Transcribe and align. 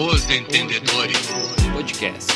Os 0.00 0.30
Entendedores 0.30 1.26
Podcast. 1.72 2.32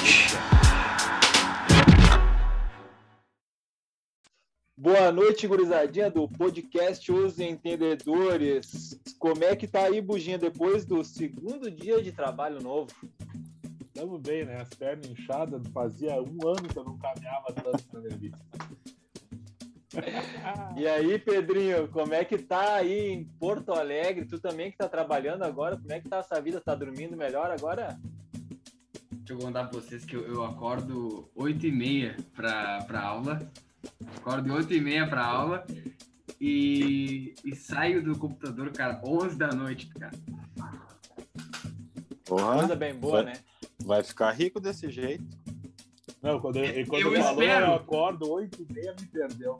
Boa 4.76 5.12
noite, 5.12 5.46
gurizadinha 5.46 6.10
do 6.10 6.26
podcast 6.26 7.12
Os 7.12 7.38
Entendedores. 7.38 9.00
Como 9.16 9.44
é 9.44 9.54
que 9.54 9.68
tá 9.68 9.84
aí, 9.84 10.00
Buginha, 10.00 10.38
depois 10.38 10.84
do 10.84 11.04
segundo 11.04 11.70
dia 11.70 12.02
de 12.02 12.10
trabalho 12.10 12.60
novo? 12.60 12.90
Estamos 13.80 14.20
bem, 14.20 14.44
né? 14.44 14.60
As 14.60 14.70
pernas 14.70 15.06
inchadas, 15.06 15.62
fazia 15.72 16.20
um 16.20 16.48
ano 16.48 16.68
que 16.68 16.76
eu 16.76 16.84
não 16.84 16.98
caminhava 16.98 17.52
tanto 17.52 17.84
na 17.92 18.00
minha 18.00 18.16
vida. 18.18 18.38
E 20.76 20.86
aí, 20.86 21.18
Pedrinho, 21.18 21.88
como 21.88 22.14
é 22.14 22.24
que 22.24 22.38
tá 22.38 22.76
aí 22.76 23.10
em 23.10 23.24
Porto 23.24 23.72
Alegre? 23.72 24.24
Tu 24.24 24.38
também 24.40 24.70
que 24.70 24.78
tá 24.78 24.88
trabalhando 24.88 25.42
agora, 25.44 25.76
como 25.76 25.92
é 25.92 26.00
que 26.00 26.08
tá 26.08 26.18
essa 26.18 26.40
vida? 26.40 26.60
Tá 26.60 26.74
dormindo 26.74 27.16
melhor 27.16 27.50
agora? 27.50 27.98
Deixa 29.10 29.34
eu 29.34 29.38
contar 29.38 29.64
pra 29.64 29.80
vocês 29.80 30.04
que 30.04 30.16
eu, 30.16 30.26
eu 30.26 30.44
acordo 30.44 31.30
8 31.34 31.66
e 31.66 31.72
meia 31.72 32.16
pra, 32.34 32.82
pra 32.84 33.02
aula. 33.02 33.38
Acordo 34.16 34.52
8 34.52 34.72
e 34.72 34.80
meia 34.80 35.06
pra 35.06 35.24
aula 35.24 35.64
e, 36.40 37.34
e 37.44 37.54
saio 37.54 38.02
do 38.02 38.18
computador, 38.18 38.72
cara, 38.72 39.00
11 39.04 39.36
da 39.36 39.48
noite, 39.52 39.88
cara. 39.88 40.12
Coisa 42.28 42.62
Porra, 42.64 42.76
bem 42.76 42.94
boa, 42.94 43.22
né? 43.22 43.34
vai 43.84 44.02
ficar 44.02 44.30
rico 44.32 44.58
desse 44.58 44.90
jeito. 44.90 45.24
Não, 46.22 46.40
quando, 46.40 46.56
eu, 46.58 46.86
quando 46.86 47.02
Eu 47.02 47.14
eu 47.14 47.22
falou, 47.22 47.42
espero. 47.42 47.66
eu 47.66 47.74
acordo 47.74 48.30
8 48.32 48.66
e 48.68 48.72
meia, 48.72 48.94
me 49.00 49.06
perdeu. 49.06 49.58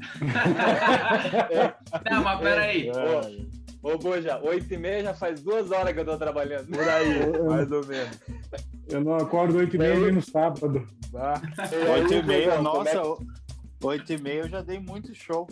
Não, 2.10 2.22
mas 2.24 2.40
peraí. 2.40 2.88
É, 2.88 3.50
Ô, 3.82 3.96
Boja, 3.96 4.38
oito 4.42 4.74
e 4.74 4.76
meia 4.76 5.02
já 5.04 5.14
faz 5.14 5.40
duas 5.42 5.70
horas 5.70 5.94
que 5.94 6.00
eu 6.00 6.04
tô 6.04 6.14
trabalhando. 6.18 6.66
por 6.68 6.86
aí, 6.86 7.18
mais 7.48 7.70
ou 7.72 7.84
menos. 7.86 8.18
Eu 8.88 9.02
não 9.02 9.14
acordo 9.14 9.56
8 9.56 9.74
e 9.74 9.78
meia 9.78 9.98
nem 9.98 10.12
no 10.12 10.20
sábado. 10.22 10.86
Aí, 11.14 11.88
Oito 12.02 12.14
e 12.14 12.22
meia, 12.22 12.50
é 12.52 12.60
nossa, 12.60 13.02
oito 13.82 14.12
e 14.12 14.18
meia 14.18 14.42
eu 14.42 14.48
já 14.48 14.62
dei 14.62 14.78
muito 14.78 15.12
show. 15.14 15.48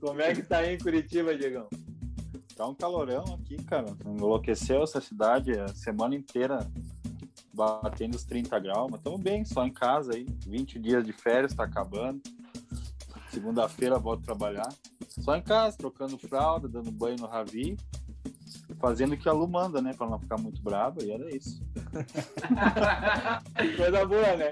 Como 0.00 0.20
é 0.22 0.34
que 0.34 0.42
tá 0.42 0.58
aí 0.58 0.74
em 0.74 0.78
Curitiba, 0.78 1.36
Diegão? 1.36 1.68
Tá 2.56 2.66
um 2.66 2.74
calorão 2.74 3.24
aqui, 3.34 3.62
cara. 3.64 3.86
Enlouqueceu 4.06 4.82
essa 4.82 5.00
cidade 5.02 5.52
a 5.58 5.68
semana 5.68 6.14
inteira 6.14 6.66
batendo 7.52 8.14
os 8.14 8.24
30 8.24 8.58
graus, 8.58 8.88
mas 8.90 9.00
estamos 9.00 9.20
bem, 9.20 9.44
só 9.44 9.66
em 9.66 9.72
casa 9.72 10.14
aí. 10.14 10.26
20 10.46 10.78
dias 10.78 11.04
de 11.04 11.12
férias, 11.12 11.54
tá 11.54 11.64
acabando. 11.64 12.20
Segunda-feira 13.30 13.98
volto 13.98 14.24
trabalhar. 14.24 14.68
Só 15.08 15.36
em 15.36 15.42
casa, 15.42 15.76
trocando 15.76 16.18
fralda, 16.18 16.68
dando 16.68 16.90
banho 16.90 17.16
no 17.18 17.26
Ravi. 17.26 17.76
Fazendo 18.78 19.14
o 19.14 19.16
que 19.16 19.28
a 19.28 19.32
Lu 19.32 19.46
manda, 19.46 19.80
né? 19.80 19.92
Pra 19.94 20.08
não 20.08 20.18
ficar 20.18 20.38
muito 20.38 20.60
brava, 20.62 21.02
e 21.02 21.10
era 21.10 21.34
isso. 21.34 21.62
Coisa 23.76 24.06
boa, 24.06 24.36
né? 24.36 24.50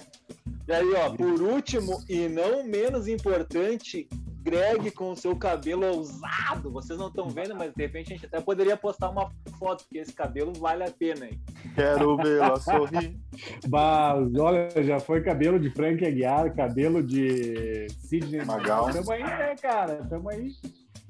E 0.69 0.73
aí, 0.73 0.95
ó, 0.95 1.11
por 1.11 1.43
último 1.43 2.03
e 2.09 2.29
não 2.29 2.65
menos 2.65 3.09
importante, 3.09 4.09
Greg 4.43 4.91
com 4.93 5.13
o 5.13 5.17
seu 5.17 5.37
cabelo 5.37 5.87
ousado. 5.87 6.71
Vocês 6.71 6.99
não 6.99 7.09
estão 7.09 7.29
vendo, 7.29 7.55
mas 7.55 7.73
de 7.75 7.83
repente 7.83 8.13
a 8.13 8.17
gente 8.17 8.27
até 8.27 8.41
poderia 8.41 8.77
postar 8.77 9.11
uma 9.11 9.31
foto, 9.59 9.85
porque 9.85 9.99
esse 9.99 10.13
cabelo 10.13 10.53
vale 10.55 10.85
a 10.85 10.91
pena, 10.91 11.27
hein? 11.27 11.41
Quero 11.75 12.17
vê-la 12.17 12.57
sorrir. 12.57 13.19
Mas, 13.69 14.35
olha, 14.35 14.69
já 14.83 14.99
foi 14.99 15.23
cabelo 15.23 15.59
de 15.59 15.71
Frank 15.71 16.05
Aguiar, 16.05 16.55
cabelo 16.55 17.03
de 17.03 17.87
Sidney 17.99 18.45
Magal. 18.45 18.91
Tamo 18.91 19.13
aí, 19.13 19.23
né, 19.23 19.55
cara? 19.61 20.05
Tamo 20.09 20.29
aí. 20.31 20.53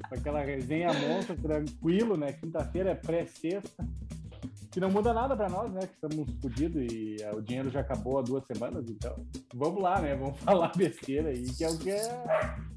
Com 0.09 0.15
aquela 0.15 0.43
resenha 0.43 0.93
monstra, 0.93 1.37
tranquilo, 1.37 2.17
né? 2.17 2.33
Quinta-feira 2.33 2.91
é 2.91 2.95
pré-sexta. 2.95 3.87
Que 4.71 4.79
não 4.79 4.89
muda 4.91 5.13
nada 5.13 5.37
pra 5.37 5.49
nós, 5.49 5.71
né? 5.73 5.81
Que 5.81 5.95
estamos 5.95 6.31
fodidos 6.41 6.81
e 6.93 7.17
eh, 7.21 7.33
o 7.35 7.41
dinheiro 7.43 7.71
já 7.71 7.81
acabou 7.81 8.19
há 8.19 8.23
duas 8.23 8.45
semanas, 8.47 8.85
então 8.89 9.17
vamos 9.53 9.83
lá, 9.83 10.01
né? 10.01 10.15
Vamos 10.15 10.39
falar 10.41 10.71
besteira 10.77 11.31
aí, 11.31 11.45
que 11.53 11.65
é 11.65 11.69
o 11.69 11.77
que 11.77 11.91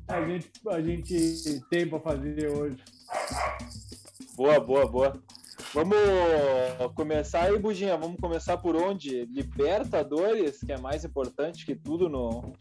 a 0.07 0.21
gente, 0.27 0.51
a 0.67 0.81
gente 0.81 1.61
tem 1.69 1.87
pra 1.87 1.99
fazer 1.99 2.49
hoje. 2.49 2.77
Boa, 4.35 4.59
boa, 4.59 4.87
boa. 4.87 5.13
Vamos 5.71 5.95
começar 6.95 7.43
aí, 7.43 7.57
Buginha. 7.59 7.95
Vamos 7.95 8.19
começar 8.19 8.57
por 8.57 8.75
onde? 8.75 9.25
Libertadores, 9.25 10.59
que 10.59 10.71
é 10.71 10.77
mais 10.79 11.05
importante 11.05 11.63
que 11.65 11.75
tudo 11.75 12.09
no 12.09 12.53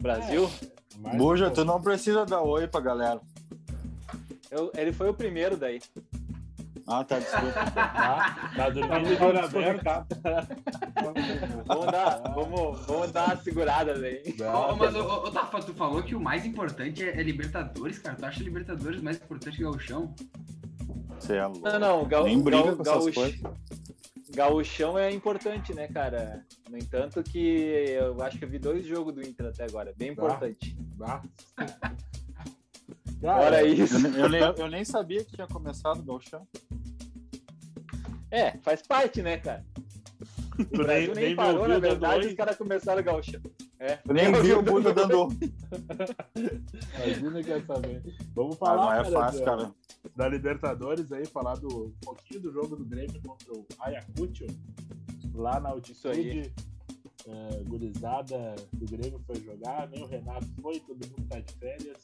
Brasil. 0.00 0.48
Mas, 0.98 1.16
Buja, 1.16 1.50
tu 1.50 1.64
não 1.64 1.80
precisa 1.82 2.24
dar 2.24 2.42
oi 2.42 2.66
pra 2.68 2.80
galera. 2.80 3.20
Eu- 4.50 4.70
ele 4.76 4.92
foi 4.92 5.08
o 5.08 5.14
primeiro 5.14 5.56
daí. 5.56 5.80
Ah, 6.86 7.02
tá, 7.02 7.18
desculpa. 7.18 7.52
Tá, 7.52 7.88
tá 7.88 8.50
Tá 8.56 8.70
dormindo 8.70 9.16
de 9.16 9.24
olho 9.24 9.44
aberto. 9.44 9.84
Vamos 11.66 11.86
dar, 11.86 12.18
vamos, 12.32 12.86
vamos 12.86 13.12
dar 13.12 13.24
uma 13.26 13.36
segurada. 13.36 13.92
Ô, 13.92 14.72
ô, 14.72 14.76
mas, 14.76 14.94
ô, 14.94 15.30
Tafa, 15.30 15.60
tu 15.60 15.74
falou 15.74 16.02
que 16.02 16.14
o 16.14 16.20
mais 16.20 16.46
importante 16.46 17.02
é, 17.02 17.18
é 17.18 17.22
Libertadores, 17.22 17.98
cara. 17.98 18.16
Tu 18.16 18.24
acha 18.24 18.42
Libertadores 18.42 19.02
mais 19.02 19.16
importante 19.16 19.56
que 19.56 19.62
Gauchão? 19.64 20.14
Você 21.18 21.36
é 21.36 21.46
louco. 21.46 21.68
Não, 21.68 21.78
não, 21.78 22.02
o 22.02 22.06
Gal, 22.06 22.24
Nem 22.24 22.40
briga 22.40 22.76
com 22.76 22.82
essas 22.82 23.14
coisas. 23.14 23.40
É 24.98 25.10
importante, 25.10 25.74
né, 25.74 25.88
cara? 25.88 26.44
No 26.68 26.76
entanto, 26.76 27.22
que 27.22 27.38
eu 27.38 28.22
acho 28.22 28.38
que 28.38 28.44
eu 28.44 28.48
vi 28.48 28.58
dois 28.58 28.86
jogos 28.86 29.14
do 29.14 29.26
Inter 29.26 29.46
até 29.46 29.64
agora, 29.64 29.92
bem 29.96 30.10
importante. 30.10 30.76
Tá? 33.20 33.34
Fora 33.38 33.62
isso. 33.62 34.06
Eu, 34.06 34.28
nem- 34.28 34.40
eu 34.40 34.54
eu 34.54 34.68
nem 34.68 34.84
sabia 34.84 35.24
que 35.24 35.32
tinha 35.34 35.46
começado 35.46 36.00
o 36.00 36.02
Galchão. 36.02 36.46
É, 38.30 38.56
faz 38.58 38.82
parte, 38.82 39.22
né, 39.22 39.38
cara? 39.38 39.64
O 40.58 40.64
Tu 40.64 40.82
Brasil 40.82 41.14
nem, 41.14 41.24
nem- 41.26 41.36
parou, 41.36 41.68
na 41.68 41.78
verdade, 41.78 42.26
os 42.28 42.34
caras 42.34 42.56
começaram 42.56 43.00
o 43.00 43.04
Gauchão. 43.04 43.40
É. 43.78 43.98
Eu 44.08 44.14
nem 44.14 44.32
vi 44.40 44.52
o 44.54 44.62
Buda 44.62 44.92
dando. 44.94 45.28
Imagina 47.04 47.42
que 47.42 47.52
é 47.52 47.60
saber. 47.62 48.02
Vamos 48.34 48.56
Ah, 48.56 48.58
falar 48.58 48.76
não 48.84 48.92
é 48.92 48.96
cara, 48.96 49.10
fácil, 49.10 49.38
da- 49.40 49.44
cara. 49.44 49.74
da 50.16 50.28
Libertadores 50.28 51.12
aí, 51.12 51.26
falar 51.26 51.56
do 51.56 51.86
um 51.86 51.92
pouquinho 52.02 52.40
do 52.40 52.52
jogo 52.52 52.74
do 52.76 52.84
Grêmio 52.84 53.20
contra 53.26 53.52
o 53.52 53.66
Ayacucho, 53.80 54.46
lá 55.34 55.60
na 55.60 55.70
altitude. 55.70 56.52
É, 57.28 57.62
gurizada 57.64 58.54
do 58.72 58.86
Grêmio 58.86 59.20
foi 59.26 59.34
jogar, 59.42 59.88
nem 59.88 60.00
o 60.02 60.06
Renato 60.06 60.46
foi, 60.62 60.78
todo 60.78 61.04
mundo 61.08 61.26
tá 61.28 61.40
de 61.40 61.52
férias. 61.54 61.96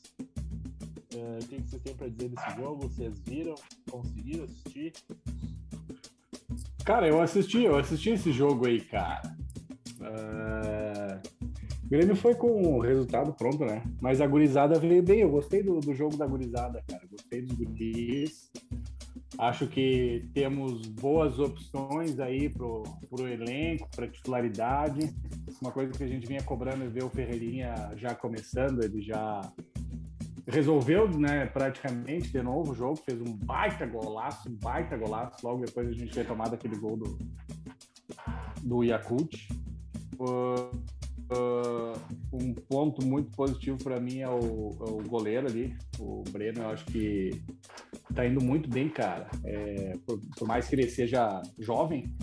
É, 1.14 1.38
o 1.42 1.46
que, 1.46 1.60
vocês 1.60 1.82
têm 1.82 1.94
pra 1.94 2.08
dizer 2.08 2.28
desse 2.30 2.56
jogo? 2.56 2.88
Vocês 2.88 3.18
viram? 3.20 3.54
Conseguiram 3.90 4.44
assistir? 4.44 4.92
Cara, 6.84 7.06
eu 7.06 7.20
assisti, 7.20 7.62
eu 7.62 7.76
assisti 7.76 8.10
esse 8.10 8.32
jogo 8.32 8.66
aí, 8.66 8.80
cara. 8.80 9.22
Ah, 10.00 11.20
O 11.84 11.88
Grêmio 11.88 12.16
foi 12.16 12.34
com 12.34 12.76
o 12.76 12.80
resultado 12.80 13.32
pronto, 13.34 13.64
né? 13.64 13.82
Mas 14.00 14.20
a 14.20 14.26
gurizada 14.26 14.78
veio 14.78 15.02
bem. 15.02 15.20
Eu 15.20 15.30
gostei 15.30 15.62
do, 15.62 15.80
do 15.80 15.94
jogo 15.94 16.16
da 16.16 16.26
gurizada, 16.26 16.82
cara. 16.88 17.02
Gostei 17.10 17.42
dos 17.42 17.54
guris. 17.56 18.50
Acho 19.38 19.66
que 19.66 20.28
temos 20.34 20.86
boas 20.86 21.38
opções 21.38 22.18
aí 22.20 22.48
pro, 22.48 22.82
pro 23.10 23.28
elenco, 23.28 23.88
para 23.94 24.08
titularidade. 24.08 25.14
Uma 25.60 25.72
coisa 25.72 25.92
que 25.92 26.04
a 26.04 26.08
gente 26.08 26.26
vinha 26.26 26.42
cobrando 26.42 26.84
é 26.84 26.88
ver 26.88 27.04
o 27.04 27.10
Ferreirinha 27.10 27.74
já 27.96 28.14
começando. 28.14 28.82
Ele 28.82 29.00
já 29.02 29.52
resolveu, 30.46 31.08
né, 31.08 31.46
praticamente 31.46 32.30
de 32.30 32.42
novo 32.42 32.72
o 32.72 32.74
jogo, 32.74 32.96
fez 32.96 33.20
um 33.20 33.32
baita 33.36 33.86
golaço, 33.86 34.48
um 34.48 34.56
baita 34.56 34.96
golaço, 34.96 35.36
logo 35.46 35.64
depois 35.64 35.88
a 35.88 35.92
gente 35.92 36.12
ter 36.12 36.26
tomado 36.26 36.54
aquele 36.54 36.76
gol 36.76 36.96
do, 36.96 37.18
do 38.62 38.82
Yakult. 38.82 39.48
Uh, 40.18 40.76
uh, 41.32 41.98
um 42.32 42.54
ponto 42.54 43.04
muito 43.04 43.30
positivo 43.36 43.78
para 43.78 44.00
mim 44.00 44.20
é 44.20 44.28
o, 44.28 44.70
é 44.80 44.90
o 44.90 45.02
goleiro 45.08 45.46
ali, 45.46 45.76
o 45.98 46.22
Breno, 46.30 46.62
eu 46.62 46.70
acho 46.70 46.84
que 46.86 47.42
tá 48.14 48.26
indo 48.26 48.42
muito 48.42 48.68
bem, 48.68 48.88
cara. 48.88 49.28
É, 49.44 49.92
por, 50.06 50.20
por 50.36 50.46
mais 50.46 50.68
que 50.68 50.74
ele 50.74 50.88
seja 50.88 51.40
jovem, 51.58 52.14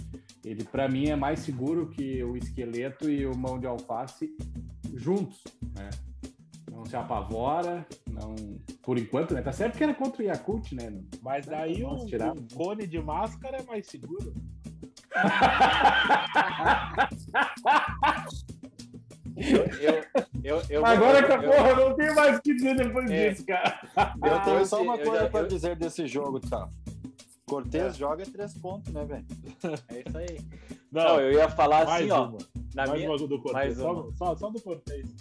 ele 0.44 0.64
para 0.64 0.88
mim 0.88 1.08
é 1.10 1.16
mais 1.16 1.40
seguro 1.40 1.90
que 1.90 2.24
o 2.24 2.38
esqueleto 2.38 3.10
e 3.10 3.26
o 3.26 3.36
mão 3.36 3.60
de 3.60 3.68
alface 3.68 4.36
juntos, 4.96 5.44
né? 5.76 5.90
Não 6.80 6.86
se 6.86 6.96
apavora, 6.96 7.86
não. 8.10 8.34
Por 8.82 8.98
enquanto, 8.98 9.34
né? 9.34 9.42
Tá 9.42 9.52
certo 9.52 9.78
que 9.78 9.84
era 9.84 9.94
contra 9.94 10.22
o 10.22 10.26
Yakult, 10.26 10.72
né? 10.74 10.94
Mas 11.22 11.46
daí 11.46 11.82
Nossa, 11.82 12.06
o, 12.06 12.08
tirar. 12.08 12.32
o 12.38 12.48
cone 12.56 12.88
de 12.88 13.02
máscara 13.02 13.58
é 13.58 13.64
mais 13.64 13.86
seguro. 13.88 14.34
Eu, 19.36 19.66
eu, 19.82 20.04
eu, 20.44 20.62
eu 20.70 20.86
Agora 20.86 21.24
que 21.26 21.32
a 21.32 21.42
porra, 21.42 21.76
não 21.76 21.96
tem 21.96 22.14
mais 22.14 22.38
o 22.38 22.42
que 22.42 22.54
dizer 22.54 22.76
depois 22.76 23.10
É. 23.10 23.30
disso, 23.30 23.46
cara. 23.46 23.80
eu 24.24 24.32
Eu 24.32 24.42
tenho 24.42 24.66
só 24.66 24.82
uma 24.82 24.98
coisa 24.98 25.24
já- 25.24 25.30
pra 25.30 25.40
eu- 25.42 25.48
dizer 25.48 25.76
desse 25.78 26.08
jogo, 26.08 26.40
tá? 26.40 26.68
Cortez 27.46 27.98
joga 27.98 28.24
três 28.26 28.54
pontos, 28.54 28.94
né, 28.94 29.04
velho? 29.06 29.26
É 29.90 30.04
isso 30.08 30.18
aí. 30.18 30.40
Não, 30.92 31.04
Não, 31.04 31.20
eu 31.22 31.32
ia 31.34 31.50
falar 31.50 31.86
mais 31.86 32.02
assim, 32.04 32.12
ó. 32.12 32.28
uma. 32.30 32.38
Na 32.76 32.86
mais 32.86 32.92
minha, 33.00 33.10
uma 33.10 33.18
do 33.28 33.42
Cortez. 33.42 33.78
Só, 33.78 34.10
só, 34.16 34.36
só 34.36 34.50
do 34.50 34.62
Cortez. 34.62 35.16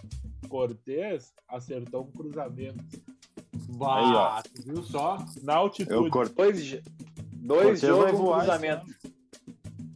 Cortez 0.49 1.33
acertou 1.47 2.03
um 2.03 2.11
cruzamento. 2.11 2.85
Bah, 3.69 4.43
tu 4.43 4.63
viu 4.63 4.83
só? 4.83 5.19
Na 5.43 5.55
altitude. 5.57 5.95
Eu 5.95 6.11
cortei. 6.11 6.53
dois, 6.53 6.83
Dois 7.33 7.81
jogos, 7.81 8.21
um 8.21 8.33
cruzamento. 8.33 8.87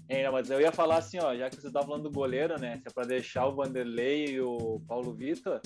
É, 0.09 0.29
mas 0.31 0.51
eu 0.51 0.61
ia 0.61 0.71
falar 0.71 0.99
assim, 0.99 1.19
ó, 1.19 1.35
já 1.35 1.49
que 1.49 1.57
você 1.57 1.71
tá 1.71 1.83
falando 1.83 2.03
do 2.03 2.11
goleiro, 2.11 2.61
né? 2.61 2.79
Se 2.83 2.89
é 2.89 2.91
pra 2.91 3.05
deixar 3.05 3.47
o 3.47 3.55
Vanderlei 3.55 4.27
e 4.27 4.41
o 4.43 4.79
Paulo 4.87 5.15
Vitor, 5.15 5.59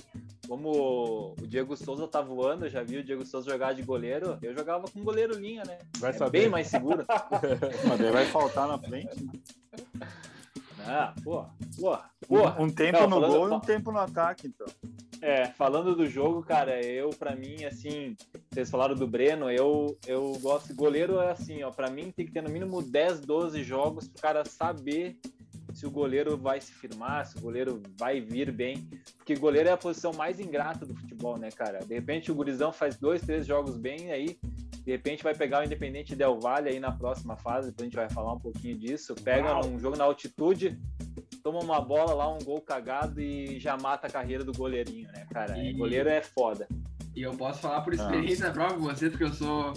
como 0.47 1.35
o 1.37 1.47
Diego 1.49 1.77
Souza 1.77 2.07
tá 2.07 2.21
voando, 2.21 2.67
eu 2.67 2.71
já 2.71 2.81
vi 2.81 2.99
o 2.99 3.03
Diego 3.03 3.27
Souza 3.27 3.51
jogar 3.51 3.75
de 3.75 3.83
goleiro, 3.83 4.39
eu 4.41 4.55
jogava 4.55 4.85
com 4.89 5.03
goleiro 5.03 5.37
linha, 5.37 5.65
né? 5.65 5.79
Vai 5.99 6.11
é 6.11 6.13
saber. 6.13 6.43
bem 6.43 6.49
mais 6.49 6.69
seguro. 6.69 7.05
Mas 7.89 7.99
daí 7.99 8.13
vai 8.13 8.25
faltar 8.27 8.69
na 8.69 8.79
frente. 8.79 9.17
ah, 10.87 11.15
pô, 11.23 11.45
pô, 11.79 11.99
pô. 12.27 12.63
Um 12.63 12.71
tempo 12.71 12.99
Não, 13.01 13.07
no 13.09 13.15
falando- 13.17 13.33
gol 13.39 13.49
e 13.49 13.53
um 13.53 13.61
tempo 13.61 13.93
no 13.93 13.99
ataque, 13.99 14.47
então. 14.49 14.67
É, 15.23 15.47
falando 15.47 15.95
do 15.97 16.07
jogo, 16.07 16.43
cara, 16.43 16.81
eu, 16.85 17.11
pra 17.11 17.35
mim, 17.35 17.65
assim, 17.65 18.15
vocês 18.53 18.71
falaram 18.71 18.95
do 18.95 19.07
Breno, 19.07 19.51
eu, 19.51 19.97
eu 20.07 20.33
gosto, 20.41 20.75
goleiro 20.75 21.19
é 21.19 21.31
assim, 21.31 21.63
ó, 21.63 21.71
pra 21.71 21.91
mim 21.91 22.13
tem 22.15 22.27
que 22.27 22.33
ter 22.33 22.43
no 22.43 22.51
mínimo 22.51 22.83
10, 22.83 23.21
12 23.21 23.63
jogos 23.65 24.07
pro 24.09 24.21
cara 24.21 24.45
saber 24.45 25.19
se 25.73 25.87
o 25.87 25.91
goleiro 25.91 26.37
vai 26.39 26.61
se 26.61 26.73
firmar, 26.73 27.27
se 27.27 27.37
o 27.37 27.41
goleiro 27.41 27.83
vai 27.99 28.21
vir 28.21 28.51
bem, 28.53 28.89
porque 29.17 29.35
goleiro 29.35 29.69
é 29.69 29.73
a 29.73 29.77
posição 29.77 30.13
mais 30.13 30.39
ingrata 30.41 30.87
do 30.87 30.95
futebol, 30.95 31.37
né, 31.39 31.51
cara? 31.51 31.81
De 31.81 31.95
repente 31.95 32.31
o 32.31 32.35
gurizão 32.35 32.73
faz 32.73 32.97
dois, 32.97 33.21
três 33.23 33.47
jogos 33.47 33.77
bem, 33.77 34.11
aí 34.11 34.39
de 34.87 34.93
repente 34.93 35.25
vai 35.25 35.35
pegar 35.35 35.63
o 35.63 35.65
Independente 35.65 36.15
Del 36.15 36.39
Valle 36.39 36.69
aí 36.69 36.79
na 36.79 36.93
próxima 36.93 37.37
fase, 37.37 37.71
depois 37.71 37.83
a 37.83 37.85
gente 37.87 37.97
vai 37.97 38.09
falar 38.09 38.33
um 38.35 38.39
pouquinho 38.39 38.79
disso, 38.79 39.17
pega 39.17 39.49
Uau. 39.49 39.67
um 39.67 39.81
jogo 39.81 39.97
na 39.97 40.05
altitude, 40.05 40.79
toma 41.43 41.59
uma 41.59 41.81
bola 41.81 42.15
lá, 42.15 42.33
um 42.33 42.39
gol 42.39 42.61
cagado 42.61 43.21
e 43.21 43.59
já 43.59 43.77
mata 43.77 44.07
a 44.07 44.11
carreira 44.11 44.45
do 44.45 44.53
goleirinho, 44.53 45.09
né, 45.09 45.27
cara? 45.33 45.59
E- 45.59 45.73
Goleiro 45.73 46.09
é 46.09 46.23
foda. 46.23 46.69
E 47.17 47.23
eu 47.23 47.33
posso 47.33 47.63
falar 47.63 47.81
por 47.81 47.95
experiência 47.95 48.53
própria 48.53 48.79
com 48.79 48.85
você, 48.85 49.11
porque 49.11 49.25
eu 49.25 49.33
sou. 49.33 49.73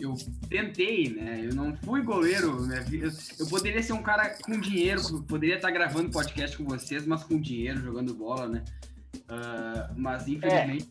Eu 0.00 0.14
tentei, 0.48 1.10
né? 1.10 1.42
Eu 1.44 1.54
não 1.54 1.76
fui 1.76 2.00
goleiro. 2.02 2.62
Né? 2.62 2.86
Eu, 2.90 3.10
eu 3.40 3.46
poderia 3.48 3.82
ser 3.82 3.92
um 3.92 4.02
cara 4.02 4.30
com 4.44 4.58
dinheiro, 4.58 5.02
poderia 5.24 5.56
estar 5.56 5.72
gravando 5.72 6.08
podcast 6.08 6.56
com 6.56 6.64
vocês, 6.64 7.04
mas 7.04 7.24
com 7.24 7.38
dinheiro, 7.38 7.80
jogando 7.80 8.14
bola, 8.14 8.48
né? 8.48 8.64
Ah, 9.28 9.90
mas 9.96 10.28
infelizmente. 10.28 10.88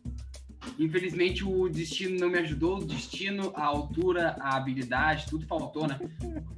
Infelizmente 0.80 1.44
o 1.44 1.68
destino 1.70 2.20
não 2.20 2.30
me 2.30 2.40
ajudou, 2.40 2.78
o 2.78 2.86
destino, 2.86 3.52
a 3.56 3.66
altura, 3.66 4.36
a 4.40 4.56
habilidade, 4.56 5.26
tudo 5.28 5.46
faltou, 5.46 5.88
né? 5.88 6.00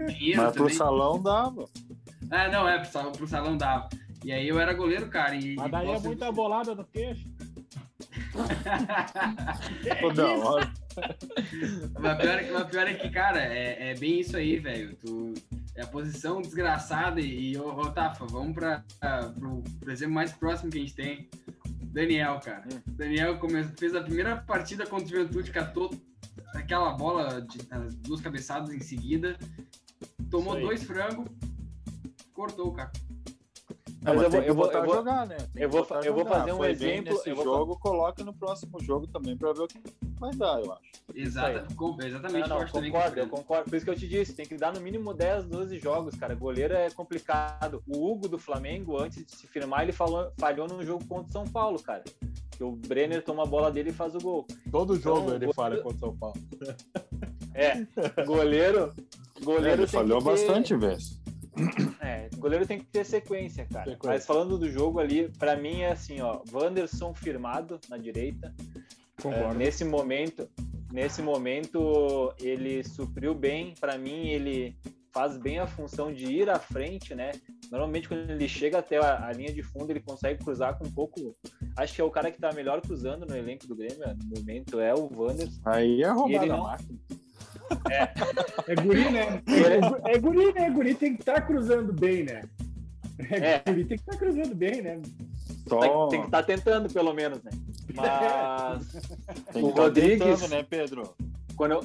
Dinheiro 0.08 0.42
Mas 0.42 0.54
pro 0.54 0.64
também. 0.64 0.76
salão 0.78 1.22
dava. 1.22 1.66
Ah, 2.30 2.48
não, 2.50 2.68
é, 2.68 2.80
pro 2.80 2.92
salão, 2.92 3.12
pro 3.12 3.28
salão 3.28 3.58
dava. 3.58 3.90
E 4.24 4.32
aí 4.32 4.48
eu 4.48 4.60
era 4.60 4.74
goleiro, 4.74 5.08
cara. 5.08 5.36
E, 5.36 5.56
Mas 5.56 5.68
e 5.68 5.72
daí 5.72 5.90
é 5.90 6.00
muita 6.00 6.32
bolada 6.32 6.76
no 6.76 6.84
queixo. 6.84 7.26
Toda 10.02 10.28
hora. 10.28 10.72
Mas 12.00 12.18
pior, 12.18 12.42
mas 12.54 12.64
pior 12.70 12.88
é 12.88 12.94
que, 12.94 13.10
cara, 13.10 13.42
é, 13.42 13.92
é 13.92 13.96
bem 13.96 14.20
isso 14.20 14.36
aí, 14.36 14.60
velho. 14.60 14.96
Tu, 14.98 15.34
é 15.76 15.84
a 15.84 15.88
posição 15.88 16.42
desgraçada 16.42 17.22
e, 17.22 17.58
ô, 17.58 17.70
ô 17.70 17.90
Tafa, 17.90 18.26
vamos 18.26 18.54
para 18.54 18.84
pro, 19.38 19.64
pro 19.80 19.92
exemplo 19.92 20.16
mais 20.16 20.32
próximo 20.34 20.70
que 20.70 20.78
a 20.78 20.82
gente 20.82 20.96
tem. 20.96 21.30
Daniel, 21.92 22.40
cara. 22.40 22.64
Hum. 22.72 22.80
Daniel 22.88 23.38
come- 23.40 23.64
fez 23.64 23.96
a 23.96 24.02
primeira 24.02 24.38
partida 24.38 24.86
contra 24.86 25.06
o 25.08 25.10
Juventude, 25.10 25.52
catou 25.52 25.90
aquela 26.54 26.92
bola 26.94 27.42
de 27.42 27.60
as 27.72 27.96
duas 27.96 28.22
cabeçadas 28.22 28.72
em 28.72 28.80
seguida, 28.80 29.38
tomou 30.30 30.56
dois 30.60 30.84
frangos, 30.84 31.28
cortou 32.34 32.68
o 32.68 32.74
cara. 32.74 32.92
Mas 34.16 34.24
mas 34.24 34.24
eu 34.24 34.30
vou- 34.32 34.42
eu 34.42 34.56
vou- 34.56 34.72
eu 34.72 34.86
vou- 34.86 34.96
jogar, 34.96 35.28
né? 35.28 35.38
Tem 35.54 35.64
eu 35.64 35.70
vou 35.70 35.88
eu 36.04 36.14
vou 36.14 36.26
fazer 36.26 36.54
um 36.54 36.58
Foi 36.58 36.72
exemplo, 36.72 37.14
Nesse 37.14 37.30
eu 37.30 37.36
vou 37.36 37.44
jogo, 37.46 37.78
coloca 37.80 38.24
no 38.24 38.34
próximo 38.34 38.80
jogo 38.84 39.08
também 39.08 39.36
pra 39.38 39.54
ver 39.54 39.62
o 39.62 39.68
que 39.68 39.80
vai 40.20 40.32
dar, 40.36 40.60
eu 40.64 40.72
acho. 40.74 40.82
Exata, 41.16 41.66
com- 41.76 41.98
exatamente, 42.02 42.48
Não, 42.50 42.60
não, 42.60 42.68
também 42.68 42.92
concordo, 42.92 43.20
eu 43.20 43.28
concordo. 43.28 43.70
Por 43.70 43.76
isso 43.76 43.86
que 43.86 43.92
eu 43.92 43.96
te 43.96 44.08
disse, 44.08 44.34
tem 44.34 44.46
que 44.46 44.56
dar 44.56 44.74
no 44.74 44.80
mínimo 44.82 45.14
10, 45.14 45.46
12 45.46 45.78
jogos, 45.80 46.16
cara. 46.16 46.36
Goleiro 46.36 46.74
é 46.74 46.90
complicado. 46.92 47.82
O 47.88 48.10
Hugo 48.10 48.28
do 48.28 48.38
Flamengo, 48.38 48.98
antes 49.02 49.26
de 49.26 49.32
se 49.36 49.48
firmar, 49.48 49.82
ele 49.84 49.92
falou, 49.92 50.32
falhou 50.38 50.68
num 50.68 50.84
jogo 50.84 51.04
contra 51.06 51.28
o 51.30 51.32
São 51.32 51.46
Paulo, 51.46 51.82
cara. 51.82 52.04
Que 52.52 52.64
o 52.64 52.72
Brenner 52.74 53.24
toma 53.24 53.44
a 53.44 53.46
bola 53.46 53.72
dele 53.72 53.90
e 53.90 53.94
faz 53.94 54.14
o 54.16 54.20
gol. 54.20 54.46
Todo 54.70 54.96
jogo 55.00 55.20
Então, 55.22 55.36
ele 55.36 55.46
goleiro- 55.48 55.54
falha 55.54 55.78
contra 55.82 55.98
o 55.98 56.00
São 56.00 56.16
Paulo. 56.18 56.36
É, 57.54 57.86
goleiro. 58.26 58.94
É, 59.40 59.44
Goleiro 59.44 59.68
ele 59.70 59.78
tem 59.78 59.88
falhou 59.88 60.18
que 60.20 60.26
ter- 60.26 60.30
bastante 60.32 60.76
vezes. 60.76 61.20
É, 62.02 62.19
goleiro 62.38 62.66
tem 62.66 62.80
que 62.80 62.86
ter 62.86 63.06
sequência, 63.06 63.66
cara. 63.66 63.86
Sequência. 63.92 64.10
Mas 64.10 64.26
falando 64.26 64.58
do 64.58 64.70
jogo 64.70 65.00
ali, 65.00 65.30
pra 65.38 65.56
mim 65.56 65.82
é 65.82 65.92
assim, 65.92 66.22
ó, 66.22 66.42
Wanderson 66.52 67.14
firmado 67.14 67.80
na 67.90 67.98
direita. 67.98 68.54
É, 69.18 69.22
Concordo. 69.22 69.56
nesse 69.56 69.84
momento, 69.84 70.50
nesse 70.92 71.22
momento 71.22 72.34
ele 72.40 72.84
supriu 72.84 73.34
bem. 73.34 73.74
Pra 73.80 73.98
mim 73.98 74.28
ele 74.30 74.78
faz 75.12 75.38
bem 75.38 75.60
a 75.60 75.68
função 75.68 76.14
de 76.14 76.26
ir 76.26 76.50
à 76.50 76.60
frente, 76.60 77.14
né? 77.16 77.32
Normalmente 77.72 78.08
quando 78.08 78.30
ele 78.30 78.48
chega 78.48 78.80
até 78.80 78.98
a, 78.98 79.28
a 79.28 79.34
linha 79.34 79.52
de 79.52 79.62
fundo 79.64 79.92
ele 79.92 80.00
consegue 80.00 80.44
cruzar 80.44 80.78
com 80.78 80.86
um 80.86 80.92
pouco. 80.92 81.36
Acho 81.76 81.96
que 81.96 82.02
é 82.02 82.04
o 82.04 82.12
cara 82.12 82.32
que 82.32 82.40
tá 82.40 82.52
melhor 82.54 82.80
cruzando 82.82 83.26
no 83.26 83.36
elenco 83.36 83.68
do 83.68 83.76
Grêmio 83.76 84.00
no 84.24 84.40
momento 84.40 84.80
é 84.80 84.94
o 84.94 85.10
Wanderson. 85.16 85.60
Aí 85.66 86.02
é 86.02 86.08
a 86.08 86.14
não- 86.46 86.64
máquina. 86.64 87.00
É 88.68 88.76
guri, 88.76 89.10
né? 89.12 89.42
É, 90.06 90.16
é 90.16 90.18
guri, 90.18 90.54
né? 90.54 90.70
Guri 90.70 90.96
tem 90.96 91.14
que 91.16 91.22
estar 91.22 91.42
cruzando 91.42 91.94
bem, 91.94 92.24
né? 92.24 92.44
É, 93.30 93.56
É. 93.56 93.60
Guri 93.66 93.86
tem 93.86 93.98
que 93.98 94.04
estar 94.04 94.18
cruzando 94.18 94.56
bem, 94.56 94.82
né? 94.82 95.02
Só 95.68 96.08
Tem, 96.08 96.22
que 96.22 96.28
estar 96.28 96.44
tentando 96.44 96.92
pelo 96.92 97.14
menos, 97.14 97.42
né? 97.44 97.52
Mas 97.94 98.88
tem 99.54 99.64
o 99.64 99.68
que 99.70 99.76
tá 99.76 99.82
Rodrigues- 99.84 100.20
tentando, 100.20 100.48
né, 100.50 100.64
Pedro? 100.64 101.16
quando 101.56 101.72
eu 101.74 101.82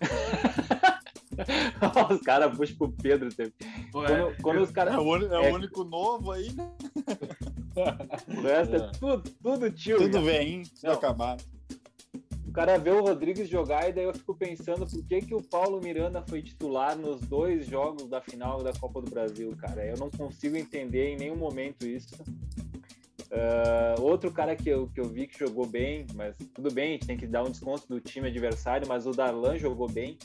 os 2.10 2.20
caras 2.22 2.56
puxam 2.56 2.76
pro 2.76 2.92
Pedro 2.92 3.30
sempre. 3.30 3.54
É, 3.64 3.90
Quando, 3.92 4.42
quando 4.42 4.62
os 4.62 4.70
caras. 4.70 4.94
É 4.94 4.98
o, 4.98 5.16
é 5.16 5.40
o 5.40 5.44
É. 5.44 5.52
único 5.52 5.84
novo 5.84 6.32
aí, 6.32 6.52
né? 6.52 6.68
O 8.28 8.40
resto 8.42 8.74
é 8.74 8.78
É. 8.78 8.90
tudo, 8.98 9.30
tudo 9.40 9.70
tio. 9.70 9.98
Tudo 9.98 10.20
vem, 10.22 10.64
Não. 10.82 10.92
acabar. 10.94 11.36
O 12.48 12.52
cara 12.52 12.78
vê 12.78 12.90
o 12.90 13.02
Rodrigues 13.02 13.48
jogar 13.48 13.88
e 13.88 13.92
daí 13.92 14.04
eu 14.04 14.14
fico 14.14 14.34
pensando 14.34 14.86
por 14.86 15.04
que, 15.04 15.20
que 15.20 15.34
o 15.34 15.42
Paulo 15.42 15.80
Miranda 15.80 16.24
foi 16.26 16.42
titular 16.42 16.96
nos 16.96 17.20
dois 17.20 17.66
jogos 17.66 18.08
da 18.08 18.20
final 18.20 18.62
da 18.62 18.72
Copa 18.72 19.02
do 19.02 19.10
Brasil, 19.10 19.54
cara. 19.56 19.84
Eu 19.84 19.98
não 19.98 20.10
consigo 20.10 20.56
entender 20.56 21.10
em 21.10 21.16
nenhum 21.16 21.36
momento 21.36 21.86
isso. 21.86 22.16
Ah, 23.30 23.94
outro 24.00 24.32
cara 24.32 24.56
que 24.56 24.68
eu, 24.68 24.88
que 24.88 25.00
eu 25.00 25.04
vi 25.04 25.26
que 25.26 25.38
jogou 25.38 25.66
bem, 25.66 26.06
mas 26.14 26.36
tudo 26.54 26.72
bem, 26.72 26.88
a 26.88 26.92
gente 26.92 27.06
tem 27.06 27.16
que 27.16 27.26
dar 27.26 27.44
um 27.44 27.50
desconto 27.50 27.86
do 27.86 28.00
time 28.00 28.28
adversário, 28.28 28.88
mas 28.88 29.06
o 29.06 29.12
Darlan 29.12 29.58
jogou 29.58 29.88
bem. 29.88 30.16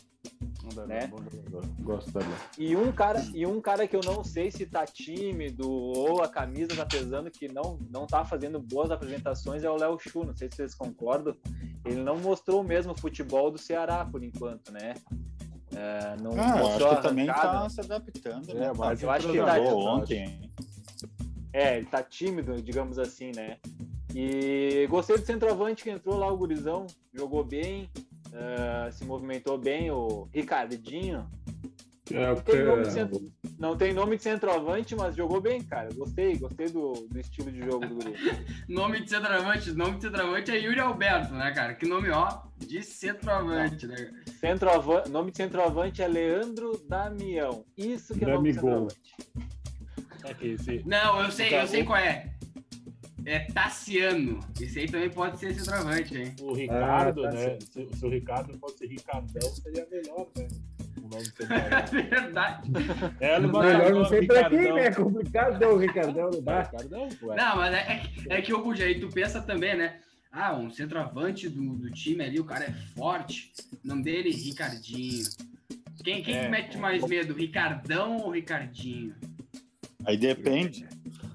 Né? 0.87 1.07
Bom 1.07 1.17
jogador. 1.29 1.65
Gosto 1.81 2.11
E 2.57 2.75
um 2.75 2.91
cara, 2.91 3.21
e 3.33 3.45
um 3.45 3.59
cara 3.59 3.87
que 3.87 3.95
eu 3.95 4.01
não 4.03 4.23
sei 4.23 4.49
se 4.49 4.65
tá 4.65 4.85
tímido 4.85 5.69
ou 5.69 6.23
a 6.23 6.27
camisa 6.27 6.75
tá 6.75 6.85
pesando, 6.85 7.29
que 7.29 7.47
não, 7.51 7.77
não 7.89 8.07
tá 8.07 8.23
fazendo 8.23 8.59
boas 8.59 8.89
apresentações, 8.89 9.63
é 9.63 9.69
o 9.69 9.75
Léo 9.75 9.99
Chu. 9.99 10.23
Não 10.23 10.35
sei 10.35 10.49
se 10.49 10.55
vocês 10.57 10.73
concordam. 10.73 11.35
Ele 11.85 12.01
não 12.01 12.17
mostrou 12.17 12.61
o 12.61 12.63
mesmo 12.63 12.97
futebol 12.97 13.51
do 13.51 13.57
Ceará 13.57 14.05
por 14.05 14.23
enquanto, 14.23 14.71
né? 14.71 14.93
É, 15.75 16.15
não 16.21 16.31
Ah, 16.39 16.53
acho 16.53 16.57
mostrou 16.59 16.95
que 16.95 17.01
também 17.01 17.25
tá 17.25 17.67
se 17.69 17.81
adaptando, 17.81 18.51
É, 18.51 18.53
né? 18.53 18.71
mas 18.77 19.01
eu 19.03 19.09
acho 19.11 19.29
que 19.31 19.37
tá- 19.39 19.59
ontem. 19.59 20.49
É, 21.51 21.77
ele 21.77 21.85
tá 21.87 22.01
tímido, 22.01 22.61
digamos 22.61 22.97
assim, 22.97 23.31
né? 23.35 23.57
E 24.15 24.87
gostei 24.89 25.17
do 25.17 25.25
centroavante 25.25 25.83
que 25.83 25.89
entrou 25.89 26.15
lá, 26.17 26.31
o 26.31 26.37
Gurizão, 26.37 26.85
jogou 27.13 27.43
bem, 27.43 27.89
eh, 28.33 28.89
se 28.91 29.05
movimentou 29.05 29.57
bem, 29.57 29.91
o 29.91 30.27
Ricardinho. 30.33 31.29
É, 32.11 32.31
o 32.31 32.41
Tem 32.41 32.63
nome 32.65 32.83
de 32.83 32.91
centro- 32.91 33.31
Não 33.57 33.77
tem 33.77 33.93
nome 33.93 34.17
de 34.17 34.23
centroavante, 34.23 34.93
mas 34.93 35.15
jogou 35.15 35.39
bem, 35.39 35.63
cara. 35.63 35.87
Gostei, 35.93 36.35
gostei 36.37 36.67
do, 36.67 36.91
do 37.09 37.17
estilo 37.19 37.49
de 37.49 37.59
jogo 37.63 37.87
do 37.87 37.95
Guri. 37.95 38.13
Nome 38.67 39.01
de 39.01 39.09
centroavante, 39.09 39.71
nome 39.71 39.95
de 39.95 40.01
centroavante 40.03 40.51
é 40.51 40.57
Yuri 40.59 40.81
Alberto, 40.81 41.33
né, 41.33 41.51
cara? 41.51 41.73
Que 41.73 41.87
nome, 41.87 42.09
ó, 42.09 42.41
de 42.57 42.83
centroavante, 42.83 43.87
né? 43.87 44.11
Centroavante, 44.37 45.09
nome 45.09 45.31
de 45.31 45.37
centroavante 45.37 46.01
é 46.01 46.07
Leandro 46.07 46.77
Damião. 46.89 47.63
Isso 47.77 48.13
que 48.13 48.25
é 48.25 48.27
nome 48.27 48.51
de 48.51 48.57
Damigol. 48.57 48.89
centroavante. 48.89 49.15
É 50.25 50.33
que 50.33 50.47
esse, 50.47 50.83
Não, 50.85 51.21
eu 51.23 51.31
sei, 51.31 51.53
eu 51.57 51.67
sei 51.67 51.83
qual 51.85 51.97
é. 51.97 52.32
É 53.25 53.39
Tassiano. 53.39 54.39
Esse 54.59 54.79
aí 54.79 54.85
também 54.87 55.09
pode 55.09 55.39
ser 55.39 55.53
centroavante, 55.55 56.17
hein? 56.17 56.35
o 56.41 56.53
Ricardo, 56.53 57.25
Ah, 57.25 57.29
tá 57.29 57.35
né? 57.35 57.57
Se, 57.61 57.87
se 57.93 58.05
o 58.05 58.09
Ricardo 58.09 58.57
fosse 58.59 58.85
Ricardão, 58.85 59.49
seria 59.49 59.87
melhor, 59.89 60.27
né? 60.37 60.47
O 60.97 61.07
nome 61.07 61.23
do 61.23 61.31
centroavante. 61.35 61.91
Verdade. 62.09 62.71
É, 63.19 63.35
ele 63.37 63.47
Melhor 63.47 63.91
não 63.93 64.05
sei 64.05 64.25
pra 64.27 64.49
quem, 64.49 64.73
né? 64.73 64.85
É 64.87 64.91
complicado 64.91 65.63
o 65.63 65.77
Ricardão, 65.77 66.29
não 66.31 66.41
dá. 66.41 66.63
Ricardão, 66.63 67.09
ué. 67.23 67.35
Não, 67.35 67.55
mas 67.57 67.73
é, 67.73 67.77
é, 67.93 67.99
que- 67.99 68.33
é 68.33 68.41
que, 68.41 68.53
ô 68.53 68.61
Guja, 68.61 68.83
aí 68.85 68.99
tu 68.99 69.07
pensa 69.09 69.41
também, 69.41 69.75
né? 69.77 69.99
Ah, 70.31 70.55
um 70.55 70.69
centroavante 70.71 71.47
do, 71.47 71.75
do 71.75 71.91
time 71.91 72.23
ali, 72.23 72.39
o 72.39 72.45
cara 72.45 72.65
é 72.65 72.71
forte. 72.95 73.53
O 73.83 73.87
nome 73.87 74.03
dele, 74.03 74.31
Ricardinho. 74.31 75.25
Quem, 76.03 76.23
quem 76.23 76.35
É. 76.35 76.49
mete 76.49 76.77
mais 76.77 77.05
medo, 77.07 77.33
Ricardão 77.33 78.17
ou 78.17 78.31
Ricardinho? 78.31 79.13
Aí 80.05 80.17
depende. 80.17 80.85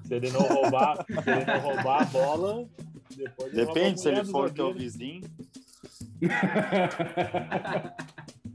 Se 0.09 0.15
ele 0.15 0.31
não 0.31 0.41
roubar, 0.41 1.05
se 1.05 1.29
ele 1.29 1.45
não 1.45 1.59
roubar 1.59 2.01
a 2.01 2.05
bola, 2.05 2.69
depois 3.15 3.53
ele 3.53 3.65
Depende 3.65 4.01
se 4.01 4.09
ele 4.09 4.25
for 4.25 4.51
teu 4.51 4.73
vizinho. 4.73 5.21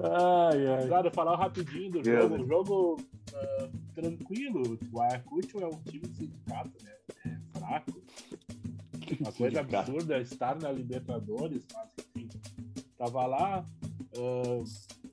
Ai, 0.00 0.66
ai. 0.66 0.76
Gurizada, 0.78 1.10
falar 1.12 1.36
rapidinho 1.36 1.92
do 1.92 2.04
jogo. 2.04 2.34
Um 2.34 2.46
jogo 2.48 3.00
ah, 3.32 3.68
tranquilo. 3.94 4.76
O 4.92 5.00
Ayacucho 5.00 5.60
é 5.60 5.66
um 5.66 5.80
time 5.88 6.08
de 6.08 6.16
sindicato, 6.16 6.72
né? 6.82 6.92
É 7.24 7.58
fraco. 7.58 8.02
Uma 9.20 9.30
coisa 9.38 9.60
absurda 9.60 10.16
é 10.16 10.22
estar 10.22 10.60
na 10.60 10.72
Libertadores, 10.72 11.64
mas 11.72 11.88
enfim. 12.16 12.28
Tava 12.98 13.26
lá, 13.26 13.64
ah, 14.18 14.64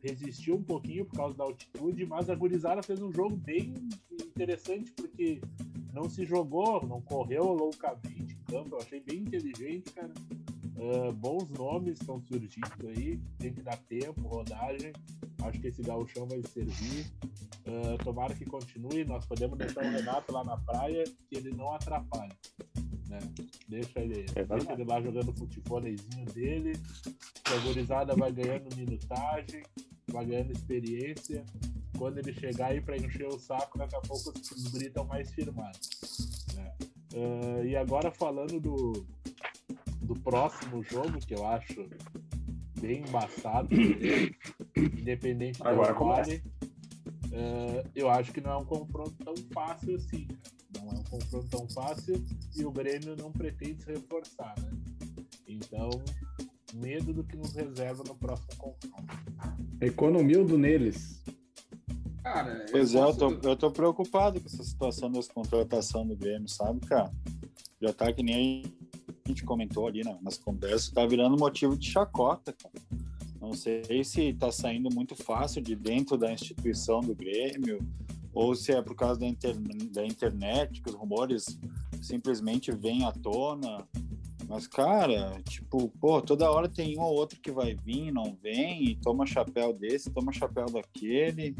resistiu 0.03 0.55
um 0.55 0.63
pouquinho 0.63 1.05
por 1.05 1.17
causa 1.17 1.37
da 1.37 1.43
altitude, 1.43 2.03
mas 2.07 2.31
a 2.31 2.35
gurizada 2.35 2.81
fez 2.81 2.99
um 2.99 3.13
jogo 3.13 3.35
bem 3.35 3.75
interessante, 4.11 4.91
porque 4.93 5.39
não 5.93 6.09
se 6.09 6.25
jogou, 6.25 6.85
não 6.85 7.01
correu 7.01 7.53
loucamente 7.53 8.33
em 8.33 8.43
campo. 8.51 8.75
Eu 8.75 8.79
achei 8.79 8.99
bem 8.99 9.19
inteligente, 9.19 9.91
cara. 9.93 10.13
Ah, 10.77 11.11
bons 11.11 11.47
nomes 11.49 11.99
estão 11.99 12.19
surgindo 12.21 12.87
aí, 12.87 13.19
tem 13.37 13.53
que 13.53 13.61
dar 13.61 13.77
tempo, 13.77 14.21
rodagem. 14.27 14.91
Acho 15.43 15.59
que 15.59 15.67
esse 15.67 15.81
gauchão 15.81 16.27
vai 16.27 16.41
servir. 16.43 17.05
Ah, 17.65 18.03
tomara 18.03 18.33
que 18.33 18.45
continue. 18.45 19.05
Nós 19.05 19.25
podemos 19.25 19.57
deixar 19.57 19.83
o 19.83 19.89
Renato 19.89 20.33
lá 20.33 20.43
na 20.43 20.57
praia, 20.57 21.03
que 21.27 21.35
ele 21.35 21.51
não 21.51 21.73
atrapalha. 21.73 22.35
Né? 23.11 23.19
Deixa, 23.67 23.99
ele, 23.99 24.25
É 24.35 24.43
deixa 24.45 24.71
ele 24.71 24.85
lá 24.85 25.01
jogando 25.01 25.29
o 25.29 25.33
futebolezinho 25.33 26.25
dele. 26.27 26.73
A 27.45 27.57
gurizada 27.57 28.15
vai 28.15 28.31
ganhando 28.31 28.73
minutagem, 28.73 29.63
vai 30.07 30.25
ganhando 30.25 30.53
experiência. 30.53 31.43
Quando 31.97 32.19
ele 32.19 32.31
chegar 32.31 32.67
aí 32.67 32.79
para 32.79 32.95
encher 32.95 33.27
o 33.27 33.37
saco, 33.37 33.77
daqui 33.77 33.95
a 33.97 33.99
pouco 33.99 34.29
os 34.29 34.73
estão 34.75 35.03
mais 35.03 35.29
firmados. 35.31 35.89
né? 36.55 36.73
Ah, 37.13 37.65
e 37.65 37.75
agora 37.75 38.11
falando 38.11 38.61
do, 38.61 39.05
do 40.01 40.15
próximo 40.21 40.81
jogo, 40.81 41.19
que 41.19 41.35
eu 41.35 41.45
acho 41.45 41.89
bem 42.79 43.03
embaçado, 43.05 43.67
independente 44.97 45.59
do 45.59 45.67
Agora 45.67 45.93
eh, 47.31 47.83
eu 47.95 48.09
acho 48.09 48.31
que 48.31 48.41
não 48.41 48.51
é 48.51 48.57
um 48.57 48.65
confronto 48.65 49.13
tão 49.23 49.35
fácil 49.53 49.95
assim. 49.95 50.27
Não 50.77 50.89
é 50.91 50.93
um 50.99 51.03
confronto 51.03 51.47
tão 51.49 51.69
fácil 51.69 52.23
e 52.55 52.63
o 52.65 52.71
Grêmio 52.71 53.15
não 53.17 53.31
pretende 53.31 53.83
se 53.83 53.91
reforçar, 53.91 54.55
né? 54.59 54.71
Então, 55.47 55.89
medo 56.73 57.13
do 57.13 57.23
que 57.23 57.35
nos 57.35 57.53
reserva 57.53 58.03
no 58.07 58.15
próximo 58.15 58.55
confronto. 58.57 59.13
Economildo 59.81 60.57
neles. 60.57 61.21
Cara, 62.23 62.65
Pois 62.71 62.93
é, 62.95 62.99
eu 63.01 63.15
tô, 63.17 63.31
eu 63.49 63.55
tô 63.55 63.71
preocupado 63.71 64.39
com 64.39 64.45
essa 64.45 64.63
situação 64.63 65.11
das 65.11 65.27
contratação 65.27 66.07
do 66.07 66.15
Grêmio, 66.15 66.47
sabe, 66.47 66.79
cara? 66.81 67.11
Já 67.81 67.91
tá 67.91 68.13
que 68.13 68.21
nem 68.21 68.63
a 69.25 69.27
gente 69.27 69.43
comentou 69.43 69.87
ali 69.87 70.03
na- 70.03 70.21
nas 70.21 70.37
conversas, 70.37 70.89
tá 70.91 71.05
virando 71.05 71.35
motivo 71.37 71.75
de 71.75 71.89
chacota, 71.89 72.53
cara. 72.53 72.75
Não 73.41 73.53
sei 73.53 74.03
se 74.03 74.33
tá 74.33 74.51
saindo 74.51 74.93
muito 74.93 75.15
fácil 75.15 75.61
de 75.61 75.75
dentro 75.75 76.15
da 76.15 76.31
instituição 76.31 77.01
do 77.01 77.15
Grêmio, 77.15 77.79
ou 78.33 78.53
se 78.55 78.71
é 78.71 78.81
por 78.81 78.95
causa 78.95 79.19
da, 79.19 79.27
inter- 79.27 79.57
da 79.91 80.05
internet, 80.05 80.79
que 80.81 80.89
os 80.89 80.95
rumores 80.95 81.59
simplesmente 82.01 82.71
vêm 82.71 83.03
à 83.03 83.11
tona. 83.11 83.85
Mas, 84.47 84.67
cara, 84.67 85.41
tipo, 85.49 85.89
pô, 85.99 86.21
toda 86.21 86.51
hora 86.51 86.69
tem 86.69 86.97
um 86.97 87.01
ou 87.01 87.13
outro 87.15 87.39
que 87.39 87.51
vai 87.51 87.73
vir, 87.73 88.11
não 88.11 88.37
vem, 88.41 88.83
e 88.83 88.95
toma 88.97 89.25
chapéu 89.25 89.73
desse, 89.73 90.11
toma 90.11 90.31
chapéu 90.31 90.65
daquele. 90.67 91.55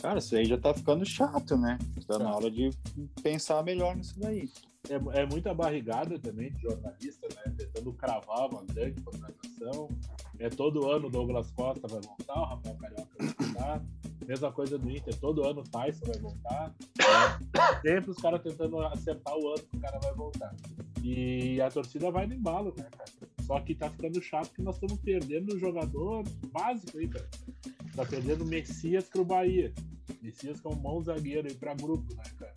Cara, 0.00 0.18
isso 0.18 0.34
aí 0.36 0.44
já 0.44 0.56
tá 0.58 0.72
ficando 0.72 1.04
chato, 1.04 1.56
né? 1.56 1.78
Tá 2.06 2.18
na 2.18 2.26
Tá. 2.30 2.36
hora 2.36 2.50
de 2.50 2.70
pensar 3.22 3.62
melhor 3.64 3.96
nisso 3.96 4.14
daí. 4.18 4.48
É, 4.88 5.20
é 5.20 5.26
muita 5.26 5.54
barrigada 5.54 6.18
também 6.18 6.52
de 6.52 6.62
jornalista, 6.62 7.26
né? 7.34 7.54
Tentando 7.56 7.92
cravar 7.94 8.50
uma 8.50 8.64
grande 8.64 9.00
contratação. 9.00 9.88
É 10.38 10.50
todo 10.50 10.90
ano 10.90 11.06
o 11.06 11.10
Douglas 11.10 11.50
Costa 11.52 11.88
vai 11.88 12.00
voltar, 12.00 12.34
o 12.34 12.44
Rafael 12.44 12.76
Carioca 12.76 13.16
vai 13.18 13.34
voltar. 13.38 13.84
Mesma 14.26 14.52
coisa 14.52 14.78
do 14.78 14.90
Inter, 14.90 15.14
todo 15.18 15.44
ano 15.44 15.60
o 15.60 15.64
Tyson 15.64 16.04
vai 16.06 16.18
voltar. 16.18 16.74
É, 16.98 17.80
sempre 17.88 18.10
os 18.10 18.16
caras 18.18 18.42
tentando 18.42 18.80
acertar 18.80 19.36
o 19.36 19.48
ano 19.48 19.58
que 19.58 19.76
o 19.76 19.80
cara 19.80 19.98
vai 19.98 20.14
voltar. 20.14 20.54
E 21.02 21.60
a 21.60 21.70
torcida 21.70 22.10
vai 22.10 22.26
no 22.26 22.34
embalo, 22.34 22.74
né, 22.76 22.88
cara? 22.90 23.10
Só 23.42 23.60
que 23.60 23.74
tá 23.74 23.90
ficando 23.90 24.22
chato 24.22 24.52
que 24.52 24.62
nós 24.62 24.76
estamos 24.76 24.98
perdendo 25.00 25.54
o 25.54 25.58
jogador 25.58 26.24
básico 26.50 26.98
aí, 26.98 27.08
cara. 27.08 27.28
Tá 27.94 28.04
perdendo 28.04 28.44
o 28.44 28.46
Messias 28.46 29.04
pro 29.08 29.24
Bahia. 29.24 29.72
Messias 30.22 30.60
que 30.60 30.66
é 30.66 30.70
um 30.70 30.76
bom 30.76 31.02
zagueiro 31.02 31.46
aí 31.46 31.54
pra 31.54 31.74
grupo, 31.74 32.14
né, 32.16 32.24
cara? 32.38 32.54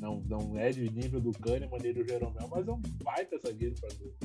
Não, 0.00 0.20
não 0.26 0.56
é 0.58 0.70
de 0.70 0.90
nível 0.90 1.20
do 1.20 1.30
Kahneman 1.32 1.78
nem 1.82 1.92
do 1.92 2.02
Jeromel, 2.08 2.48
mas 2.50 2.66
é 2.66 2.72
um 2.72 2.80
baita 3.04 3.36
zagueiro 3.38 3.74
pra 3.80 3.90
grupo. 3.90 4.16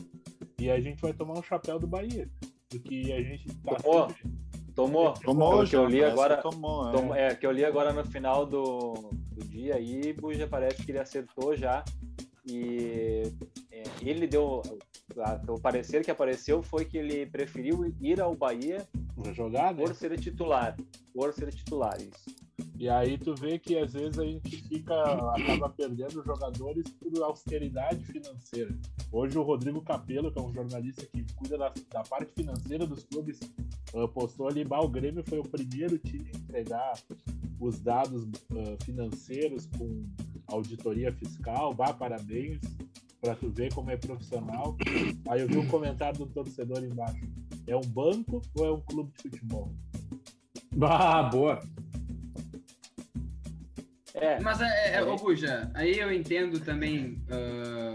E 0.60 0.72
a 0.72 0.80
gente 0.80 1.02
vai 1.02 1.12
tomar 1.14 1.38
um 1.38 1.44
chapéu 1.44 1.78
do 1.78 1.86
Bahia. 1.86 2.30
Porque 2.70 3.12
a 3.16 3.22
gente 3.22 3.48
tá 3.58 3.76
Tomou. 3.76 4.08
sempre- 4.10 4.32
Tomou. 4.74 5.14
Tomou, 5.14 5.66
que 5.66 5.76
eu 5.76 5.86
li 5.86 6.04
agora. 6.04 6.38
que 6.38 6.44
Tomou, 6.44 6.90
é. 6.90 6.92
Tom- 6.94 7.16
É, 7.16 7.36
que 7.36 7.46
eu 7.48 7.52
li 7.52 7.64
agora 7.64 7.94
no 7.94 8.04
final 8.06 8.46
do, 8.46 8.94
do 9.32 9.46
dia 9.46 9.76
aí, 9.76 10.12
Buja 10.14 10.48
parece 10.48 10.84
que 10.84 10.92
ele 10.92 11.00
acertou 11.00 11.56
já. 11.56 11.84
E 12.46 13.24
é, 13.72 13.84
ele 14.02 14.28
deu. 14.28 14.62
A- 15.18 15.42
O 15.52 15.60
parecer 15.60 16.04
que 16.04 16.12
apareceu 16.12 16.62
foi 16.64 16.86
que 16.86 16.98
ele 16.98 17.26
preferiu 17.26 17.94
ir 18.02 18.20
ao 18.20 18.36
Bahia 18.36 18.88
jogar, 19.34 19.74
né? 19.74 19.84
por 19.84 19.96
ser 19.96 20.18
titular. 20.20 20.76
Por 21.14 21.34
ser 21.34 21.54
titular, 21.54 21.98
isso. 22.02 22.36
E 22.78 22.90
aí 22.90 23.18
tu 23.18 23.34
vê 23.36 23.58
que 23.58 23.78
às 23.78 23.94
vezes 23.94 24.20
a 24.20 24.26
gente 24.26 24.58
fica, 24.68 24.94
acaba 25.34 25.70
perdendo 25.70 26.24
jogadores 26.24 26.90
por 26.90 27.24
austeridade 27.24 28.04
financeira. 28.06 28.70
Hoje 29.12 29.38
o 29.38 29.44
Rodrigo 29.44 29.82
Capello, 29.82 30.32
que 30.32 30.38
é 30.40 30.42
um 30.42 30.54
jornalista 30.54 31.06
que 31.06 31.26
cuida 31.36 31.58
da, 31.58 31.74
da 31.92 32.04
parte 32.04 32.34
financeira 32.34 32.86
dos 32.86 33.04
clubes, 33.06 33.40
postou 34.14 34.50
ali, 34.50 34.66
bah, 34.66 34.82
o 34.82 34.90
Grêmio 34.90 35.24
foi 35.26 35.40
o 35.40 35.44
primeiro 35.44 35.98
time 35.98 36.30
a 36.34 36.38
entregar 36.38 36.94
os 37.62 37.80
dados 37.80 38.28
ah, 38.52 38.84
financeiros 38.84 39.68
com 39.78 40.06
auditoria 40.48 41.14
fiscal, 41.14 41.74
bah, 41.74 41.94
parabéns, 41.94 42.60
pra 43.26 43.36
tu 43.36 43.50
ver 43.50 43.74
como 43.74 43.90
é 43.90 43.98
profissional. 43.98 44.78
Aí 45.28 45.42
eu 45.42 45.48
vi 45.48 45.58
um 45.58 45.68
comentário 45.68 46.20
do 46.20 46.28
torcedor 46.28 46.84
embaixo. 46.84 47.28
É 47.66 47.76
um 47.76 47.82
banco 47.82 48.40
ou 48.54 48.66
é 48.66 48.72
um 48.72 48.82
clube 48.82 49.12
de 49.12 49.24
futebol? 49.24 49.74
Ah, 50.80 51.24
boa. 51.24 51.60
É, 54.14 54.40
Mas, 54.40 54.62
é, 54.62 54.96
é, 54.96 55.04
ô 55.04 55.16
Buja, 55.16 55.72
aí 55.74 55.98
eu 55.98 56.14
entendo 56.14 56.60
também, 56.60 57.22
ah, 57.30 57.94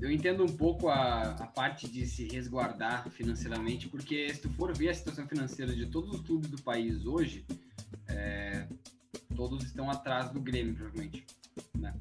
eu 0.00 0.10
entendo 0.10 0.42
um 0.42 0.56
pouco 0.56 0.88
a, 0.88 1.32
a 1.32 1.46
parte 1.46 1.88
de 1.88 2.06
se 2.06 2.26
resguardar 2.28 3.08
financeiramente, 3.10 3.88
porque 3.88 4.32
se 4.32 4.40
tu 4.40 4.50
for 4.50 4.74
ver 4.74 4.88
a 4.88 4.94
situação 4.94 5.28
financeira 5.28 5.74
de 5.74 5.86
todos 5.86 6.14
os 6.14 6.20
clubes 6.22 6.48
do 6.50 6.60
país 6.62 7.04
hoje, 7.04 7.44
é, 8.08 8.66
todos 9.36 9.62
estão 9.64 9.90
atrás 9.90 10.30
do 10.30 10.40
Grêmio, 10.40 10.74
provavelmente. 10.74 11.24
Né? 11.78 11.94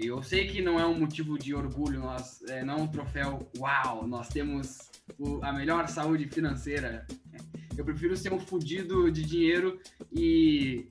Eu 0.00 0.22
sei 0.22 0.46
que 0.46 0.62
não 0.62 0.78
é 0.78 0.86
um 0.86 0.98
motivo 0.98 1.38
de 1.38 1.54
orgulho, 1.54 2.00
nós, 2.00 2.40
é, 2.48 2.64
não 2.64 2.74
é 2.74 2.82
um 2.82 2.86
troféu, 2.88 3.48
uau, 3.58 4.06
nós 4.06 4.28
temos 4.28 4.78
o- 5.18 5.40
a 5.42 5.52
melhor 5.52 5.88
saúde 5.88 6.28
financeira. 6.28 7.06
Eu 7.76 7.84
prefiro 7.84 8.16
ser 8.16 8.32
um 8.32 8.38
fudido 8.40 9.10
de 9.10 9.24
dinheiro 9.24 9.78
e 10.12 10.88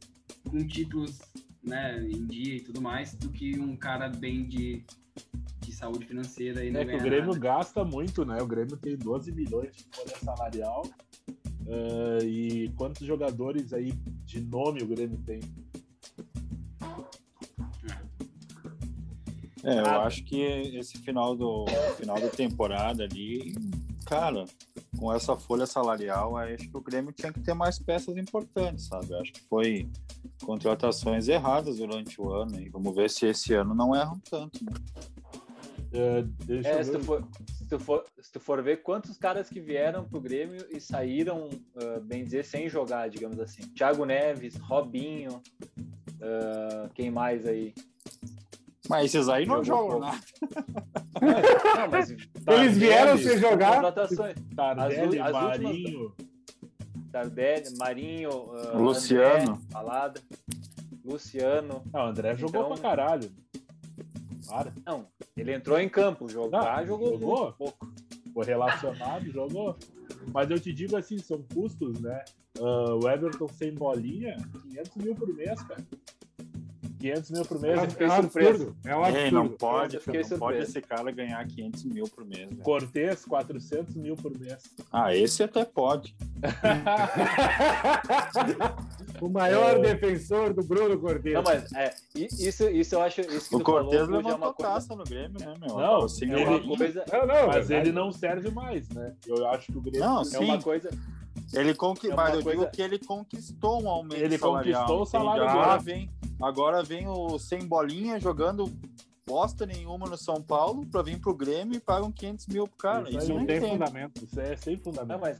com 0.49 0.65
títulos 0.67 1.19
né, 1.63 2.01
em 2.01 2.25
dia 2.25 2.55
e 2.55 2.61
tudo 2.61 2.81
mais, 2.81 3.13
do 3.13 3.29
que 3.29 3.59
um 3.59 3.75
cara 3.75 4.07
bem 4.09 4.45
de, 4.47 4.83
de 5.59 5.71
saúde 5.73 6.05
financeira 6.05 6.63
e 6.63 6.71
não 6.71 6.79
É 6.81 6.85
que 6.85 6.95
o 6.95 6.99
Grêmio 7.01 7.27
nada. 7.27 7.39
gasta 7.39 7.83
muito, 7.83 8.23
né? 8.23 8.41
O 8.41 8.47
Grêmio 8.47 8.77
tem 8.77 8.95
12 8.97 9.31
milhões 9.33 9.75
de 9.75 9.83
folha 9.93 10.15
salarial. 10.17 10.85
ah, 11.67 12.23
e 12.23 12.69
quantos 12.77 13.05
jogadores 13.05 13.73
aí 13.73 13.91
de 14.25 14.39
nome 14.39 14.81
o 14.81 14.87
Grêmio 14.87 15.17
tem? 15.25 15.41
É, 19.67 19.79
eu 19.81 20.01
acho 20.01 20.23
que 20.23 20.41
esse 20.41 20.97
final 20.99 21.35
do 21.35 21.65
final 21.97 22.19
da 22.21 22.29
temporada 22.29 23.03
ali, 23.03 23.53
cara, 24.05 24.45
com 24.97 25.13
essa 25.13 25.35
folha 25.35 25.65
salarial, 25.65 26.37
aí 26.37 26.53
acho 26.53 26.69
que 26.69 26.77
o 26.77 26.81
Grêmio 26.81 27.11
tinha 27.11 27.33
que 27.33 27.41
ter 27.41 27.53
mais 27.53 27.77
peças 27.77 28.15
importantes, 28.15 28.85
sabe? 28.85 29.11
Eu 29.11 29.19
acho 29.19 29.33
que 29.33 29.41
foi 29.41 29.89
contratações 30.41 31.27
erradas 31.27 31.79
durante 31.79 32.21
o 32.21 32.31
ano 32.31 32.57
e 32.61 32.69
vamos 32.69 32.95
ver 32.95 33.09
se 33.09 33.25
esse 33.25 33.53
ano 33.53 33.75
não 33.75 33.93
erram 33.93 34.17
tanto. 34.29 34.63
Né? 34.63 34.71
Deixa 36.45 36.69
É, 36.69 36.79
eu 36.79 36.83
se 36.85 36.91
ver. 36.91 36.99
tu, 36.99 37.03
for, 37.03 37.27
se, 37.47 37.67
tu 37.67 37.79
for, 37.79 38.05
se 38.21 38.31
tu 38.31 38.39
for 38.39 38.63
ver 38.63 38.77
quantos 38.83 39.17
caras 39.17 39.49
que 39.49 39.59
vieram 39.59 40.05
pro 40.05 40.21
Grêmio 40.21 40.65
e 40.71 40.79
saíram, 40.79 41.49
ah, 41.75 41.99
bem 42.01 42.23
dizer, 42.23 42.45
sem 42.45 42.69
jogar, 42.69 43.09
digamos 43.09 43.37
assim. 43.39 43.63
Thiago 43.73 44.05
Neves, 44.05 44.55
Robinho, 44.55 45.41
ah, 46.21 46.89
quem 46.93 47.11
mais 47.11 47.45
aí? 47.45 47.73
Mas 48.89 49.05
esses 49.13 49.27
aí 49.29 49.45
não 49.45 49.63
jogam 49.63 49.99
nada. 49.99 50.17
Não, 51.19 51.89
mas 51.91 52.09
Eles 52.11 52.77
vieram 52.77 53.17
sem 53.17 53.37
jogar. 53.39 53.81
Tardelli, 53.91 55.19
as 55.19 55.27
últimas- 55.27 55.31
Marinho. 55.33 56.15
Tardelli, 57.11 57.77
Marinho, 57.77 58.29
ah, 58.53 58.77
Luciano. 58.77 59.51
André, 59.53 59.61
Falada, 59.71 60.21
Luciano. 61.03 61.83
Não, 61.91 62.01
o 62.01 62.07
André 62.07 62.35
jogou 62.35 62.61
Então- 62.61 62.73
pra 62.73 62.81
caralho. 62.89 63.31
Para. 64.47 64.71
Não, 64.85 65.07
ele 65.35 65.53
entrou 65.53 65.79
em 65.79 65.89
campo, 65.89 66.29
jogar, 66.29 66.77
Ah, 66.79 66.85
jogou, 66.85 67.17
jogou? 67.19 67.41
muito 67.43 67.53
pouco. 67.57 67.91
Foi 68.33 68.45
relacionado, 68.45 69.25
jogou. 69.31 69.75
Mas 70.31 70.49
eu 70.51 70.59
te 70.59 70.71
digo 70.71 70.95
assim, 70.95 71.17
são 71.17 71.41
custos, 71.53 71.99
né? 71.99 72.23
Ah, 72.59 72.95
o 72.95 73.09
Everton 73.09 73.47
sem 73.47 73.73
bolinha, 73.73 74.37
500 74.69 74.95
mil 74.97 75.15
por 75.15 75.27
mês, 75.33 75.61
cara. 75.63 75.83
500 76.99 77.31
mil 77.31 77.45
por 77.45 77.59
mês. 77.61 77.77
É 77.77 77.81
um 77.81 77.89
surpreso. 77.89 78.13
absurdo. 78.13 78.75
É 78.85 78.95
um 78.95 79.05
Ei, 79.05 79.31
não 79.31 79.41
absurdo. 79.41 79.57
pode, 79.57 79.99
não 80.31 80.39
pode 80.39 80.57
esse 80.59 80.81
cara 80.81 81.11
ganhar 81.11 81.45
500 81.47 81.83
mil 81.85 82.05
por 82.07 82.25
mês. 82.25 82.49
velho. 82.49 82.61
Cortez, 82.63 83.25
400 83.25 83.95
mil 83.95 84.15
por 84.15 84.37
mês. 84.39 84.57
Ah, 84.91 85.15
esse 85.15 85.43
até 85.43 85.63
pode. 85.65 86.15
o 89.21 89.29
maior 89.29 89.77
É. 89.77 89.79
defensor 89.93 90.53
do 90.53 90.63
Bruno 90.63 90.97
Cordeiro. 90.99 91.41
Não, 91.41 91.43
mas 91.43 91.71
é, 91.73 91.93
isso, 92.15 92.67
isso 92.69 92.95
eu 92.95 93.01
acho. 93.01 93.21
Isso 93.21 93.49
que 93.49 93.55
O 93.55 93.59
Cortez 93.61 94.01
é 94.01 94.05
levantou 94.05 94.35
uma 94.35 94.53
coisa. 94.53 94.73
taça 94.73 94.95
no 94.95 95.03
Grêmio, 95.03 95.39
né, 95.39 95.53
meu? 95.59 95.75
Não, 95.77 96.03
assim, 96.05 96.31
É 96.31 96.47
uma 96.47 96.77
coisa. 96.77 97.03
Não, 97.11 97.25
não, 97.25 97.47
Mas 97.47 97.67
verdade. 97.67 97.89
ele 97.89 97.91
não 97.91 98.11
serve 98.11 98.51
mais, 98.51 98.87
né? 98.89 99.13
Eu 99.25 99.47
acho 99.47 99.71
que 99.71 99.77
o 99.77 99.81
Grêmio. 99.81 99.99
Não, 100.01 100.21
É 100.21 100.25
sim. 100.25 100.37
uma 100.43 100.61
coisa. 100.61 100.89
Ele 101.53 101.73
conquistou, 101.73 102.19
É 102.21 102.27
eu 102.35 102.43
coisa- 102.43 102.51
digo 102.51 102.71
que 102.71 102.81
ele 102.81 102.99
conquistou 102.99 103.81
um 103.81 103.89
aumento 103.89 104.21
Ele 104.21 104.37
salarial. 104.37 104.81
conquistou 104.81 105.01
o 105.01 105.05
salário 105.05 105.43
agora 105.47 105.77
vem, 105.79 106.11
agora 106.41 106.83
vem 106.83 107.07
o 107.07 107.39
sem 107.39 107.65
bolinha 107.65 108.19
jogando 108.19 108.65
bosta 109.25 109.65
nenhuma 109.65 110.07
no 110.07 110.17
São 110.17 110.41
Paulo 110.41 110.85
pra 110.85 111.01
vir 111.01 111.19
pro 111.19 111.33
Grêmio 111.35 111.75
e 111.75 111.79
pagam 111.79 112.11
500 112.11 112.47
mil 112.47 112.67
pro 112.67 112.77
cara. 112.77 113.09
Isso 113.09 113.17
Isso, 113.19 113.29
não 113.29 113.39
não 113.39 113.45
tem 113.45 113.57
entendo. 113.57 113.69
fundamento. 113.71 114.23
Isso 114.23 114.39
é 114.39 114.55
sem 114.57 114.75
Não, 114.75 114.83
fundamento. 114.83 115.19
mas, 115.21 115.37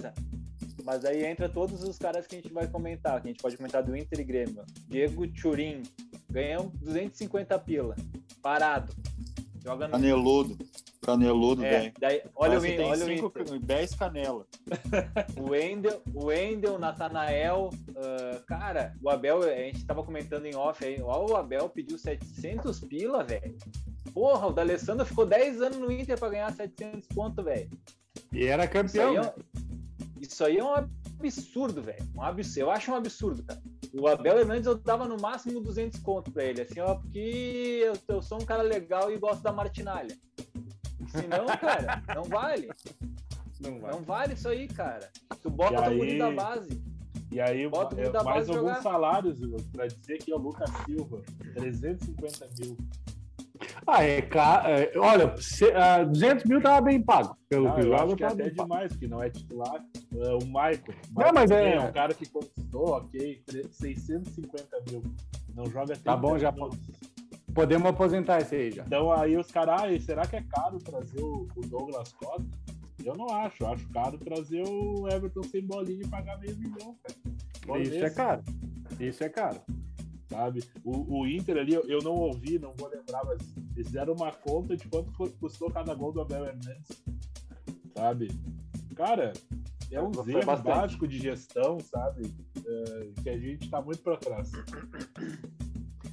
mas 0.83 1.05
aí 1.05 1.25
entra 1.25 1.47
todos 1.49 1.83
os 1.83 1.97
caras 1.97 2.25
que 2.27 2.35
a 2.35 2.41
gente 2.41 2.53
vai 2.53 2.67
comentar. 2.67 3.21
Que 3.21 3.27
a 3.29 3.31
gente 3.31 3.41
pode 3.41 3.55
comentar 3.57 3.83
do 3.83 3.95
Inter 3.95 4.19
e 4.19 4.23
Grêmio. 4.23 4.63
Diego 4.87 5.25
Turim 5.27 5.83
ganhou 6.29 6.69
250 6.81 7.57
pila. 7.59 7.95
Parado. 8.41 8.93
Joga 9.67 9.85
no. 9.87 9.91
Caneludo. 9.91 10.57
Caneludo, 11.01 11.65
É, 11.65 11.69
velho. 11.79 11.93
daí, 11.99 12.21
olha 12.35 12.57
o, 12.57 12.61
tem 12.61 12.79
olha 12.81 13.03
o 13.03 13.07
cinco, 13.07 13.27
Inter. 13.41 13.59
10 13.59 13.95
canela. 13.95 14.45
O 15.37 15.49
Wendel, 15.51 16.01
o 16.13 16.25
Wendel, 16.27 16.75
o 16.75 16.79
Natanael, 16.79 17.69
ah, 17.95 18.41
cara, 18.47 18.93
o 19.01 19.09
Abel, 19.09 19.43
a 19.43 19.49
gente 19.55 19.85
tava 19.85 20.03
comentando 20.03 20.45
em 20.45 20.55
off 20.55 20.83
aí, 20.85 21.01
ó, 21.01 21.25
o 21.29 21.35
Abel 21.35 21.67
pediu 21.69 21.97
700 21.97 22.79
pila, 22.81 23.23
velho. 23.23 23.55
Porra, 24.13 24.47
o 24.47 24.53
D'Alessandro 24.53 25.05
ficou 25.05 25.25
10 25.25 25.61
anos 25.61 25.77
no 25.77 25.91
Inter 25.91 26.17
pra 26.17 26.29
ganhar 26.29 26.51
700 26.53 27.07
pontos, 27.09 27.43
velho. 27.43 27.69
E 28.31 28.45
era 28.45 28.63
Isso, 28.63 28.73
campeão. 28.73 29.09
aí 29.11 29.15
é 29.17 29.21
né? 29.21 29.33
um- 29.37 30.21
isso 30.21 30.43
aí 30.45 30.57
é 30.57 30.63
um 30.63 30.73
absurdo, 30.73 31.81
velho. 31.81 32.03
Um 32.15 32.21
absurdo. 32.23 32.59
Eu 32.61 32.71
acho 32.71 32.91
um 32.91 32.95
absurdo, 32.95 33.43
cara. 33.43 33.61
O 33.93 34.07
Abel 34.07 34.39
Hernandes 34.39 34.65
eu 34.65 34.75
dava 34.75 35.07
no 35.07 35.17
máximo 35.19 35.59
200 35.61 35.99
conto 36.01 36.31
pra 36.31 36.43
ele, 36.43 36.61
assim, 36.61 36.79
ó, 36.79 36.95
porque 36.95 37.81
eu, 37.83 37.93
eu 38.15 38.21
sou 38.21 38.41
um 38.41 38.45
cara 38.45 38.63
legal 38.63 39.11
e 39.11 39.17
gosto 39.17 39.41
da 39.41 39.51
martinalha. 39.51 40.15
Senão, 41.09 41.45
cara, 41.59 42.01
não 42.15 42.23
vale. 42.23 42.69
Não 43.59 43.79
vai. 43.79 43.91
Não 43.91 44.01
vale 44.01 44.33
isso 44.33 44.47
aí, 44.49 44.67
cara. 44.67 45.09
Tu 45.41 45.49
bota 45.49 45.73
E 45.73 45.77
o 45.77 45.83
aí- 45.83 45.97
guri 45.97 46.17
da 46.19 46.31
base. 46.31 46.81
E 47.29 47.41
aí, 47.41 47.67
Bota 47.67 47.93
o 47.95 47.99
é, 47.99 48.23
mais 48.23 48.47
alguns 48.49 48.61
jogar. 48.69 48.81
salários 48.81 49.39
para 49.73 49.85
dizer 49.87 50.17
que 50.19 50.31
é 50.31 50.35
o 50.35 50.39
Lucas 50.39 50.69
Silva, 50.85 51.21
350 51.55 52.47
mil. 52.59 52.77
Ah, 53.85 54.03
é 54.03 54.21
caro. 54.21 54.67
olha, 55.01 55.35
se, 55.37 55.65
ah, 55.71 56.03
200 56.03 56.45
mil 56.45 56.61
tava 56.61 56.81
bem 56.81 57.01
pago. 57.01 57.37
Pelo 57.49 57.67
Ah, 57.69 57.75
que 57.75 57.81
eu 57.81 57.95
acho 57.95 58.15
que 58.15 58.23
é 58.23 58.27
até 58.27 58.43
bem 58.43 58.55
pago. 58.55 58.69
demais, 58.69 58.95
que 58.95 59.07
não 59.07 59.23
é 59.23 59.29
titular. 59.29 59.83
É, 60.15 60.33
o 60.33 60.39
Michael. 60.45 60.83
Não, 61.15 61.31
mas 61.33 61.49
também 61.49 61.73
é- 61.73 61.79
um 61.81 61.91
cara 61.91 62.13
que 62.13 62.27
conquistou, 62.29 62.89
ok, 62.89 63.41
tre- 63.45 63.67
650 63.71 64.77
mil. 64.89 65.03
Não 65.55 65.65
joga 65.65 65.93
30 65.93 66.03
Tá 66.03 66.15
bom, 66.17 66.37
já 66.37 66.51
minutos. 66.51 66.79
Podemos 67.53 67.87
aposentar 67.89 68.39
esse 68.41 68.55
aí 68.55 68.71
já. 68.71 68.83
Então 68.83 69.11
aí 69.11 69.35
os 69.37 69.49
caras, 69.51 69.81
ah, 69.81 69.99
será 69.99 70.25
que 70.27 70.35
é 70.35 70.43
caro 70.43 70.77
trazer 70.77 71.19
o, 71.21 71.47
o 71.55 71.61
Douglas 71.61 72.13
Costa? 72.13 72.45
Eu 73.03 73.15
não 73.15 73.27
acho, 73.29 73.63
eu 73.63 73.67
acho 73.71 73.87
caro 73.89 74.17
trazer 74.17 74.63
o 74.67 75.07
Everton 75.07 75.41
sem 75.43 75.65
bolinha 75.65 76.01
e 76.03 76.07
pagar 76.07 76.37
meio 76.39 76.55
milhão, 76.57 76.95
cara. 77.03 77.81
Isso 77.81 78.03
é 78.05 78.09
caro. 78.09 78.43
Isso 78.99 79.23
é 79.23 79.29
caro. 79.29 79.61
Sabe? 80.29 80.63
O, 80.83 81.19
o 81.21 81.27
Inter 81.27 81.57
ali, 81.57 81.73
eu, 81.73 81.83
eu 81.87 81.99
não 82.03 82.13
ouvi, 82.13 82.59
não 82.59 82.73
vou 82.77 82.89
lembrar, 82.89 83.23
mas 83.25 83.39
eles 83.75 83.87
fizeram 83.87 84.13
uma 84.13 84.31
conta 84.31 84.75
de 84.75 84.87
quanto 84.87 85.11
cu- 85.13 85.29
custou 85.39 85.71
cada 85.71 85.93
gol 85.95 86.11
do 86.11 86.19
Abel 86.21 86.45
Hernandes. 86.45 87.01
Sabe? 87.95 88.27
Cara, 88.95 89.31
é 89.89 90.01
um 90.01 90.11
erro 90.11 90.45
bastante. 90.45 90.63
básico 90.63 91.07
de 91.07 91.17
gestão, 91.17 91.79
sabe? 91.79 92.33
É, 92.65 93.09
que 93.23 93.29
a 93.29 93.37
gente 93.37 93.69
tá 93.69 93.81
muito 93.81 94.01
pra 94.01 94.17
trás. 94.17 94.51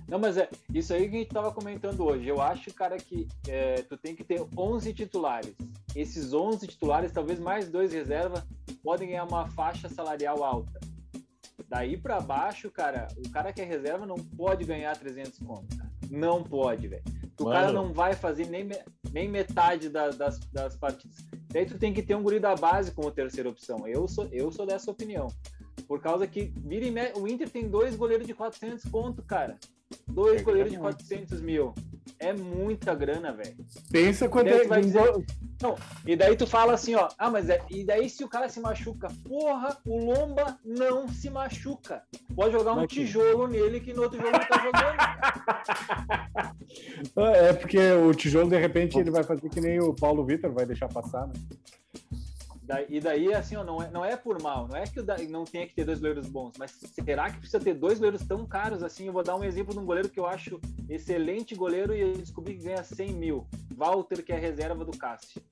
Não, 0.07 0.19
mas 0.19 0.37
é 0.37 0.49
isso 0.73 0.93
aí 0.95 1.09
que 1.09 1.17
a 1.17 1.19
gente 1.21 1.31
tava 1.31 1.51
comentando 1.51 2.05
hoje. 2.05 2.29
Eu 2.29 2.41
acho, 2.41 2.73
cara, 2.73 2.97
que 2.99 3.27
é, 3.49 3.83
tu 3.83 3.97
tem 3.97 4.15
que 4.15 4.23
ter 4.23 4.47
11 4.57 4.93
titulares. 4.93 5.55
Esses 5.97 6.33
11 6.33 6.67
titulares, 6.69 7.11
talvez 7.11 7.41
mais 7.41 7.69
dois 7.69 7.93
reserva, 7.93 8.47
podem 8.83 9.09
ganhar 9.09 9.25
uma 9.25 9.47
faixa 9.49 9.89
salarial 9.89 10.45
alta. 10.45 10.79
Daí 11.69 11.97
pra 11.97 12.21
baixo, 12.21 12.71
cara, 12.71 13.09
o 13.25 13.31
cara 13.31 13.53
que 13.53 13.61
é 13.61 13.65
reserva 13.65 14.07
não 14.07 14.17
pode 14.17 14.65
ganhar 14.65 14.97
300 14.97 15.39
conto. 15.39 15.77
cara. 15.77 15.91
Não 16.11 16.43
pode, 16.43 16.87
velho. 16.89 17.03
O 17.41 17.47
cara 17.47 17.73
não 17.73 17.93
vai 17.93 18.15
fazer 18.15 18.47
nem, 18.49 18.69
nem 19.13 19.29
metade 19.29 19.89
da- 19.89 20.11
das, 20.11 20.39
das 20.53 20.77
partidas. 20.77 21.17
Daí 21.49 21.67
tu 21.67 21.79
tem 21.79 21.93
que 21.93 22.03
ter 22.03 22.15
um 22.15 22.23
guri 22.23 22.39
da 22.39 22.55
base 22.55 22.93
como 22.93 23.11
terceira 23.11 23.49
opção. 23.49 23.87
Eu 23.89 24.07
sou, 24.07 24.27
eu 24.31 24.53
sou 24.53 24.67
dessa 24.67 24.91
opinião. 24.91 25.27
Por 25.89 26.01
causa 26.01 26.27
que 26.27 26.53
vira 26.57 26.87
e 26.87 26.91
me... 26.91 27.13
o 27.15 27.27
Inter 27.27 27.49
tem 27.51 27.69
dois 27.69 27.97
goleiros 27.97 28.27
de 28.27 28.35
400 28.35 28.85
conto, 28.91 29.23
cara. 29.23 29.59
Dois 30.09 30.41
É 30.41 30.45
goleiros 30.45 30.71
de 30.73 30.77
grana. 30.79 30.93
400 30.95 31.41
mil. 31.41 31.75
É 32.19 32.33
muita 32.33 32.95
grana, 32.95 33.33
velho. 33.33 33.57
Pensa 33.91 34.29
quando 34.29 34.49
é. 34.49 34.65
vai 34.67 34.81
dizer- 34.81 35.13
E 36.07 36.15
daí 36.17 36.37
tu 36.37 36.47
fala 36.47 36.75
assim, 36.75 36.95
ó, 36.95 37.09
ah, 37.19 37.31
mas 37.31 37.49
é... 37.49 37.61
e 37.71 37.83
daí 37.85 38.09
se 38.09 38.23
o 38.23 38.29
cara 38.29 38.49
se 38.49 38.61
machuca? 38.61 39.09
Porra, 39.27 39.77
o 39.87 40.05
Lomba 40.13 40.59
não 40.65 41.09
se 41.09 41.29
machuca. 41.31 42.03
Pode 42.35 42.53
jogar 42.53 42.73
um 42.73 42.77
Mas 42.77 42.87
que- 42.89 42.97
tijolo 43.05 43.47
nele 43.49 43.81
que 43.81 43.93
no 43.93 44.03
outro 44.03 44.19
jogo 44.21 44.37
ele 44.37 44.45
tá 44.47 44.59
jogando. 44.59 44.97
cara. 44.97 46.55
É 47.17 47.53
porque 47.53 47.79
o 47.93 48.13
tijolo, 48.15 48.49
de 48.51 48.59
repente, 48.59 48.99
ele 48.99 49.11
vai 49.11 49.23
fazer 49.23 49.49
que 49.49 49.61
nem 49.61 49.81
o 49.81 49.95
Paulo 49.95 50.25
Vitor, 50.25 50.53
vai 50.53 50.67
deixar 50.67 50.89
passar, 50.89 51.27
né? 51.27 51.35
E 52.89 52.99
daí, 52.99 53.33
assim, 53.35 53.57
ó, 53.57 53.63
não 53.65 53.83
é, 53.83 53.91
não 53.91 54.05
é 54.05 54.17
por 54.17 54.41
mal, 54.41 54.67
não 54.67 54.77
é 54.77 54.85
que 54.85 54.99
o 54.99 55.03
da- 55.03 55.19
não 55.29 55.45
tenha 55.45 55.67
que 55.67 55.75
ter 55.75 55.85
dois 55.85 55.99
goleiros 56.01 56.27
bons, 56.27 56.55
mas 56.59 56.71
será 56.71 57.31
que 57.31 57.37
precisa 57.39 57.61
ter 57.61 57.75
dois 57.75 57.99
goleiros 57.99 58.23
tão 58.27 58.47
caros 58.47 58.83
assim? 58.83 59.07
Eu 59.07 59.13
vou 59.13 59.23
dar 59.23 59.37
um 59.37 59.45
exemplo 59.45 59.75
de 59.75 59.81
um 59.81 59.85
goleiro 59.85 60.09
que 60.09 60.19
eu 60.19 60.27
acho 60.27 60.59
excelente 60.89 61.55
goleiro 61.55 61.95
e 61.95 62.01
eu 62.01 62.13
descobri 62.15 62.57
que 62.57 62.65
ganha 62.65 62.83
100 62.83 63.13
mil. 63.13 63.47
Walter, 63.77 64.23
que 64.25 64.33
é 64.33 64.39
reserva 64.39 64.83
do 64.85 64.97
Cássio. 64.97 65.43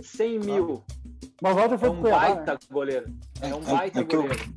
100 0.00 0.38
mil. 0.40 0.82
Mas 1.42 1.54
Walter 1.54 1.74
É 1.74 1.78
foi 1.78 1.88
um 1.90 2.00
Cuiabá, 2.00 2.28
né? 2.28 2.34
baita 2.36 2.58
goleiro. 2.70 3.12
É 3.42 3.54
um 3.54 3.60
É- 3.62 3.64
baita 3.64 4.00
é 4.00 4.04
que 4.04 4.16
eu- 4.16 4.22
goleiro. 4.22 4.54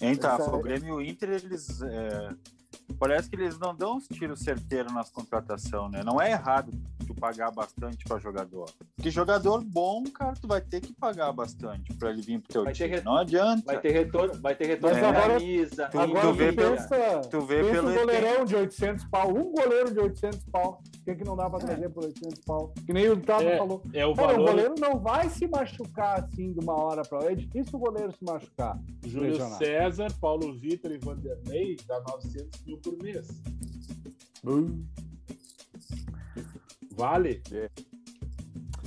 Hein, 0.00 0.16
tá? 0.16 0.34
Essa- 0.34 0.54
O 0.54 0.60
Grêmio 0.62 0.88
e 0.88 0.92
o 0.92 1.00
Inter, 1.00 1.30
eles. 1.30 1.82
é, 1.82 2.28
Parece 2.98 3.28
que 3.28 3.36
eles 3.36 3.58
não 3.58 3.74
dão 3.74 3.96
os 3.96 4.06
tiros 4.08 4.40
certeiros 4.40 4.92
nas 4.92 5.10
contratações, 5.10 5.90
né? 5.92 6.02
Não 6.04 6.20
é 6.20 6.30
errado 6.32 6.70
tu 7.06 7.14
pagar 7.14 7.50
bastante 7.50 8.04
para 8.04 8.18
jogador. 8.18 8.70
Porque 8.96 9.10
jogador 9.10 9.62
bom, 9.64 10.04
cara, 10.04 10.34
tu 10.40 10.46
vai 10.46 10.60
ter 10.60 10.80
que 10.80 10.92
pagar 10.92 11.32
bastante 11.32 11.92
para 11.94 12.10
ele 12.10 12.22
vir 12.22 12.40
pro 12.40 12.52
teu 12.52 12.64
Vai 12.64 12.72
ter 12.72 12.84
time. 12.84 12.96
re- 12.96 13.02
Não 13.02 13.16
adianta. 13.16 13.62
Vai 13.66 13.80
ter 13.80 13.90
retorno, 13.90 14.40
vai 14.40 14.54
ter 14.54 14.66
retorno 14.66 14.96
Mas 14.96 15.04
de 15.04 15.16
agora- 15.18 15.34
camisa. 15.38 15.88
tu- 15.88 15.98
Agora 16.00 16.20
tu 16.20 16.32
vê 16.34 16.52
pelo- 16.52 16.76
pensa, 16.76 17.20
tu 17.30 17.40
vê 17.40 17.56
pensa 17.62 17.72
pelo 17.72 17.90
um 17.90 17.94
goleirão 17.94 18.44
de 18.44 18.56
800 18.56 19.04
pau, 19.06 19.30
um 19.30 19.52
goleiro 19.52 19.92
de 19.92 19.98
800 19.98 20.44
pau. 20.44 20.80
O 21.00 21.04
que, 21.04 21.14
que 21.16 21.24
não 21.24 21.36
dá 21.36 21.50
pra 21.50 21.58
trazer 21.58 21.88
por 21.90 22.04
800 22.04 22.38
pau? 22.44 22.72
Que 22.86 22.92
nem 22.92 23.08
o 23.10 23.20
Tata 23.20 23.42
É, 23.42 23.58
falou. 23.58 23.82
É 23.92 24.06
o 24.06 24.14
Cara, 24.14 24.28
o 24.28 24.32
valor. 24.36 24.50
goleiro 24.50 24.74
não 24.78 24.98
vai 25.00 25.28
se 25.28 25.46
machucar 25.48 26.20
assim 26.20 26.52
de 26.52 26.60
uma 26.60 26.74
hora 26.80 27.02
pra 27.02 27.18
outra. 27.18 27.32
É 27.32 27.34
difícil 27.34 27.76
o 27.76 27.78
goleiro 27.78 28.12
se 28.12 28.24
machucar. 28.24 28.78
Júlio. 29.04 29.36
César, 29.58 30.12
Paulo 30.20 30.54
Vitor 30.54 30.92
e 30.92 30.98
Vanderlei 30.98 31.76
dá 31.88 32.00
900 32.08 32.64
mil 32.64 32.78
por 32.82 32.96
mês. 33.02 33.28
Vale? 36.90 37.42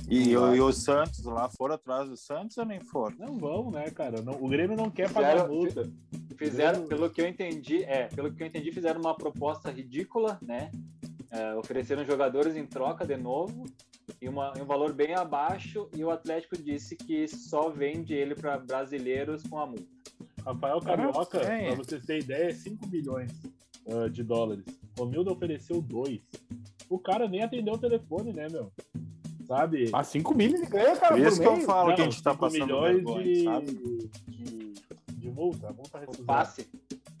E, 0.08 0.32
Não 0.34 0.42
o- 0.42 0.46
vai. 0.46 0.56
e 0.56 0.60
o 0.60 0.72
Santos 0.72 1.24
lá 1.24 1.48
foram 1.48 1.74
atrás 1.74 2.08
do 2.08 2.16
Santos 2.16 2.56
ou 2.58 2.64
nem 2.64 2.78
foram? 2.80 3.16
Não 3.18 3.36
vão, 3.38 3.70
né, 3.70 3.90
cara? 3.90 4.22
Não- 4.22 4.40
o 4.40 4.48
Grêmio 4.48 4.76
não 4.76 4.90
quer 4.90 5.12
pagar 5.12 5.32
Fizeram- 5.32 5.54
multa. 5.54 5.92
Fizeram, 6.38 6.86
pelo 6.86 7.10
que 7.10 7.20
eu 7.22 7.26
entendi, 7.26 7.82
é, 7.84 8.08
pelo 8.08 8.32
que 8.32 8.42
eu 8.42 8.46
entendi, 8.46 8.70
fizeram 8.70 9.00
uma 9.00 9.16
proposta 9.16 9.70
ridícula, 9.70 10.38
né? 10.42 10.70
É, 11.30 11.54
ofereceram 11.56 12.04
jogadores 12.04 12.54
em 12.56 12.64
troca 12.66 13.04
de 13.06 13.16
novo 13.16 13.64
e 14.20 14.28
uma, 14.28 14.52
e 14.56 14.60
um 14.62 14.66
valor 14.66 14.92
bem 14.92 15.14
abaixo 15.14 15.88
e 15.96 16.04
o 16.04 16.10
Atlético 16.10 16.56
disse 16.56 16.94
que 16.94 17.26
só 17.26 17.68
vende 17.70 18.14
ele 18.14 18.34
para 18.34 18.58
brasileiros 18.58 19.42
com 19.44 19.58
a 19.58 19.66
multa. 19.66 19.84
Rafael 20.44 20.80
Carioca, 20.80 21.38
é. 21.38 21.66
pra 21.74 21.74
vocês 21.84 22.04
terem 22.04 22.22
ideia, 22.22 22.50
é 22.50 22.54
5 22.54 22.86
milhões 22.86 23.32
ah, 23.88 24.08
de 24.08 24.22
dólares. 24.22 24.64
O 24.98 25.04
Mildo 25.06 25.32
ofereceu 25.32 25.80
2. 25.80 26.20
O 26.88 26.98
cara 26.98 27.28
nem 27.28 27.42
atendeu 27.42 27.74
o 27.74 27.78
telefone, 27.78 28.32
né, 28.32 28.46
meu? 28.50 28.72
Sabe? 29.46 29.90
A 29.92 30.02
5 30.02 30.34
mil 30.34 30.48
ele 30.50 30.66
ganha, 30.66 30.96
cara, 30.96 31.14
Por 31.14 31.24
isso 31.24 31.40
que 31.40 31.46
eu 31.46 31.60
falo 31.60 31.94
que 31.94 32.00
a 32.02 32.04
Não, 32.04 32.10
gente 32.10 32.22
tá 32.22 32.32
5 32.32 32.40
passando 32.40 32.80
vergonha, 32.80 33.22
de, 33.24 33.44
sabe? 33.44 33.66
de, 34.28 34.74
de 35.12 35.30
multa. 35.30 35.68
A 35.68 35.72
multa 35.72 36.02
O 36.08 36.24
passe. 36.24 36.68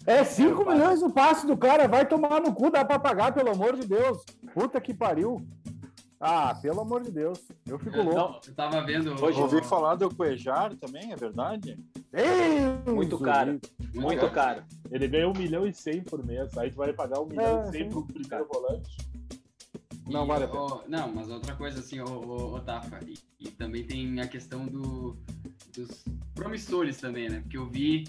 É 0.04 0.24
5 0.24 0.64
milhões 0.64 1.02
o 1.02 1.10
passe 1.10 1.46
do 1.46 1.56
cara. 1.56 1.86
Vai 1.86 2.06
tomar 2.06 2.40
no 2.40 2.52
cu, 2.52 2.70
dá 2.70 2.84
pra 2.84 2.98
pagar, 2.98 3.32
pelo 3.32 3.50
amor 3.50 3.76
de 3.76 3.86
Deus. 3.86 4.24
Puta 4.54 4.80
que 4.80 4.92
pariu. 4.92 5.40
Ah, 6.18 6.54
pelo 6.54 6.80
amor 6.80 7.02
de 7.02 7.10
Deus. 7.10 7.40
Eu 7.66 7.78
fico 7.78 7.96
louco. 7.98 8.14
Não, 8.14 8.40
Eu 8.46 8.54
tava 8.54 8.80
vendo. 8.84 9.12
Hoje 9.22 9.40
Ouvi 9.40 9.56
o- 9.58 9.64
falar 9.64 9.96
do 9.96 10.12
Cuejar 10.14 10.74
também, 10.76 11.12
é 11.12 11.16
verdade? 11.16 11.78
Ei, 12.12 12.92
Muito 12.92 13.18
caro. 13.18 13.60
Muito 13.94 14.30
caro. 14.30 14.64
Ele 14.90 15.06
ganha 15.08 15.28
1 15.28 15.32
milhão 15.34 15.66
e 15.66 15.74
100 15.74 16.02
por 16.04 16.24
mês. 16.24 16.56
Aí 16.56 16.70
tu 16.70 16.76
vai 16.76 16.92
pagar 16.92 17.20
1 17.20 17.26
milhão 17.26 17.64
É, 17.64 17.68
e 17.68 17.70
100 17.72 17.82
sim. 17.84 17.88
pro 17.90 18.06
primeiro 18.06 18.48
volante. 18.50 18.96
Não 20.06 20.24
E, 20.24 20.28
vale 20.28 20.44
a 20.44 20.48
pena. 20.48 20.60
ó, 20.62 20.80
não, 20.88 21.12
mas 21.14 21.28
outra 21.28 21.54
coisa 21.56 21.80
assim, 21.80 22.00
ô, 22.00 22.04
ô, 22.06 22.54
ô, 22.54 22.60
Tafa, 22.60 23.00
e, 23.04 23.18
e 23.40 23.50
também 23.50 23.84
tem 23.84 24.20
a 24.20 24.26
questão 24.28 24.64
do, 24.64 25.18
dos 25.76 26.04
promissores 26.34 26.98
também, 26.98 27.28
né? 27.28 27.40
Porque 27.40 27.56
eu 27.56 27.68
vi. 27.68 28.04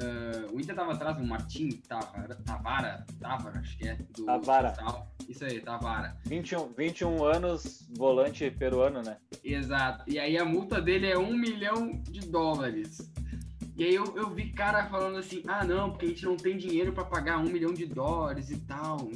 ah, 0.00 0.46
o 0.52 0.60
Inter 0.60 0.74
tava 0.74 0.92
atrás 0.92 1.16
do 1.16 1.24
Martim 1.24 1.70
Tavara, 1.88 2.34
Tavara, 2.44 3.06
Tavara, 3.20 3.60
acho 3.60 3.78
que 3.78 3.88
é. 3.88 3.98
Do 4.14 4.24
Tavara. 4.24 4.74
Isso 5.28 5.44
aí, 5.44 5.60
Tavara. 5.60 6.16
21, 6.26 6.72
21 6.72 7.24
anos, 7.24 7.88
volante 7.96 8.50
peruano, 8.50 9.02
né? 9.02 9.18
Exato. 9.44 10.04
E 10.06 10.18
aí 10.18 10.38
a 10.38 10.44
multa 10.44 10.80
dele 10.80 11.06
é 11.06 11.18
um 11.18 11.34
milhão 11.34 12.00
de 12.02 12.20
dólares. 12.20 13.10
E 13.76 13.84
aí 13.84 13.94
eu, 13.94 14.16
eu 14.16 14.30
vi 14.30 14.50
cara 14.50 14.88
falando 14.88 15.18
assim, 15.18 15.40
ah 15.46 15.64
não, 15.64 15.90
porque 15.90 16.06
a 16.06 16.08
gente 16.08 16.24
não 16.24 16.36
tem 16.36 16.56
dinheiro 16.56 16.92
pra 16.92 17.04
pagar 17.04 17.38
um 17.38 17.48
milhão 17.48 17.72
de 17.72 17.86
dólares 17.86 18.50
e 18.50 18.56
tal, 18.56 19.08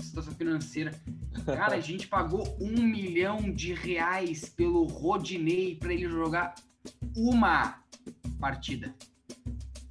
situação 0.00 0.34
financeira. 0.34 0.90
Cara, 1.46 1.76
a 1.76 1.80
gente 1.80 2.08
pagou 2.08 2.56
um 2.60 2.82
milhão 2.82 3.38
de 3.52 3.72
reais 3.74 4.48
pelo 4.48 4.86
Rodinei 4.86 5.76
pra 5.76 5.92
ele 5.92 6.08
jogar 6.08 6.56
uma 7.18 7.82
partida. 8.40 8.94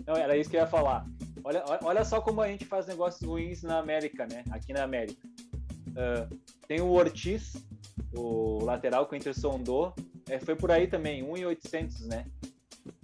Não, 0.06 0.16
era 0.16 0.38
isso 0.38 0.50
que 0.50 0.56
eu 0.56 0.62
ia 0.62 0.68
falar. 0.68 1.06
Olha, 1.44 1.64
olha 1.84 2.04
só 2.06 2.22
como 2.22 2.42
a 2.42 2.48
gente 2.48 2.66
faz 2.66 2.88
negócios 2.88 3.22
ruins 3.28 3.62
na 3.64 3.78
América, 3.80 4.26
né? 4.26 4.44
Aqui 4.52 4.74
na 4.74 4.84
América. 4.84 5.22
Ah, 5.96 6.28
tem 6.68 6.80
o 6.82 6.88
Ortiz, 6.92 7.54
o 8.16 8.64
lateral 8.64 9.06
que 9.08 9.16
o 9.16 9.18
Inter 9.18 9.38
sondou. 9.38 9.94
É, 10.30 10.40
foi 10.40 10.56
por 10.56 10.72
aí 10.72 10.88
também, 10.88 11.24
1,800, 11.24 12.08
né? 12.08 12.26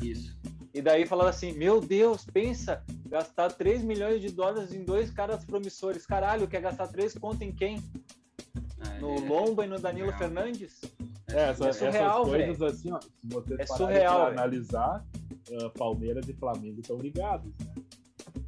Isso. 0.02 0.38
E 0.74 0.82
daí 0.82 1.06
falaram 1.06 1.30
assim: 1.30 1.54
Meu 1.54 1.80
Deus, 1.80 2.26
pensa, 2.26 2.84
gastar 3.08 3.52
3 3.54 3.84
milhões 3.84 4.20
de 4.22 4.30
dólares 4.30 4.74
em 4.74 4.84
dois 4.84 5.10
caras 5.12 5.46
promissores. 5.46 6.06
Caralho, 6.06 6.48
quer 6.48 6.62
gastar 6.62 6.88
3 6.88 7.14
conto 7.18 7.44
em 7.44 7.52
quem? 7.52 7.82
Ah, 8.82 9.00
No 9.00 9.16
é- 9.16 9.20
Lomba 9.20 9.64
e 9.66 9.68
no 9.68 9.80
Danilo 9.80 10.12
surreal. 10.12 10.20
Fernandes? 10.20 10.82
É, 11.34 11.50
essa- 11.50 11.66
É 11.66 11.70
essas 11.70 11.78
surreal, 11.80 12.26
coisas 12.26 12.62
assim, 12.62 12.92
ó, 12.92 13.00
se 13.02 13.10
vocês 13.24 13.60
É 13.60 13.66
surreal, 13.66 14.28
analisar, 14.28 15.06
ah, 15.62 15.70
Palmeiras 15.78 16.28
e 16.28 16.34
Flamengo 16.34 16.80
estão 16.80 16.98
ligados, 16.98 17.52
né? 17.60 17.74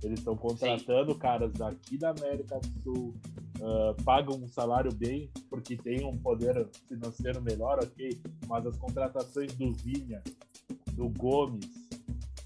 Eles 0.04 0.20
estão 0.20 0.36
contratando 0.36 1.16
caras 1.16 1.52
daqui 1.54 1.98
da 1.98 2.12
América 2.12 2.60
do 2.60 2.84
Sul, 2.84 3.16
ah, 3.62 3.96
pagam 4.04 4.36
um 4.38 4.48
salário 4.48 4.94
bem, 4.94 5.30
porque 5.50 5.76
tem 5.76 6.06
um 6.06 6.18
poder 6.18 6.68
financeiro 6.88 7.42
melhor, 7.42 7.80
ok, 7.84 8.22
mas 8.48 8.66
as 8.66 8.78
contratações 8.78 9.54
do 9.56 9.72
Vinha, 9.74 10.22
do 10.94 11.10
Gomes, 11.10 11.70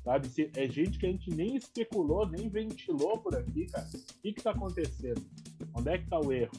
sabe? 0.04 0.28
Se- 0.30 0.52
É 0.56 0.68
gente 0.68 0.98
que 0.98 1.06
a 1.06 1.10
gente 1.12 1.30
nem 1.32 1.56
especulou, 1.56 2.28
nem 2.28 2.48
ventilou 2.50 3.18
por 3.18 3.36
aqui, 3.36 3.66
cara. 3.68 3.88
O 3.88 4.22
que 4.22 4.34
que 4.34 4.42
tá 4.42 4.52
acontecendo? 4.52 5.22
Onde 5.76 5.90
é 5.90 5.98
que 5.98 6.08
tá 6.10 6.20
o 6.20 6.32
erro? 6.32 6.52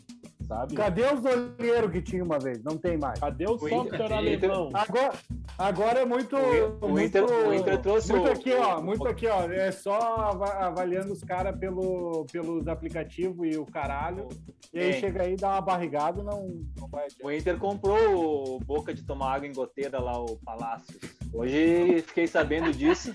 Sabe? 0.50 0.74
Cadê 0.74 1.04
os 1.04 1.24
olheiros 1.24 1.92
que 1.92 2.02
tinha 2.02 2.24
uma 2.24 2.36
vez? 2.36 2.60
Não 2.64 2.76
tem 2.76 2.98
mais. 2.98 3.20
Cadê 3.20 3.46
o, 3.46 3.52
O 3.54 3.58
software 3.60 3.84
Inter- 4.04 4.12
alemão? 4.12 4.68
Agora, 4.74 5.12
agora 5.56 6.00
é 6.00 6.04
muito. 6.04 6.34
O- 6.36 6.86
o 6.86 6.88
muito, 6.88 7.06
Inter- 7.06 7.24
o 7.48 7.54
Inter 7.54 7.78
trouxe 7.80 8.12
muito 8.12 8.28
o- 8.28 8.32
aqui, 8.32 8.52
ó. 8.54 8.82
Muito 8.82 9.06
aqui, 9.06 9.28
ó. 9.28 9.42
É 9.44 9.70
só 9.70 9.92
ava- 9.96 10.66
avaliando 10.66 11.12
os 11.12 11.22
caras 11.22 11.56
pelo, 11.56 12.26
pelos 12.32 12.66
aplicativos 12.66 13.46
e 13.48 13.56
o 13.58 13.64
caralho. 13.64 14.26
E 14.74 14.80
aí 14.80 14.92
Sim. 14.94 15.00
chega 15.00 15.22
aí, 15.22 15.36
dá 15.36 15.50
uma 15.50 15.60
barrigada 15.60 16.20
e 16.20 16.24
não, 16.24 16.48
não 16.80 16.88
vai 16.88 17.04
adiante. 17.04 17.24
O 17.24 17.30
Inter 17.30 17.56
comprou 17.56 18.56
o 18.56 18.58
Boca 18.58 18.92
de 18.92 19.04
tomar 19.04 19.34
água 19.34 19.46
em 19.46 19.52
goteira 19.52 20.00
lá, 20.00 20.18
o 20.20 20.36
Palácio. 20.44 20.98
Hoje 21.32 22.02
fiquei 22.08 22.26
sabendo 22.26 22.72
disso 22.72 23.14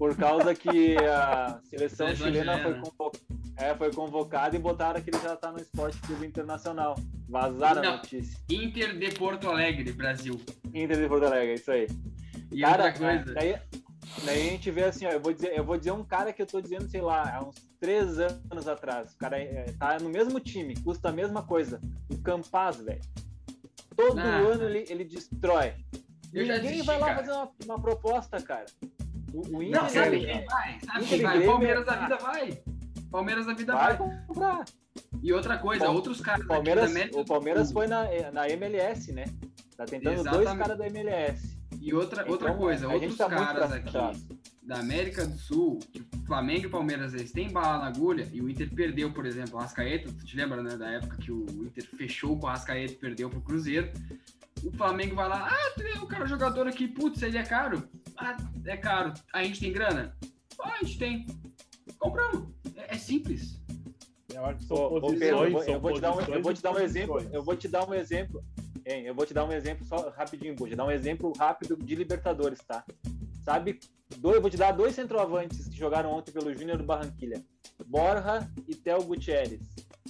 por 0.00 0.16
causa 0.16 0.54
que 0.54 0.96
a 0.96 1.60
seleção 1.68 2.16
chilena 2.16 2.58
foi, 2.58 2.80
é, 3.58 3.74
foi 3.74 3.92
convocada 3.92 4.56
e 4.56 4.58
botaram 4.58 4.98
que 5.02 5.10
ele 5.10 5.18
já 5.22 5.36
tá 5.36 5.52
no 5.52 5.60
Esporte 5.60 5.98
Clube 6.00 6.26
Internacional. 6.26 6.94
Vazaram 7.28 7.82
a 7.82 7.84
Não. 7.84 7.96
notícia. 7.98 8.38
Inter 8.50 8.96
de 8.98 9.10
Porto 9.10 9.50
Alegre, 9.50 9.92
Brasil. 9.92 10.40
Inter 10.72 10.98
de 11.02 11.06
Porto 11.06 11.26
Alegre, 11.26 11.50
é 11.50 11.54
isso 11.56 11.70
aí. 11.70 11.86
E 12.50 12.62
cara, 12.62 12.86
outra 12.86 12.98
coisa. 12.98 13.34
Daí, 13.34 13.58
daí 14.24 14.48
a 14.48 14.50
gente 14.52 14.70
vê 14.70 14.84
assim, 14.84 15.04
ó, 15.04 15.10
eu 15.10 15.20
vou 15.20 15.34
dizer, 15.34 15.52
eu 15.54 15.62
vou 15.64 15.76
dizer 15.76 15.90
um 15.92 16.02
cara 16.02 16.32
que 16.32 16.40
eu 16.40 16.46
tô 16.46 16.62
dizendo, 16.62 16.88
sei 16.88 17.02
lá, 17.02 17.36
há 17.36 17.46
uns 17.46 17.56
três 17.78 18.18
anos 18.18 18.66
atrás. 18.66 19.12
O 19.12 19.18
cara 19.18 19.38
é, 19.38 19.66
tá 19.78 19.98
no 20.00 20.08
mesmo 20.08 20.40
time, 20.40 20.74
custa 20.82 21.10
a 21.10 21.12
mesma 21.12 21.42
coisa. 21.42 21.78
O 22.10 22.16
Campaz, 22.22 22.78
velho. 22.80 23.02
Todo 23.94 24.18
Ah. 24.18 24.24
ano 24.38 24.64
ele, 24.64 24.86
ele 24.88 25.04
destrói. 25.04 25.74
Eu 26.32 26.46
já 26.46 26.54
Ninguém 26.54 26.70
desisti, 26.70 26.86
vai 26.86 26.98
lá 26.98 27.06
cara. 27.08 27.18
fazer 27.18 27.32
uma, 27.32 27.50
uma 27.66 27.78
proposta, 27.82 28.40
cara. 28.40 28.64
O, 29.32 29.58
o 29.58 29.62
Inter 29.62 29.82
Não, 29.82 29.88
sabe 29.88 30.20
quem 30.20 30.44
vai? 30.44 30.78
Sabe 30.80 31.04
quem 31.06 31.22
vai? 31.22 31.46
Palmeiras 31.46 31.86
da 31.86 31.96
vida 31.96 32.16
vai. 32.18 32.62
Palmeiras 33.10 33.46
da 33.46 33.54
vida 33.54 33.72
vai 33.74 33.96
vai. 33.96 34.24
comprar. 34.26 34.64
E 35.22 35.32
outra 35.32 35.58
coisa, 35.58 35.90
outros 35.90 36.20
caras 36.20 36.44
O 36.44 36.48
Palmeiras, 36.48 36.90
América 36.90 37.20
o 37.20 37.24
Palmeiras 37.24 37.72
foi 37.72 37.86
na, 37.86 38.04
na 38.32 38.48
MLS, 38.48 39.12
né? 39.12 39.24
Tá 39.76 39.84
tentando 39.84 40.16
dois 40.16 40.26
Exatamente. 40.26 40.58
caras 40.58 40.78
da 40.78 40.86
MLS. 40.86 41.58
E 41.80 41.94
outra, 41.94 42.28
outra 42.28 42.50
Então, 42.50 42.60
coisa, 42.60 42.86
a 42.86 42.92
gente 42.92 43.10
outros 43.10 43.18
tá 43.18 43.28
caras 43.28 43.72
aqui 43.72 43.92
da 44.62 44.78
América 44.78 45.26
do 45.26 45.36
Sul, 45.36 45.80
tipo, 45.92 46.16
Flamengo 46.26 46.66
e 46.66 46.68
Palmeiras, 46.68 47.12
eles 47.12 47.32
têm 47.32 47.50
bala 47.50 47.78
na 47.78 47.86
agulha 47.86 48.28
e 48.32 48.40
o 48.40 48.48
Inter 48.48 48.72
perdeu, 48.72 49.12
por 49.12 49.26
exemplo, 49.26 49.54
o 49.54 49.58
Arrascaeta, 49.58 50.12
tu 50.12 50.24
te 50.24 50.36
lembra, 50.36 50.62
né, 50.62 50.76
da 50.76 50.88
época 50.90 51.16
que 51.16 51.32
o 51.32 51.44
Inter 51.64 51.84
fechou 51.96 52.38
com 52.38 52.46
o 52.46 52.48
Arrascaeta 52.48 52.92
e 52.92 52.96
perdeu 52.96 53.28
pro 53.28 53.40
Cruzeiro. 53.40 53.90
O 54.62 54.70
Flamengo 54.70 55.16
vai 55.16 55.28
lá, 55.28 55.48
ah, 55.50 55.82
é 55.82 55.98
o 55.98 56.06
cara 56.06 56.24
jogador 56.24 56.68
aqui, 56.68 56.86
putz, 56.86 57.20
ele 57.22 57.36
é 57.36 57.42
caro. 57.42 57.82
Ah, 58.20 58.36
é 58.66 58.76
caro. 58.76 59.14
A 59.32 59.42
gente 59.42 59.60
tem 59.60 59.72
grana? 59.72 60.14
Ah, 60.60 60.74
a 60.80 60.84
gente 60.84 60.98
tem. 60.98 61.26
Compramos. 61.98 62.48
É, 62.76 62.94
é 62.94 62.98
simples. 62.98 63.58
Eu 64.34 64.44
acho 64.44 64.58
que 64.58 64.64
são 64.64 64.76
Ô, 64.76 64.96
ô, 64.96 65.00
posições, 65.00 65.54
Pedro, 65.54 65.72
eu 65.72 65.80
vou, 65.80 65.92
te 65.94 66.00
dar 66.00 66.10
um, 66.10 66.20
eu 66.20 66.26
posições 66.26 66.42
vou 66.42 66.54
te 66.54 66.62
dar 66.62 66.82
exemplo. 66.82 67.28
Eu 67.32 67.42
vou 67.42 67.56
te 67.56 67.68
dar 67.68 67.88
um 67.88 67.94
exemplo. 67.94 68.44
Hein, 68.86 69.06
eu 69.06 69.14
vou 69.14 69.26
te 69.26 69.34
dar 69.34 69.44
um 69.44 69.52
exemplo 69.52 69.84
só 69.84 70.10
rapidinho, 70.10 70.54
vou 70.56 70.68
te 70.68 70.76
dar 70.76 70.84
um 70.84 70.90
exemplo 70.90 71.32
rápido 71.38 71.76
de 71.76 71.94
Libertadores, 71.94 72.60
tá? 72.60 72.84
Sabe? 73.44 73.80
Dois, 74.18 74.36
eu 74.36 74.42
vou 74.42 74.50
te 74.50 74.56
dar 74.56 74.72
dois 74.72 74.94
centroavantes 74.94 75.68
que 75.68 75.76
jogaram 75.76 76.10
ontem 76.12 76.32
pelo 76.32 76.52
Júnior 76.52 76.78
do 76.78 76.84
Barranquilha. 76.84 77.42
Borja 77.86 78.50
e 78.68 78.74
Theo 78.74 79.02
Gutierrez. 79.04 79.60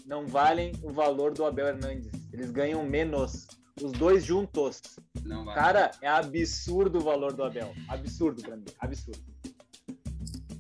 Não 0.07 0.27
valem 0.27 0.73
o 0.83 0.91
valor 0.91 1.33
do 1.33 1.45
Abel 1.45 1.69
Hernandes. 1.69 2.11
Eles 2.33 2.51
ganham 2.51 2.85
menos. 2.85 3.47
Os 3.81 3.93
dois 3.93 4.25
juntos. 4.25 4.81
Não 5.25 5.45
vai. 5.45 5.55
Cara, 5.55 5.91
é 6.01 6.09
absurdo 6.09 6.99
o 6.99 7.03
valor 7.03 7.33
do 7.33 7.45
Abel. 7.45 7.73
Absurdo 7.89 8.43
pra 8.43 8.57
mim. 8.57 8.65
Absurdo. 8.79 9.21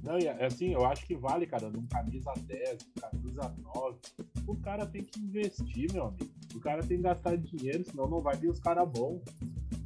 Não, 0.03 0.18
e 0.18 0.29
assim, 0.29 0.73
eu 0.73 0.87
acho 0.87 1.07
que 1.07 1.14
vale, 1.14 1.46
cara, 1.46 1.68
num 1.68 1.87
camisa 1.87 2.33
10, 2.46 2.79
camisa 3.01 3.55
9. 3.75 3.99
O 4.46 4.57
cara 4.57 4.87
tem 4.87 5.05
que 5.05 5.20
investir, 5.20 5.92
meu 5.92 6.07
amigo. 6.07 6.31
O 6.55 6.61
cara 6.61 6.83
tem 6.83 6.96
que 6.96 7.03
gastar 7.03 7.37
dinheiro, 7.37 7.85
senão 7.85 8.09
não 8.09 8.20
vai 8.20 8.37
vir 8.37 8.49
os 8.49 8.59
caras 8.59 8.88
bons, 8.88 9.23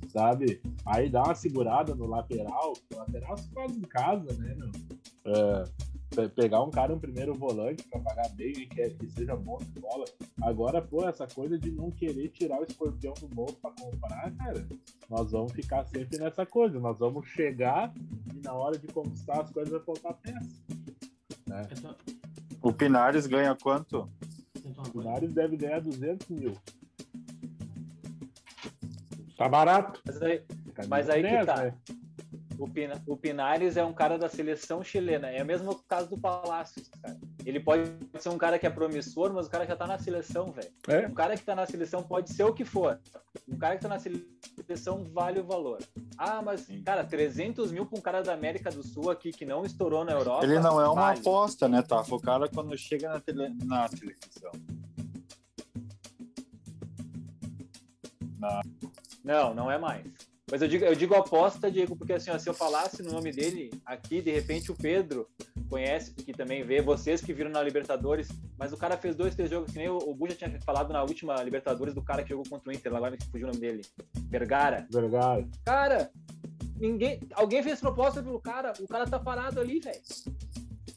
sabe? 0.09 0.63
Aí 0.87 1.11
dá 1.11 1.25
uma 1.25 1.35
segurada 1.35 1.95
no 1.95 2.07
lateral. 2.07 2.75
O 2.93 2.97
lateral 2.97 3.37
se 3.37 3.51
faz 3.51 3.77
em 3.77 3.83
casa, 3.83 4.33
né, 4.35 4.55
meu? 4.55 4.71
É, 5.27 5.65
pegar 6.35 6.63
um 6.63 6.71
cara, 6.71 6.95
um 6.95 6.99
primeiro 6.99 7.35
volante 7.35 7.83
pra 7.85 8.01
pagar 8.01 8.29
bem 8.31 8.53
e 8.53 8.67
que, 8.67 8.91
que 8.91 9.11
seja 9.11 9.37
bom 9.37 9.59
de 9.59 9.81
bola. 9.81 10.05
Agora, 10.43 10.81
pô, 10.81 11.07
essa 11.09 11.27
coisa 11.27 11.59
de 11.59 11.71
não 11.71 11.91
querer 11.91 12.29
tirar 12.29 12.61
o 12.61 12.65
escorpião 12.65 13.15
do 13.15 13.29
bolso 13.29 13.57
pra 13.57 13.71
comprar, 13.73 14.31
cara, 14.37 14.67
nós 15.09 15.31
vamos 15.31 15.53
ficar 15.53 15.85
sempre 15.85 16.19
nessa 16.19 16.47
coisa. 16.47 16.79
Nós 16.81 16.99
vamos 16.99 17.27
chegar 17.29 17.93
e 18.35 18.41
na 18.41 18.53
hora 18.53 18.79
de 18.79 18.87
conquistar 18.89 19.43
as 19.43 19.51
coisas 19.51 19.73
vai 19.73 19.81
faltar 19.83 20.15
peça. 20.15 20.63
O 22.63 22.73
Pinares 22.73 23.27
ganha 23.27 23.55
quanto? 23.55 24.09
O 24.95 25.03
Nares 25.03 25.33
deve 25.33 25.57
ganhar 25.57 25.81
200 25.81 26.29
mil. 26.31 26.55
Tá 29.37 29.49
barato. 29.49 30.01
Mas 30.07 30.23
aí, 30.23 30.43
Mas 30.89 31.11
aí 31.11 31.23
que 31.23 31.29
10, 31.29 31.47
tá. 31.47 31.57
né? 31.65 31.75
O, 32.59 32.69
Pina, 32.69 33.03
o 33.07 33.17
Pinares 33.17 33.77
é 33.77 33.85
um 33.85 33.93
cara 33.93 34.19
da 34.19 34.29
seleção 34.29 34.83
chilena. 34.83 35.31
É 35.31 35.43
o 35.43 35.47
mesmo 35.47 35.75
caso 35.89 36.09
do 36.11 36.19
Palácios, 36.19 36.89
cara. 36.89 37.19
Ele 37.45 37.61
pode 37.61 37.91
ser 38.19 38.29
um 38.29 38.39
cara 38.39 38.59
que 38.59 38.67
é 38.67 38.71
promissor, 38.71 39.33
mas 39.33 39.47
o 39.47 39.51
cara 39.51 39.67
já 39.67 39.77
tá 39.77 39.87
na 39.87 39.99
seleção, 39.99 40.53
velho. 40.53 40.71
É. 40.89 41.07
Um 41.07 41.15
cara 41.15 41.37
que 41.37 41.45
tá 41.45 41.55
na 41.55 41.67
seleção 41.67 42.03
pode 42.03 42.33
ser 42.33 42.45
o 42.45 42.53
que 42.53 42.65
for. 42.65 43.01
Um 43.49 43.59
cara 43.59 43.77
que 43.77 43.83
tá 43.83 43.89
na 43.89 43.99
seleção 43.99 45.05
vale 45.13 45.41
o 45.41 45.45
valor. 45.45 45.79
Ah, 46.17 46.41
mas, 46.43 46.61
Sim. 46.63 46.83
cara, 46.83 47.05
300 47.05 47.73
mil 47.73 47.87
pra 47.87 47.99
um 47.99 48.03
cara 48.03 48.23
da 48.23 48.33
América 48.33 48.71
do 48.71 48.83
Sul 48.83 49.11
aqui 49.11 49.31
que 49.31 49.45
não 49.45 49.65
estourou 49.65 50.05
na 50.05 50.13
Europa. 50.13 50.45
Ele 50.45 50.59
não 50.59 50.81
é 50.81 50.89
uma 50.89 50.95
vale. 50.95 51.21
aposta, 51.21 51.69
né, 51.69 51.83
tá? 51.83 52.03
O 52.09 52.21
cara 52.21 52.49
quando 52.49 52.77
chega 52.79 53.09
na, 53.09 53.21
tele, 53.21 53.49
na 53.65 53.89
televisão. 53.89 54.53
Não, 59.25 59.55
não 59.55 59.71
é 59.71 59.79
mais. 59.79 60.34
Mas 60.55 60.63
eu 60.63 60.69
digo, 60.69 60.85
eu 60.85 60.95
digo 60.95 61.17
aposta, 61.17 61.69
Diego, 61.69 61.97
porque 61.97 62.13
assim, 62.13 62.31
ó, 62.31 62.39
se 62.39 62.49
eu 62.49 62.55
falasse 62.55 63.03
no 63.03 63.11
nome 63.11 63.33
dele 63.33 63.73
aqui, 63.85 64.23
de 64.23 64.31
repente 64.31 64.71
o 64.71 64.77
Pedro 64.77 65.29
conhece, 65.69 66.15
que 66.15 66.33
também 66.33 66.63
vê, 66.63 66.81
vocês 66.81 67.21
que 67.21 67.33
viram 67.33 67.51
na 67.51 67.61
Libertadores, 67.61 68.29
mas 68.57 68.73
o 68.73 68.77
cara 68.77 68.97
fez 68.97 69.17
dois, 69.17 69.35
três 69.35 69.51
jogos, 69.51 69.73
que 69.73 69.79
nem 69.79 69.89
o, 69.89 69.99
o 69.99 70.15
Bu 70.15 70.29
já 70.29 70.37
tinha 70.37 70.61
falado 70.61 70.93
na 70.93 71.03
última 71.03 71.43
Libertadores 71.43 71.93
do 71.93 72.01
cara 72.01 72.23
que 72.23 72.29
jogou 72.29 72.45
contra 72.49 72.71
o 72.71 72.73
Inter, 72.73 72.95
agora 72.95 73.11
me 73.11 73.19
fugiu 73.33 73.49
o 73.49 73.51
nome 73.51 73.61
dele. 73.61 73.83
Vergara. 74.31 74.87
Vergara. 74.93 75.45
Cara, 75.65 76.13
ninguém. 76.77 77.19
Alguém 77.33 77.61
fez 77.61 77.81
proposta 77.81 78.23
pelo 78.23 78.39
cara, 78.39 78.75
o 78.79 78.87
cara 78.87 79.07
tá 79.07 79.19
parado 79.19 79.59
ali, 79.59 79.81
velho. 79.81 80.01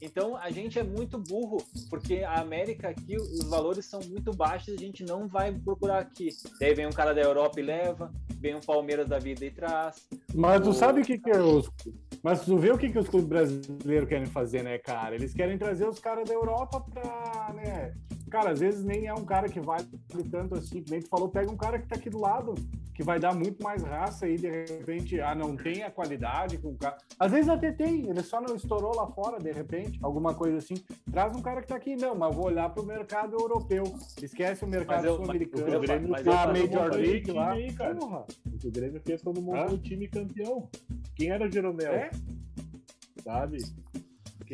Então 0.02 0.36
a 0.36 0.50
gente 0.50 0.78
é 0.78 0.84
muito 0.84 1.18
burro, 1.18 1.58
porque 1.90 2.24
a 2.24 2.40
América 2.40 2.90
aqui, 2.90 3.18
os 3.18 3.44
valores 3.50 3.86
são 3.86 4.00
muito 4.02 4.32
baixos, 4.32 4.74
a 4.74 4.78
gente 4.78 5.04
não 5.04 5.28
vai 5.28 5.52
procurar 5.52 6.00
aqui. 6.00 6.30
Daí 6.60 6.74
vem 6.74 6.86
um 6.86 6.92
cara 6.92 7.14
da 7.14 7.22
Europa 7.22 7.60
e 7.60 7.64
leva, 7.64 8.12
vem 8.40 8.56
um 8.56 8.62
Palmeiras 8.62 9.08
da 9.08 9.20
vida 9.20 9.46
e 9.46 9.52
traz. 9.52 10.08
Mas 10.34 10.62
tu 10.62 10.74
sabe 10.74 11.02
o 11.02 11.06
que, 11.06 11.18
que 11.18 11.32
é 11.32 11.42
os. 11.42 11.70
Mas 12.24 12.42
tu 12.42 12.58
vê 12.58 12.72
o 12.72 12.78
que, 12.78 12.90
que 12.90 13.00
os 13.00 13.08
clubes 13.08 13.28
brasileiros 13.28 14.10
querem 14.10 14.26
fazer, 14.26 14.64
né, 14.64 14.78
cara? 14.78 15.16
Eles 15.16 15.34
querem 15.34 15.58
trazer 15.58 15.88
os 15.88 16.00
caras 16.00 16.28
da 16.28 16.34
Europa 16.34 16.82
pra, 16.82 17.54
né? 17.54 17.94
Cara, 18.30 18.52
às 18.52 18.60
vezes 18.60 18.84
nem 18.84 19.08
é 19.08 19.14
um 19.14 19.24
cara 19.24 19.48
que 19.48 19.60
vale 19.60 19.88
tanto 20.30 20.56
assim, 20.56 20.82
que 20.82 20.92
nem 20.92 21.02
tu 21.02 21.08
falou, 21.08 21.30
pega 21.30 21.52
um 21.52 21.58
cara 21.58 21.80
que 21.80 21.88
tá 21.88 21.96
aqui 21.96 22.10
do 22.10 22.20
lado, 22.20 22.56
que 22.94 23.04
vai 23.04 23.20
dar 23.20 23.34
muito 23.34 23.64
mais 23.64 23.84
raça 23.84 24.26
aí, 24.26 24.36
de 24.38 24.50
repente, 24.50 25.22
ah, 25.22 25.34
não 25.34 25.56
tem 25.56 25.84
a 25.84 25.92
qualidade 25.92 26.58
com 26.58 26.70
o 26.70 26.78
cara. 26.78 26.98
Às 27.20 27.32
vezes 27.32 27.48
até 27.48 27.72
tem, 27.72 28.10
ele 28.10 28.22
só 28.24 28.42
não 28.42 28.56
estourou 28.56 28.96
lá 28.96 29.08
fora, 29.08 29.40
de 29.40 29.52
repente, 29.52 30.00
alguma 30.02 30.34
coisa 30.34 30.58
assim. 30.58 30.76
Traz 31.12 31.36
um 31.36 31.42
cara 31.42 31.62
que 31.62 31.68
tá 31.68 31.76
aqui, 31.76 31.96
não, 31.96 32.16
mas 32.16 32.36
vou 32.36 32.48
olhar 32.48 32.70
pro 32.70 32.86
mercado 32.86 33.38
europeu. 33.40 33.84
Esquece 34.22 34.66
o 34.66 34.68
mercado 34.68 35.08
sul-americano. 35.08 35.64
O 35.64 35.84
a 35.84 35.88
quando 35.88 36.10
Major 36.10 36.96
League 36.96 37.32
lá. 37.32 37.52
aí, 37.52 37.72
cara. 37.74 37.96
Porra. 37.96 38.26
O 38.66 38.72
Grêmio 38.72 39.02
fez 39.06 39.22
quando 39.22 39.42
montou 39.42 39.62
Hã? 39.62 39.74
o 39.74 39.78
time 39.78 40.08
campeão. 40.08 40.70
Quem 41.16 41.30
era 41.30 41.48
o 41.48 41.52
Jeromel? 41.52 41.94
É? 41.94 42.10
Sabe? 43.24 43.58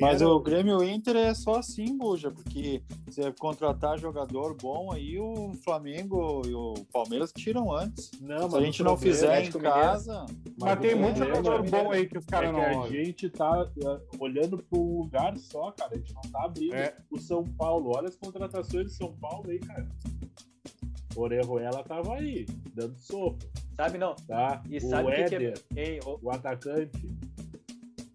Mas 0.01 0.21
era 0.21 0.29
o 0.31 0.39
Grêmio 0.39 0.83
Inter 0.83 1.15
é 1.15 1.33
só 1.33 1.55
assim, 1.55 1.97
Buja, 1.97 2.31
porque 2.31 2.81
se 3.09 3.21
é 3.21 3.31
contratar 3.31 3.97
jogador 3.99 4.55
bom, 4.55 4.91
aí 4.91 5.19
o 5.19 5.53
Flamengo 5.63 6.41
e 6.47 6.53
o 6.53 6.73
Palmeiras 6.91 7.31
tiram 7.31 7.71
antes. 7.75 8.11
Não, 8.21 8.37
Se 8.39 8.45
a 8.45 8.47
mas 8.59 8.63
gente 8.65 8.81
o 8.81 8.85
não 8.85 8.97
fizer 8.97 9.45
em 9.45 9.51
casa, 9.51 10.25
Mas 10.59 10.77
o 10.77 10.81
tem 10.81 10.95
muito 10.95 11.17
jogador 11.19 11.65
é 11.65 11.69
bom 11.69 11.91
aí 11.91 12.07
que 12.07 12.17
os 12.17 12.25
É 12.27 12.29
caras 12.31 12.49
que 12.49 12.55
não 12.55 12.63
a 12.63 12.81
olham. 12.81 12.87
gente 12.91 13.29
tá 13.29 13.63
uh, 13.63 14.01
olhando 14.19 14.57
para 14.57 14.79
um 14.79 14.97
lugar 15.01 15.37
só, 15.37 15.71
cara. 15.71 15.91
A 15.93 15.97
gente 15.97 16.13
não 16.13 16.21
tá 16.23 16.43
abrindo 16.45 16.75
É. 16.75 16.95
o 17.11 17.19
São 17.19 17.43
Paulo. 17.43 17.91
Olha 17.95 18.07
as 18.09 18.15
contratações 18.15 18.87
de 18.87 18.93
São 18.93 19.13
Paulo 19.17 19.49
aí, 19.49 19.59
cara. 19.59 19.87
Orejuela 21.15 21.83
tava 21.83 22.15
aí, 22.15 22.45
dando 22.73 22.97
soco, 22.97 23.37
Sabe, 23.75 23.97
não? 23.99 24.15
tá? 24.27 24.63
E 24.67 24.77
o 24.77 24.81
sabe 24.81 25.11
o 25.11 25.15
que, 25.15 25.23
que 25.25 25.35
Éder, 25.35 25.53
é. 25.75 25.83
Hein, 25.93 25.99
ô, 26.05 26.17
o 26.23 26.31
atacante. 26.31 27.07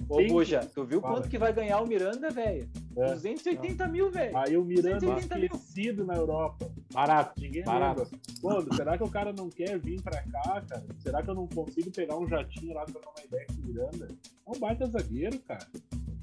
Ô 0.09 0.27
Buja, 0.27 0.61
tu 0.75 0.85
viu 0.85 1.01
Fala. 1.01 1.15
quanto 1.15 1.29
que 1.29 1.39
vai 1.39 1.53
ganhar 1.53 1.81
o 1.81 1.87
Miranda, 1.87 2.31
velho? 2.31 2.69
É. 2.97 3.13
280 3.15 3.87
mil, 3.89 4.11
velho. 4.11 4.37
Aí 4.37 4.57
o 4.57 4.65
Miranda 4.65 4.99
280 5.01 5.35
mil. 5.37 5.45
esquecido 5.47 6.05
na 6.05 6.15
Europa. 6.17 6.71
Barato, 6.93 7.41
Ninguém 7.41 7.63
barato. 7.65 8.03
lembra. 8.03 8.19
Pô, 8.65 8.75
será 8.75 8.97
que 8.99 9.05
o 9.05 9.11
cara 9.11 9.33
não 9.33 9.49
quer 9.51 9.79
vir 9.79 10.03
pra 10.03 10.23
cá, 10.23 10.63
cara? 10.69 10.87
Será 10.99 11.23
que 11.23 11.31
eu 11.31 11.35
não 11.35 11.47
consigo 11.47 11.91
pegar 11.91 12.17
um 12.17 12.27
jatinho 12.29 12.75
lá 12.75 12.85
pra 12.85 13.01
dar 13.01 13.09
uma 13.09 13.25
ideia 13.25 13.47
com 13.47 13.55
o 13.55 13.67
Miranda? 13.67 14.09
É 14.47 14.51
um 14.51 14.59
baita 14.59 14.87
zagueiro, 14.87 15.39
cara. 15.41 15.67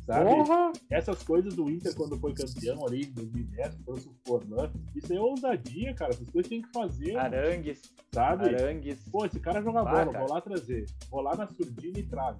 Sabe? 0.05 0.29
Porra! 0.29 0.71
Essas 0.91 1.23
coisas 1.23 1.55
do 1.55 1.67
Inter 1.67 1.95
quando 1.95 2.15
foi 2.19 2.31
campeão 2.33 2.85
ali 2.85 3.05
em 3.05 3.11
2010, 3.11 3.75
trouxe 3.83 4.07
o 4.07 4.13
Forlan. 4.27 4.71
Isso 4.95 5.11
é 5.11 5.19
ousadia, 5.19 5.95
cara. 5.95 6.11
Essas 6.11 6.29
coisas 6.29 6.47
tem 6.47 6.61
que 6.61 6.71
fazer, 6.71 7.15
Arangues, 7.17 7.81
sabe? 8.13 8.49
Arangues. 8.49 8.99
Pô, 9.11 9.25
esse 9.25 9.39
cara 9.39 9.63
joga 9.63 9.83
bola, 9.83 10.05
cara. 10.05 10.19
vou 10.19 10.29
lá 10.35 10.41
trazer. 10.41 10.85
Vou 11.09 11.21
lá 11.21 11.35
na 11.35 11.47
surdina 11.47 11.97
e 11.97 12.03
trago. 12.03 12.37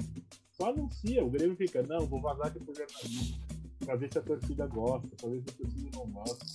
Só 0.59 0.69
anuncia, 0.69 1.23
o 1.23 1.29
Grêmio 1.29 1.55
fica, 1.55 1.83
não, 1.83 2.07
vou 2.07 2.21
vazar 2.21 2.47
aqui 2.47 2.59
pro 2.59 2.73
jornalismo. 2.73 3.43
Pra 3.83 3.95
ver 3.95 4.11
se 4.11 4.17
a 4.17 4.21
torcida 4.21 4.65
gosta, 4.67 5.07
pra 5.17 5.29
ver 5.29 5.41
se 5.41 5.49
a 5.49 5.53
torcida 5.53 5.89
não 5.93 6.07
gosta. 6.07 6.45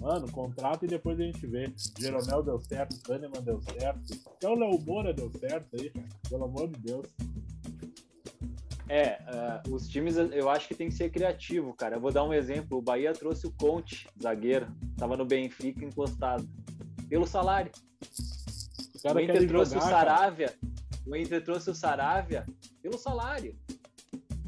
Mano, 0.00 0.32
contrata 0.32 0.84
e 0.84 0.88
depois 0.88 1.20
a 1.20 1.22
gente 1.22 1.46
vê. 1.46 1.72
Jeromel 1.98 2.42
deu 2.42 2.58
certo, 2.58 2.98
Kahneman 3.02 3.42
deu 3.42 3.60
certo. 3.62 4.00
Até 4.26 4.48
o 4.48 4.54
Léo 4.54 4.80
Moura 4.80 5.12
deu 5.12 5.30
certo 5.30 5.76
aí, 5.78 5.90
cara. 5.90 6.08
Pelo 6.28 6.44
amor 6.44 6.68
de 6.68 6.80
Deus. 6.80 7.06
É, 8.88 9.22
ah, 9.26 9.62
os 9.70 9.86
times 9.86 10.16
eu 10.16 10.50
acho 10.50 10.66
que 10.66 10.74
tem 10.74 10.88
que 10.88 10.94
ser 10.94 11.10
criativo, 11.10 11.72
cara. 11.74 11.96
Eu 11.96 12.00
vou 12.00 12.10
dar 12.10 12.24
um 12.24 12.32
exemplo. 12.32 12.78
O 12.78 12.82
Bahia 12.82 13.12
trouxe 13.12 13.46
o 13.46 13.52
Conte, 13.52 14.08
zagueiro. 14.20 14.66
Tava 14.96 15.16
no 15.16 15.24
Benfica 15.24 15.84
encostado. 15.84 16.48
Pelo 17.08 17.26
salário. 17.26 17.70
O 18.94 19.02
caras 19.02 19.22
Inter 19.22 19.46
trouxe 19.46 19.74
jogar, 19.74 19.86
o 19.86 19.90
cara. 19.90 20.56
O 21.06 21.16
Inter 21.16 21.42
trouxe 21.44 21.70
o 21.70 21.74
Saravia 21.74 22.46
pelo 22.82 22.96
salário. 22.98 23.56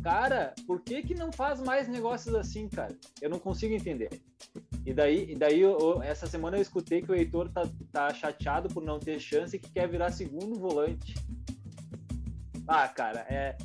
Cara, 0.02 0.54
por 0.66 0.80
que 0.82 1.02
que 1.02 1.14
não 1.14 1.32
faz 1.32 1.60
mais 1.60 1.88
negócios 1.88 2.34
assim, 2.34 2.68
cara? 2.68 2.96
Eu 3.22 3.30
não 3.30 3.38
consigo 3.38 3.74
entender. 3.74 4.10
E 4.84 4.92
daí, 4.92 5.32
e 5.32 5.34
daí 5.34 5.60
eu- 5.60 6.02
essa 6.02 6.26
semana 6.26 6.58
eu 6.58 6.62
escutei 6.62 7.00
que 7.00 7.10
o 7.10 7.14
Heitor 7.14 7.48
tá, 7.50 7.62
tá 7.90 8.12
chateado 8.12 8.68
por 8.68 8.82
não 8.84 8.98
ter 8.98 9.18
chance 9.18 9.56
e 9.56 9.58
que 9.58 9.70
quer 9.70 9.88
virar 9.88 10.10
segundo 10.12 10.58
volante. 10.58 11.14
Ah, 12.68 12.86
cara, 12.88 13.20
é, 13.30 13.56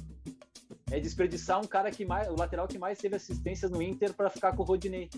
é 0.91 0.99
desperdiçar 0.99 1.59
um 1.59 1.67
cara 1.67 1.91
que 1.91 2.05
mais, 2.05 2.27
o 2.29 2.35
lateral 2.35 2.67
que 2.67 2.77
mais 2.77 2.97
teve 2.97 3.15
assistências 3.17 3.69
no 3.69 3.81
Inter 3.81 4.13
para 4.13 4.29
ficar 4.29 4.53
com 4.55 4.63
o 4.63 4.65
Rodinei. 4.65 5.09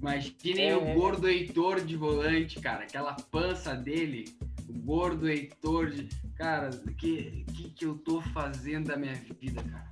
Imaginem 0.00 0.70
É, 0.70 0.76
o 0.76 0.94
gordo 0.94 1.28
Heitor 1.28 1.80
de 1.84 1.96
volante, 1.96 2.58
cara. 2.60 2.84
Aquela 2.84 3.14
pança 3.14 3.74
dele. 3.74 4.24
O 4.68 4.72
gordo 4.72 5.28
Heitor 5.28 5.90
de. 5.90 6.08
Cara, 6.40 6.70
o 6.70 6.94
que, 6.94 7.44
que, 7.54 7.68
que 7.68 7.84
eu 7.84 7.98
tô 7.98 8.22
fazendo 8.32 8.86
da 8.86 8.96
minha 8.96 9.12
vida, 9.14 9.62
cara? 9.62 9.90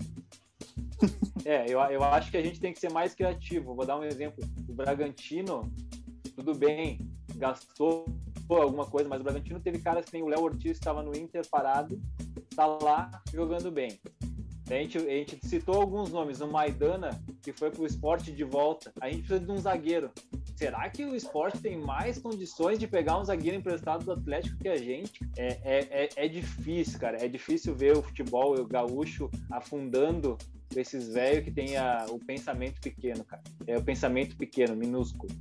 É, 1.45 1.67
eu, 1.71 1.79
eu 1.79 2.03
acho 2.03 2.31
que 2.31 2.39
a 2.39 2.43
gente 2.43 2.59
tem 2.59 2.73
que 2.73 2.81
ser 2.81 2.91
mais 2.91 3.15
criativo. 3.15 3.75
Vou 3.75 3.85
dar 3.85 3.99
um 3.99 4.03
exemplo. 4.03 4.43
O 4.67 4.73
Bragantino, 4.73 5.71
tudo 6.35 6.55
bem, 6.55 7.07
gastou 7.37 8.07
alguma 8.49 8.87
coisa, 8.87 9.11
mas 9.11 9.21
o 9.21 9.25
Bragantino 9.25 9.61
teve 9.61 9.79
caras 9.79 10.07
que 10.07 10.11
tem 10.11 10.23
o 10.23 10.27
Léo 10.27 10.41
Ortiz 10.41 10.79
estava 10.79 11.03
no 11.03 11.15
Inter 11.15 11.47
parado, 11.51 12.01
tá 12.57 12.65
lá 12.65 13.11
jogando 13.31 13.71
bem. 13.71 14.01
A 14.71 14.75
gente, 14.75 14.97
a 14.97 15.03
gente 15.03 15.47
citou 15.47 15.75
alguns 15.75 16.11
nomes, 16.11 16.41
o 16.41 16.49
Maidana, 16.49 17.11
que 17.43 17.53
foi 17.53 17.71
pro 17.71 17.85
esporte 17.85 18.33
de 18.33 18.45
volta. 18.45 18.91
A 19.03 19.11
gente 19.11 19.19
precisa 19.19 19.41
de 19.41 19.53
um 19.53 19.59
zagueiro. 19.59 20.11
Será 20.59 20.91
que 20.91 21.05
o 21.05 21.15
esporte 21.15 21.61
tem 21.61 21.77
mais 21.79 22.19
condições 22.19 22.81
de 22.81 22.89
pegar 22.89 23.21
um 23.21 23.25
zagueiro 23.25 23.57
emprestado 23.57 24.05
do 24.05 24.11
Atlético 24.11 24.59
que 24.59 24.67
a 24.67 24.77
gente? 24.77 25.21
É, 25.37 25.47
é, 25.63 25.89
é, 25.91 26.09
é 26.17 26.29
difícil, 26.29 26.99
cara. 26.99 27.25
É 27.25 27.29
difícil 27.29 27.77
ver 27.77 27.97
o 27.97 28.03
futebol 28.03 28.59
o 28.59 28.67
gaúcho 28.67 29.31
afundando 29.53 30.37
esses 30.75 31.15
velhos 31.15 31.45
que 31.45 31.53
tem 31.53 31.77
a- 31.77 32.07
o 32.11 32.19
pensamento 32.19 32.81
pequeno, 32.81 33.23
cara. 33.23 33.41
É 33.69 33.79
o 33.79 33.85
pensamento 33.85 34.37
pequeno, 34.37 34.75
minúsculo. 34.75 35.33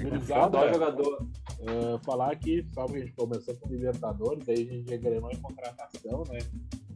Gurizada, 0.00 0.44
Adoro 0.46 0.72
jogador. 0.72 1.28
Uh, 1.60 1.98
falar 2.02 2.32
aqui, 2.32 2.66
sabe 2.72 2.92
que 2.92 2.96
a 2.96 3.00
gente 3.00 3.12
começou 3.12 3.54
com 3.56 3.68
Libertadores, 3.68 4.46
daí 4.46 4.62
a 4.62 4.64
gente 4.64 4.94
engrenou 4.94 5.30
em 5.30 5.40
contratação, 5.42 6.24
né? 6.30 6.38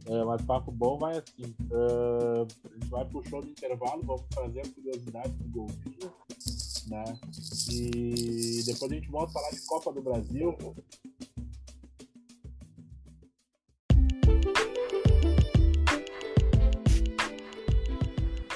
Uh, 0.07 0.25
mas 0.25 0.41
papo 0.41 0.71
bom 0.71 0.97
vai 0.97 1.19
assim. 1.19 1.53
Uh, 1.69 2.47
a 2.65 2.73
gente 2.73 2.89
vai 2.89 3.05
pro 3.05 3.23
show 3.29 3.41
do 3.41 3.49
intervalo, 3.49 4.01
vamos 4.03 4.23
trazer 4.31 4.61
a 4.61 4.73
curiosidade 4.73 5.29
do 5.33 5.49
golfinho, 5.49 6.11
né? 6.89 7.03
E 7.71 8.63
depois 8.65 8.91
a 8.91 8.95
gente 8.95 9.09
volta 9.09 9.31
a 9.31 9.33
falar 9.33 9.49
de 9.51 9.61
Copa 9.65 9.91
do 9.91 10.01
Brasil. 10.01 10.57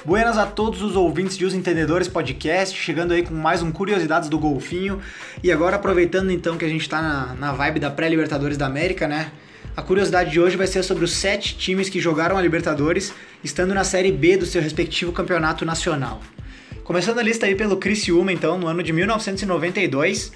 Buenas 0.03 0.37
a 0.37 0.47
todos 0.47 0.81
os 0.81 0.95
ouvintes 0.95 1.37
de 1.37 1.45
Os 1.45 1.53
Entendedores 1.53 2.07
Podcast, 2.07 2.75
chegando 2.75 3.13
aí 3.13 3.23
com 3.23 3.33
mais 3.33 3.61
um 3.61 3.71
Curiosidades 3.71 4.29
do 4.29 4.39
Golfinho. 4.39 4.99
E 5.43 5.51
agora, 5.51 5.75
aproveitando 5.75 6.31
então 6.31 6.57
que 6.57 6.65
a 6.65 6.69
gente 6.69 6.89
tá 6.89 7.01
na, 7.01 7.33
na 7.35 7.53
vibe 7.53 7.79
da 7.79 7.91
pré-Libertadores 7.91 8.57
da 8.57 8.65
América, 8.65 9.07
né? 9.07 9.31
A 9.77 9.81
curiosidade 9.81 10.31
de 10.31 10.39
hoje 10.39 10.57
vai 10.57 10.67
ser 10.67 10.83
sobre 10.83 11.05
os 11.05 11.13
sete 11.13 11.55
times 11.55 11.87
que 11.87 11.99
jogaram 11.99 12.35
a 12.35 12.41
Libertadores, 12.41 13.13
estando 13.43 13.73
na 13.73 13.83
Série 13.83 14.11
B 14.11 14.37
do 14.37 14.45
seu 14.45 14.61
respectivo 14.61 15.13
campeonato 15.13 15.63
nacional. 15.63 16.19
Começando 16.91 17.19
a 17.19 17.23
lista 17.23 17.45
aí 17.45 17.55
pelo 17.55 17.77
Criciúma, 17.77 18.33
então, 18.33 18.57
no 18.57 18.67
ano 18.67 18.83
de 18.83 18.91
1992, 18.91 20.29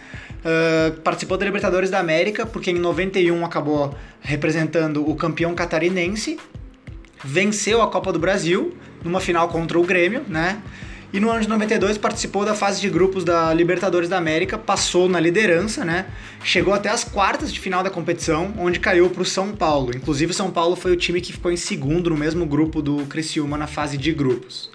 ah, 0.46 0.94
participou 1.04 1.38
da 1.38 1.44
Libertadores 1.44 1.90
da 1.90 2.00
América, 2.00 2.46
porque 2.46 2.72
em 2.72 2.80
91 2.80 3.44
acabou 3.44 3.94
representando 4.22 5.06
o 5.06 5.14
campeão 5.18 5.54
catarinense, 5.54 6.40
venceu 7.22 7.82
a 7.82 7.90
Copa 7.90 8.14
do 8.14 8.20
Brasil 8.20 8.74
numa 9.04 9.20
final 9.20 9.50
contra 9.50 9.78
o 9.78 9.84
Grêmio, 9.84 10.24
né? 10.30 10.62
E 11.12 11.20
no 11.20 11.30
ano 11.30 11.42
de 11.42 11.50
92 11.50 11.98
participou 11.98 12.46
da 12.46 12.56
fase 12.56 12.80
de 12.80 12.90
grupos 12.90 13.26
da 13.26 13.54
Libertadores 13.54 14.08
da 14.08 14.18
América, 14.18 14.58
passou 14.58 15.10
na 15.10 15.20
liderança, 15.20 15.84
né? 15.84 16.06
Chegou 16.42 16.74
até 16.74 16.88
as 16.88 17.04
quartas 17.04 17.52
de 17.52 17.60
final 17.60 17.84
da 17.84 17.90
competição, 17.90 18.54
onde 18.58 18.80
caiu 18.80 19.10
para 19.10 19.22
o 19.22 19.26
São 19.26 19.52
Paulo. 19.52 19.92
Inclusive, 19.94 20.32
o 20.32 20.34
São 20.34 20.50
Paulo 20.50 20.78
foi 20.78 20.94
o 20.94 20.96
time 20.96 21.20
que 21.20 21.34
ficou 21.34 21.52
em 21.52 21.58
segundo 21.58 22.10
no 22.10 22.16
mesmo 22.16 22.46
grupo 22.46 22.82
do 22.82 23.06
Criciúma 23.08 23.58
na 23.58 23.68
fase 23.68 23.98
de 23.98 24.14
grupos. 24.14 24.72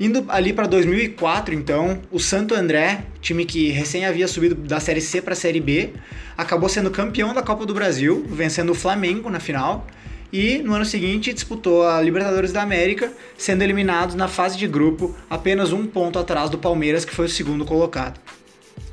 Indo 0.00 0.24
ali 0.28 0.54
para 0.54 0.66
2004, 0.66 1.54
então, 1.54 2.00
o 2.10 2.18
Santo 2.18 2.54
André, 2.54 3.04
time 3.20 3.44
que 3.44 3.68
recém 3.68 4.06
havia 4.06 4.26
subido 4.26 4.54
da 4.54 4.80
Série 4.80 5.02
C 5.02 5.20
para 5.20 5.34
a 5.34 5.36
Série 5.36 5.60
B, 5.60 5.90
acabou 6.38 6.70
sendo 6.70 6.90
campeão 6.90 7.34
da 7.34 7.42
Copa 7.42 7.66
do 7.66 7.74
Brasil, 7.74 8.24
vencendo 8.26 8.70
o 8.70 8.74
Flamengo 8.74 9.28
na 9.28 9.38
final. 9.38 9.86
E 10.32 10.56
no 10.58 10.72
ano 10.72 10.86
seguinte 10.86 11.34
disputou 11.34 11.86
a 11.86 12.00
Libertadores 12.00 12.50
da 12.50 12.62
América, 12.62 13.12
sendo 13.36 13.60
eliminados 13.62 14.14
na 14.14 14.26
fase 14.26 14.56
de 14.56 14.66
grupo, 14.66 15.14
apenas 15.28 15.70
um 15.70 15.86
ponto 15.86 16.18
atrás 16.18 16.48
do 16.48 16.56
Palmeiras, 16.56 17.04
que 17.04 17.14
foi 17.14 17.26
o 17.26 17.28
segundo 17.28 17.66
colocado. 17.66 18.18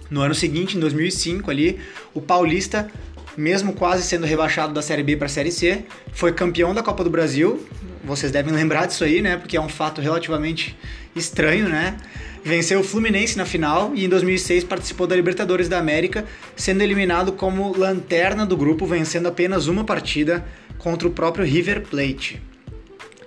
No 0.10 0.22
ano 0.22 0.36
seguinte, 0.36 0.76
em 0.76 0.80
2005, 0.82 1.50
ali, 1.50 1.80
o 2.14 2.20
Paulista, 2.20 2.92
mesmo 3.38 3.72
quase 3.74 4.02
sendo 4.02 4.26
rebaixado 4.26 4.74
da 4.74 4.82
Série 4.82 5.04
B 5.04 5.16
para 5.16 5.28
a 5.28 5.30
Série 5.30 5.52
C, 5.52 5.84
foi 6.12 6.34
campeão 6.34 6.74
da 6.74 6.82
Copa 6.82 7.04
do 7.04 7.10
Brasil. 7.10 7.64
Vocês 8.04 8.32
devem 8.32 8.54
lembrar 8.54 8.88
disso 8.88 9.04
aí, 9.04 9.22
né? 9.22 9.38
Porque 9.38 9.56
é 9.56 9.62
um 9.62 9.70
fato 9.70 10.02
relativamente 10.02 10.76
estranho, 11.16 11.70
né? 11.70 11.98
Venceu 12.44 12.80
o 12.80 12.84
Fluminense 12.84 13.38
na 13.38 13.46
final 13.46 13.92
e 13.94 14.06
em 14.06 14.10
2006 14.10 14.64
participou 14.64 15.06
da 15.06 15.16
Libertadores 15.16 15.70
da 15.70 15.78
América, 15.78 16.26
sendo 16.56 16.82
eliminado 16.82 17.34
como 17.34 17.78
lanterna 17.78 18.46
do 18.46 18.58
grupo, 18.58 18.86
vencendo 18.86 19.28
apenas 19.28 19.68
uma 19.68 19.84
partida 19.84 20.46
contra 20.78 21.08
o 21.08 21.12
próprio 21.12 21.46
River 21.46 21.82
Plate. 21.82 22.42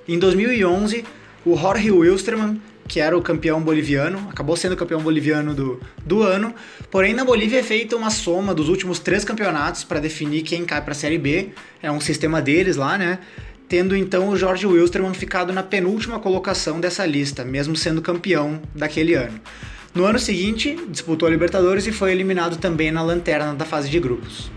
Em 0.08 0.18
2011, 0.18 1.04
o 1.44 1.56
Jorge 1.56 1.90
Wilstermann, 1.90 2.60
que 2.90 2.98
era 2.98 3.16
o 3.16 3.22
campeão 3.22 3.62
boliviano, 3.62 4.26
acabou 4.28 4.56
sendo 4.56 4.72
o 4.72 4.76
campeão 4.76 5.00
boliviano 5.00 5.54
do, 5.54 5.80
do 6.04 6.24
ano, 6.24 6.52
porém 6.90 7.14
na 7.14 7.24
Bolívia 7.24 7.60
é 7.60 7.62
feita 7.62 7.94
uma 7.94 8.10
soma 8.10 8.52
dos 8.52 8.68
últimos 8.68 8.98
três 8.98 9.24
campeonatos 9.24 9.84
para 9.84 10.00
definir 10.00 10.42
quem 10.42 10.64
cai 10.64 10.82
para 10.82 10.90
a 10.90 10.94
Série 10.96 11.16
B, 11.16 11.50
é 11.80 11.88
um 11.88 12.00
sistema 12.00 12.42
deles 12.42 12.74
lá, 12.74 12.98
né? 12.98 13.20
Tendo 13.68 13.96
então 13.96 14.28
o 14.28 14.36
Jorge 14.36 14.66
Wilstermann 14.66 15.14
ficado 15.14 15.52
na 15.52 15.62
penúltima 15.62 16.18
colocação 16.18 16.80
dessa 16.80 17.06
lista, 17.06 17.44
mesmo 17.44 17.76
sendo 17.76 18.02
campeão 18.02 18.60
daquele 18.74 19.14
ano. 19.14 19.40
No 19.94 20.04
ano 20.04 20.18
seguinte, 20.18 20.76
disputou 20.88 21.28
a 21.28 21.30
Libertadores 21.30 21.86
e 21.86 21.92
foi 21.92 22.10
eliminado 22.10 22.56
também 22.56 22.90
na 22.90 23.02
lanterna 23.02 23.54
da 23.54 23.64
fase 23.64 23.88
de 23.88 24.00
grupos. 24.00 24.50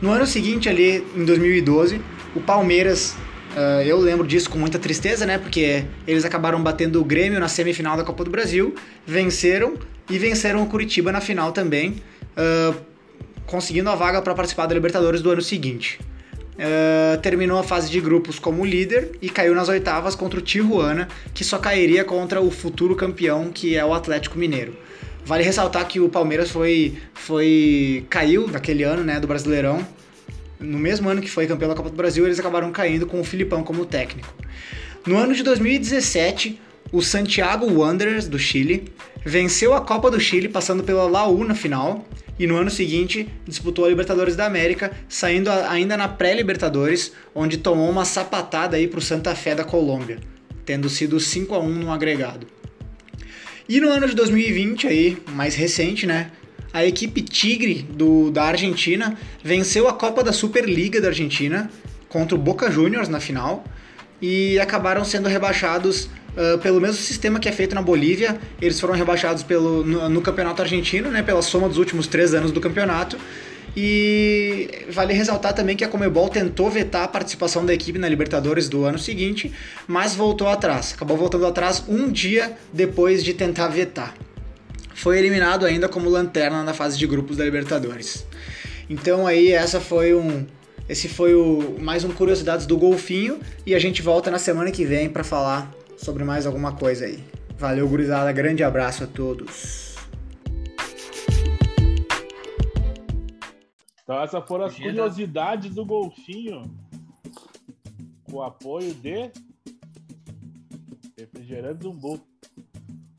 No 0.00 0.12
ano 0.12 0.26
seguinte, 0.28 0.68
ali 0.68 1.04
em 1.16 1.24
2012, 1.24 2.00
o 2.36 2.40
Palmeiras, 2.40 3.16
uh, 3.56 3.82
eu 3.82 3.98
lembro 3.98 4.26
disso 4.26 4.50
com 4.50 4.58
muita 4.58 4.78
tristeza, 4.78 5.24
né? 5.24 5.38
Porque 5.38 5.84
eles 6.06 6.24
acabaram 6.24 6.62
batendo 6.62 7.00
o 7.00 7.04
Grêmio 7.04 7.40
na 7.40 7.48
semifinal 7.48 7.96
da 7.96 8.04
Copa 8.04 8.24
do 8.24 8.30
Brasil, 8.30 8.74
venceram 9.06 9.74
e 10.10 10.18
venceram 10.18 10.62
o 10.62 10.66
Curitiba 10.66 11.10
na 11.10 11.20
final 11.20 11.52
também, 11.52 12.02
uh, 12.36 12.74
conseguindo 13.46 13.88
a 13.90 13.94
vaga 13.94 14.20
para 14.20 14.34
participar 14.34 14.66
da 14.66 14.74
Libertadores 14.74 15.22
do 15.22 15.30
ano 15.30 15.42
seguinte. 15.42 16.00
Uh, 16.54 17.20
terminou 17.20 17.58
a 17.58 17.64
fase 17.64 17.90
de 17.90 18.00
grupos 18.00 18.38
como 18.38 18.64
líder 18.64 19.18
e 19.20 19.28
caiu 19.28 19.54
nas 19.54 19.68
oitavas 19.68 20.14
contra 20.14 20.38
o 20.38 20.42
Tijuana, 20.42 21.08
que 21.32 21.42
só 21.42 21.58
cairia 21.58 22.04
contra 22.04 22.40
o 22.40 22.50
futuro 22.50 22.94
campeão, 22.94 23.50
que 23.52 23.76
é 23.76 23.84
o 23.84 23.92
Atlético 23.92 24.38
Mineiro. 24.38 24.76
Vale 25.24 25.42
ressaltar 25.42 25.88
que 25.88 25.98
o 25.98 26.08
Palmeiras 26.08 26.50
foi, 26.50 26.98
foi 27.14 28.06
caiu 28.10 28.46
naquele 28.46 28.82
ano, 28.82 29.02
né, 29.02 29.18
do 29.18 29.26
Brasileirão, 29.26 29.84
no 30.64 30.78
mesmo 30.78 31.08
ano 31.08 31.20
que 31.20 31.30
foi 31.30 31.46
campeão 31.46 31.68
da 31.68 31.74
Copa 31.74 31.90
do 31.90 31.96
Brasil, 31.96 32.24
eles 32.24 32.38
acabaram 32.38 32.72
caindo 32.72 33.06
com 33.06 33.20
o 33.20 33.24
Filipão 33.24 33.62
como 33.62 33.84
técnico. 33.84 34.34
No 35.06 35.16
ano 35.18 35.34
de 35.34 35.42
2017, 35.42 36.60
o 36.90 37.02
Santiago 37.02 37.66
Wanderers 37.70 38.26
do 38.26 38.38
Chile 38.38 38.92
venceu 39.24 39.74
a 39.74 39.80
Copa 39.80 40.10
do 40.10 40.18
Chile 40.18 40.48
passando 40.48 40.82
pela 40.82 41.04
Laú 41.04 41.44
na 41.44 41.54
final 41.54 42.06
e 42.38 42.46
no 42.46 42.56
ano 42.56 42.70
seguinte 42.70 43.28
disputou 43.46 43.84
a 43.84 43.88
Libertadores 43.88 44.34
da 44.34 44.46
América, 44.46 44.92
saindo 45.08 45.50
ainda 45.50 45.96
na 45.96 46.08
pré-Libertadores, 46.08 47.12
onde 47.34 47.58
tomou 47.58 47.88
uma 47.88 48.04
sapatada 48.04 48.76
aí 48.76 48.88
para 48.88 48.98
o 48.98 49.02
Santa 49.02 49.34
Fé 49.34 49.54
da 49.54 49.64
Colômbia, 49.64 50.18
tendo 50.64 50.88
sido 50.88 51.20
5 51.20 51.54
a 51.54 51.58
1 51.58 51.68
no 51.68 51.92
agregado. 51.92 52.46
E 53.68 53.80
no 53.80 53.88
ano 53.88 54.06
de 54.06 54.14
2020 54.14 54.86
aí, 54.86 55.18
mais 55.28 55.54
recente, 55.54 56.06
né, 56.06 56.30
a 56.74 56.84
equipe 56.84 57.22
Tigre 57.22 57.86
do, 57.88 58.32
da 58.32 58.42
Argentina 58.42 59.16
venceu 59.44 59.86
a 59.86 59.92
Copa 59.92 60.24
da 60.24 60.32
Superliga 60.32 61.00
da 61.00 61.06
Argentina 61.06 61.70
contra 62.08 62.34
o 62.34 62.38
Boca 62.38 62.68
Juniors 62.68 63.08
na 63.08 63.20
final 63.20 63.64
e 64.20 64.58
acabaram 64.58 65.04
sendo 65.04 65.28
rebaixados 65.28 66.06
uh, 66.36 66.58
pelo 66.58 66.80
mesmo 66.80 66.96
sistema 66.96 67.38
que 67.38 67.48
é 67.48 67.52
feito 67.52 67.76
na 67.76 67.82
Bolívia. 67.82 68.36
Eles 68.60 68.80
foram 68.80 68.92
rebaixados 68.92 69.44
pelo, 69.44 69.84
no, 69.84 70.08
no, 70.08 70.20
campeonato 70.20 70.62
argentino, 70.62 71.12
né, 71.12 71.22
pela 71.22 71.42
soma 71.42 71.68
dos 71.68 71.78
últimos 71.78 72.08
três 72.08 72.34
anos 72.34 72.50
do 72.50 72.60
campeonato. 72.60 73.16
E 73.76 74.86
vale 74.90 75.12
ressaltar 75.14 75.52
também 75.52 75.76
que 75.76 75.84
a 75.84 75.88
Comebol 75.88 76.28
tentou 76.28 76.68
vetar 76.70 77.04
a 77.04 77.08
participação 77.08 77.64
da 77.64 77.72
equipe 77.72 78.00
na 78.00 78.08
Libertadores 78.08 78.68
do 78.68 78.84
ano 78.84 78.98
seguinte, 78.98 79.52
mas 79.86 80.14
voltou 80.14 80.48
atrás. 80.48 80.92
Acabou 80.92 81.16
voltando 81.16 81.46
atrás 81.46 81.84
um 81.88 82.10
dia 82.10 82.52
depois 82.72 83.22
de 83.22 83.32
tentar 83.32 83.68
vetar 83.68 84.14
foi 85.04 85.18
eliminado 85.18 85.66
ainda 85.66 85.86
como 85.86 86.08
lanterna 86.08 86.64
na 86.64 86.72
fase 86.72 86.96
de 86.96 87.06
grupos 87.06 87.36
da 87.36 87.44
Libertadores. 87.44 88.26
Então 88.88 89.26
aí 89.26 89.52
essa 89.52 89.78
foi 89.78 90.14
um 90.14 90.46
esse 90.88 91.10
foi 91.10 91.34
o 91.34 91.78
mais 91.78 92.04
um 92.04 92.10
curiosidades 92.10 92.64
do 92.64 92.78
golfinho 92.78 93.38
e 93.66 93.74
a 93.74 93.78
gente 93.78 94.00
volta 94.00 94.30
na 94.30 94.38
semana 94.38 94.70
que 94.70 94.82
vem 94.82 95.10
para 95.10 95.22
falar 95.22 95.70
sobre 95.98 96.24
mais 96.24 96.46
alguma 96.46 96.72
coisa 96.72 97.04
aí. 97.04 97.22
Valeu, 97.58 97.86
gurizada, 97.86 98.32
grande 98.32 98.64
abraço 98.64 99.04
a 99.04 99.06
todos. 99.06 99.94
Então 104.02 104.22
essas 104.22 104.42
foram 104.48 104.64
as 104.64 104.74
curiosidades 104.74 105.74
do 105.74 105.84
golfinho 105.84 106.74
com 108.24 108.38
o 108.38 108.42
apoio 108.42 108.94
de 108.94 109.30
refrigerante 111.18 111.82
Zumbu. 111.82 112.33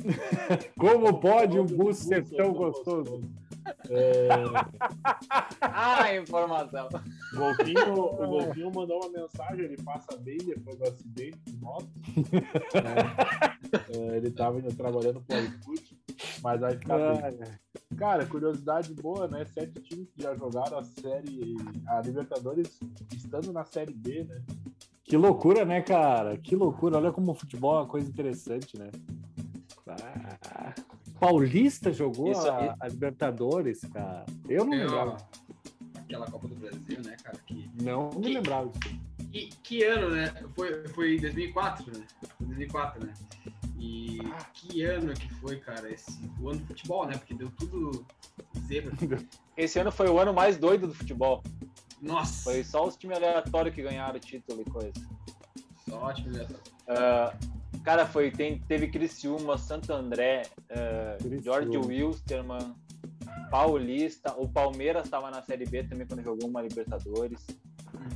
Como 0.78 1.20
pode 1.20 1.60
um 1.60 1.66
bus 1.66 1.98
ser 1.98 2.24
tão 2.30 2.54
gostoso? 2.54 3.22
É... 3.90 4.28
ah, 5.62 6.16
informação. 6.16 6.88
O 7.34 7.38
Golfinho, 7.38 7.94
o 7.94 8.28
Golfinho 8.28 8.72
mandou 8.74 9.00
uma 9.04 9.10
mensagem, 9.10 9.66
ele 9.66 9.78
passa 9.78 10.16
bem 10.18 10.38
depois 10.38 10.78
do 10.78 10.88
acidente 10.88 11.38
de 11.46 11.58
moto. 11.58 11.90
É, 12.74 13.98
é, 13.98 14.18
ele 14.18 14.28
estava 14.28 14.62
trabalhando 14.74 15.24
com 15.28 15.34
o 15.34 15.40
iFood, 15.40 15.98
mas 16.42 16.62
vai 16.62 16.78
ficar 16.78 16.98
bem. 16.98 17.42
Cara, 17.98 18.26
curiosidade 18.26 18.94
boa, 18.94 19.28
né? 19.28 19.46
Sete 19.46 19.82
times 19.82 20.10
que 20.12 20.22
já 20.22 20.36
jogaram 20.36 20.78
a 20.78 20.84
série, 20.84 21.56
a 21.88 22.02
Libertadores 22.02 22.80
estando 23.14 23.52
na 23.52 23.64
série 23.64 23.94
B, 23.94 24.26
né? 24.26 24.42
Que 25.04 25.18
loucura, 25.18 25.64
né, 25.66 25.82
cara? 25.82 26.38
Que 26.38 26.56
loucura. 26.56 26.98
Olha 26.98 27.12
como 27.12 27.32
o 27.32 27.36
futebol 27.36 27.76
é 27.76 27.82
uma 27.82 27.88
coisa 27.88 28.10
interessante, 28.10 28.78
né? 28.78 28.90
Ah, 29.88 30.74
Paulista 31.20 31.94
jogou 31.94 32.32
Isso, 32.32 32.50
a, 32.50 32.76
a, 32.80 32.88
Libertadores, 32.88 33.82
cara. 33.94 34.26
Eu 34.50 34.66
não 34.66 34.74
eu, 34.74 34.88
lembrava. 34.88 35.18
Aquela 35.96 36.26
Copa 36.26 36.48
do 36.48 36.56
Brasil, 36.56 37.02
né, 37.04 37.16
cara? 37.24 37.38
Que, 37.46 37.70
não 37.82 38.10
que, 38.10 38.20
me 38.20 38.34
lembrava 38.34 38.72
Que, 39.32 39.50
que 39.64 39.84
ano, 39.84 40.10
né? 40.10 40.34
Foi, 40.56 40.88
foi 40.90 41.20
2004, 41.20 41.86
né? 41.98 42.06
Foi 42.38 42.48
2004, 42.48 43.06
né? 43.06 43.14
E 43.78 44.20
ah. 44.34 44.46
que 44.54 44.82
ano 44.84 45.14
que 45.14 45.32
foi, 45.36 45.58
cara? 45.60 45.92
Esse, 45.92 46.20
o 46.40 46.50
ano 46.50 46.60
do 46.60 46.66
futebol, 46.66 47.06
né? 47.06 47.18
Porque 47.18 47.36
deu 47.36 47.52
tudo 47.52 48.06
zebra. 48.68 48.94
Esse 49.56 49.80
ano 49.80 49.92
foi 49.92 50.10
o 50.10 50.20
ano 50.20 50.34
mais 50.34 50.58
doido 50.58 50.88
do 50.88 50.94
futebol. 50.94 51.44
Nossa! 52.02 52.44
Foi 52.44 52.64
só 52.64 52.86
os 52.88 52.96
times 52.96 53.18
aleatórios 53.18 53.74
que 53.74 53.84
ganharam 53.84 54.16
o 54.16 54.20
título 54.20 54.62
e 54.62 54.66
coisa. 54.66 54.94
Só 55.88 56.08
os 56.08 56.16
times 56.16 56.36
aleatórios. 56.36 56.68
Uh, 56.88 57.56
Cara, 57.84 58.06
foi, 58.06 58.32
tem, 58.32 58.60
teve 58.68 58.88
Criciúma, 58.88 59.58
Santo 59.58 59.94
André, 59.94 60.44
uh, 60.72 61.42
George 61.44 61.78
Wilstermann, 61.78 62.76
Paulista, 63.52 64.34
o 64.38 64.48
Palmeiras 64.48 65.06
estava 65.06 65.30
na 65.30 65.42
Série 65.42 65.66
B 65.66 65.84
também 65.84 66.08
quando 66.08 66.24
jogou 66.24 66.50
uma 66.50 66.62
Libertadores. 66.62 67.46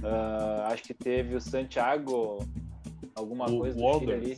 Uh, 0.01 0.63
acho 0.65 0.83
que 0.83 0.93
teve 0.93 1.35
o 1.35 1.41
Santiago, 1.41 2.45
alguma 3.15 3.45
o 3.45 3.59
coisa 3.59 3.77
do 3.77 4.11
ali. 4.11 4.37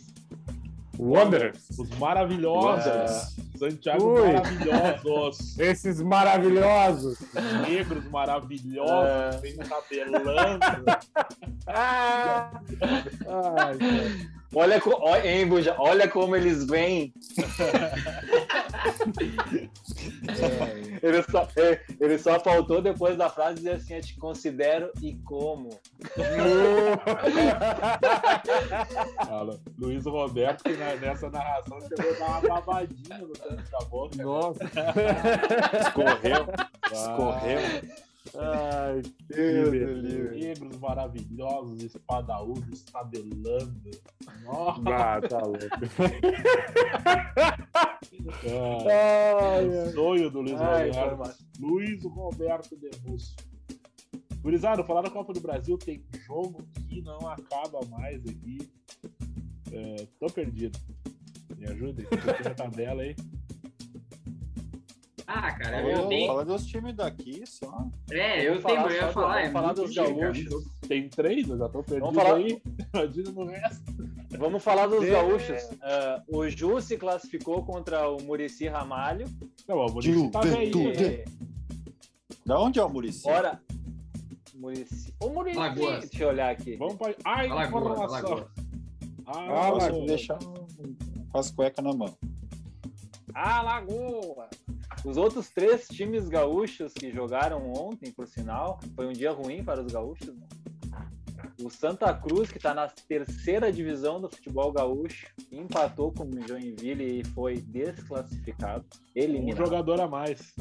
Wanderers. 1.00 1.70
Os 1.80 1.90
maravilhosos. 1.98 3.36
Uh, 3.38 3.58
Santiago 3.58 4.14
Ui. 4.14 4.34
maravilhosos. 4.34 5.58
Esses 5.60 6.02
maravilhosos. 6.02 7.20
Os 7.20 7.68
negros 7.68 8.10
maravilhosos. 8.10 9.36
Uh. 9.36 9.42
Vem 9.42 9.58
tabelando. 9.58 10.86
ah. 11.68 12.52
Ai, 13.58 14.41
Olha, 14.54 14.82
olha, 14.86 15.28
hein, 15.28 15.48
Buja, 15.48 15.76
olha 15.78 16.10
como 16.10 16.36
eles 16.36 16.66
vêm. 16.66 17.14
é. 20.28 21.00
ele, 21.02 21.24
só, 21.24 21.48
é, 21.56 21.82
ele 22.00 22.20
só 22.20 22.38
faltou 22.40 22.82
depois 22.82 23.16
da 23.18 23.30
frase 23.30 23.56
dizer 23.58 23.72
assim: 23.74 23.96
Eu 23.96 24.02
te 24.02 24.18
considero 24.18 24.92
e 25.02 25.16
como. 25.24 25.70
Luiz 29.78 30.06
Roberto, 30.06 30.64
que 30.64 30.76
nessa 31.00 31.30
narração 31.30 31.80
chegou 31.82 32.12
a 32.12 32.20
dar 32.20 32.28
uma 32.28 32.42
babadinha 32.42 33.18
no 33.20 33.30
canto 33.30 33.72
da 33.72 33.80
boca. 33.86 34.22
Nossa. 34.22 34.64
Escorreu. 35.80 36.46
Escorreu. 36.92 38.11
Ai, 38.38 39.02
Deus 39.28 39.72
Negros 40.34 40.78
maravilhosos, 40.80 41.84
espadaúdos, 41.84 42.84
tabelando. 42.84 43.92
Nossa, 44.46 44.82
ah, 44.90 45.22
tá 45.22 45.40
louco. 45.40 45.60
ah, 48.90 49.92
sonho 49.94 50.32
do 50.32 50.42
Luiz 50.42 50.62
Ai, 50.62 50.92
Roberto. 50.92 51.38
Luiz 51.60 52.04
Roberto 52.06 52.78
Demusso. 52.78 53.36
Gurizada, 54.42 54.84
falar 54.84 55.04
da 55.04 55.10
Copa 55.10 55.34
do 55.34 55.42
Brasil, 55.42 55.78
tem 55.78 56.04
jogo 56.26 56.64
que 56.90 57.02
não 57.02 57.20
acaba 57.28 57.80
mais 57.90 58.22
aqui. 58.26 58.58
É, 59.72 60.08
tô 60.20 60.28
perdido. 60.28 60.80
Me 61.58 61.68
ajudem, 61.68 62.06
tem 62.06 62.52
a 62.52 62.56
tabela 62.56 63.04
aí. 63.04 63.16
Ah, 65.34 65.52
cara, 65.54 65.78
Fala, 65.78 65.90
eu 65.94 66.08
tenho. 66.10 66.28
fala 66.28 66.44
dos 66.46 66.66
times 66.66 66.94
daqui 66.94 67.44
só. 67.48 67.88
É, 68.12 68.46
eu 68.46 68.60
Vamos 68.60 68.64
tenho, 68.66 68.82
falar 68.82 68.92
eu 68.92 68.96
ia 68.96 69.08
falar. 69.14 69.28
vamos 69.36 69.48
é 69.48 69.52
falar 69.52 69.74
dos 69.74 69.96
gaúchos. 69.96 70.64
Tem 70.88 71.08
três, 71.10 71.48
eu 71.50 71.58
já 71.58 71.70
tô 71.70 71.82
perdido 71.84 72.12
falar- 72.14 72.36
aí. 72.36 72.62
Imagina 72.94 73.32
no 73.32 73.46
resto. 73.46 73.84
Vamos 74.38 74.62
falar 74.64 74.88
dos 74.88 75.06
É. 75.06 75.10
gaúchos. 75.12 75.70
Ah, 75.82 76.22
o 76.28 76.50
Ju 76.50 76.82
se 76.82 76.98
classificou 76.98 77.64
contra 77.64 78.10
o 78.10 78.22
Murici 78.24 78.68
Ramalho. 78.68 79.26
Não, 79.68 79.78
o 79.78 79.94
Muricy 79.94 80.30
tá? 80.32 80.42
E, 80.46 81.24
Da 82.46 82.60
onde 82.60 82.80
é 82.80 82.84
o 82.84 82.90
Murici? 82.90 83.28
ora, 83.30 83.62
Murici. 84.56 85.16
O 85.24 85.30
Murici. 85.30 85.58
Lagoas. 85.58 86.10
Deixa 86.10 86.24
eu 86.26 86.30
olhar 86.30 86.52
aqui. 86.52 86.76
Vamos 86.76 86.96
pra. 86.96 87.16
Ai, 87.24 87.48
informação. 87.68 88.48
Ah, 89.26 89.78
deixar 90.06 90.38
com 90.40 91.38
as 91.40 91.50
cuecas 91.52 91.86
na 91.86 91.94
mão. 91.94 92.14
Alagoas. 93.34 94.50
Os 95.06 95.18
outros 95.18 95.50
três 95.50 95.88
times 95.88 96.28
gaúchos 96.28 96.94
que 96.94 97.12
jogaram 97.12 97.72
ontem, 97.74 98.12
por 98.12 98.28
sinal, 98.28 98.80
foi 98.96 99.08
um 99.08 99.14
dia 99.14 99.32
ruim 99.32 99.64
para 99.64 99.82
os 99.82 99.92
gaúchos. 99.92 100.28
né? 100.28 100.48
O 101.64 101.70
Santa 101.70 102.14
Cruz, 102.14 102.52
que 102.52 102.58
está 102.58 102.74
na 102.74 102.88
terceira 102.88 103.72
divisão 103.72 104.20
do 104.22 104.30
futebol 104.30 104.72
gaúcho, 104.72 105.28
empatou 105.52 106.12
com 106.12 106.24
o 106.24 106.48
Joinville 106.48 107.22
e 107.22 107.24
foi 107.30 107.58
desclassificado, 107.58 108.86
Um 108.94 108.98
eliminado. 109.16 109.58
jogador 109.66 110.02
a 110.02 110.08
mais. 110.08 110.54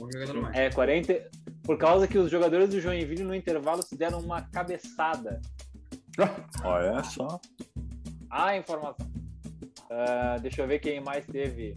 Um 0.00 0.10
jogador 0.12 0.42
mais. 0.42 0.56
É, 0.56 0.70
40. 0.70 1.30
Por 1.62 1.78
causa 1.78 2.08
que 2.08 2.18
os 2.18 2.30
jogadores 2.30 2.68
do 2.70 2.80
Joinville 2.80 3.22
no 3.24 3.34
intervalo 3.34 3.82
se 3.82 3.96
deram 3.96 4.18
uma 4.20 4.42
cabeçada. 4.42 5.40
Olha 6.64 7.02
só. 7.04 7.40
A 8.30 8.56
informação. 8.56 9.10
Ah, 9.90 10.36
deixa 10.40 10.62
eu 10.62 10.66
ver 10.68 10.78
quem 10.80 11.00
mais 11.00 11.24
teve. 11.26 11.76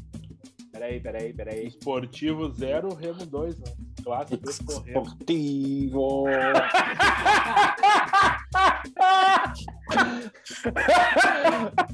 Peraí, 0.75 0.99
peraí, 0.99 1.33
peraí. 1.33 1.67
Esportivo 1.67 2.51
0, 2.51 2.93
Remo 2.95 3.25
2, 3.25 3.59
né? 3.59 3.65
Clássico 4.03 4.49
escorrendo. 4.49 4.99
Esportivo. 4.99 6.25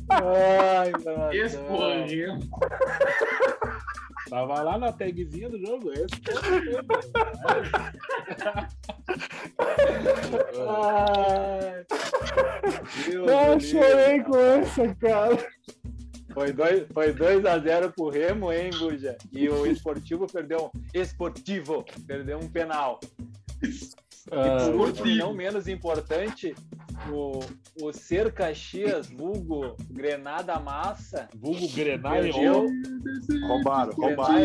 Ai, 0.10 0.90
informação. 0.90 1.32
Escorreu. 1.32 2.40
Tava 4.32 4.64
lá 4.64 4.80
na 4.80 4.92
tagzinha 4.92 5.48
do 5.48 5.60
jogo. 5.64 5.92
Escorrendo. 5.94 6.88
Ai. 10.68 11.86
Deus 13.06 13.30
Eu 13.30 13.56
do 13.56 13.64
chorei 13.64 14.24
com 14.24 14.38
essa, 14.38 14.96
cara. 14.96 15.38
Foi 16.34 16.52
2 16.52 16.88
foi 16.94 17.14
dois 17.14 17.46
a 17.46 17.60
0 17.60 17.92
pro 17.92 18.10
Remo, 18.10 18.52
hein, 18.52 18.70
Buja? 18.78 19.18
E 19.32 19.50
o 19.50 19.66
Esportivo 19.66 20.28
perdeu. 20.28 20.72
Esportivo 20.94 21.86
perdeu 22.08 22.40
um 22.40 22.48
penal. 22.48 23.00
Ah, 24.32 24.70
Por 24.72 24.88
último, 24.88 25.08
e 25.08 25.18
não 25.18 25.34
menos 25.34 25.68
importante, 25.68 26.54
o, 27.12 27.40
o 27.82 27.92
Ser 27.92 28.32
Caxias, 28.32 29.08
vulgo 29.08 29.76
Grenada 29.90 30.60
Massa, 30.60 31.28
Vulgo 31.36 31.68
Grenai 31.70 32.24
perdeu. 32.24 32.68
Roubaram, 33.48 33.94
roubaram. 33.94 34.38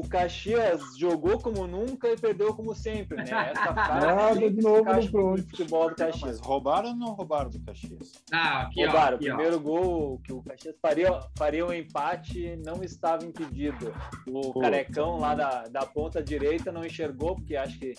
O, 0.00 0.06
o 0.06 0.08
Caxias 0.08 0.80
jogou 0.98 1.38
como 1.38 1.66
nunca 1.66 2.08
e 2.08 2.16
perdeu 2.16 2.54
como 2.54 2.74
sempre, 2.74 3.16
né? 3.18 3.24
Essa 3.52 3.72
frase 3.74 4.50
de 4.50 4.62
novo 4.62 4.84
no 4.92 5.38
futebol 5.38 5.84
do 5.84 5.88
Não, 5.90 5.94
Caxias. 5.96 6.22
mas 6.22 6.40
roubaram 6.40 6.88
ou 6.90 6.96
não 6.96 7.12
roubaram 7.14 7.50
do 7.50 7.60
Caxias? 7.60 8.12
Ah, 8.32 8.62
aqui, 8.62 8.82
ó. 8.84 8.86
Roubaram. 8.86 9.16
O 9.16 9.20
Aqui, 9.20 9.30
ó. 9.30 9.34
primeiro 9.34 9.60
gol 9.60 10.20
que 10.24 10.32
o 10.32 10.42
Caxias 10.42 10.76
faria, 10.80 11.20
faria 11.36 11.66
um 11.66 11.72
empate 11.72 12.56
não 12.64 12.82
estava 12.82 13.24
impedido. 13.24 13.92
O 14.28 14.52
Pô. 14.52 14.60
carecão 14.60 15.18
lá 15.18 15.34
da, 15.34 15.64
da 15.68 15.86
ponta 15.86 16.22
direita 16.22 16.70
não 16.72 16.84
enxergou, 16.84 17.34
porque 17.36 17.56
acho 17.56 17.78
que 17.78 17.94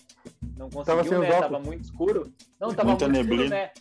não 0.57 0.69
Tava 0.69 0.97
conseguiu, 0.99 1.19
né? 1.21 1.27
óculos. 1.29 1.41
Tava 1.51 1.59
muito 1.59 1.83
escuro. 1.83 2.33
Não, 2.59 2.73
tava 2.73 2.89
Muita 2.89 3.07
muito 3.09 3.21
escuro, 3.21 3.37
neblina. 3.37 3.55
né? 3.55 3.71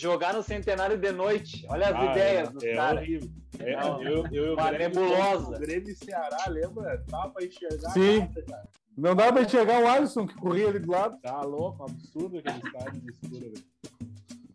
Jog- 0.00 0.12
Jogar 0.12 0.34
no 0.34 0.42
centenário 0.42 0.96
de 0.98 1.12
noite. 1.12 1.64
Olha 1.68 1.88
as 1.88 1.94
Ah, 1.94 2.04
ideias 2.10 2.48
é, 2.48 2.52
dos 2.52 2.62
é 2.64 2.74
caras. 2.74 3.02
horrível. 3.02 3.30
É, 3.58 3.76
Não, 3.76 4.02
eu, 4.02 4.26
eu, 4.26 4.32
eu, 4.46 4.54
uma 4.54 4.70
Grêmio- 4.72 5.00
nebulosa. 5.00 5.56
O 5.56 5.58
Grêmio 5.60 5.90
e 5.90 5.94
Ceará, 5.94 6.44
lembra? 6.48 7.04
Tava 7.10 7.30
pra 7.30 7.44
enxergar 7.44 7.90
Sim. 7.90 8.18
nada, 8.20 8.42
cara. 8.48 8.68
Não 8.96 9.14
dá 9.14 9.32
pra 9.32 9.42
enxergar 9.42 9.82
o 9.82 9.86
Alisson 9.88 10.26
que 10.26 10.34
corria 10.34 10.68
ali 10.68 10.78
do 10.78 10.90
lado. 10.90 11.18
Tá 11.20 11.40
louco, 11.42 11.84
absurdo 11.84 12.38
aquele 12.38 12.58
estádio 12.66 13.00
de 13.00 13.10
escuro, 13.10 13.40
velho. 13.40 13.64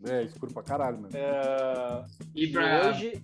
É, 0.08 0.24
escuro 0.24 0.54
pra 0.54 0.64
caralho, 0.64 1.02
mano. 1.02 1.16
É, 1.16 2.04
E 2.36 2.46
e 2.46 2.52
pra. 2.52 2.89
hoje. 2.89 3.24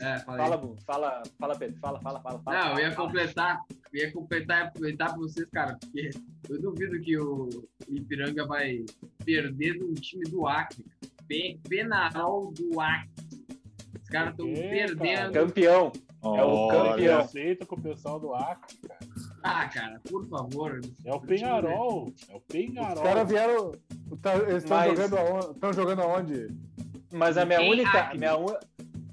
É, 0.00 0.18
fala. 0.20 0.38
Fala, 0.38 0.56
Bu, 0.56 0.76
fala, 0.86 1.22
fala, 1.38 1.56
Pedro. 1.58 1.78
Fala, 1.80 2.00
fala, 2.00 2.20
fala. 2.20 2.38
fala 2.42 2.58
Não, 2.64 2.72
eu 2.78 2.88
ia 2.88 2.94
completar, 2.94 3.60
eu 3.92 4.00
ia 4.06 4.12
completar 4.12 4.58
e 4.64 4.68
aproveitar 4.68 5.06
pra 5.10 5.18
vocês, 5.18 5.46
cara, 5.52 5.76
porque 5.78 6.10
eu 6.48 6.60
duvido 6.60 6.98
que 7.00 7.16
o 7.18 7.48
Ipiranga 7.88 8.46
vai 8.46 8.84
perder 9.24 9.78
do 9.78 9.92
time 9.94 10.24
do 10.24 10.46
Acre. 10.46 10.84
Pe- 11.32 11.60
Penarol 11.68 12.52
do 12.52 12.80
Acre. 12.80 13.10
Os 14.02 14.08
caras 14.08 14.30
estão 14.32 14.46
perdendo. 14.52 15.32
Campeão. 15.32 15.92
É 16.24 16.44
o 16.44 16.68
campeão. 16.68 17.20
Aceita 17.20 17.66
com 17.66 17.74
o 17.76 17.80
pessoal 17.80 18.20
do 18.20 18.34
Acre. 18.34 18.76
Ah, 19.42 19.66
cara, 19.68 20.00
por 20.08 20.24
favor. 20.28 20.80
É 21.04 21.12
o 21.12 21.20
Penharol. 21.20 22.12
É 22.28 22.34
o 22.34 22.36
Os 22.36 22.44
Penharol. 22.44 23.02
caras 23.02 23.28
vieram. 23.28 23.72
tá- 24.20 24.36
eles 24.36 24.62
estão 24.62 24.76
Mas- 24.78 24.90
jogando 24.90 25.16
aonde? 25.18 25.50
Estão 25.52 25.72
jogando 25.72 26.02
aonde? 26.02 26.46
Mas 27.12 27.36
a 27.36 27.44
minha 27.44 27.60
Em 27.62 27.70
única. 27.70 27.98
Acre. 28.00 28.18
Minha 28.18 28.36
un... 28.36 28.46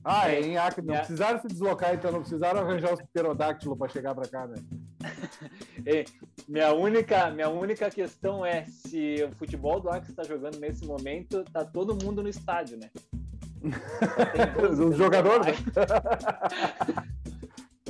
Ah, 0.03 0.29
É. 0.29 0.35
é 0.35 0.41
em 0.45 0.57
Acre. 0.57 0.85
Não 0.85 0.93
É. 0.93 0.97
precisaram 0.99 1.39
se 1.41 1.47
deslocar, 1.47 1.93
então 1.95 2.11
não 2.11 2.19
precisaram 2.21 2.59
arranjar 2.61 2.93
os 2.93 3.01
pterodáctilos 3.01 3.77
pra 3.77 3.87
chegar 3.89 4.13
pra 4.13 4.27
cá, 4.27 4.45
né? 4.45 4.55
Ei, 5.85 6.05
minha 6.47 6.73
única, 6.73 7.29
minha 7.31 7.49
única 7.49 7.89
questão 7.89 8.45
é 8.45 8.65
se 8.65 9.23
o 9.23 9.35
futebol 9.35 9.79
do 9.79 9.89
Acre 9.89 10.11
está 10.11 10.23
jogando 10.23 10.59
nesse 10.59 10.85
momento, 10.85 11.43
tá 11.45 11.63
todo 11.63 11.95
mundo 12.03 12.21
no 12.21 12.29
estádio, 12.29 12.77
né? 12.77 12.89
Só 14.15 14.25
tem 14.25 14.69
12 14.69 14.83
Os 14.83 14.97
jogadores, 14.97 15.47
né? 15.47 15.55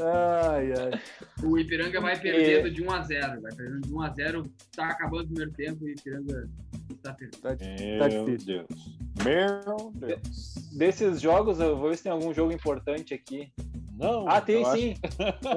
Ai, 0.02 0.72
ai. 0.72 1.02
O 1.44 1.58
Ipiranga 1.58 2.00
vai 2.00 2.18
perdendo 2.18 2.72
de 2.72 2.82
1 2.82 2.92
a 2.92 3.02
0 3.02 3.42
Vai 3.42 3.54
perdendo 3.54 3.82
de 3.82 3.94
1 3.94 4.02
a 4.02 4.10
0 4.10 4.44
Tá 4.76 4.88
acabando 4.88 5.24
o 5.24 5.28
primeiro 5.28 5.52
tempo 5.52 5.86
e 5.86 5.92
o 5.92 5.94
Ipiranga 5.94 6.50
está 6.90 7.14
perdendo. 7.14 7.42
Tá, 7.42 7.56
tá 7.56 8.08
Meu 8.08 8.26
difícil. 8.26 8.66
Deus. 8.66 9.00
Meu 9.26 9.92
Deus. 9.96 10.56
Desses 10.72 11.20
jogos, 11.22 11.60
eu 11.60 11.78
vou 11.78 11.90
ver 11.90 11.98
se 11.98 12.04
tem 12.04 12.12
algum 12.12 12.34
jogo 12.34 12.52
importante 12.54 13.14
aqui. 13.14 13.52
Não, 14.00 14.28
Ah, 14.30 14.40
tem 14.40 14.64
sim. 14.66 14.96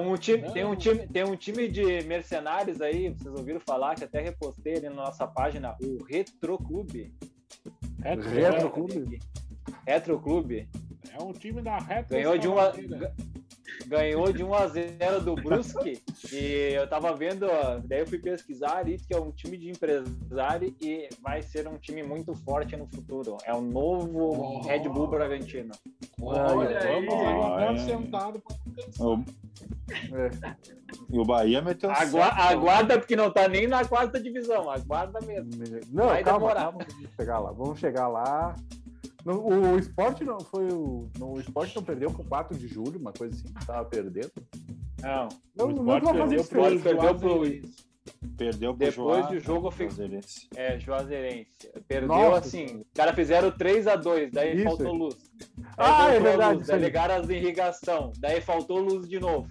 Um 0.01 0.17
time, 0.17 0.51
tem, 0.51 0.65
um 0.65 0.75
time, 0.75 1.07
tem 1.07 1.23
um 1.23 1.35
time 1.35 1.67
de 1.69 2.01
mercenários 2.03 2.81
aí, 2.81 3.09
vocês 3.09 3.33
ouviram 3.33 3.59
falar, 3.61 3.95
que 3.95 4.03
até 4.03 4.21
repostei 4.21 4.75
ali 4.75 4.89
na 4.89 4.95
nossa 4.95 5.25
página, 5.25 5.75
o 5.81 6.03
Retro 6.03 6.57
Clube. 6.57 7.13
é, 8.03 8.15
Retro 8.15 8.69
Clube? 8.69 9.19
Retro 9.87 10.19
Clube. 10.19 10.69
é 11.17 11.23
um 11.23 11.31
time 11.31 11.61
da 11.61 11.77
Retro. 11.77 12.15
Ganhou 12.15 12.37
de, 12.37 12.47
um 12.49 12.57
a, 12.57 12.63
Salvadeira. 12.65 12.97
ga- 12.97 13.13
ganhou 13.87 14.31
de 14.31 14.43
1 14.43 14.53
a 14.53 14.67
0 14.67 15.21
do 15.21 15.35
Brusque 15.35 16.01
e 16.31 16.73
eu 16.73 16.87
tava 16.87 17.13
vendo, 17.15 17.47
daí 17.85 17.99
eu 17.99 18.07
fui 18.07 18.17
pesquisar 18.19 18.77
ali 18.77 18.97
que 18.97 19.13
é 19.13 19.19
um 19.19 19.31
time 19.31 19.57
de 19.57 19.69
empresário 19.69 20.73
e 20.81 21.09
vai 21.21 21.41
ser 21.41 21.67
um 21.67 21.77
time 21.77 22.03
muito 22.03 22.33
forte 22.33 22.75
no 22.75 22.87
futuro. 22.87 23.37
É 23.45 23.53
o 23.53 23.61
novo 23.61 24.13
Oh. 24.13 24.61
Red 24.67 24.87
Bull 24.89 25.07
Bragantino. 25.07 25.71
Olha 26.21 26.79
aí. 26.79 27.07
Olha. 27.07 27.79
sentado 27.79 28.41
É. 30.11 30.55
E 31.09 31.19
o 31.19 31.25
Bahia 31.25 31.61
meteu 31.61 31.89
Agua- 31.91 32.25
sete, 32.29 32.39
aguarda 32.39 32.97
porque 32.99 33.15
não 33.15 33.31
tá 33.31 33.47
nem 33.47 33.67
na 33.67 33.83
quarta 33.85 34.19
divisão, 34.19 34.69
aguarda 34.69 35.19
mesmo. 35.21 35.49
Não, 35.91 36.07
Vai 36.07 36.23
calma, 36.23 36.39
demorar. 36.39 36.61
calma, 36.61 36.79
vamos 36.87 37.09
chegar 37.15 37.39
lá. 37.39 37.51
Vamos 37.51 37.79
chegar 37.79 38.07
lá. 38.07 38.55
No- 39.25 39.39
o, 39.39 39.73
o 39.73 39.79
esporte 39.79 40.23
não 40.23 40.39
foi 40.39 40.67
o. 40.71 41.09
no- 41.17 41.33
o 41.35 41.39
esporte 41.39 41.75
não 41.75 41.83
perdeu 41.83 42.11
com 42.11 42.23
4 42.23 42.57
de 42.57 42.67
julho, 42.67 42.99
uma 42.99 43.13
coisa 43.13 43.35
assim, 43.35 43.53
tava 43.65 43.85
perdendo. 43.85 44.31
Não, 45.01 45.29
Não, 45.55 45.67
O 45.67 45.71
não 45.71 45.83
vai 45.85 46.01
fazer 46.01 46.43
perdeu 46.47 46.79
perdeu 46.81 47.15
pro-. 47.15 47.83
Perdeu 48.37 48.73
pro 48.73 48.85
Depois 48.87 48.95
Joá, 48.95 49.31
do 49.31 49.39
jogo, 49.39 49.71
Juazeirense. 49.71 50.47
é 50.55 50.77
Juazeirense. 50.79 51.71
Perdeu 51.87 52.07
Nossa 52.09 52.39
assim, 52.39 52.65
os 52.81 52.91
caras 52.93 53.15
fizeram 53.15 53.51
3 53.51 53.87
a 53.87 53.95
2 53.95 54.31
daí 54.31 54.55
Isso. 54.55 54.63
faltou 54.65 54.93
luz. 54.93 55.15
Daí 55.57 55.67
Ah, 55.77 56.09
é 56.13 56.19
verdade, 56.19 56.55
Luz, 56.57 56.67
daí 56.67 56.77
aí. 56.79 56.83
ligaram 56.85 57.15
as 57.15 57.29
irrigação, 57.29 58.11
daí 58.17 58.41
faltou 58.41 58.79
luz 58.79 59.07
de 59.07 59.19
novo. 59.19 59.47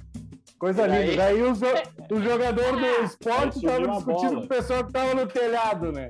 Coisa 0.59 0.87
daí- 0.87 1.11
linda. 1.11 1.17
Daí 1.17 1.43
o, 1.43 1.53
jo- 1.55 1.65
o 2.15 2.21
jogador 2.23 2.73
do 2.77 2.87
esporte 3.05 3.55
subiu 3.55 3.71
tava 3.71 3.93
a 3.93 3.97
discutindo 3.97 4.29
bola. 4.31 4.41
com 4.41 4.45
o 4.45 4.49
pessoal 4.49 4.85
que 4.85 4.93
tava 4.93 5.15
no 5.15 5.27
telhado, 5.27 5.93
né? 5.93 6.09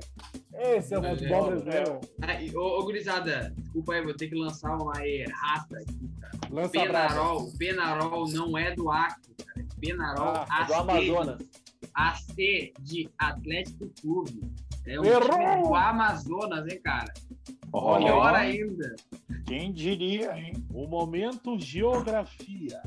Esse 0.55 0.93
é 0.93 0.99
o 0.99 1.05
É, 1.05 1.09
futebol 1.15 1.45
é. 1.45 1.49
brasileiro. 1.49 2.01
Ah, 2.21 2.57
ô, 2.59 2.79
ô, 2.79 2.83
gurizada, 2.83 3.53
desculpa 3.57 3.93
aí, 3.93 4.03
vou 4.03 4.13
ter 4.13 4.27
que 4.27 4.35
lançar 4.35 4.75
uma 4.77 5.05
errata 5.05 5.77
aqui, 5.77 6.09
cara. 6.21 6.37
Lança. 6.51 6.69
Penarol, 6.69 7.51
Penarol 7.57 8.27
não 8.29 8.57
é 8.57 8.73
do 8.75 8.89
Acre, 8.91 9.33
cara. 9.45 9.59
É 9.61 9.79
Penarol 9.79 10.27
Ah, 10.49 10.63
do 10.63 10.73
Astede. 10.73 11.09
Amazonas. 11.09 11.49
AC 11.95 12.73
de 12.81 13.09
Atlético 13.19 13.89
Clube. 14.01 14.41
É 14.85 14.99
um 14.99 15.05
Errou! 15.05 15.29
time 15.29 15.63
do 15.67 15.75
Amazonas, 15.75 16.67
hein, 16.71 16.79
cara? 16.83 17.13
Olha 17.71 18.05
Pior 18.05 18.35
ainda. 18.35 18.95
quem 19.47 19.71
diria, 19.73 20.37
hein? 20.37 20.53
O 20.73 20.85
momento 20.87 21.57
geografia. 21.59 22.81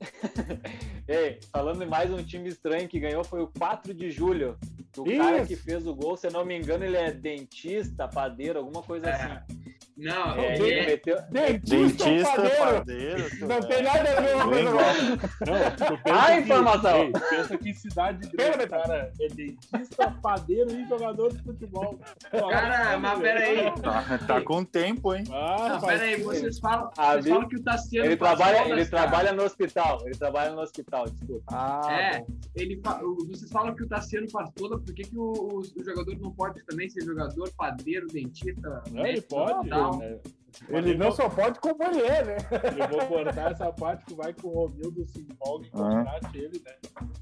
Ei, 1.06 1.38
falando 1.52 1.82
em 1.82 1.86
mais 1.86 2.10
um 2.12 2.22
time 2.22 2.48
estranho 2.48 2.88
que 2.88 2.98
ganhou 2.98 3.22
foi 3.24 3.42
o 3.42 3.46
4 3.58 3.92
de 3.92 4.10
julho. 4.10 4.56
O 4.96 5.04
cara 5.04 5.38
Isso. 5.38 5.46
que 5.46 5.56
fez 5.56 5.86
o 5.86 5.94
gol, 5.94 6.16
se 6.16 6.26
eu 6.26 6.32
não 6.32 6.44
me 6.44 6.58
engano, 6.58 6.84
ele 6.84 6.96
é 6.96 7.12
dentista, 7.12 8.08
padeiro, 8.08 8.58
alguma 8.58 8.82
coisa 8.82 9.08
É. 9.08 9.12
assim. 9.12 9.54
Não, 9.96 10.34
É, 10.36 10.54
ele 10.56 10.72
é- 10.72 10.86
meteu. 10.86 11.16
Dentista, 11.30 12.04
Dentista, 12.04 12.36
padeiro. 12.36 12.56
padeiro. 12.74 13.46
Não 13.46 13.60
tem 13.60 13.82
nada 13.82 13.98
a 14.16 14.20
ver 14.20 14.34
uma 14.34 14.46
Bem 14.46 14.64
coisa 14.66 14.70
com 14.70 15.52
outra. 15.52 16.02
Ah, 16.10 16.26
que- 16.32 16.40
informação! 16.40 16.96
Ei, 17.02 17.12
pensa 17.12 17.58
que 17.58 17.74
cidade 17.74 18.28
Pera, 18.30 18.56
grande, 18.56 18.70
cara, 18.70 19.12
é 19.20 19.28
dentista, 19.28 20.10
padeiro 20.22 20.70
e 20.72 20.88
jogador 20.88 21.32
de 21.34 21.42
futebol. 21.42 21.98
Cara, 22.30 22.98
mas 22.98 23.18
pera 23.18 23.40
aí. 23.40 23.72
Tá, 23.82 24.18
tá 24.26 24.40
com 24.42 24.64
tempo, 24.64 25.14
hein? 25.14 25.24
Ah, 25.30 25.68
Não, 25.70 25.80
faz 25.80 25.98
pera 26.00 26.04
aí, 26.10 26.16
tempo. 26.16 26.24
vocês 26.28 26.58
falam, 26.58 26.90
Ah, 26.96 27.12
vocês 27.14 27.28
falam 27.28 27.48
que 27.48 27.56
o 27.56 27.62
Tassiano 27.62 28.06
Ele 28.06 28.16
faz 28.16 28.36
trabalha, 28.38 28.56
ele 28.68 28.86
cara. 28.86 28.88
trabalha 29.08 29.32
no 29.32 29.42
hospital. 29.44 30.02
Ele 30.06 30.14
trabalha 30.16 30.50
no 30.52 30.60
hospital, 30.62 31.04
desculpa. 31.10 31.44
Ah, 31.52 31.80
É, 31.92 32.18
bom. 32.20 32.26
ele 32.56 32.80
vocês 33.28 33.50
falam 33.50 33.74
que 33.74 33.82
o 33.82 33.88
Tassiano 33.88 34.30
faz 34.30 34.48
toda, 34.54 34.78
por 34.78 34.94
que, 34.94 35.02
que 35.02 35.18
o, 35.18 35.32
o- 35.32 35.58
o 35.60 35.84
jogador 35.84 36.16
não 36.18 36.30
pode 36.32 36.64
também 36.64 36.88
ser 36.88 37.02
jogador, 37.04 37.50
padeiro, 37.56 38.06
dentista? 38.06 38.82
Não, 38.90 39.04
ele 39.06 39.20
pode. 39.22 39.68
Tal? 39.80 39.98
né? 39.98 40.20
Ele 40.68 40.94
não 40.94 41.10
só 41.10 41.28
pode 41.30 41.58
é, 42.00 42.24
né? 42.24 42.36
Eu 42.78 42.88
vou 42.88 43.06
cortar 43.06 43.52
essa 43.52 43.72
parte 43.72 44.04
que 44.04 44.14
vai 44.14 44.32
com 44.34 44.48
o 44.48 44.52
Romildo 44.66 45.06
se 45.06 45.20
empolga 45.20 45.66
e 45.66 45.70
contrate 45.70 46.38
ele, 46.38 46.62
né? 46.64 46.72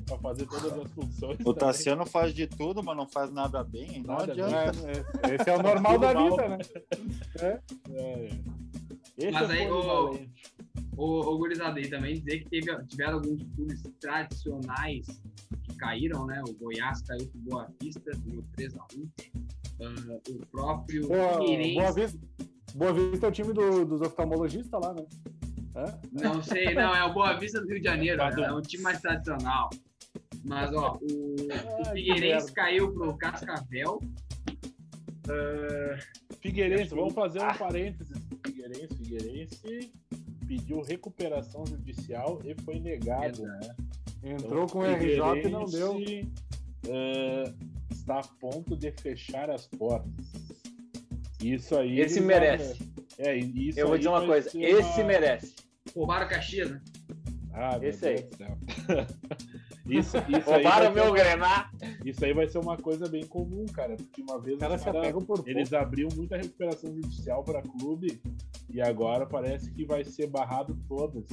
Pra 0.07 0.19
fazer 0.19 0.47
todas 0.47 0.73
as 0.73 0.91
funções. 0.93 1.35
O 1.41 1.45
também. 1.45 1.55
Tassiano 1.55 2.05
faz 2.07 2.35
de 2.35 2.47
tudo, 2.47 2.83
mas 2.83 2.97
não 2.97 3.07
faz 3.07 3.31
nada 3.31 3.63
bem. 3.63 3.97
hein? 3.97 4.03
Não 4.05 4.17
Nada 4.17 4.33
adianta. 4.33 4.79
É, 5.23 5.35
esse 5.35 5.49
é 5.49 5.57
o 5.57 5.63
normal 5.63 5.99
da 5.99 6.15
mal. 6.15 6.31
vida, 6.31 6.49
né? 6.49 6.59
É. 7.41 7.61
Esse 9.19 9.33
Mas 9.33 9.51
é 9.51 9.53
aí, 9.53 9.71
ô 10.97 11.39
gurizada, 11.39 11.79
aí 11.79 11.89
também 11.89 12.15
dizer 12.15 12.41
que 12.41 12.49
teve, 12.51 12.87
tiveram 12.87 13.15
alguns 13.15 13.43
clubes 13.55 13.83
tradicionais 14.01 15.07
que 15.63 15.77
caíram, 15.77 16.27
né? 16.27 16.43
O 16.49 16.53
Goiás 16.55 17.03
caiu 17.03 17.29
com 17.31 17.39
Boa 17.41 17.69
Vista, 17.81 18.11
deu 18.25 18.43
3x1. 18.57 19.09
Ah, 19.81 20.19
o 20.31 20.47
próprio 20.47 21.07
Boa, 21.09 21.39
Boa 21.39 21.93
Vista, 21.93 22.19
Boa 22.75 22.93
Vista 22.93 23.27
é 23.27 23.29
o 23.29 23.33
time 23.33 23.53
do- 23.53 23.85
dos 23.85 24.01
oftalmologistas 24.01 24.81
lá, 24.81 24.93
né? 24.95 25.05
Hã? 25.77 26.01
não 26.13 26.43
sei, 26.43 26.75
não, 26.75 26.95
é 26.95 27.05
o 27.05 27.13
Boa 27.15 27.35
Vista 27.39 27.61
do 27.61 27.69
Rio 27.69 27.79
de 27.79 27.85
Janeiro, 27.85 28.17
né, 28.19 28.31
do- 28.33 28.43
é 28.45 28.53
um 28.53 28.61
time 28.63 28.83
mais 28.83 29.01
tradicional. 29.01 29.71
Mas, 30.45 30.73
ó, 30.75 30.99
o, 31.01 31.35
o 31.35 31.85
Figueirense 31.93 32.53
caiu 32.53 32.93
pro 32.93 33.17
Cascavel. 33.17 34.01
Ah, 35.29 35.99
Figueirense, 36.41 36.95
vamos 36.95 37.15
fazer 37.15 37.41
um 37.43 37.55
parênteses. 37.55 38.17
Figueirense, 38.47 38.95
Figueirense 38.97 39.93
pediu 40.47 40.81
recuperação 40.83 41.65
judicial 41.67 42.41
e 42.45 42.55
foi 42.63 42.79
negado, 42.81 43.43
né? 43.43 43.61
Entrou 44.25 44.67
com 44.67 44.79
o 44.81 44.87
Então, 44.87 45.33
RJ 45.35 45.47
e 45.47 45.51
não 45.51 45.65
deu. 45.67 45.97
Eh, 46.89 47.53
está 48.09 48.21
a 48.21 48.23
ponto 48.41 48.75
de 48.77 48.91
fechar 48.93 49.51
as 49.51 49.67
portas. 49.67 50.11
Isso 51.43 51.77
aí. 51.77 52.01
Esse 52.01 52.21
merece. 52.21 52.79
vão- 52.83 52.89
É, 53.19 53.37
e 53.37 53.69
isso 53.69 53.79
Eu 53.81 53.89
vou 53.89 53.99
dizer 53.99 54.09
uma 54.09 54.25
coisa: 54.25 54.49
esse 54.55 55.01
uma- 55.01 55.05
merece. 55.07 55.55
roubaram 55.95 56.27
o 56.27 56.29
Caxias, 56.29 56.71
né? 56.71 56.81
Ah, 57.53 57.79
meu 57.79 57.91
Esse 57.91 58.07
aí. 58.09 58.15
Deus 58.17 58.31
do 58.31 58.37
céu. 58.37 58.57
isso, 59.89 60.17
isso, 60.29 60.51
aí 60.51 60.63
Roubaram 60.63 60.91
o 60.91 60.95
meu 60.95 61.05
ser, 61.07 61.13
Grená. 61.25 61.71
isso 62.05 62.25
aí 62.25 62.33
vai 62.33 62.47
ser 62.49 62.59
uma 62.59 62.77
coisa 62.77 63.09
bem 63.09 63.27
comum, 63.27 63.67
cara. 63.67 63.97
Porque 63.97 64.23
uma 64.23 64.41
vez 64.41 64.55
Os 64.55 64.61
caras 64.61 64.77
os 64.77 64.81
se 64.81 64.85
cara- 64.87 64.99
pouco. 65.25 65.49
eles 65.49 65.73
abriam 65.73 66.09
muita 66.15 66.37
recuperação 66.37 66.95
judicial 66.95 67.43
para 67.43 67.63
clube 67.63 68.21
e 68.71 68.81
agora 68.81 69.27
parece 69.27 69.71
que 69.73 69.85
vai 69.85 70.05
ser 70.05 70.29
barrado 70.29 70.79
todas. 70.89 71.25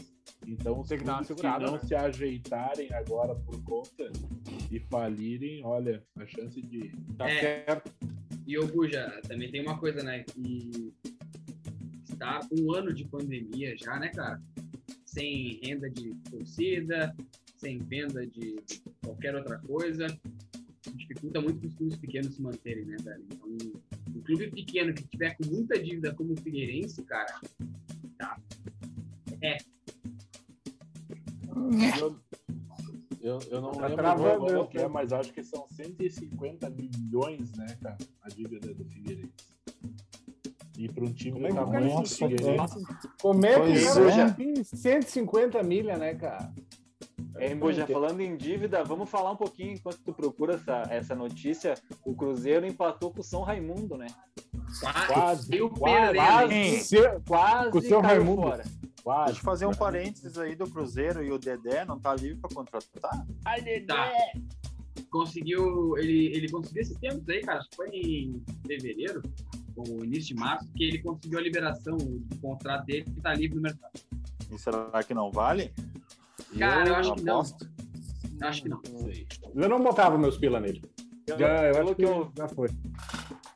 Então, 0.48 0.80
os 0.80 0.88
Tem 0.88 0.98
que 1.00 1.04
dar 1.04 1.14
uma 1.20 1.24
clubes 1.26 1.42
que 1.42 1.60
não 1.60 1.74
né? 1.74 1.80
se 1.80 1.96
ajeitarem 1.96 2.94
agora 2.94 3.36
por 3.36 3.62
conta 3.64 4.12
e 4.72 4.80
falirem, 4.80 5.64
olha, 5.66 6.04
a 6.18 6.26
chance 6.26 6.62
de. 6.62 6.90
Tá 7.18 7.30
É. 7.30 7.40
certo. 7.66 7.92
E 8.48 8.58
o 8.60 8.68
Buja, 8.68 9.20
também 9.28 9.50
tem 9.52 9.62
uma 9.62 9.78
coisa, 9.78 10.04
né? 10.04 10.24
Que 10.24 10.94
está 12.04 12.40
um 12.52 12.74
ano 12.74 12.94
de 12.94 13.04
pandemia 13.06 13.76
já, 13.78 14.00
né, 14.00 14.10
cara? 14.10 14.40
Sem 15.06 15.60
renda 15.64 15.90
de 15.90 16.14
torcida, 16.30 17.16
sem 17.58 17.80
venda 17.80 18.26
de 18.28 18.56
qualquer 19.04 19.36
outra 19.36 19.58
coisa. 19.60 20.06
Dificulta 20.94 21.42
muito 21.42 21.60
para 21.60 21.68
os 21.68 21.74
clubes 21.76 21.98
pequenos 21.98 22.36
se 22.36 22.42
manterem, 22.42 22.86
né, 22.86 22.98
velho? 23.04 23.24
Então, 23.32 23.50
um 24.16 24.22
clube 24.22 24.52
pequeno 24.52 24.94
que 24.94 25.04
tiver 25.08 25.36
com 25.36 25.46
muita 25.48 25.82
dívida 25.82 26.14
como 26.14 26.34
o 26.34 26.38
Figueirense, 26.42 27.04
cara, 27.04 27.40
tá. 28.20 28.40
É, 29.42 29.58
Eu, 32.00 32.16
eu, 33.22 33.40
eu 33.50 33.62
não 33.62 33.72
Tá 33.72 33.88
lembro 33.88 33.96
travando, 34.04 34.28
agora 34.30 34.54
eu 34.54 34.62
o 34.62 34.68
que 34.68 34.78
é, 34.78 34.88
mas 34.88 35.12
acho 35.14 35.32
que 35.34 35.44
são 35.44 35.66
150 35.70 36.70
milhões, 36.70 37.52
né, 37.54 37.66
cara, 37.82 37.98
a 38.22 38.30
dívida 38.30 38.74
do 38.74 38.86
Figueirense. 38.86 39.32
E 40.78 40.90
para 40.90 41.06
um 41.06 41.14
time 41.14 41.32
Como 41.32 41.48
é 41.48 41.50
do 41.50 41.56
que 41.56 41.62
o 41.62 41.66
tamanho 41.66 42.02
do 42.02 42.08
se- 42.08 42.16
Figueirense, 42.18 42.84
Como 43.22 43.46
é 43.46 43.54
que 43.54 43.60
Pois 43.60 43.98
o 43.98 44.06
cara 44.10 44.22
é. 44.22 44.32
tem 44.34 44.64
150 44.64 45.64
milha, 45.64 45.98
né, 45.98 46.14
cara? 46.16 46.54
Hein, 47.40 47.56
Buja, 47.58 47.86
falando 47.88 48.22
em 48.22 48.36
dívida, 48.38 48.84
vamos 48.84 49.10
falar 49.10 49.32
um 49.32 49.36
pouquinho 49.36 49.74
enquanto 49.74 50.00
tu 50.04 50.14
procura 50.14 50.56
essa, 50.56 50.84
essa 50.90 51.16
notícia. 51.16 51.74
O 52.06 52.14
Cruzeiro 52.14 52.66
empatou 52.66 53.12
com 53.12 53.20
o 53.22 53.24
São 53.24 53.42
Raimundo, 53.42 53.98
né? 53.98 54.08
quase. 54.80 55.08
quase, 55.14 55.62
o 55.62 55.70
quase, 55.70 56.14
Pelé, 56.14 56.48
né? 56.48 56.70
Sim. 56.72 56.80
Se- 56.84 57.20
Quase 57.28 57.72
Com 57.72 57.78
o 57.78 57.82
São 57.82 58.02
Raimundo. 58.02 58.42
fora. 58.42 58.64
Quase. 59.06 59.26
Deixa 59.26 59.40
eu 59.40 59.46
fazer 59.46 59.66
um 59.68 59.72
parênteses 59.72 60.36
aí 60.40 60.56
do 60.56 60.68
Cruzeiro 60.68 61.24
e 61.24 61.32
o 61.32 61.38
Dedé 61.38 61.86
não 61.86 62.00
tá 62.00 62.16
livre 62.16 62.38
pra 62.40 62.50
contratar? 62.50 62.90
Tá. 63.00 63.26
Conseguiu, 65.12 65.96
ele, 65.98 66.36
ele 66.36 66.50
conseguiu 66.50 66.82
esses 66.82 66.98
tempos 66.98 67.30
aí, 67.30 67.42
cara, 67.42 67.60
acho 67.60 67.70
que 67.70 67.76
foi 67.76 67.90
em 67.90 68.44
fevereiro, 68.66 69.22
ou 69.76 70.04
início 70.04 70.36
de 70.36 70.42
março, 70.42 70.68
que 70.74 70.84
ele 70.84 71.00
conseguiu 71.00 71.38
a 71.38 71.42
liberação 71.42 71.96
do 71.98 72.38
contrato 72.42 72.86
dele 72.86 73.06
e 73.16 73.22
tá 73.22 73.34
livre 73.34 73.56
no 73.56 73.62
mercado. 73.62 73.94
E 74.52 74.58
será 74.58 75.04
que 75.04 75.14
não 75.14 75.32
vale? 75.32 75.72
Cara, 76.58 76.90
eu 76.90 76.96
acho 76.96 77.16
que 77.16 77.24
não. 77.24 77.36
aposto. 77.36 77.70
Acho 78.42 78.64
que 78.64 78.70
não. 78.70 78.82
Eu 79.54 79.70
não 79.70 79.82
botava 79.82 80.18
meus 80.18 80.38
pila 80.38 80.60
nele. 80.60 80.82
Pelo, 81.26 81.40
Já, 81.40 81.66
eu 81.68 81.74
pelo 81.74 81.86
acho 81.86 81.96
que 81.96 82.06
eu, 82.06 82.32
já 82.38 82.48
foi. 82.48 82.70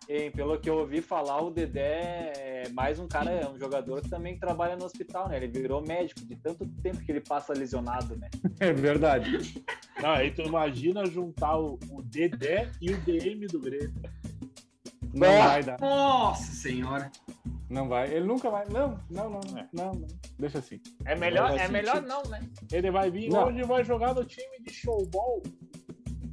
hein, 0.08 0.32
pelo 0.32 0.60
que 0.60 0.70
eu 0.70 0.78
ouvi 0.78 1.02
falar, 1.02 1.42
o 1.42 1.52
Dedé 1.52 2.34
é 2.70 2.74
mais 2.74 3.00
um 3.00 3.08
cara, 3.08 3.32
é 3.32 3.50
um 3.50 3.58
jogador 3.58 4.02
que 4.02 4.10
também 4.10 4.38
trabalha 4.38 4.76
no 4.76 4.86
hospital, 4.86 5.28
né? 5.28 5.38
Ele 5.38 5.48
virou 5.48 5.82
médico 5.82 6.22
de 6.26 6.36
tanto 6.36 6.66
tempo 6.82 7.00
que 7.00 7.12
ele 7.12 7.22
passa 7.22 7.54
lesionado, 7.54 8.16
né? 8.18 8.30
É 8.60 8.74
verdade. 8.74 9.64
Não, 10.02 10.12
aí 10.12 10.32
tu 10.32 10.42
imagina 10.42 11.06
juntar 11.06 11.58
o, 11.58 11.80
o 11.92 12.02
Dedé 12.02 12.70
e 12.82 12.92
o 12.92 12.98
DM 13.02 13.48
do 13.48 13.60
Grêmio. 13.60 13.94
Não 15.14 15.28
É. 15.28 15.48
vai 15.48 15.64
dar. 15.64 15.80
Nossa 15.80 16.52
senhora. 16.52 17.12
Não 17.70 17.88
vai. 17.88 18.12
Ele 18.12 18.26
nunca 18.26 18.50
vai. 18.50 18.66
Não, 18.70 19.00
não, 19.10 19.30
não. 19.30 19.40
É. 19.58 19.68
Não, 19.74 19.94
não. 19.94 20.08
Deixa 20.38 20.60
assim. 20.60 20.80
É 21.06 21.16
melhor- 21.16 21.52
é 21.58 21.68
melhor 21.68 22.02
melhor 22.02 22.04
não, 22.24 22.24
né? 22.30 22.42
Ele 22.72 22.92
vai 22.92 23.10
vir 23.12 23.30
Não. 23.30 23.48
onde 23.48 23.64
vai 23.64 23.84
jogar 23.84 24.14
no 24.14 24.26
time 24.26 24.60
de 24.62 24.72
showball. 24.74 25.42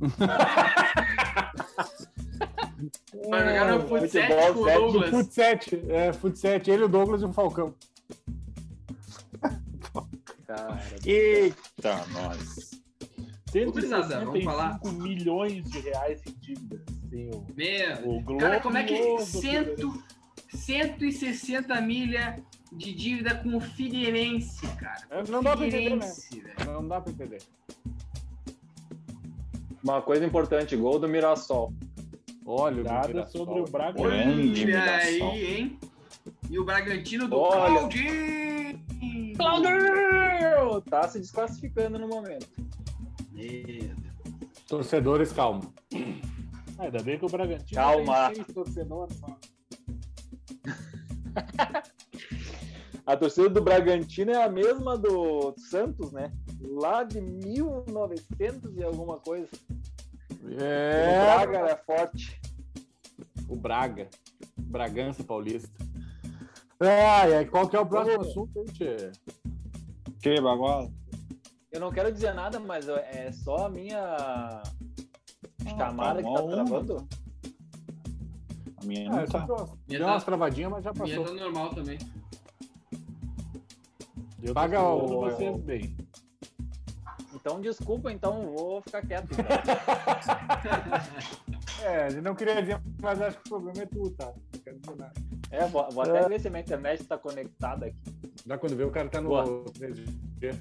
Vai 3.28 3.46
jogar 3.46 3.72
no 3.72 3.88
Futebol 3.88 4.00
futsal 4.08 4.54
com 4.54 4.60
o 4.60 4.64
Douglas. 4.72 5.10
Futset. 5.10 5.82
É, 5.88 6.12
Futset. 6.12 6.70
Ele, 6.70 6.84
o 6.84 6.88
Douglas 6.88 7.22
e 7.22 7.24
o 7.24 7.32
Falcão. 7.32 7.74
Cara, 10.46 10.80
Eita, 11.04 12.06
nós. 12.12 12.70
Gurizada, 13.72 14.24
vamos 14.24 14.44
falar. 14.44 14.78
165 14.82 15.02
milhões 15.02 15.64
de 15.70 15.80
reais 15.80 16.20
em 16.26 16.32
dívida. 16.40 16.82
Tem 17.10 17.30
o, 17.30 17.46
Meu, 17.56 18.10
o 18.16 18.20
Globo. 18.20 18.40
cara, 18.40 18.60
como 18.60 18.76
é 18.76 18.84
que 18.84 19.18
cento, 19.20 20.02
160 20.54 21.80
milha 21.80 22.38
de 22.72 22.92
dívida 22.92 23.34
com 23.36 23.56
o 23.56 23.60
Figueirense, 23.60 24.66
cara? 24.76 25.06
É, 25.10 25.22
Não 25.30 25.42
dá 25.42 25.56
pra 25.56 25.66
entender, 25.66 25.96
né? 25.96 26.06
Figueirense, 26.06 26.40
velho. 26.40 26.72
Não 26.72 26.86
dá 26.86 27.00
pra 27.00 27.12
entender. 27.12 27.38
uma 29.82 30.02
coisa 30.02 30.24
importante, 30.24 30.76
gol 30.76 30.98
do 30.98 31.08
Mirassol. 31.08 31.72
Olha, 32.46 32.80
o 32.80 32.84
Nada 32.84 33.26
sobre 33.26 33.60
o 33.60 33.64
Braga. 33.64 34.00
Grande 34.00 34.64
Olha 34.64 34.94
aí, 34.94 35.56
hein? 35.56 35.80
E 36.48 36.58
o 36.60 36.64
Bragantino 36.64 37.26
do 37.26 37.36
Olha. 37.36 37.80
Claudinho. 37.80 38.80
Claudio! 39.36 40.80
Tá 40.88 41.08
se 41.08 41.18
desclassificando 41.18 41.98
no 41.98 42.06
momento. 42.06 42.48
Torcedores, 44.68 45.32
calma. 45.32 45.60
Ah, 46.78 46.84
ainda 46.84 47.02
bem 47.02 47.18
que 47.18 47.24
o 47.24 47.28
Bragantino 47.28 47.80
Calma. 47.80 48.26
tem 48.26 48.36
seis 48.36 48.54
torcedores 48.54 49.16
só. 49.16 49.26
A 53.06 53.16
torcida 53.16 53.48
do 53.48 53.62
Bragantino 53.62 54.32
é 54.32 54.42
a 54.42 54.48
mesma 54.48 54.98
do 54.98 55.54
Santos, 55.56 56.10
né? 56.10 56.32
Lá 56.60 57.04
de 57.04 57.20
1900 57.20 58.76
e 58.76 58.82
alguma 58.82 59.16
coisa. 59.18 59.48
O 60.46 60.60
É. 60.62 61.24
Braga 61.24 61.58
era 61.58 61.76
forte. 61.76 62.40
O 63.48 63.56
Braga. 63.56 64.08
Bragança 64.56 65.22
Paulista. 65.24 65.70
Ai, 66.80 67.34
ai, 67.36 67.44
qual 67.46 67.68
que 67.68 67.76
é 67.76 67.80
o 67.80 67.86
próximo 67.86 68.20
assunto, 68.20 68.58
hein, 68.58 68.64
tchê? 68.72 69.10
Que 70.20 70.40
baguala? 70.40 70.90
Eu 71.72 71.80
não 71.80 71.90
quero 71.90 72.12
dizer 72.12 72.34
nada, 72.34 72.58
mas 72.60 72.88
é 72.88 73.30
só 73.32 73.66
a 73.66 73.68
minha 73.68 74.62
chamada 75.66 76.22
que 76.22 76.28
tá 76.28 76.34
tá 76.34 76.42
bom. 76.42 76.50
travando. 76.50 77.08
A 78.82 78.84
minha 78.86 79.08
Ah, 79.10 79.12
não 79.12 79.20
é 79.20 79.26
só 79.26 79.38
tá. 79.40 79.44
que 79.46 79.50
eu- 79.52 79.56
Minha 79.88 79.98
deu 79.98 80.06
tá- 80.06 80.12
umas 80.12 80.24
travadinhas, 80.24 80.70
mas 80.70 80.84
já 80.84 80.92
Minha 80.92 81.18
passou. 81.20 81.24
tá 81.36 81.42
normal 81.44 81.74
também. 81.74 81.98
Eu 84.42 84.54
Paga 84.54 84.80
o- 84.82 85.20
vocês 85.20 85.56
bem. 85.60 85.96
Então, 87.46 87.60
desculpa, 87.60 88.10
então 88.10 88.52
vou 88.56 88.82
ficar 88.82 89.06
quieto. 89.06 89.28
então. 89.32 89.44
É, 91.84 92.08
ele 92.08 92.22
não 92.22 92.34
queria 92.34 92.60
dizer, 92.60 92.80
mas 93.00 93.20
acho 93.20 93.36
que 93.36 93.46
o 93.46 93.50
problema 93.50 93.82
é 93.82 93.86
tu, 93.86 94.10
tá? 94.10 94.32
Não 94.52 94.60
quero 94.60 94.78
dizer 94.78 94.96
nada. 94.96 95.12
É, 95.50 95.66
vou, 95.66 95.88
vou 95.90 96.02
até 96.02 96.26
ver 96.26 96.40
se 96.40 96.48
a 96.48 96.50
minha 96.50 96.62
internet 96.62 97.04
tá 97.04 97.18
conectada 97.18 97.86
aqui. 97.86 97.96
Já 98.46 98.58
quando 98.58 98.74
vê 98.74 98.82
o 98.82 98.90
cara 98.90 99.08
tá 99.08 99.20
no 99.20 99.28
Boa. 99.28 99.44
3G. 99.44 100.58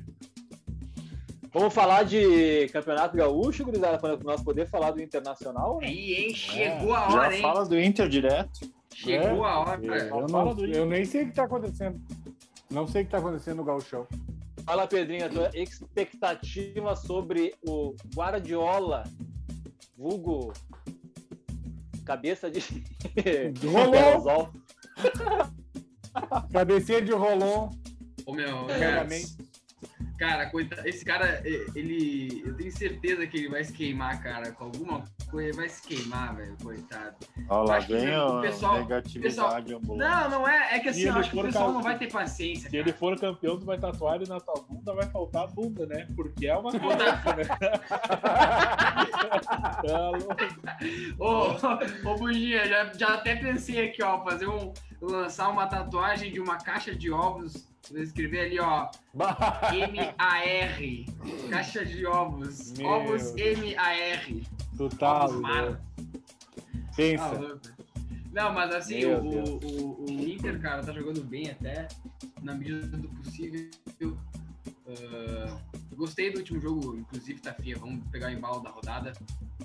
Vamos 1.51 1.73
falar 1.73 2.03
de 2.03 2.67
Campeonato 2.67 3.15
Gaúcho, 3.15 3.63
gurizada, 3.63 3.97
para 3.97 4.17
nós 4.17 4.43
poder 4.43 4.67
falar 4.67 4.91
do 4.91 5.01
Internacional, 5.01 5.79
né? 5.79 5.87
Aí, 5.87 6.13
hein? 6.13 6.35
Chegou 6.35 6.93
a 6.93 7.09
Já 7.09 7.17
hora, 7.17 7.35
hein? 7.35 7.41
fala 7.41 7.65
do 7.65 7.79
Inter 7.79 8.09
direto. 8.09 8.71
Chegou 8.93 9.45
a 9.45 9.59
hora. 9.59 9.83
Eu, 9.83 10.09
Fala 10.09 10.27
não, 10.27 10.65
eu 10.65 10.85
nem 10.85 11.05
sei 11.05 11.23
o 11.23 11.27
que 11.27 11.33
tá 11.33 11.45
acontecendo. 11.45 11.99
Não 12.69 12.85
sei 12.85 13.01
o 13.03 13.05
que 13.05 13.11
tá 13.11 13.19
acontecendo 13.19 13.57
no 13.57 13.63
Gauchão. 13.63 14.05
Fala, 14.65 14.87
Pedrinho, 14.87 15.25
a 15.25 15.29
tua 15.29 15.51
expectativa 15.53 16.95
sobre 16.95 17.53
o 17.67 17.95
Guardiola, 18.15 19.03
vulgo 19.95 20.51
cabeça 22.03 22.49
de! 22.49 22.59
Aerosol. 23.93 24.51
Cabecinha 26.51 27.01
de 27.01 27.11
rolon. 27.11 27.69
Ô, 28.25 28.33
meu, 28.33 28.65
cara, 28.67 29.07
cara, 30.17 30.49
coita- 30.49 30.87
esse 30.87 31.03
cara, 31.03 31.41
ele. 31.45 32.41
Eu 32.45 32.55
tenho 32.55 32.71
certeza 32.71 33.27
que 33.27 33.37
ele 33.37 33.49
vai 33.49 33.63
se 33.63 33.73
queimar, 33.73 34.21
cara. 34.23 34.51
Com 34.51 34.65
alguma 34.65 35.03
vai 35.31 35.69
se 35.69 35.81
queimar, 35.87 36.35
velho, 36.35 36.55
coitado. 36.61 37.15
Olha 37.49 37.67
lá, 37.67 37.79
vem 37.79 38.17
o 38.17 38.41
pessoal- 38.41 38.77
negatividade 38.79 39.73
ambulante. 39.73 40.09
Não, 40.09 40.29
não 40.29 40.47
é. 40.47 40.75
É 40.75 40.79
que 40.79 40.89
assim, 40.89 41.01
eu 41.01 41.13
acho 41.15 41.31
que 41.31 41.39
o 41.39 41.43
pessoal 41.43 41.71
não 41.73 41.81
vai 41.81 41.97
ter 41.97 42.11
paciência. 42.11 42.69
Se 42.69 42.77
cara. 42.77 42.89
ele 42.89 42.93
for 42.93 43.19
campeão, 43.19 43.59
tu 43.59 43.65
vai 43.65 43.77
tatuar 43.77 44.15
ele 44.15 44.27
na 44.27 44.39
tua 44.39 44.63
bunda, 44.67 44.93
vai 44.93 45.07
faltar 45.09 45.43
a 45.43 45.47
bunda, 45.47 45.85
né? 45.85 46.07
Porque 46.15 46.47
é 46.47 46.55
uma 46.55 46.71
coisa, 46.71 46.97
né? 46.97 47.21
Tá 49.85 50.09
louco. 50.09 50.35
Ô, 51.19 52.09
ô, 52.09 52.15
Buginha, 52.17 52.67
já, 52.67 52.93
já 52.93 53.13
até 53.15 53.35
pensei 53.35 53.89
aqui, 53.89 54.01
ó, 54.03 54.23
fazer 54.23 54.47
um. 54.47 54.73
lançar 55.01 55.49
uma 55.49 55.67
tatuagem 55.67 56.31
de 56.31 56.39
uma 56.39 56.57
caixa 56.57 56.95
de 56.95 57.11
ovos. 57.11 57.67
Vou 57.91 58.01
escrever 58.01 58.45
ali, 58.45 58.59
ó. 58.59 58.89
M-A-R. 59.73 61.05
Caixa 61.49 61.85
de 61.85 62.05
ovos. 62.05 62.73
Meu 62.77 62.87
Ovos. 62.87 63.35
M-A-R. 63.35 64.43
Tu 64.77 64.89
tá. 64.89 65.27
Tá 65.27 65.79
Pensa. 66.95 67.31
louco. 67.31 67.75
Não, 68.31 68.53
mas 68.53 68.75
assim, 68.75 69.05
o, 69.05 69.21
o, 69.23 70.05
o 70.05 70.11
Inter, 70.11 70.59
cara, 70.61 70.83
tá 70.83 70.91
jogando 70.91 71.23
bem 71.23 71.49
até, 71.51 71.87
na 72.41 72.53
medida 72.53 72.85
do 72.97 73.07
possível. 73.07 73.69
Ah, 74.87 75.57
gostei 75.95 76.31
do 76.31 76.39
último 76.39 76.59
jogo, 76.59 76.95
inclusive, 76.95 77.39
tá 77.41 77.53
fia, 77.53 77.77
vamos 77.77 78.05
pegar 78.09 78.27
o 78.27 78.31
embalo 78.31 78.61
da 78.61 78.69
rodada. 78.69 79.13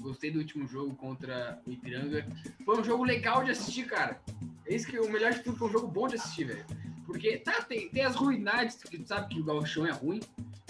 Gostei 0.01 0.31
do 0.31 0.39
último 0.39 0.67
jogo 0.67 0.95
contra 0.95 1.61
o 1.67 1.71
Ipiranga. 1.71 2.27
Foi 2.65 2.81
um 2.81 2.85
jogo 2.85 3.05
legal 3.05 3.45
de 3.45 3.51
assistir, 3.51 3.87
cara. 3.87 4.21
É 4.67 4.75
isso 4.75 4.87
que 4.87 4.99
o 4.99 5.11
melhor 5.11 5.33
de 5.33 5.41
tudo, 5.41 5.59
foi 5.59 5.69
um 5.69 5.73
jogo 5.73 5.89
bom 5.89 6.09
de 6.09 6.15
assistir, 6.15 6.45
velho. 6.45 6.65
Porque, 7.05 7.39
tá, 7.39 7.61
tem, 7.63 7.89
tem 7.89 8.05
as 8.05 8.15
ruindades, 8.15 8.77
porque 8.77 8.99
tu 8.99 9.09
sabe 9.09 9.35
que 9.35 9.41
o 9.41 9.45
gauchão 9.45 9.87
é 9.87 9.91
ruim. 9.91 10.21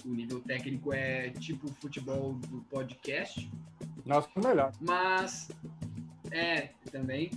O 0.05 0.09
nível 0.09 0.41
técnico 0.41 0.93
é 0.95 1.31
tipo 1.31 1.67
o 1.67 1.75
futebol 1.75 2.33
do 2.33 2.63
podcast. 2.63 3.51
Nossa, 4.07 4.29
melhor. 4.37 4.73
Mas. 4.81 5.51
É, 6.31 6.71
também. 6.91 7.31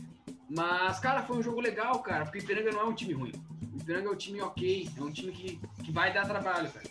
Mas, 0.56 0.99
cara, 0.99 1.24
foi 1.24 1.38
um 1.38 1.41
jogo 1.43 1.60
legal, 1.60 1.99
cara, 1.99 2.26
porque 2.26 2.38
o 2.38 2.41
Ipiranga 2.41 2.72
não 2.72 2.82
é 2.82 2.84
um 2.84 2.93
time 2.93 3.14
ruim. 3.14 3.32
O 3.74 3.78
Ipiranga 3.82 4.08
é 4.08 4.12
um 4.12 4.16
time 4.16 4.39
ok, 4.39 4.88
é 4.95 5.01
um 5.01 5.12
time 5.12 5.32
que, 5.32 5.60
que 5.84 5.91
vai 5.91 6.14
dar 6.14 6.28
trabalho, 6.28 6.70
cara. 6.70 6.86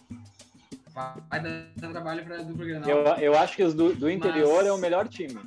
Vai, 1.31 1.41
dar 1.41 1.91
trabalho 1.91 2.25
pra 2.25 2.39
dupla 2.39 2.65
Grenal. 2.65 2.91
Eu, 2.91 3.05
eu 3.19 3.39
acho 3.39 3.55
que 3.57 3.63
os 3.63 3.73
do, 3.73 3.95
do 3.95 4.11
interior 4.11 4.59
Mas- 4.59 4.67
é 4.67 4.73
o 4.73 4.79
melhor 4.79 5.09
time. 5.09 5.41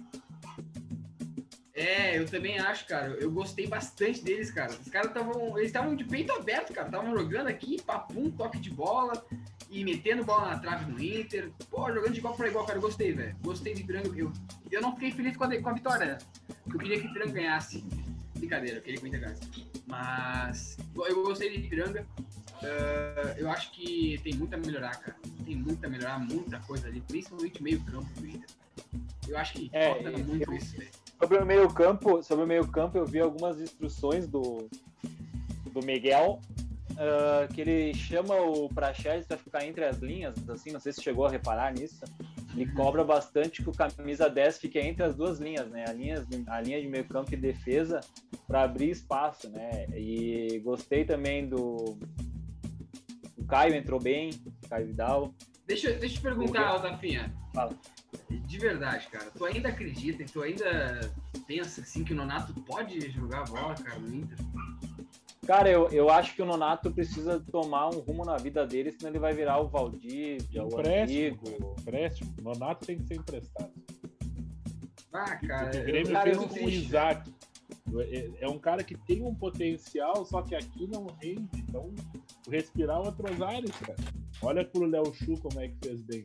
É, 1.75 2.17
eu 2.17 2.25
também 2.25 2.57
acho, 2.57 2.87
cara. 2.87 3.07
Eu 3.15 3.29
gostei 3.29 3.67
bastante 3.67 4.23
deles, 4.23 4.49
cara. 4.49 4.71
Os 4.71 4.87
caras 4.89 5.09
estavam. 5.09 5.57
Eles 5.57 5.67
estavam 5.67 5.93
de 5.93 6.05
peito 6.05 6.31
aberto, 6.31 6.71
cara. 6.73 6.87
Estavam 6.87 7.11
jogando 7.17 7.47
aqui, 7.47 7.81
papum, 7.81 8.31
toque 8.31 8.57
de 8.59 8.69
bola 8.71 9.25
e 9.69 9.83
metendo 9.83 10.23
bola 10.23 10.51
na 10.51 10.59
trave 10.59 10.89
no 10.89 11.03
Inter. 11.03 11.51
Pô, 11.69 11.91
jogando 11.93 12.13
de 12.13 12.19
igual 12.19 12.33
pra 12.35 12.47
igual, 12.47 12.65
cara. 12.65 12.77
Eu 12.77 12.81
gostei, 12.81 13.11
velho. 13.11 13.35
Gostei 13.43 13.73
do 13.73 13.81
Ipiranga. 13.81 14.07
Eu, 14.17 14.31
eu 14.71 14.81
não 14.81 14.93
fiquei 14.93 15.11
feliz 15.11 15.35
com 15.35 15.43
a, 15.43 15.61
com 15.61 15.69
a 15.69 15.73
vitória? 15.73 16.17
Eu 16.71 16.79
queria 16.79 16.97
que 16.99 17.07
o 17.07 17.09
Ipiranga 17.09 17.33
ganhasse. 17.33 17.83
Brincadeira, 18.37 18.77
eu 18.77 18.81
queria 18.81 18.97
que 18.99 19.05
o 19.05 19.07
Inter 19.07 19.19
ganhasse. 19.19 19.41
Mas 19.85 20.77
eu 20.95 21.23
gostei 21.23 21.49
do 21.49 21.55
Ipiranga. 21.65 22.07
Ah, 22.63 23.35
eu 23.37 23.49
acho 23.51 23.71
que 23.73 24.17
tem 24.23 24.33
muito 24.35 24.53
a 24.53 24.57
melhorar, 24.57 24.95
cara. 24.95 25.17
Tem 25.43 25.57
muito 25.57 25.85
a 25.85 25.89
melhorar, 25.89 26.19
muita 26.19 26.57
coisa 26.59 26.87
ali, 26.87 27.01
principalmente 27.01 27.61
meio 27.61 27.81
campo 27.83 28.07
do 28.17 28.25
Inter. 28.25 28.47
Eu 29.27 29.37
acho 29.37 29.53
que 29.53 29.69
É, 29.73 29.87
falta 29.93 30.09
eu- 30.09 30.19
muito 30.25 30.53
isso, 30.53 30.77
velho. 30.77 30.89
Sobre 31.19 31.37
o 31.37 31.45
meio 31.45 31.69
campo, 31.73 32.21
sobre 32.21 32.43
o 32.43 32.47
meio 32.47 32.67
campo 32.67 32.97
eu 32.97 33.05
vi 33.05 33.19
algumas 33.19 33.59
instruções 33.59 34.27
do, 34.27 34.67
do 35.71 35.81
Miguel, 35.83 36.41
ah, 36.97 37.47
que 37.53 37.61
ele 37.61 37.93
chama 37.93 38.35
o 38.35 38.69
Praxedes 38.69 39.25
para 39.25 39.37
ficar 39.37 39.65
entre 39.65 39.85
as 39.85 39.97
linhas, 39.99 40.35
assim, 40.49 40.71
não 40.71 40.79
sei 40.79 40.93
se 40.93 41.01
chegou 41.01 41.25
a 41.25 41.29
reparar 41.29 41.73
nisso. 41.73 42.03
Ele 42.55 42.71
cobra 42.71 43.03
bastante 43.03 43.61
que 43.61 43.69
o 43.69 43.73
camisa 43.73 44.29
10 44.29 44.59
fique 44.59 44.79
entre 44.79 45.03
as 45.03 45.13
duas 45.13 45.39
linhas, 45.39 45.69
né? 45.69 45.83
A 45.89 45.91
linha, 45.91 46.25
a 46.47 46.61
linha 46.61 46.81
de 46.81 46.87
meio 46.87 47.03
campo 47.05 47.33
e 47.33 47.37
defesa 47.37 47.99
para 48.47 48.63
abrir 48.63 48.91
espaço, 48.91 49.49
né? 49.49 49.87
E 49.93 50.61
gostei 50.63 51.03
também 51.03 51.49
do 51.49 51.97
o 53.37 53.43
Caio 53.45 53.75
entrou 53.75 53.99
bem, 53.99 54.29
Caio 54.69 54.87
Vidal. 54.87 55.33
Deixa, 55.67 55.89
eu- 55.89 55.99
deixa 55.99 56.15
eu 56.15 56.17
te 56.19 56.21
perguntar, 56.21 56.79
Tafinha. 56.81 57.33
Fala. 57.53 57.73
De 58.55 58.61
verdade, 58.61 59.07
cara, 59.07 59.29
tu 59.31 59.43
ainda 59.43 59.67
acredita 59.67 60.23
e 60.23 60.25
tu 60.25 60.41
ainda 60.41 61.11
pensa 61.45 61.81
assim 61.81 62.05
que 62.05 62.13
o 62.13 62.15
Nonato 62.15 62.53
pode 62.61 63.11
jogar 63.11 63.43
bola, 63.43 63.75
cara, 63.75 63.99
no 63.99 64.15
Inter? 64.15 64.37
Cara, 65.45 65.69
eu, 65.69 65.89
eu 65.89 66.09
acho 66.09 66.33
que 66.33 66.41
o 66.41 66.45
Nonato 66.45 66.89
precisa 66.89 67.37
tomar 67.51 67.89
um 67.89 67.99
rumo 67.99 68.23
na 68.23 68.37
vida 68.37 68.65
dele, 68.65 68.93
senão 68.93 69.11
ele 69.11 69.19
vai 69.19 69.33
virar 69.33 69.59
o 69.59 69.67
Valdir, 69.67 70.37
o 70.53 70.67
Empréstimo, 70.67 71.47
amigo. 71.49 71.75
Empréstimo. 71.81 72.33
Nonato 72.41 72.85
tem 72.85 72.97
que 72.97 73.07
ser 73.07 73.15
emprestado. 73.15 73.73
Ah, 75.11 75.35
cara, 75.35 75.77
o 75.77 75.83
Grêmio 75.83 76.13
cara, 76.13 76.23
fez 76.23 76.37
com 76.37 76.65
o. 76.65 76.69
Isaac. 76.69 77.33
É- 78.09 78.31
É 78.39 78.47
um 78.47 78.57
cara 78.57 78.85
que 78.85 78.95
tem 78.95 79.21
um 79.21 79.35
potencial, 79.35 80.25
só 80.25 80.41
que 80.41 80.55
aqui 80.55 80.87
não 80.87 81.07
rende. 81.21 81.49
Então, 81.67 81.93
respirar 82.49 83.01
outros 83.01 83.41
ares, 83.41 83.71
cara. 83.71 83.99
Olha 84.41 84.63
pro 84.63 84.85
Léo 84.85 85.13
Chu 85.13 85.37
como 85.41 85.59
é 85.59 85.67
que 85.67 85.75
fez 85.83 86.01
bem. 86.01 86.23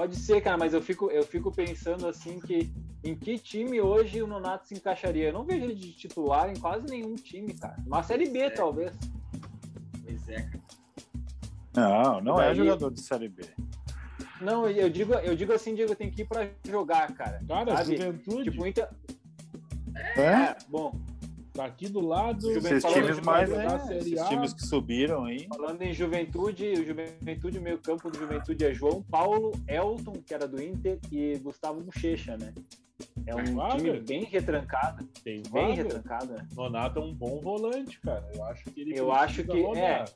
Pode 0.00 0.16
ser, 0.16 0.40
cara, 0.40 0.56
mas 0.56 0.72
eu 0.72 0.80
fico, 0.80 1.10
eu 1.10 1.22
fico 1.22 1.52
pensando 1.52 2.06
assim 2.08 2.40
que 2.40 2.72
em 3.04 3.14
que 3.14 3.36
time 3.38 3.82
hoje 3.82 4.22
o 4.22 4.26
Nonato 4.26 4.66
se 4.66 4.72
encaixaria? 4.72 5.28
Eu 5.28 5.32
não 5.34 5.44
vejo 5.44 5.64
ele 5.66 5.74
de 5.74 5.92
titular 5.92 6.48
em 6.48 6.56
quase 6.58 6.86
nenhum 6.86 7.14
time, 7.16 7.52
cara. 7.52 7.76
Uma 7.86 8.02
série 8.02 8.26
B, 8.30 8.38
É. 8.38 8.48
talvez. 8.48 8.92
Pois 10.02 10.26
é, 10.30 10.40
cara. 10.40 10.60
Não, 11.76 12.20
não 12.22 12.40
é 12.40 12.46
Daí- 12.46 12.56
jogador 12.56 12.90
de 12.90 13.00
Série 13.02 13.28
B. 13.28 13.42
Não, 14.40 14.66
eu 14.70 14.88
digo, 14.88 15.12
eu 15.12 15.36
digo 15.36 15.52
assim, 15.52 15.74
Diego, 15.74 15.94
tem 15.94 16.10
que 16.10 16.22
ir 16.22 16.24
pra 16.24 16.48
jogar, 16.66 17.12
cara. 17.12 17.38
Cara, 17.46 17.76
Sabe? 17.76 17.98
juventude 17.98 18.44
Tipo, 18.50 18.66
Inter. 18.66 18.88
É? 20.16 20.20
É, 20.22 20.56
bom, 20.66 20.98
tá 21.60 21.66
aqui 21.66 21.88
do 21.88 22.00
lado. 22.00 22.50
Esses 22.50 22.82
falando 22.82 23.02
times 23.02 23.20
mais, 23.20 23.50
né? 23.50 23.66
Esses 23.98 24.28
times 24.28 24.52
que 24.54 24.62
subiram 24.62 25.24
aí. 25.24 25.46
falando 25.48 25.82
em 25.82 25.92
juventude, 25.92 26.64
o 26.72 26.86
juventude, 26.86 27.58
o 27.58 27.62
meio 27.62 27.78
campo 27.78 28.10
do 28.10 28.18
juventude 28.18 28.64
é 28.64 28.72
João 28.72 29.02
Paulo, 29.02 29.52
Elton, 29.68 30.12
que 30.24 30.32
era 30.32 30.48
do 30.48 30.62
Inter, 30.62 30.98
e 31.12 31.36
Gustavo 31.38 31.80
Bochecha, 31.82 32.36
né? 32.38 32.54
É 33.26 33.34
um 33.34 33.54
Vaga. 33.56 33.76
time 33.76 34.00
bem 34.00 34.24
retrancado, 34.24 35.06
Tem 35.24 35.42
bem 35.42 35.68
vaga. 35.68 35.74
retrancado, 35.74 36.32
né? 36.32 36.46
Nonato 36.54 36.98
é 36.98 37.02
um 37.02 37.14
bom 37.14 37.40
volante, 37.40 37.98
cara. 38.00 38.26
Eu 38.34 38.44
acho 38.44 38.64
que 38.64 38.80
ele 38.80 38.98
Eu 38.98 39.12
acho 39.12 39.44
que- 39.44 39.60
rodar. 39.62 40.10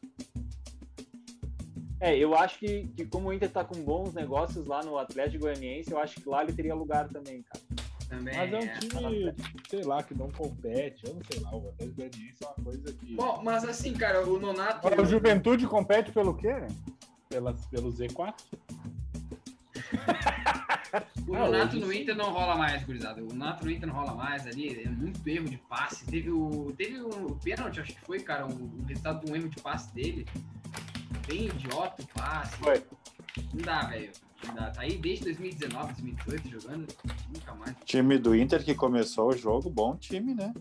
É, 2.00 2.16
eu 2.18 2.34
acho 2.34 2.58
que, 2.58 2.86
que 2.88 3.06
como 3.06 3.28
o 3.28 3.32
Inter 3.32 3.50
tá 3.50 3.64
com 3.64 3.80
bons 3.82 4.12
negócios 4.12 4.66
lá 4.66 4.82
no 4.82 4.98
Atlético 4.98 5.44
Goianiense, 5.44 5.90
eu 5.90 5.98
acho 5.98 6.20
que 6.20 6.28
lá 6.28 6.42
ele 6.42 6.52
teria 6.52 6.74
lugar 6.74 7.08
também, 7.08 7.42
cara. 7.42 7.64
Também. 8.16 8.36
Mas 8.36 8.52
é 8.52 8.58
um 8.58 8.62
é. 8.62 8.78
time, 8.78 9.34
sei 9.68 9.82
lá, 9.82 10.02
que 10.02 10.14
não 10.14 10.30
compete. 10.30 11.06
Eu 11.06 11.14
não 11.14 11.22
sei 11.30 11.40
lá, 11.40 11.54
o 11.54 11.68
Atlético 11.68 11.96
Goianiense 11.96 12.42
é 12.42 12.46
uma 12.46 12.64
coisa 12.64 12.92
que. 12.92 13.14
Bom, 13.14 13.42
mas 13.44 13.64
assim, 13.64 13.92
cara, 13.94 14.26
o 14.26 14.38
Nonato. 14.38 14.88
O 15.00 15.04
Juventude 15.04 15.66
compete 15.66 16.12
pelo 16.12 16.34
quê? 16.34 16.54
pelas, 17.28 17.66
pelo 17.66 17.92
Z4. 17.92 18.34
O 21.26 21.34
Ah, 21.34 21.40
Nonato 21.40 21.76
no. 21.76 21.92
Inter 21.92 22.14
não 22.14 22.30
rola 22.30 22.56
mais, 22.56 22.84
gurizada. 22.84 23.20
O 23.20 23.26
Nonato 23.26 23.64
no 23.64 23.70
Inter 23.72 23.88
não 23.88 23.96
rola 23.96 24.14
mais 24.14 24.46
ali. 24.46 24.80
É 24.84 24.88
muito 24.88 25.26
erro 25.26 25.48
de 25.48 25.56
passe. 25.56 26.06
Teve 26.06 26.30
o. 26.30 26.72
Teve 26.76 27.00
o 27.00 27.34
pênalti, 27.42 27.80
acho 27.80 27.92
que 27.94 28.00
foi, 28.02 28.20
cara, 28.20 28.46
o, 28.46 28.50
o 28.52 28.84
resultado 28.86 29.24
de 29.24 29.32
um 29.32 29.34
erro 29.34 29.48
de 29.48 29.60
passe 29.60 29.92
dele. 29.92 30.24
Bem 31.26 31.46
idiota 31.46 32.00
o 32.00 32.06
passe. 32.06 32.56
Foi. 32.58 32.80
Não 33.52 33.62
dá, 33.62 33.86
velho. 33.86 34.12
Dá. 34.52 34.70
Tá 34.70 34.82
aí 34.82 34.96
desde 34.98 35.24
2019, 35.24 35.92
2018 35.94 36.48
jogando. 36.60 36.86
Nunca 37.32 37.54
mais. 37.54 37.76
Time 37.84 38.18
do 38.18 38.34
Inter 38.34 38.64
que 38.64 38.74
começou 38.74 39.28
o 39.28 39.36
jogo, 39.36 39.70
bom 39.70 39.96
time, 39.96 40.34
né? 40.34 40.52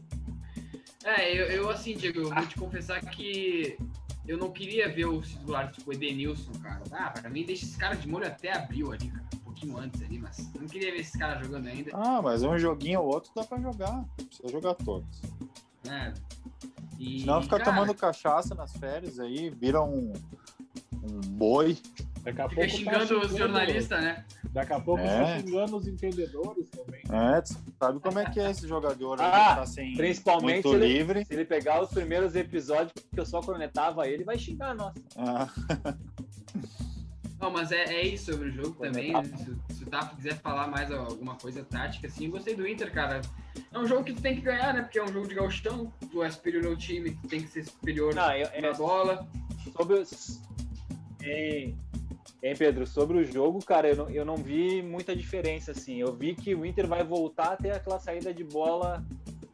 É, 1.03 1.31
eu, 1.33 1.45
eu 1.47 1.69
assim, 1.69 1.95
Diego, 1.95 2.19
eu 2.21 2.29
vou 2.33 2.45
te 2.45 2.55
confessar 2.57 3.01
que 3.01 3.77
eu 4.25 4.37
não 4.37 4.51
queria 4.51 4.87
ver 4.93 5.05
os 5.05 5.27
titulares 5.29 5.75
tipo 5.75 5.91
Edenilson, 5.91 6.51
cara. 6.61 6.81
Ah, 6.91 7.09
pra 7.09 7.29
mim 7.29 7.43
deixa 7.45 7.65
esse 7.65 7.77
cara 7.77 7.95
de 7.95 8.07
molho 8.07 8.25
até 8.27 8.55
abril 8.55 8.91
ali, 8.93 9.09
cara. 9.09 9.23
Um 9.35 9.39
pouquinho 9.39 9.77
antes 9.77 10.01
ali, 10.01 10.17
mas 10.17 10.49
não 10.53 10.65
queria 10.67 10.91
ver 10.91 11.01
esse 11.01 11.17
cara 11.17 11.43
jogando 11.43 11.67
ainda. 11.67 11.91
Ah, 11.93 12.21
mas 12.21 12.41
um 12.43 12.57
joguinho 12.57 13.01
ou 13.01 13.07
outro 13.07 13.31
dá 13.35 13.43
pra 13.43 13.59
jogar. 13.59 13.91
Não 13.91 14.25
precisa 14.25 14.47
jogar 14.47 14.75
todos. 14.75 15.21
né? 15.83 16.13
E, 16.97 17.19
Senão 17.19 17.41
fica 17.41 17.59
cara, 17.59 17.69
tomando 17.69 17.93
cachaça 17.93 18.55
nas 18.55 18.71
férias 18.77 19.19
aí, 19.19 19.49
vira 19.49 19.81
um, 19.83 20.13
um 21.03 21.19
boi. 21.31 21.77
Daqui 22.23 22.41
a 22.41 22.47
Fica 22.49 22.55
pouco 22.61 22.71
tá 22.71 22.77
xingando 22.77 23.03
os 23.03 23.09
xingando- 23.09 23.37
jornalistas, 23.37 24.01
né? 24.01 24.25
Daqui 24.53 24.73
a 24.73 24.79
pouco 24.79 25.01
É. 25.01 25.17
tá 25.19 25.39
xingando 25.39 25.75
os 25.77 25.87
entendedores 25.87 26.69
também. 26.69 27.01
É, 27.11 27.41
tu 27.41 27.55
sabe 27.77 27.99
como 27.99 28.19
é 28.19 28.25
que 28.29 28.39
é 28.39 28.49
esse 28.51 28.65
jogador 28.67 29.19
aí, 29.19 29.27
Ah, 29.27 29.55
tá 29.57 29.65
sem 29.65 29.93
principalmente 29.97 30.65
muito 30.65 30.83
ele- 30.83 30.93
livre. 30.93 31.25
Se 31.25 31.33
ele 31.33 31.43
pegar 31.43 31.81
os 31.81 31.89
primeiros 31.89 32.33
episódios 32.35 32.93
que 33.13 33.19
eu 33.19 33.25
só 33.25 33.41
cornetava 33.41 34.07
ele, 34.07 34.23
vai 34.23 34.37
xingar 34.37 34.73
nós. 34.73 34.93
Ah, 35.17 35.49
Não, 37.41 37.51
mas 37.51 37.73
é, 37.73 37.83
é 37.93 38.07
isso 38.07 38.31
sobre 38.31 38.47
o 38.47 38.51
jogo 38.53 38.71
também. 38.81 39.11
né? 39.11 39.23
Se, 39.25 39.75
se 39.75 39.83
o 39.83 39.87
Tato 39.87 40.15
quiser 40.15 40.35
falar 40.39 40.67
mais 40.69 40.89
alguma 40.93 41.35
coisa 41.35 41.61
tática, 41.65 42.07
assim, 42.07 42.25
eu 42.27 42.31
gostei 42.31 42.55
do 42.55 42.65
Inter, 42.65 42.89
cara. 42.93 43.19
É 43.69 43.77
um 43.77 43.85
jogo 43.85 44.05
que 44.05 44.13
tu 44.13 44.21
tem 44.21 44.35
que 44.35 44.41
ganhar, 44.41 44.73
né? 44.73 44.81
Porque 44.81 44.97
é 44.97 45.03
um 45.03 45.11
jogo 45.11 45.27
de 45.27 45.35
gauchão. 45.35 45.91
Tu 46.09 46.23
é 46.23 46.31
superior 46.31 46.65
ao 46.67 46.77
time, 46.77 47.11
tu 47.11 47.27
tem 47.27 47.41
que 47.41 47.49
ser 47.49 47.65
superior 47.65 48.15
Não, 48.15 48.31
eu, 48.31 48.47
na 48.61 48.67
é, 48.69 48.73
bola. 48.73 49.27
sobre 49.75 49.95
os. 49.99 50.41
Hein, 52.43 52.53
Pedro, 52.57 52.85
sobre 52.85 53.17
o 53.17 53.23
jogo, 53.23 53.59
cara, 53.65 53.89
eu 53.89 53.95
não, 53.95 54.09
eu 54.09 54.25
não 54.25 54.35
vi 54.35 54.81
muita 54.83 55.15
diferença, 55.15 55.71
assim. 55.71 55.97
Eu 55.97 56.13
vi 56.13 56.35
que 56.35 56.53
o 56.53 56.65
Inter 56.65 56.85
vai 56.87 57.03
voltar 57.03 57.53
a 57.53 57.57
ter 57.57 57.71
aquela 57.71 57.99
saída 57.99 58.31
de 58.33 58.43
bola 58.43 59.03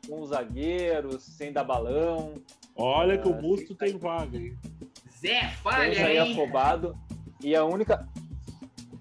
com 0.08 0.22
os 0.22 0.30
zagueiros, 0.30 1.24
sem 1.24 1.54
dar 1.54 1.64
balão, 1.64 2.34
Olha 2.82 3.18
que 3.18 3.28
o 3.28 3.34
Ah, 3.34 3.42
Busto 3.42 3.76
tem 3.76 3.98
vaga, 3.98 4.38
hein? 4.38 4.58
Zé, 5.20 5.50
falha 5.62 6.06
aí. 6.08 6.18
afobado. 6.18 6.98
E 7.44 7.54
a 7.54 7.66
única. 7.66 8.08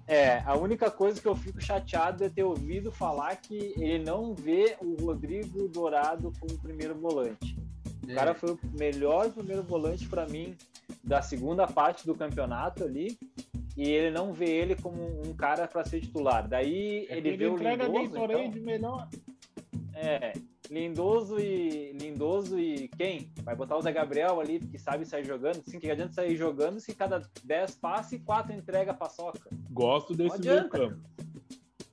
É, 0.05 0.39
a 0.45 0.57
única 0.57 0.91
coisa 0.91 1.21
que 1.21 1.27
eu 1.27 1.35
fico 1.35 1.61
chateado 1.61 2.23
é 2.25 2.29
ter 2.29 2.43
ouvido 2.43 2.91
falar 2.91 3.35
que 3.37 3.73
ele 3.77 3.99
não 4.03 4.33
vê 4.33 4.75
o 4.81 4.95
Rodrigo 5.05 5.67
Dourado 5.69 6.33
como 6.39 6.57
primeiro 6.59 6.95
volante. 6.95 7.55
O 8.03 8.13
cara 8.13 8.33
foi 8.33 8.51
o 8.51 8.59
melhor 8.77 9.29
primeiro 9.31 9.63
volante 9.63 10.07
para 10.09 10.25
mim 10.27 10.55
da 11.03 11.21
segunda 11.21 11.65
parte 11.67 12.05
do 12.05 12.15
campeonato 12.15 12.83
ali. 12.83 13.17
E 13.79 13.89
ele 13.89 14.11
não 14.11 14.33
vê 14.33 14.49
ele 14.49 14.75
como 14.75 15.01
um 15.25 15.33
cara 15.33 15.65
para 15.65 15.85
ser 15.85 16.01
titular. 16.01 16.45
Daí 16.47 17.07
É 17.09 17.17
ele 17.17 17.31
que 17.31 17.37
vê 17.37 17.45
o 17.47 17.53
entrega 17.55 17.85
Lindoso. 17.87 18.17
Então, 18.17 18.61
melhor. 18.61 19.07
é, 19.93 20.33
Lindoso 20.69 21.39
e 21.39 21.93
Lindoso 21.93 22.59
e 22.59 22.89
quem? 22.89 23.31
Vai 23.41 23.55
botar 23.55 23.77
o 23.77 23.81
Zé 23.81 23.93
Gabriel 23.93 24.41
ali, 24.41 24.59
que 24.59 24.77
sabe 24.77 25.05
sair 25.05 25.23
jogando. 25.23 25.63
Sim, 25.65 25.79
que 25.79 25.89
adianta 25.89 26.11
sair 26.13 26.35
jogando 26.35 26.79
se 26.81 26.93
cada 26.93 27.21
10 27.45 27.75
passe, 27.75 28.19
4 28.19 28.51
entrega 28.53 28.91
a 28.91 28.95
paçoca. 28.95 29.49
Gosto 29.71 30.13
desse 30.13 30.37
Não 30.37 30.45
meio 30.45 30.57
adianta. 30.59 30.77
campo. 30.77 30.99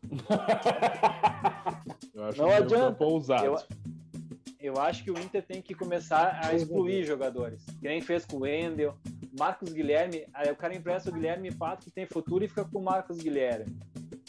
Eu 2.15 2.25
acho 2.25 2.39
Não 2.39 2.47
o 2.47 2.49
meio 2.49 2.63
adianta. 2.65 2.87
campo 2.87 3.05
ousado. 3.05 3.45
Eu, 3.45 3.57
eu 4.67 4.79
acho 4.81 5.05
que 5.05 5.11
o 5.11 5.19
Inter 5.19 5.43
tem 5.43 5.63
que 5.63 5.75
começar 5.75 6.41
a 6.43 6.55
excluir 6.55 7.05
jogadores. 7.05 7.65
Que 7.81 7.89
nem 7.89 8.01
fez 8.01 8.25
com 8.25 8.39
o 8.39 8.41
Wendel. 8.41 8.95
Marcos 9.39 9.73
Guilherme, 9.73 10.25
aí 10.33 10.51
o 10.51 10.57
cara 10.57 10.75
empresta 10.75 11.11
o 11.11 11.13
Guilherme 11.13 11.55
Pato 11.55 11.85
que 11.85 11.91
tem 11.91 12.07
futuro 12.07 12.45
e 12.45 12.49
fica 12.49 12.65
com 12.65 12.79
o 12.79 12.85
Marcos 12.85 13.19
Guilherme. 13.19 13.77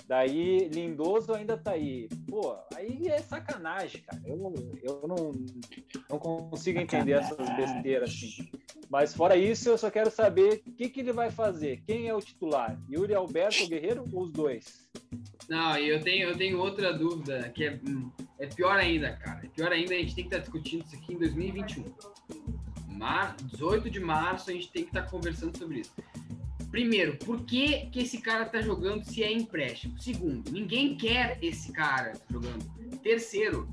Daí 0.08 0.70
Lindoso 0.70 1.34
ainda 1.34 1.58
tá 1.58 1.72
aí. 1.72 2.08
Pô, 2.30 2.56
aí 2.76 3.08
é 3.08 3.20
sacanagem, 3.20 4.02
cara. 4.02 4.22
Eu, 4.26 4.38
não- 4.38 4.54
eu 4.82 5.02
não, 5.08 5.32
não 6.10 6.18
consigo 6.18 6.80
entender 6.80 7.12
essas 7.14 7.38
besteiras 7.56 8.10
assim. 8.12 8.50
Mas 8.90 9.14
fora 9.14 9.36
isso, 9.36 9.68
eu 9.68 9.78
só 9.78 9.92
quero 9.92 10.10
saber 10.10 10.62
o 10.66 10.72
que, 10.72 10.88
que 10.90 11.02
ele 11.02 11.12
vai 11.12 11.30
fazer. 11.30 11.84
Quem 11.86 12.08
é 12.08 12.16
o 12.16 12.22
titular? 12.22 12.80
Yuri 12.90 13.14
Alberto 13.14 13.68
Guerreiro 13.68 14.06
ou 14.14 14.24
os 14.24 14.32
dois? 14.32 14.90
Não, 15.50 15.78
eu 15.78 16.02
tenho, 16.02 16.30
eu 16.30 16.38
tenho 16.38 16.58
outra 16.60 16.94
dúvida, 16.94 17.50
que 17.50 17.66
é, 17.66 17.80
hum, 17.86 18.10
é 18.40 18.48
pior 18.48 18.78
ainda, 18.78 19.12
cara. 19.18 19.46
É 19.46 19.50
pior 19.50 19.72
ainda, 19.74 19.94
a 19.94 19.98
gente 19.98 20.16
tem 20.16 20.24
que 20.24 20.30
estar 20.34 20.40
discutindo 20.40 20.86
isso 20.86 20.96
aqui 20.96 21.14
em 21.14 21.18
2021. 21.18 21.84
Mar, 22.88 23.36
18 23.44 23.90
de 23.90 24.00
março, 24.00 24.50
a 24.50 24.54
gente 24.54 24.72
tem 24.72 24.84
que 24.84 24.90
estar 24.90 25.04
conversando 25.10 25.58
sobre 25.58 25.82
isso. 25.82 25.92
Primeiro, 26.72 27.18
por 27.18 27.46
que, 27.46 27.88
que 27.88 28.00
esse 28.00 28.20
cara 28.20 28.46
tá 28.46 28.62
jogando 28.62 29.04
se 29.04 29.24
é 29.24 29.32
empréstimo? 29.32 30.00
Segundo, 30.00 30.52
ninguém 30.52 30.98
quer 30.98 31.38
esse 31.42 31.72
cara 31.72 32.14
jogando. 32.30 32.66
Terceiro, 33.02 33.68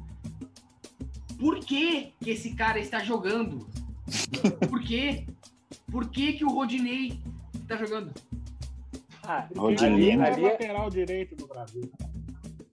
por 1.38 1.58
que, 1.60 2.12
que 2.20 2.30
esse 2.30 2.54
cara 2.54 2.78
está 2.78 3.00
jogando? 3.00 3.66
Por 4.68 4.82
quê? 4.82 5.26
Por 5.90 6.08
que, 6.10 6.34
que 6.34 6.44
o 6.44 6.48
Rodinei 6.48 7.20
tá 7.66 7.76
jogando? 7.76 8.12
Ah, 9.22 9.48
Rodinei, 9.56 10.12
ali, 10.12 10.16
né? 10.16 10.30
ali, 10.30 10.44
é- 10.44 10.50
lateral 10.52 10.90
direito 10.90 11.34
do 11.34 11.46
Brasil. 11.46 11.90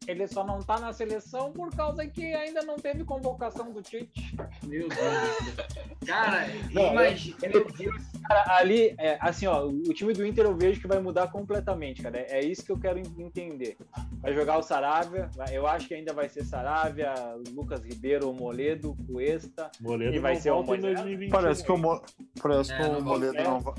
ele 0.08 0.28
só 0.28 0.46
não 0.46 0.60
tá 0.60 0.80
na 0.80 0.92
seleção 0.92 1.52
por 1.52 1.74
causa 1.74 2.06
que 2.06 2.34
ainda 2.34 2.62
não 2.64 2.76
teve 2.76 3.04
convocação 3.06 3.72
do 3.72 3.82
Tite. 3.82 4.36
Meu 4.64 4.88
Deus. 4.88 5.68
Cara, 6.06 6.48
Não, 6.72 6.92
imagina. 6.92 7.38
eu- 7.44 7.50
Meu 7.52 7.72
Deus. 7.72 8.02
Cara, 8.28 8.58
ali, 8.58 8.96
é, 8.98 9.18
assim, 9.20 9.46
ó, 9.48 9.66
o 9.66 9.94
time 9.94 10.14
do 10.14 10.26
Inter 10.26 10.46
eu 10.46 10.56
vejo 10.56 10.80
que 10.80 10.88
vai 10.88 11.00
mudar 11.00 11.28
completamente, 11.32 12.02
cara. 12.02 12.18
É, 12.20 12.40
é 12.40 12.46
isso 12.46 12.64
que 12.66 12.72
eu 12.72 12.78
quero 12.80 13.00
en- 13.00 13.14
entender. 13.24 13.76
Vai 14.22 14.34
jogar 14.34 14.58
o 14.58 14.64
Saravia, 14.64 15.30
eu 15.52 15.68
acho 15.68 15.88
que 15.88 15.94
ainda 15.94 16.14
vai 16.14 16.30
ser 16.30 16.44
Saravia, 16.46 17.14
Lucas 17.54 17.84
Ribeiro, 17.84 18.32
Moledo, 18.34 18.96
Cuesta. 19.12 19.70
Moledo 19.82 20.16
E 20.16 20.20
vai 20.20 20.36
ser 20.36 20.52
o? 20.52 20.62
2021. 20.64 21.30
parece 21.30 21.64
que 21.64 21.72
o, 21.72 21.78
Mo... 21.78 22.02
parece 22.42 22.72
É, 22.72 22.78
que 22.78 22.84
o. 22.84 23.02
Moledo 23.04 23.38
É. 23.38 23.44
não 23.44 23.60
vai. 23.60 23.74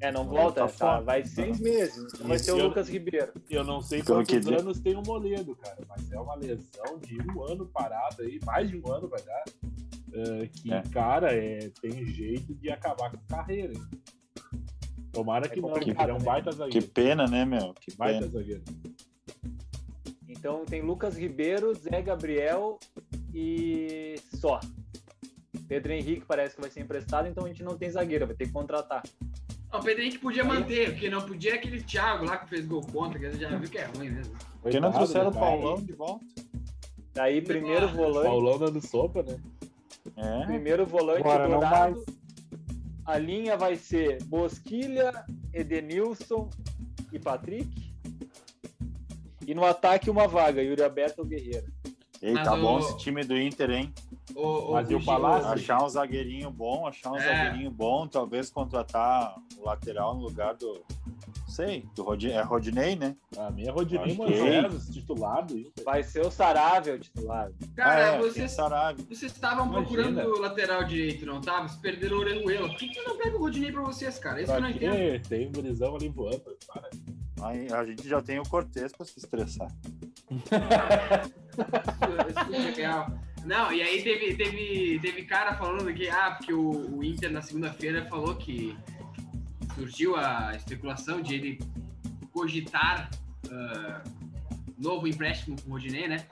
É, 0.00 0.08
É, 0.08 0.12
não 0.12 0.24
volta, 0.24 0.66
tá 0.66 0.72
tá, 0.72 1.00
vai 1.00 1.24
seis 1.24 1.60
meses. 1.60 2.12
Vai 2.20 2.36
Isso 2.36 2.46
ser 2.46 2.52
o 2.52 2.58
eu- 2.58 2.68
Lucas 2.68 2.88
Ribeiro. 2.88 3.32
Eu 3.50 3.62
não 3.64 3.80
sei 3.80 4.02
Pelo 4.02 4.18
quantos 4.24 4.46
que 4.48 4.54
anos 4.54 4.80
tem 4.80 4.96
o 4.96 5.02
Moledo, 5.02 5.54
cara, 5.56 5.76
mas 5.88 6.10
é 6.10 6.18
uma 6.18 6.34
lesão 6.34 6.98
de 7.04 7.18
um 7.32 7.42
ano 7.44 7.66
parado 7.66 8.22
aí, 8.22 8.38
mais 8.44 8.68
de 8.70 8.76
um 8.78 8.90
ano 8.92 9.08
vai 9.08 9.20
dar. 9.22 9.44
é, 10.14 10.46
que, 10.46 10.72
É. 10.72 10.82
cara, 10.90 11.34
é, 11.34 11.70
tem 11.82 12.04
jeito 12.06 12.54
de 12.54 12.70
acabar 12.70 13.10
com 13.10 13.18
a 13.18 13.36
carreira. 13.36 13.74
hein? 13.74 13.82
Tomara 15.12 15.46
É 15.46 15.48
que 15.50 15.60
não, 15.60 15.68
complicado, 15.70 15.94
porque 15.96 16.02
ele 16.02 16.10
é 16.10 16.14
um 16.14 16.18
né? 16.18 16.24
baita 16.24 16.50
que 16.50 16.56
zagueiro. 16.56 16.88
pena, 16.88 17.26
né, 17.26 17.44
meu? 17.44 17.74
Que 17.74 17.94
Baita 17.96 18.20
pena. 18.20 18.30
zagueiro. 18.32 18.62
Então 20.28 20.64
tem 20.64 20.80
Lucas 20.82 21.16
Ribeiro, 21.16 21.74
Zé 21.74 22.00
Gabriel 22.02 22.78
e 23.34 24.16
só. 24.34 24.60
Pedro 25.68 25.92
Henrique 25.92 26.24
parece 26.26 26.54
que 26.54 26.60
vai 26.62 26.70
ser 26.70 26.80
emprestado, 26.80 27.28
então 27.28 27.44
a 27.44 27.48
gente 27.48 27.62
não 27.62 27.76
tem 27.76 27.90
zagueiro, 27.90 28.26
vai 28.26 28.34
ter 28.34 28.46
que 28.46 28.52
contratar. 28.52 29.02
Não, 29.70 29.80
o 29.80 29.82
Pedro 29.82 30.02
Henrique 30.02 30.18
podia 30.18 30.42
Aí- 30.42 30.48
manter, 30.48 30.90
porque 30.92 31.10
não 31.10 31.20
podia 31.20 31.54
aquele 31.54 31.82
Thiago 31.82 32.24
lá 32.24 32.38
que 32.38 32.48
fez 32.48 32.64
gol 32.66 32.80
contra, 32.80 33.18
que 33.18 33.26
a 33.26 33.30
gente 33.30 33.40
já 33.42 33.54
viu 33.56 33.68
que 33.68 33.76
é 33.78 33.84
ruim 33.84 34.08
mesmo. 34.10 34.34
Por 34.62 34.70
que 34.70 34.80
não 34.80 34.90
trouxeram 34.90 35.28
o? 35.28 35.32
Paulão 35.32 35.76
de 35.82 35.92
volta? 35.92 36.24
Daí 37.12 37.42
primeiro 37.42 37.86
Ah, 37.86 37.92
volante, 37.92 38.26
Paulão 38.26 38.58
dando 38.58 38.80
sopa, 38.80 39.22
né? 39.22 39.38
É. 40.16 40.46
primeiro 40.46 40.86
volante 40.86 41.20
Agora 41.20 41.46
não 41.48 41.60
dourado. 41.60 42.04
A 43.04 43.18
linha 43.18 43.56
vai 43.56 43.76
ser 43.76 44.22
Bosquilha, 44.24 45.24
Edenilson 45.52 46.48
e 47.12 47.18
Patrick. 47.18 47.92
E 49.46 49.54
no 49.54 49.64
ataque 49.64 50.10
uma 50.10 50.26
vaga, 50.28 50.62
Yuri 50.62 50.82
Alberto 50.82 51.20
ou 51.22 51.26
Guerreiro. 51.26 51.66
Ei, 52.20 52.32
Mas 52.32 52.44
tá 52.48 52.54
o- 52.54 52.60
bom 52.60 52.78
esse 52.80 52.96
time 52.98 53.22
do 53.24 53.38
Inter, 53.38 53.70
hein? 53.70 53.94
O, 54.34 54.72
Mas 54.72 54.90
e 54.90 54.94
o 54.94 55.04
Palácio? 55.04 55.48
Achar 55.50 55.82
um 55.84 55.88
zagueirinho 55.88 56.50
bom, 56.50 56.86
achar 56.86 57.12
um 57.12 57.16
É. 57.16 57.20
zagueirinho 57.20 57.70
bom, 57.70 58.06
talvez 58.08 58.50
contratar 58.50 59.36
o 59.56 59.64
lateral 59.64 60.14
no 60.14 60.22
lugar 60.22 60.54
do. 60.54 60.82
Sei, 61.46 61.84
do 61.94 62.02
Rodi... 62.02 62.30
é 62.30 62.42
Rodinei, 62.42 62.94
né? 62.94 63.16
A 63.36 63.50
minha 63.50 63.68
é 63.68 63.72
Rodinei 63.72 64.10
que- 64.10 64.16
Moisés, 64.16 64.88
titular 64.92 65.44
do 65.46 65.58
Inter. 65.58 65.84
Vai 65.84 66.02
ser 66.02 66.20
o 66.26 66.30
Saravia 66.30 66.94
o 66.94 66.98
titular. 66.98 67.50
Cara, 67.74 68.12
ah, 68.12 68.14
é, 68.14 68.18
vocês, 68.18 68.50
Sarabia. 68.52 69.04
vocês 69.08 69.32
estavam 69.32 69.66
Imagina. 69.66 69.86
procurando 69.86 70.34
o 70.36 70.40
lateral 70.40 70.84
direito, 70.84 71.24
não 71.24 71.40
tava? 71.40 71.66
Vocês 71.68 71.80
perderam 71.80 72.18
o 72.18 72.20
Orejuela. 72.20 72.68
Por 72.68 72.76
que, 72.76 72.88
que 72.88 73.00
não 73.02 73.16
pega 73.16 73.36
o 73.36 73.40
Rodinei 73.40 73.72
pra 73.72 73.82
vocês, 73.82 74.18
cara? 74.18 74.42
Isso 74.42 74.52
que 74.52 74.58
eu 74.58 74.60
não 74.62 74.72
Pra 74.72 74.76
entendo. 74.76 75.28
Tem 75.28 75.48
um 75.48 75.52
gurizão 75.52 75.96
ali 75.96 76.08
voando. 76.08 76.42
Para. 76.72 76.90
Aí 77.42 77.72
a 77.72 77.84
gente 77.84 78.08
já 78.08 78.20
tem 78.20 78.38
o 78.38 78.42
Cortez 78.44 78.92
pra 78.92 79.06
se 79.06 79.18
estressar. 79.18 79.68
Não, 83.44 83.72
e 83.72 83.82
aí 83.82 84.02
teve, 84.02 84.34
teve, 84.34 84.98
teve 85.00 85.22
cara 85.24 85.56
falando 85.56 85.92
que, 85.94 86.08
ah, 86.08 86.32
porque 86.32 86.52
o, 86.52 86.96
o 86.96 87.04
Inter 87.04 87.30
na 87.30 87.40
segunda-feira 87.40 88.04
falou 88.06 88.34
que 88.36 88.76
surgiu 89.74 90.16
a 90.16 90.54
especulação 90.56 91.22
de 91.22 91.34
ele 91.34 91.58
cogitar 92.32 93.10
ah, 93.50 94.02
novo 94.76 95.06
empréstimo 95.06 95.56
com 95.60 95.70
o 95.70 95.72
Rodinei, 95.72 96.08
né? 96.08 96.26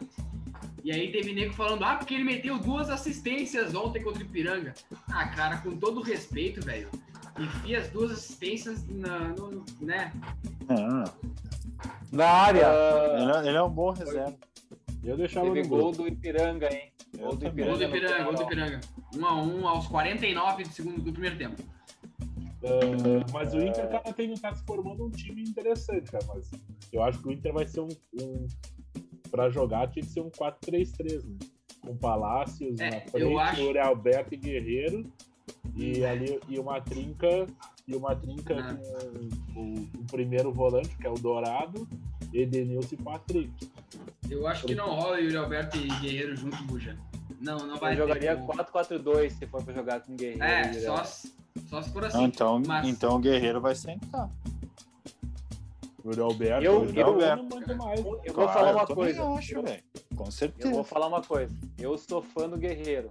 E 0.84 0.92
aí 0.92 1.11
teve 1.11 1.32
nego 1.32 1.52
falando, 1.52 1.84
ah, 1.84 1.96
porque 1.96 2.14
ele 2.14 2.24
meteu 2.24 2.59
duas 2.59 2.90
assistências 2.90 3.74
ontem 3.74 4.02
contra 4.02 4.22
o 4.22 4.26
Ipiranga. 4.26 4.74
Ah, 5.09 5.26
cara, 5.28 5.57
com 5.59 5.76
todo 5.76 6.00
respeito, 6.00 6.64
velho, 6.64 6.88
enfia 7.39 7.78
as 7.80 7.89
duas 7.91 8.11
assistências 8.12 8.87
na, 8.89 9.28
no, 9.28 9.64
né? 9.80 10.12
Ah, 10.68 11.05
Na 12.12 12.26
área. 12.28 12.68
Ah, 12.68 13.16
ele, 13.20 13.32
é- 13.32 13.49
ele 13.51 13.57
é 13.59 13.62
um 13.62 13.70
bom 13.70 13.91
reserva. 13.91 14.37
Eu 15.05 15.16
deixava 15.16 15.47
teve 15.49 15.62
no 15.62 15.68
gol 15.68 15.80
gol. 15.82 15.93
do 15.93 16.09
Ipiranga, 16.09 16.72
hein? 16.72 16.93
Gol 17.16 17.37
do 17.37 17.39
também. 17.49 17.64
Gol 17.66 17.76
do 17.76 17.84
Ipiranga. 17.84 17.97
Ipiranga, 18.16 18.24
gol 18.24 18.34
do. 18.34 18.43
Ipiranga. 18.43 18.80
1 19.16 19.26
a 19.26 19.34
1 19.43 19.68
aos 19.68 19.87
49 19.87 20.62
do 20.64 20.68
segundo 20.72 21.01
do 21.03 21.12
primeiro 21.12 21.37
tempo. 21.39 21.62
Ah, 22.64 23.26
mas 23.32 23.55
o 23.55 23.61
Inter, 23.61 23.89
cara, 23.89 24.12
tem, 24.12 24.34
tá 24.34 24.53
se 24.55 24.64
formando 24.64 25.05
um 25.07 25.11
time 25.11 25.43
interessante, 25.43 26.11
cara. 26.11 26.24
Mas 26.34 26.51
eu 26.93 27.03
acho 27.03 27.18
que 27.20 27.28
o 27.28 27.32
Inter 27.32 27.53
vai 27.53 27.66
ser 27.66 27.80
um. 27.80 27.89
um 28.20 28.47
pra 29.30 29.51
jogar, 29.51 29.89
tinha 29.91 30.05
que 30.05 30.11
ser 30.11 30.20
um 30.20 30.30
4-3-3, 30.30 31.24
né? 31.24 31.37
Com 31.82 31.97
Palácios 31.97 32.80
É, 32.80 32.91
na 32.91 33.01
frente, 33.03 33.39
acho- 33.39 33.78
Alberto 33.80 34.34
e 34.34 34.37
Guerreiro. 34.37 35.12
E 35.77 36.05
ali 36.05 36.41
e 36.49 36.59
uma 36.59 36.81
trinca. 36.81 37.47
E 37.87 37.95
uma 37.95 38.16
trinca 38.16 38.57
Ah. 38.59 38.74
com 39.55 39.61
o, 39.61 39.74
o 40.01 40.05
primeiro 40.11 40.51
volante, 40.53 40.89
que 40.97 41.07
é 41.07 41.11
o 41.11 41.14
Dourado, 41.14 41.87
Edenilson 42.33 42.97
e 42.97 43.03
Patrick. 43.03 43.70
Eu 44.29 44.47
acho 44.49 44.66
que 44.66 44.74
não 44.74 44.95
rola 44.97 45.20
Yuri 45.20 45.37
Alberto 45.37 45.77
e 45.77 45.87
Guerreiro 46.01 46.35
junto, 46.35 46.61
Buja. 46.64 46.97
Não, 47.41 47.59
não 47.59 47.77
vai 47.79 47.93
Eu 47.93 47.99
jogaria 47.99 48.35
como. 48.37 48.49
4-4-2 48.49 49.31
se 49.39 49.47
for 49.47 49.62
pra 49.62 49.72
jogar 49.74 50.01
com 50.01 50.16
Guerreiro. 50.16 50.43
É, 50.43 50.72
só, 50.81 51.05
se- 51.05 51.33
só 51.68 51.81
se 51.83 51.91
for 51.93 52.05
assim. 52.05 52.16
Não, 52.18 52.24
então, 52.24 52.62
mas- 52.66 52.89
então 52.89 53.14
o 53.14 53.18
Guerreiro 53.20 53.61
vai 53.61 53.74
sentar. 53.77 54.29
O 56.03 56.09
Uri 56.09 56.20
Alberto, 56.20 56.64
Eu- 56.64 56.79
o 56.79 56.83
Uri 56.87 56.99
eu- 56.99 57.07
Alberto 57.07 57.45
manda 57.55 57.77
mais. 57.77 57.99
Eu 58.01 58.05
vou 58.05 58.16
Claro, 58.33 58.53
falar 58.53 58.72
uma 58.72 58.83
eu 58.83 58.95
coisa. 58.97 59.29
acho, 59.35 59.55
eu, 59.55 59.62
velho. 59.62 59.83
Com 60.16 60.24
eu 60.24 60.31
certeza. 60.33 60.70
vou 60.70 60.83
falar 60.85 61.07
uma 61.07 61.22
coisa. 61.22 61.55
Eu 61.79 61.97
sou 61.99 62.20
fã 62.22 62.49
do 62.49 62.57
Guerreiro. 62.57 63.11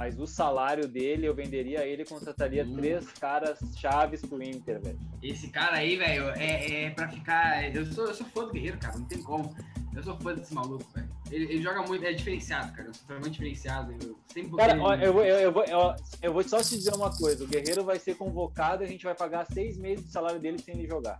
Mas 0.00 0.18
o 0.18 0.26
salário 0.26 0.88
dele, 0.88 1.26
eu 1.26 1.34
venderia 1.34 1.86
ele 1.86 2.04
e 2.04 2.06
contrataria 2.06 2.64
Hum. 2.64 2.74
três 2.74 3.06
caras 3.12 3.58
chaves 3.76 4.22
pro 4.22 4.42
Inter, 4.42 4.80
velho. 4.80 4.98
Esse 5.22 5.48
cara 5.48 5.76
aí, 5.76 5.94
velho, 5.94 6.30
é, 6.30 6.84
é 6.84 6.90
pra 6.90 7.06
ficar. 7.06 7.70
Eu 7.76 7.84
sou, 7.84 8.06
eu 8.06 8.14
sou 8.14 8.26
fã 8.28 8.46
do 8.46 8.50
Guerreiro, 8.50 8.78
cara, 8.78 8.96
não 8.96 9.04
tem 9.04 9.22
como. 9.22 9.54
Eu 9.94 10.02
sou 10.02 10.18
fã 10.20 10.32
desse 10.34 10.54
maluco, 10.54 10.90
velho. 10.94 11.06
Ele, 11.30 11.44
ele 11.44 11.62
joga 11.62 11.82
muito, 11.82 12.02
é 12.02 12.14
diferenciado, 12.14 12.72
cara. 12.72 12.88
Eu 12.88 12.94
sou 12.94 13.20
muito 13.20 13.32
diferenciado. 13.32 13.92
Eu 13.92 14.18
sempre 14.32 14.56
Cara, 14.56 14.80
ó, 14.80 14.94
eu 14.94 15.12
vou, 15.12 15.22
eu, 15.22 15.36
eu 15.36 15.52
vou, 15.52 15.64
eu, 15.64 15.94
eu 16.22 16.32
vou 16.32 16.42
só 16.44 16.62
te 16.62 16.78
dizer 16.78 16.94
uma 16.94 17.14
coisa. 17.14 17.44
O 17.44 17.46
Guerreiro 17.46 17.84
vai 17.84 17.98
ser 17.98 18.14
convocado 18.14 18.82
e 18.82 18.86
a 18.86 18.88
gente 18.88 19.04
vai 19.04 19.14
pagar 19.14 19.44
seis 19.52 19.76
meses 19.76 20.06
de 20.06 20.10
salário 20.10 20.40
dele 20.40 20.58
sem 20.58 20.78
ele 20.78 20.88
jogar. 20.88 21.18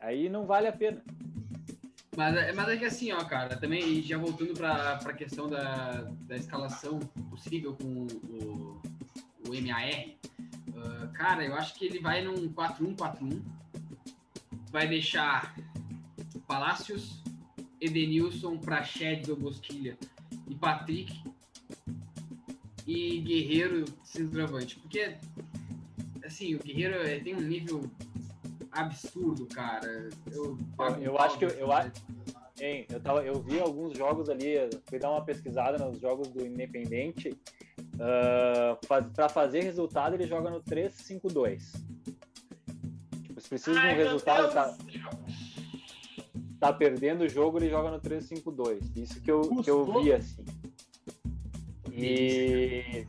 Aí 0.00 0.30
não 0.30 0.46
vale 0.46 0.66
a 0.66 0.72
pena. 0.72 1.04
Mas, 2.16 2.34
é- 2.34 2.52
mas 2.52 2.68
é 2.68 2.76
que 2.78 2.84
assim, 2.86 3.12
ó, 3.12 3.22
cara, 3.24 3.56
também 3.56 4.02
já 4.02 4.16
voltando 4.16 4.54
pra, 4.54 4.96
pra 4.96 5.12
questão 5.12 5.48
da, 5.48 6.02
da 6.22 6.36
escalação 6.36 6.98
possível 7.30 7.74
com 7.74 8.06
o, 8.06 8.80
o 9.46 9.62
MAR, 9.62 10.16
ah, 10.74 11.06
cara, 11.12 11.44
eu 11.44 11.54
acho 11.54 11.74
que 11.74 11.84
ele 11.84 11.98
vai 11.98 12.22
num 12.22 12.48
4-1-4-1, 12.48 13.42
vai 14.70 14.88
deixar 14.88 15.54
Palácios, 16.46 17.22
Edenilson, 17.80 18.56
Prached, 18.56 19.30
Bosquilha 19.34 19.98
e 20.48 20.54
Patrick 20.54 21.22
e 22.86 23.20
Guerreiro 23.20 23.84
centroavante, 24.02 24.76
porque 24.76 25.16
assim, 26.24 26.54
o 26.54 26.58
Guerreiro 26.60 27.22
tem 27.22 27.34
um 27.36 27.40
nível 27.40 27.90
absurdo, 28.76 29.46
cara. 29.46 30.08
Eu, 30.30 30.58
pago 30.76 31.02
eu 31.02 31.14
pau 31.14 31.26
acho 31.26 31.38
que 31.38 31.44
eu- 31.44 31.50
eu 31.50 31.72
acho- 31.72 31.92
Hein, 32.58 32.86
eu, 32.88 32.98
tava, 33.00 33.22
eu 33.22 33.38
vi 33.42 33.60
alguns 33.60 33.96
jogos 33.98 34.30
ali, 34.30 34.54
fui 34.88 34.98
dar 34.98 35.10
uma 35.10 35.22
pesquisada 35.22 35.76
nos 35.84 36.00
jogos 36.00 36.28
do 36.28 36.46
Independente. 36.46 37.36
ah, 38.00 38.78
faz, 38.86 39.06
para 39.14 39.28
fazer 39.28 39.60
resultado, 39.62 40.14
ele 40.14 40.26
joga 40.26 40.48
no 40.50 40.60
3-5-2. 40.62 41.72
Tipo, 43.22 43.40
se 43.40 43.48
precisa 43.48 43.78
de 43.80 43.86
um 43.86 43.94
resultado, 43.94 44.52
tá, 44.54 44.76
tá 46.60 46.72
perdendo 46.72 47.24
o 47.24 47.28
jogo, 47.28 47.58
ele 47.58 47.68
joga 47.68 47.90
no 47.90 48.00
3-5-2. 48.00 48.80
Isso 48.96 49.20
que 49.20 49.30
eu, 49.30 49.42
que 49.62 49.70
eu 49.70 49.84
vi 50.02 50.12
assim. 50.14 50.44
E, 51.92 53.06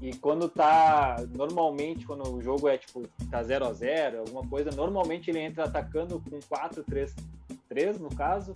e 0.00 0.14
quando 0.16 0.48
tá. 0.48 1.16
Normalmente, 1.34 2.06
quando 2.06 2.28
o 2.34 2.42
jogo 2.42 2.68
é 2.68 2.76
tipo, 2.78 3.02
tá 3.30 3.42
0 3.42 3.66
a 3.66 3.72
0 3.72 4.20
alguma 4.20 4.46
coisa, 4.46 4.70
normalmente 4.70 5.30
ele 5.30 5.40
entra 5.40 5.64
atacando 5.64 6.20
com 6.20 6.38
4-3-3, 6.40 7.98
no 7.98 8.08
caso, 8.14 8.52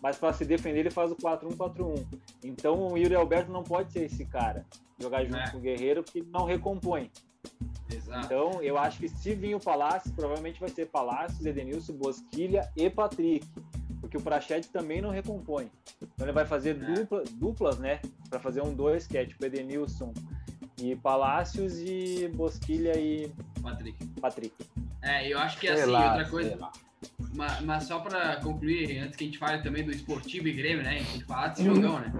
mas 0.00 0.16
para 0.16 0.32
se 0.32 0.44
defender 0.44 0.80
ele 0.80 0.90
faz 0.90 1.10
o 1.10 1.16
4-1-4-1. 1.16 2.04
Então 2.42 2.88
o 2.88 2.96
Yuri 2.98 3.14
Alberto 3.14 3.50
não 3.50 3.62
pode 3.62 3.92
ser 3.92 4.04
esse 4.04 4.24
cara, 4.24 4.64
jogar 4.98 5.24
junto 5.24 5.36
É. 5.38 5.50
com 5.50 5.58
o 5.58 5.60
Guerreiro, 5.60 6.02
porque 6.02 6.20
ele 6.20 6.28
não 6.30 6.44
recompõe. 6.44 7.10
Exato. 7.92 8.26
Então, 8.26 8.62
eu 8.62 8.78
acho 8.78 8.98
que 8.98 9.08
se 9.08 9.34
vir 9.34 9.54
o 9.54 9.60
Palácio, 9.60 10.12
provavelmente 10.14 10.58
vai 10.58 10.68
ser 10.68 10.86
Palácio, 10.86 11.46
Edenilson, 11.46 11.92
Bosquilha 11.94 12.70
e 12.76 12.88
Patrick. 12.88 13.46
Porque 14.00 14.16
o 14.16 14.20
Prachete 14.22 14.68
também 14.68 15.00
não 15.00 15.10
recompõe. 15.10 15.70
Então 16.00 16.26
ele 16.26 16.32
vai 16.32 16.44
fazer 16.46 16.70
É. 16.70 16.94
dupla, 16.94 17.24
duplas, 17.32 17.78
né? 17.78 18.00
Para 18.28 18.38
fazer 18.40 18.62
um 18.62 18.74
dois, 18.74 19.06
que 19.06 19.16
é 19.16 19.24
tipo 19.24 19.44
Edenilson 19.44 20.12
e 20.78 20.96
Palácios 20.96 21.78
e 21.78 22.28
Bosquilha 22.34 22.98
e 22.98 23.30
Patrick. 23.62 24.06
Patrick. 24.20 24.54
É, 25.02 25.28
eu 25.32 25.38
acho 25.38 25.58
que 25.58 25.66
Sei 25.66 25.82
assim, 25.82 25.90
lá, 25.90 26.08
outra 26.14 26.28
coisa. 26.30 26.58
Mas, 27.34 27.60
mas 27.60 27.84
só 27.84 27.98
pra 28.00 28.36
concluir, 28.36 28.98
antes 28.98 29.16
que 29.16 29.24
a 29.24 29.26
gente 29.26 29.38
fale 29.38 29.62
também 29.62 29.84
do 29.84 29.90
esportivo 29.90 30.48
e 30.48 30.52
Grêmio, 30.52 30.82
né? 30.82 30.90
A 30.90 30.98
gente 30.98 31.10
tem 31.10 31.20
que 31.20 31.26
falar 31.26 31.48
desse 31.48 31.64
jogão, 31.64 31.98
né? 32.00 32.12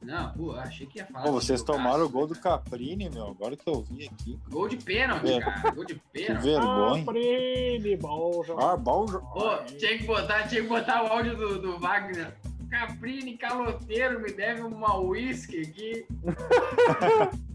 Não, 0.00 0.32
pô, 0.32 0.52
achei 0.52 0.84
que 0.86 0.98
ia 0.98 1.06
falar. 1.06 1.24
Pô, 1.26 1.32
vocês 1.32 1.60
jogaço, 1.60 1.78
tomaram 1.78 2.04
o 2.04 2.08
gol 2.08 2.22
né, 2.26 2.34
do 2.34 2.40
cara? 2.40 2.58
Caprini, 2.58 3.08
meu. 3.08 3.28
Agora 3.28 3.56
que 3.56 3.68
eu 3.68 3.82
vi 3.82 4.06
aqui. 4.06 4.36
Gol 4.50 4.68
de 4.68 4.76
pênalti, 4.78 5.30
É. 5.30 5.40
cara. 5.40 5.70
Gol 5.70 5.84
de 5.84 5.94
Que 5.94 6.00
pênalti. 6.12 6.42
vergonha. 6.44 7.04
Caprini, 7.04 7.96
bom 7.96 8.42
jogador. 8.42 8.70
Ah, 8.70 8.76
bom 8.76 9.06
jogo. 9.06 9.26
Pô, 9.32 9.56
tinha 9.78 9.98
que 9.98 10.04
botar, 10.04 10.48
tinha 10.48 10.62
que 10.62 10.68
botar 10.68 11.04
o 11.04 11.06
áudio 11.06 11.36
do, 11.36 11.58
do 11.60 11.78
Wagner. 11.78 12.34
Caprini, 12.68 13.36
caloteiro, 13.36 14.18
me 14.20 14.32
deve 14.32 14.62
uma 14.62 14.96
whisky 14.96 15.60
aqui. 15.60 16.06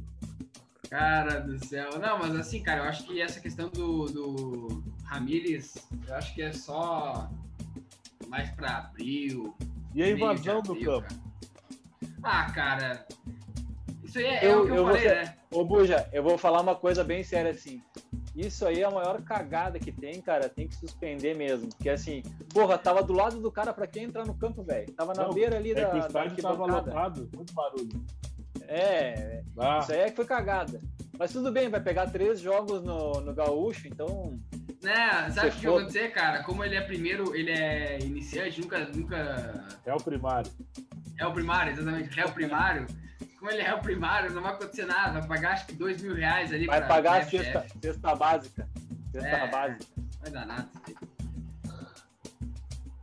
Cara 0.90 1.40
do 1.42 1.64
céu. 1.66 2.00
Não, 2.00 2.18
mas 2.20 2.36
assim, 2.36 2.62
cara, 2.64 2.82
eu 2.82 2.86
acho 2.90 3.04
que 3.06 3.22
essa 3.22 3.40
questão 3.40 3.70
do, 3.70 4.06
do 4.06 4.84
Ramires, 5.04 5.76
eu 6.08 6.16
acho 6.16 6.34
que 6.34 6.42
é 6.42 6.54
só 6.54 7.30
mais 8.28 8.50
pra 8.52 8.78
abril. 8.78 9.54
E 9.94 10.04
a 10.04 10.10
invasão 10.10 10.62
do 10.62 10.72
abril, 10.74 10.92
campo? 10.92 11.08
cara. 11.08 11.28
Ah, 12.24 12.52
cara. 12.52 13.08
Isso 14.04 14.18
aí 14.20 14.26
é, 14.26 14.46
é 14.46 14.52
Eu- 14.54 14.62
o 14.62 14.66
que 14.66 14.72
eu, 14.72 14.76
eu 14.76 14.84
vou 14.86 14.94
falei, 14.94 15.10
ser- 15.10 15.16
né? 15.26 15.38
Ô, 15.52 15.66
Buja, 15.66 16.10
eu 16.14 16.24
vou 16.24 16.38
falar 16.38 16.62
uma 16.62 16.76
coisa 16.76 17.04
bem 17.04 17.24
séria 17.24 17.52
assim. 17.52 17.82
Isso 18.36 18.66
aí 18.68 18.82
é 18.82 18.86
a 18.86 18.92
maior 18.92 19.22
cagada 19.24 19.80
que 19.80 19.92
tem, 19.92 20.22
cara. 20.22 20.48
Tem 20.48 20.68
que 20.68 20.76
suspender 20.76 21.36
mesmo. 21.36 21.70
Porque 21.70 21.90
assim, 21.90 22.22
porra, 22.54 22.78
tava 22.78 23.02
do 23.02 23.12
lado 23.14 23.40
do 23.40 23.52
cara 23.52 23.74
pra 23.74 23.88
quem 23.88 24.04
entrar 24.04 24.26
no 24.26 24.36
campo, 24.36 24.62
velho. 24.64 24.92
Tava 24.94 25.14
na 25.14 25.24
Não, 25.24 25.34
beira 25.34 25.58
ali 25.58 25.72
É 25.72 25.76
da, 25.76 25.90
que 25.90 25.98
o 25.98 26.00
da 26.02 26.08
estádio 26.08 26.42
tava 26.44 26.54
arquibancada. 26.64 26.92
lotado, 26.92 27.30
muito 27.36 27.54
barulho. 27.54 28.06
É, 28.68 29.44
Ah, 29.58 29.80
isso 29.82 29.92
aí 29.92 30.00
é 30.02 30.10
que 30.10 30.16
foi 30.16 30.26
cagada. 30.26 30.80
Mas 31.18 31.32
tudo 31.32 31.52
bem, 31.52 31.68
vai 31.70 31.82
pegar 31.82 32.08
três 32.12 32.40
jogos 32.40 32.84
no, 32.84 33.22
no 33.22 33.34
Gaúcho, 33.34 33.88
então. 33.88 34.40
Né, 34.84 35.30
sabe 35.32 35.48
o 35.48 35.52
que 35.52 35.58
Você 35.62 35.68
vai 35.68 35.76
acontecer, 35.78 36.10
cara? 36.10 36.44
Como 36.44 36.64
ele 36.64 36.76
é 36.76 36.82
primeiro, 36.82 37.36
ele 37.36 37.52
é 37.52 37.98
iniciante, 38.00 38.62
nunca, 38.62 38.80
nunca 38.94 39.66
é 39.86 39.94
o 39.94 39.98
primário. 39.98 40.52
é 41.18 41.26
o 41.26 41.34
primário, 41.34 41.72
exatamente, 41.74 42.16
réu 42.16 42.30
primário. 42.32 42.86
Como 43.40 43.50
ele 43.52 43.62
é 43.62 43.74
o 43.74 43.80
primário, 43.80 44.32
não 44.32 44.42
vai 44.44 44.54
acontecer 44.54 44.86
nada, 44.86 45.20
vai 45.20 45.28
pagar 45.28 45.54
acho 45.54 45.66
que 45.68 45.74
dois 45.74 46.02
mil 46.02 46.14
reais 46.14 46.52
ali 46.54 46.66
Vai 46.68 46.80
pra 46.80 46.88
pagar 46.88 47.22
a 47.22 47.26
cesta, 47.26 47.66
cesta 47.82 48.16
básica. 48.16 48.68
Cesta 49.12 49.28
É. 49.28 49.48
básica. 49.52 49.86
Vai 50.22 50.32
dar 50.32 50.46
nada. 50.46 50.70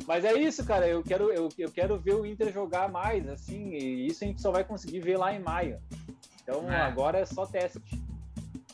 Mas 0.07 0.25
é 0.25 0.35
isso, 0.35 0.65
cara. 0.65 0.87
Eu 0.87 1.03
quero, 1.03 1.33
eu, 1.33 1.49
eu 1.59 1.71
quero 1.71 1.99
ver 1.99 2.15
o 2.15 2.27
Inter 2.27 2.53
jogar 2.53 2.91
mais, 2.91 3.27
assim, 3.29 3.71
e 3.71 4.07
isso 4.07 4.23
a 4.25 4.27
gente 4.27 4.41
só 4.43 4.51
vai 4.51 4.63
conseguir 4.65 5.01
ver 5.01 5.17
lá 5.17 5.33
em 5.35 5.39
maio. 5.41 5.79
Então 6.43 6.71
É. 6.71 6.81
agora 6.83 7.19
é 7.19 7.25
só 7.25 7.47
teste. 7.47 7.81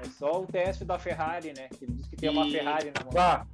É 0.00 0.04
só 0.18 0.42
o 0.42 0.46
teste 0.46 0.84
da 0.84 0.98
Ferrari, 0.98 1.52
né? 1.56 1.68
Ele 1.80 1.92
diz 1.92 2.06
que 2.08 2.16
tem 2.16 2.30
uma 2.30 2.46
E- 2.46 2.52
Ferrari 2.52 2.92
na 2.96 3.02
mão. 3.04 3.12
Tá. 3.12 3.46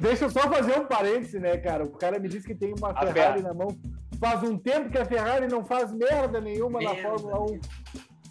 Deixa 0.00 0.24
eu 0.24 0.30
só 0.30 0.40
fazer 0.48 0.78
um 0.78 0.86
parêntese, 0.86 1.38
né, 1.38 1.56
cara? 1.58 1.84
O 1.84 1.90
cara 1.90 2.18
me 2.18 2.28
disse 2.28 2.46
que 2.46 2.54
tem 2.54 2.72
uma 2.76 2.92
Ferrari 2.94 3.40
Fer- 3.40 3.42
na 3.42 3.54
mão. 3.54 3.68
Faz 4.18 4.42
um 4.42 4.58
tempo 4.58 4.90
que 4.90 4.98
a 4.98 5.04
Ferrari 5.04 5.46
não 5.46 5.64
faz 5.64 5.92
merda 5.92 6.40
nenhuma 6.40 6.80
na 6.80 6.92
Merda 6.92 7.08
Fórmula 7.18 7.40
1. 7.52 7.60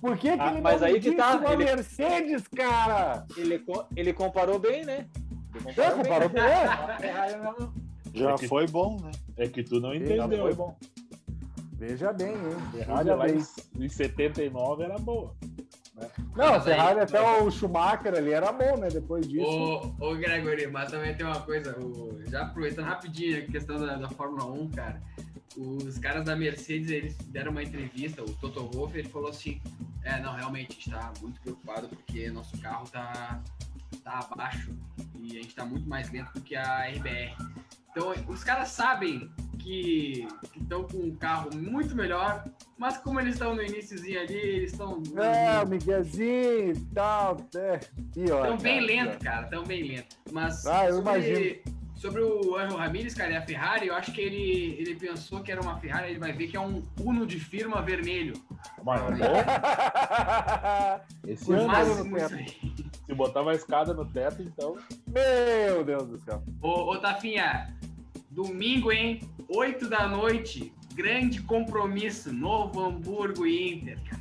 Por 0.01 0.17
que, 0.17 0.31
que 0.31 0.39
Ah, 0.41 0.51
ele 0.51 0.61
mas 0.61 0.79
não 0.81 0.87
aí 0.87 0.99
que 0.99 1.11
tá, 1.15 1.35
uma 1.37 1.53
ele- 1.53 1.65
Mercedes, 1.65 2.47
cara? 2.47 3.25
Ele, 3.35 3.63
ele 3.95 4.13
comparou 4.13 4.57
bem, 4.57 4.85
né? 4.85 5.07
Ele 5.55 5.81
É, 5.81 5.91
comparou 5.91 6.29
com 6.29 6.37
ele. 6.37 6.47
A 6.47 6.97
Ferrari 6.99 7.35
não- 7.37 7.73
Já 8.13 8.31
É 8.31 8.35
que- 8.35 8.47
foi 8.47 8.65
bom, 8.67 8.97
né? 9.01 9.11
É 9.37 9.47
que 9.47 9.63
tu 9.63 9.75
não 9.75 9.89
não 9.89 9.95
entendeu. 9.95 10.41
foi 10.43 10.53
bom. 10.55 10.75
Veja 11.73 12.11
bem, 12.13 12.29
hein? 12.33 12.55
Ferrari 12.73 13.09
lá 13.09 13.25
bem. 13.25 13.37
em, 13.79 13.85
em 13.85 13.89
79 13.89 14.83
era 14.83 14.97
boa. 14.97 15.33
Não, 16.35 16.45
a 16.45 16.51
Mas 16.53 16.67
aí- 16.67 16.73
Ferrari 16.75 16.99
até 17.01 17.21
o 17.41 17.51
Schumacher 17.51 18.13
ali 18.15 18.31
era 18.31 18.51
bom, 18.53 18.77
né? 18.77 18.87
Depois 18.89 19.27
disso. 19.27 19.45
Ô, 19.45 19.93
ô 19.99 20.15
Gregory, 20.15 20.67
mas 20.67 20.89
também 20.91 21.13
tem 21.15 21.25
uma 21.25 21.41
coisa, 21.41 21.77
o- 21.77 22.17
já 22.27 22.43
aproveitando 22.43 22.85
rapidinho 22.85 23.37
a 23.37 23.41
questão 23.45 23.77
da, 23.79 23.95
da 23.95 24.09
Fórmula 24.09 24.45
1, 24.45 24.69
cara. 24.69 25.01
Os 25.57 25.97
caras 25.97 26.25
da 26.25 26.35
Mercedes, 26.35 26.89
eles 26.89 27.15
deram 27.27 27.51
uma 27.51 27.63
entrevista, 27.63 28.23
o 28.23 28.33
Toto 28.35 28.69
Wolff, 28.71 28.97
ele 28.97 29.09
falou 29.09 29.29
assim, 29.29 29.61
é, 30.03 30.19
não, 30.21 30.33
realmente, 30.33 30.71
a 30.71 30.73
gente 30.73 30.89
tá 30.89 31.13
muito 31.21 31.41
preocupado 31.41 31.89
porque 31.89 32.29
nosso 32.29 32.57
carro 32.59 32.87
tá, 32.89 33.41
tá 34.03 34.27
abaixo 34.31 34.73
e 35.15 35.37
a 35.37 35.41
gente 35.41 35.55
tá 35.55 35.65
muito 35.65 35.87
mais 35.87 36.09
lento 36.11 36.31
do 36.33 36.41
que 36.41 36.55
a 36.55 36.87
RBR. 36.87 37.35
Então, 37.91 38.13
os 38.27 38.43
caras 38.43 38.69
sabem 38.69 39.29
que 39.57 40.25
estão 40.55 40.83
com 40.85 40.97
um 40.97 41.15
carro 41.15 41.49
muito 41.53 41.95
melhor, 41.95 42.45
mas 42.77 42.97
como 42.97 43.19
eles 43.19 43.33
estão 43.33 43.53
no 43.53 43.61
iníciozinho 43.61 44.21
ali, 44.21 44.33
eles 44.33 44.71
estão... 44.71 45.03
É, 45.17 45.63
o 45.63 45.67
Miguelzinho 45.67 46.71
e 46.71 46.85
tal. 46.93 47.37
É. 47.55 47.79
E 48.15 48.31
olha, 48.31 48.53
Estão 48.53 48.57
bem 48.57 48.79
lento, 48.79 49.19
cara, 49.19 49.43
estão 49.43 49.63
bem 49.63 49.83
lento. 49.83 50.15
Mas 50.31 50.65
Ah, 50.65 50.85
eu 50.87 51.03
sobre, 51.03 51.61
sobre 51.99 52.21
o 52.21 52.55
Angel 52.55 52.77
Ramirez, 52.77 53.13
cara, 53.13 53.31
e 53.33 53.35
a 53.35 53.41
Ferrari, 53.41 53.87
eu 53.87 53.93
acho 53.93 54.13
que 54.13 54.21
ele, 54.21 54.75
ele 54.79 54.95
pensou 54.95 55.41
que 55.41 55.51
era 55.51 55.61
uma 55.61 55.77
Ferrari, 55.79 56.11
ele 56.11 56.19
vai 56.19 56.31
ver 56.31 56.47
que 56.47 56.55
é 56.55 56.59
um 56.59 56.81
Uno 57.01 57.27
de 57.27 57.37
firma 57.39 57.81
vermelho. 57.81 58.33
Mas 58.83 59.01
é 59.01 59.05
bom. 59.05 59.33
Esse 61.27 61.51
mais- 61.51 61.67
máximo 61.87 62.17
isso 62.17 62.35
aí. 62.35 62.47
se 63.05 63.13
botar 63.13 63.41
uma 63.41 63.53
escada 63.53 63.93
no 63.93 64.05
teto, 64.05 64.41
então. 64.41 64.77
Meu 65.07 65.83
Deus 65.83 66.07
do 66.07 66.17
céu. 66.19 66.41
Ô, 66.61 66.91
ô 66.93 66.97
Tafinha, 66.99 67.75
domingo, 68.31 68.91
hein? 68.91 69.19
8 69.49 69.89
da 69.89 70.07
noite, 70.07 70.71
grande 70.95 71.41
compromisso, 71.41 72.31
Novo 72.31 72.79
Hamburgo 72.81 73.45
e 73.45 73.73
Inter. 73.73 73.99
cara. 74.09 74.19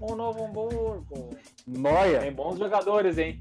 O 0.00 0.14
Novo 0.14 0.44
Hamburgo. 0.44 1.36
Noia. 1.66 2.20
Tem 2.20 2.32
bons 2.32 2.58
jogadores, 2.58 3.18
hein? 3.18 3.40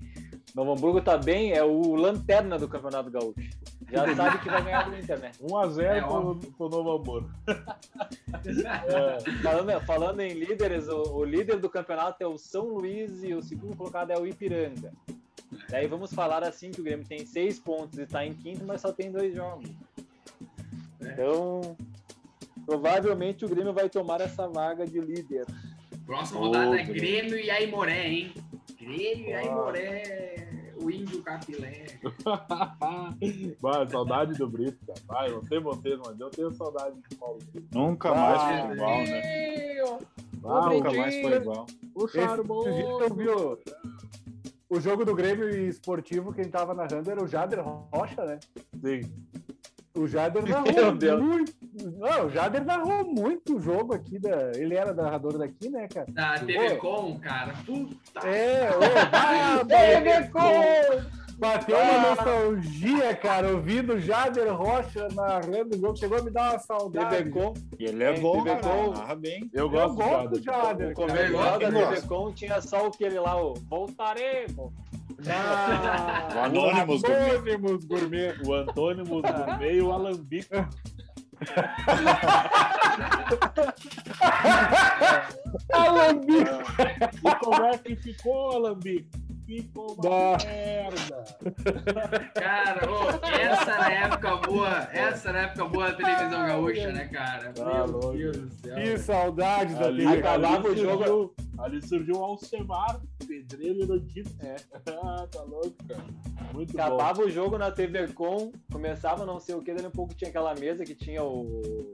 Novo 0.55 0.71
Hamburgo 0.71 1.01
tá 1.01 1.17
bem, 1.17 1.51
é 1.51 1.61
o 1.61 1.95
lanterna 1.95 2.57
do 2.57 2.69
Campeonato 2.69 3.11
Gaúcho. 3.11 3.49
Já 3.91 4.15
sabe 4.15 4.39
que 4.39 4.49
vai 4.49 4.63
ganhar 4.63 4.89
do 4.89 4.97
Inter, 4.97 5.19
né? 5.19 5.31
1x0 5.41 5.81
É 5.83 6.01
pro, 6.01 6.35
pro 6.57 6.69
Novo 6.69 6.91
Hamburgo. 6.93 7.29
Falando, 9.41 9.85
falando 9.85 10.19
em 10.21 10.33
líderes, 10.33 10.87
o, 10.87 11.01
o 11.17 11.25
líder 11.25 11.57
do 11.57 11.69
campeonato 11.69 12.23
é 12.23 12.27
o 12.27 12.37
São 12.37 12.67
Luís 12.67 13.23
e 13.23 13.33
o 13.33 13.41
segundo 13.41 13.75
colocado 13.75 14.11
é 14.11 14.19
o 14.19 14.25
Ipiranga. 14.27 14.93
Daí 15.69 15.87
vamos 15.87 16.13
falar 16.13 16.43
assim 16.43 16.71
que 16.71 16.79
o 16.79 16.83
Grêmio 16.83 17.05
tem 17.05 17.25
seis 17.25 17.59
pontos 17.59 17.97
e 17.97 18.05
tá 18.05 18.25
em 18.25 18.33
quinto, 18.33 18.63
mas 18.65 18.81
só 18.81 18.91
tem 18.91 19.11
dois 19.11 19.33
jogos. 19.33 19.69
Então, 21.01 21.75
provavelmente 22.65 23.45
o 23.45 23.49
Grêmio 23.49 23.73
vai 23.73 23.89
tomar 23.89 24.21
essa 24.21 24.47
vaga 24.47 24.85
de 24.85 24.99
líder. 24.99 25.45
Próxima 26.05 26.39
rodada 26.39 26.79
é 26.79 26.83
Grêmio 26.83 27.37
e 27.37 27.49
Aimoré, 27.49 28.07
hein? 28.07 28.33
Grêmio 28.79 29.29
e 29.29 29.33
Aimoré, 29.33 30.71
o 30.81 30.89
índio 30.91 31.21
capilé. 31.23 31.85
Vai, 33.61 33.89
saudade 33.89 34.33
do 34.37 34.47
Brito, 34.47 34.77
cara. 34.85 34.99
Vai, 35.07 35.31
não 35.31 35.43
sei 35.45 35.59
vocês, 35.59 35.99
mas 36.05 36.19
eu 36.19 36.29
tenho 36.29 36.53
saudade 36.53 36.95
do 37.09 37.15
Paulo 37.17 37.39
Brito. 37.51 37.67
Nunca 37.77 38.13
mais 38.13 38.41
foi 38.41 38.73
igual, 38.75 38.97
né? 39.03 39.21
Ah, 40.43 40.69
Nunca 40.69 40.91
mais 40.93 41.15
foi 41.21 41.33
igual. 41.35 41.65
o 41.95 42.05
Esse, 42.05 42.17
esses 42.17 42.27
dias 42.27 42.29
Charmoso. 42.29 42.69
eu 42.69 43.15
vi 43.15 43.29
o, 43.29 43.59
o 44.69 44.79
jogo 44.79 45.05
do 45.05 45.15
Grêmio 45.15 45.49
e 45.49 45.67
esportivo, 45.69 46.33
quem 46.33 46.45
tava 46.45 46.73
narrando 46.73 47.09
era 47.09 47.23
o 47.23 47.27
Jader 47.27 47.61
Rocha, 47.63 48.23
né? 48.25 48.39
Sim. 48.83 49.01
O 49.95 50.07
Jader 50.07 50.43
narrou 50.45 50.93
muito. 50.95 51.53
Não, 51.97 52.25
o 52.25 52.29
Jader 52.29 52.65
narrou 52.65 53.05
muito 53.05 53.55
o 53.57 53.61
jogo 53.61 53.93
aqui. 53.93 54.19
Da, 54.19 54.51
ele 54.55 54.75
era 54.75 54.93
narrador 54.93 55.37
daqui, 55.37 55.69
né, 55.69 55.87
cara? 55.87 56.07
Da 56.09 56.39
TV 56.39 56.75
Com, 56.75 57.17
cara. 57.19 57.53
Puta. 57.65 58.27
É, 58.27 58.69
ô, 58.71 58.79
ah, 59.13 59.65
TV 59.65 60.29
Bateu 61.37 61.75
Ah. 61.77 61.81
uma 61.81 62.09
nostalgia, 62.09 63.13
cara, 63.15 63.49
ouvindo 63.49 63.95
o 63.95 63.99
Jader 63.99 64.53
Rocha 64.55 65.09
narrando 65.13 65.75
o 65.75 65.79
jogo. 65.79 65.97
Chegou 65.97 66.17
a 66.17 66.21
me 66.21 66.31
dar 66.31 66.51
uma 66.53 66.59
saudade. 66.59 67.17
TV 67.17 67.29
Com, 67.29 67.53
E 67.77 67.85
ele 67.85 68.03
é 68.05 68.13
Tem 68.13 68.21
bom, 68.21 68.41
TV 68.43 68.55
cara. 68.61 68.61
Com. 68.85 68.91
Narra 68.91 69.15
bem. 69.15 69.49
Eu 69.53 69.65
Eu 69.65 69.69
gosto, 69.69 69.95
gosto 69.95 70.29
do 70.29 70.41
Jader. 70.41 70.63
Jader, 70.63 70.91
o 70.91 70.95
cara. 70.95 71.07
comercial 71.09 71.59
da 71.59 71.65
eu 71.65 71.71
TV 71.71 71.85
gosto. 71.85 72.07
Com 72.07 72.31
tinha 72.31 72.61
só 72.61 72.87
aquele 72.87 73.19
lá, 73.19 73.35
o 73.41 73.53
Voltaremos. 73.69 74.71
Ah, 75.27 76.27
O 76.35 76.39
Anonymous 76.39 77.03
o 77.03 77.07
Gourmet. 77.07 77.57
Gourmet. 77.87 78.35
O 78.45 78.53
Antônimo 78.53 79.21
Gourmet 79.21 79.75
e 79.75 79.81
o 79.81 79.91
Alambique. 79.91 80.49
Alambique. 85.73 86.51
E 87.23 87.35
como 87.39 87.65
é 87.65 87.77
que 87.77 87.95
ficou, 87.95 88.51
Alambique? 88.51 89.24
Ficou 89.45 89.93
uma 89.93 90.01
Bah. 90.01 90.37
merda. 90.43 91.23
Cara, 92.33 92.91
ô, 92.91 93.09
essa 93.27 93.71
era 93.71 93.85
a 93.85 93.91
época 93.93 94.35
boa. 94.37 94.69
Essa 94.91 95.29
era 95.29 95.39
a 95.39 95.41
época 95.43 95.65
boa 95.65 95.91
da 95.91 95.97
televisão 95.97 96.45
gaúcha, 96.47 96.91
né, 96.91 97.07
cara? 97.09 97.53
Tá 97.53 97.65
Meu. 97.87 97.99
Deus 98.13 98.37
do 98.37 98.49
céu. 98.55 98.75
Que 98.75 98.97
saudades 98.97 99.77
da 99.77 99.85
Ali, 99.85 100.03
TV. 100.03 100.17
acabava 100.17 100.67
o 100.67 100.75
jogo. 100.75 101.35
Ali 101.59 101.81
surgiu 101.87 102.15
o 102.17 102.23
Alcemar, 102.23 102.99
pedreiro 103.27 103.81
erudito. 103.83 104.31
É. 104.43 104.55
Ah, 105.03 105.27
tá 105.31 105.41
louco, 105.43 105.75
cara. 105.87 106.03
Muito 106.53 106.73
bom. 106.73 106.81
Acabava 106.81 107.21
o 107.21 107.29
jogo 107.29 107.57
na 107.57 107.69
TV 107.71 108.07
Com, 108.09 108.51
começava 108.71 109.25
não 109.25 109.39
sei 109.39 109.55
o 109.55 109.61
que, 109.61 109.73
daí 109.73 109.85
um 109.85 109.91
pouco 109.91 110.13
tinha 110.15 110.29
aquela 110.29 110.53
mesa 110.55 110.83
que 110.83 110.95
tinha 110.95 111.23
o- 111.23 111.93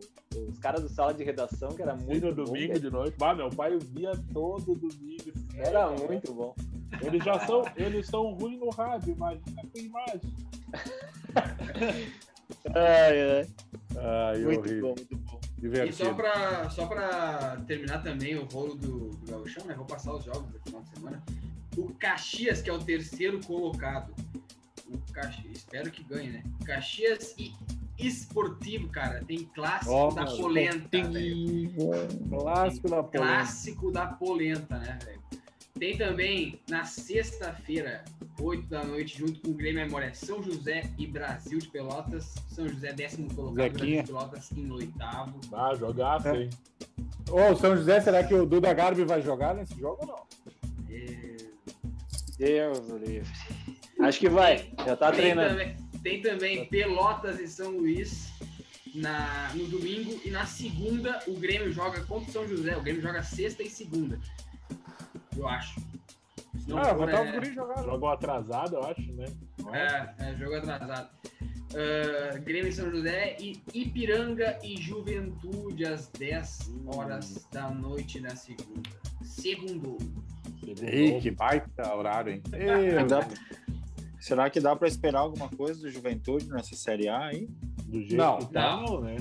os 0.49 0.57
caras 0.59 0.81
do 0.81 0.89
sala 0.89 1.13
de 1.13 1.23
redação, 1.23 1.69
que 1.69 1.81
era 1.81 1.97
Sim, 1.97 2.05
muito 2.05 2.25
no 2.27 2.33
bom, 2.35 2.43
domingo 2.45 2.67
cara. 2.69 2.79
de 2.79 2.89
noite. 2.89 3.15
Bah, 3.17 3.35
meu 3.35 3.49
pai 3.49 3.77
via 3.79 4.11
todo 4.33 4.73
domingo. 4.75 5.31
Era 5.57 5.71
cara. 5.89 5.89
muito 6.07 6.33
bom. 6.33 6.55
Eles 7.01 7.23
já 7.23 7.39
são, 7.45 7.63
eles 7.75 8.07
são 8.07 8.33
ruins 8.33 8.59
no 8.59 8.69
rádio, 8.69 9.13
imagina 9.13 9.61
com 9.73 9.79
imagem. 9.79 10.33
Ai, 12.75 13.39
ai. 13.39 13.49
Ai, 13.97 14.39
Muito 14.39 14.59
horrível. 14.59 14.81
bom, 14.81 14.95
muito 14.95 15.17
bom. 15.17 15.39
E 15.41 15.61
só 15.61 15.61
Divertido. 15.61 16.15
pra, 16.15 16.69
só 16.69 16.85
pra 16.87 17.57
terminar 17.67 18.01
também 18.03 18.35
o 18.37 18.45
rolo 18.45 18.75
do, 18.75 19.09
do 19.09 19.31
Gauchão, 19.31 19.65
né? 19.65 19.73
Vou 19.75 19.85
passar 19.85 20.13
os 20.13 20.23
jogos 20.23 20.49
do 20.51 20.59
final 20.59 20.81
de 20.81 20.89
semana. 20.89 21.23
O 21.77 21.93
Caxias, 21.95 22.61
que 22.61 22.69
é 22.69 22.73
o 22.73 22.79
terceiro 22.79 23.39
colocado. 23.45 24.13
O 24.89 24.97
Caxias, 25.13 25.57
espero 25.57 25.89
que 25.91 26.03
ganhe, 26.03 26.29
né? 26.29 26.43
Caxias 26.65 27.35
e 27.37 27.53
Esportivo, 27.97 28.89
cara. 28.89 29.23
Tem 29.25 29.45
clássico 29.53 29.91
Ó, 29.93 30.11
da 30.11 30.25
polenta, 30.25 31.03
velho. 31.03 31.71
Clássico 32.29 32.89
da 32.89 33.03
polenta. 33.03 33.17
Clássico 33.19 33.91
da 33.91 34.07
polenta, 34.07 34.79
né, 34.79 34.97
velho? 35.05 35.21
Tem 35.79 35.97
também 35.97 36.59
na 36.69 36.83
sexta-feira, 36.83 38.03
8 38.39 38.67
da 38.67 38.83
noite, 38.83 39.17
junto 39.17 39.39
com 39.39 39.49
o 39.49 39.53
Grêmio 39.53 39.83
Memória, 39.83 40.13
São 40.13 40.43
José 40.43 40.83
e 40.97 41.07
Brasil 41.07 41.57
de 41.59 41.67
Pelotas. 41.69 42.35
São 42.49 42.67
José, 42.67 42.93
décimo 42.93 43.33
colocado, 43.33 43.71
Brasil 43.73 44.01
de 44.01 44.07
Pelotas 44.07 44.51
em 44.51 44.71
oitavo. 44.71 45.39
Ah, 45.53 45.73
jogaço, 45.75 46.27
É. 46.27 46.43
hein? 46.43 46.49
Ô, 47.29 47.55
São 47.55 47.75
José, 47.75 47.99
será 48.01 48.23
que 48.23 48.33
o 48.33 48.45
Duda 48.45 48.73
Garbi 48.73 49.03
vai 49.05 49.21
jogar 49.21 49.55
nesse 49.55 49.73
jogo 49.79 49.97
ou 50.01 50.07
não? 50.07 50.23
É, 50.89 51.37
Deus 52.37 52.79
do 52.81 52.97
livre. 52.97 53.29
Acho 54.01 54.19
que 54.19 54.29
vai. 54.29 54.69
Já 54.85 54.95
tá 54.97 55.11
tem, 55.11 55.21
treinando. 55.21 55.49
também, 55.49 55.75
tem 56.03 56.21
também 56.21 56.65
Pelotas 56.65 57.39
e 57.39 57.47
São 57.47 57.71
Luís 57.71 58.31
na, 58.93 59.51
no 59.55 59.65
domingo. 59.67 60.19
E 60.25 60.29
na 60.29 60.45
segunda, 60.45 61.19
o 61.27 61.33
Grêmio 61.33 61.71
joga 61.71 62.03
contra 62.03 62.29
o 62.29 62.33
São 62.33 62.47
José. 62.47 62.75
O 62.77 62.81
Grêmio 62.81 63.01
joga 63.01 63.23
sexta 63.23 63.63
e 63.63 63.69
segunda. 63.69 64.19
Eu 65.37 65.47
acho. 65.47 65.81
Não 66.67 66.77
ah, 66.77 66.85
for, 66.85 66.97
botar 66.97 67.25
é- 67.25 67.25
os 67.29 67.31
guris 67.31 67.55
jogar. 67.55 67.83
Jogou 67.83 68.09
atrasado, 68.09 68.75
eu 68.75 68.83
acho, 68.83 69.13
né? 69.13 69.25
É, 69.73 70.29
é 70.29 70.35
jogo 70.35 70.55
atrasado. 70.55 71.09
Ah, 71.73 72.37
Grêmio 72.39 72.67
e 72.67 72.73
São 72.73 72.91
José 72.91 73.37
e 73.39 73.61
Ipiranga 73.73 74.59
e 74.63 74.75
Juventude 74.79 75.85
às 75.85 76.07
10 76.07 76.69
horas 76.85 77.47
da 77.51 77.69
noite 77.69 78.19
na 78.19 78.35
segunda. 78.35 78.89
Segundo. 79.23 79.97
Ei, 80.81 81.19
que 81.19 81.31
baita 81.31 81.95
horário, 81.95 82.33
hein? 82.33 82.43
Ei, 82.53 83.03
Dá- 83.05 83.27
Será 84.19 84.49
que 84.51 84.59
dá 84.59 84.75
pra 84.75 84.87
esperar 84.87 85.21
alguma 85.21 85.49
coisa 85.49 85.81
do 85.81 85.89
Juventude 85.89 86.47
nessa 86.49 86.75
Série 86.75 87.07
A 87.09 87.25
aí? 87.25 87.47
Do 87.85 87.99
jeito 87.99 88.15
Não. 88.17 88.37
que 88.37 88.53
tá, 88.53 88.75
Não. 88.77 88.83
não, 88.83 89.01
né? 89.01 89.15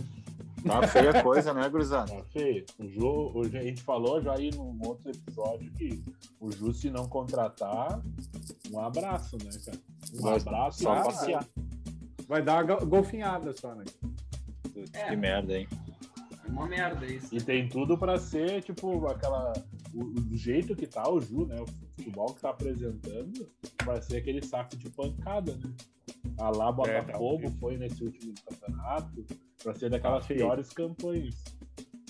Tá 0.66 0.86
feia 0.88 1.10
a 1.10 1.22
coisa, 1.22 1.52
né, 1.54 1.68
gurizada? 1.68 2.12
Tá 2.12 2.24
feio. 2.24 2.64
O 2.78 2.86
Ju, 2.86 3.32
o 3.34 3.44
Ju- 3.44 3.56
a 3.56 3.62
gente 3.62 3.82
falou 3.82 4.20
já 4.20 4.34
aí 4.34 4.50
num 4.54 4.78
outro 4.86 5.10
episódio 5.10 5.70
que 5.72 6.02
o 6.38 6.50
Ju, 6.50 6.72
se 6.74 6.90
não 6.90 7.08
contratar, 7.08 8.00
um 8.72 8.80
abraço, 8.80 9.36
né, 9.42 9.50
cara? 9.64 9.78
Um 10.14 10.20
Vai 10.22 10.36
abraço. 10.36 10.82
Só 10.82 10.92
Ah, 10.92 11.02
passear. 11.04 11.46
vai 12.28 12.42
dar 12.42 12.64
uma 12.64 12.76
go- 12.76 12.86
golfinhada 12.86 13.52
só, 13.52 13.74
né? 13.74 13.84
É. 14.94 15.08
Que 15.10 15.16
merda, 15.16 15.58
hein? 15.58 15.68
É 16.46 16.48
uma 16.50 16.66
merda 16.66 17.06
isso. 17.06 17.34
E 17.34 17.40
tem 17.40 17.68
tudo 17.68 17.96
pra 17.96 18.18
ser, 18.18 18.62
tipo, 18.62 19.06
aquela 19.06 19.52
o, 19.94 20.04
o 20.32 20.36
jeito 20.36 20.74
que 20.76 20.86
tá 20.86 21.08
o 21.10 21.20
Ju, 21.20 21.46
né? 21.46 21.56
O 21.60 21.66
futebol 21.96 22.34
que 22.34 22.40
tá 22.40 22.50
apresentando, 22.50 23.48
vai 23.84 24.00
ser 24.02 24.18
aquele 24.18 24.44
saco 24.44 24.76
de 24.76 24.88
pancada, 24.90 25.56
né? 25.56 25.70
A 26.38 26.50
lá 26.50 26.70
Botafogo 26.72 27.50
tá 27.50 27.56
foi 27.58 27.76
nesse 27.76 28.02
último 28.04 28.32
campeonato 28.48 29.24
pra 29.62 29.74
ser 29.74 29.90
daquelas 29.90 30.26
Tá 30.26 30.34
piores 30.34 30.68
campanhas. 30.70 31.44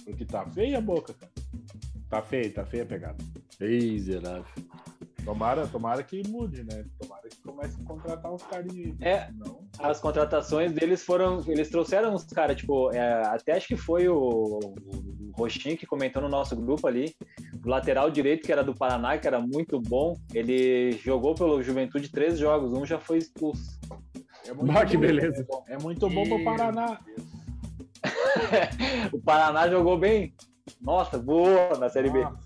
Porque 0.05 0.25
tá 0.25 0.45
feia 0.47 0.79
a 0.79 0.81
boca, 0.81 1.15
cara. 1.15 1.33
Tá 2.09 2.23
feio, 2.23 2.53
tá 2.53 2.65
feia 2.65 2.83
a 2.83 2.87
pegada. 2.87 3.19
Miserável. 3.61 4.45
Tomara, 5.25 5.67
tomara 5.67 6.03
que 6.03 6.27
mude, 6.29 6.65
né? 6.65 6.85
Tomara 6.99 7.29
que 7.29 7.37
comece 7.43 7.79
a 7.81 7.85
contratar 7.85 8.33
uns 8.33 8.43
carinhos. 8.43 8.97
É. 9.01 9.31
Não. 9.33 9.61
As 9.79 10.01
contratações 10.01 10.73
deles 10.73 11.05
foram. 11.05 11.45
Eles 11.47 11.69
trouxeram 11.69 12.15
uns 12.15 12.25
caras, 12.25 12.57
tipo, 12.57 12.91
é, 12.93 13.23
até 13.27 13.53
acho 13.53 13.69
que 13.69 13.77
foi 13.77 14.09
o, 14.09 14.17
o 14.17 15.31
Roxinho 15.37 15.77
que 15.77 15.87
comentou 15.87 16.23
no 16.23 16.29
nosso 16.29 16.57
grupo 16.57 16.87
ali. 16.89 17.15
O 17.65 17.69
lateral 17.69 18.11
direito, 18.11 18.47
que 18.47 18.51
era 18.53 18.65
do 18.65 18.75
Paraná, 18.75 19.19
que 19.19 19.27
era 19.27 19.39
muito 19.39 19.79
bom. 19.79 20.19
Ele 20.33 20.93
jogou 20.93 21.35
pelo 21.35 21.63
Juventude 21.63 22.11
três 22.11 22.39
jogos, 22.39 22.73
um 22.73 22.87
já 22.87 22.99
foi 22.99 23.19
expulso. 23.19 23.79
É 24.47 24.55
muito 24.55 24.73
Ah, 24.77 24.87
que 24.87 24.97
bom, 24.97 25.03
beleza. 25.03 25.47
É 25.69 25.79
muito 25.79 26.09
bom 26.09 26.25
pro 26.27 26.43
Paraná. 26.43 26.99
O 29.13 29.21
Paraná 29.21 29.69
jogou 29.69 29.99
bem. 29.99 30.35
Nossa, 30.81 31.19
boa 31.19 31.77
na 31.79 31.89
Série 31.89 32.11
B. 32.11 32.21
Nossa, 32.21 32.39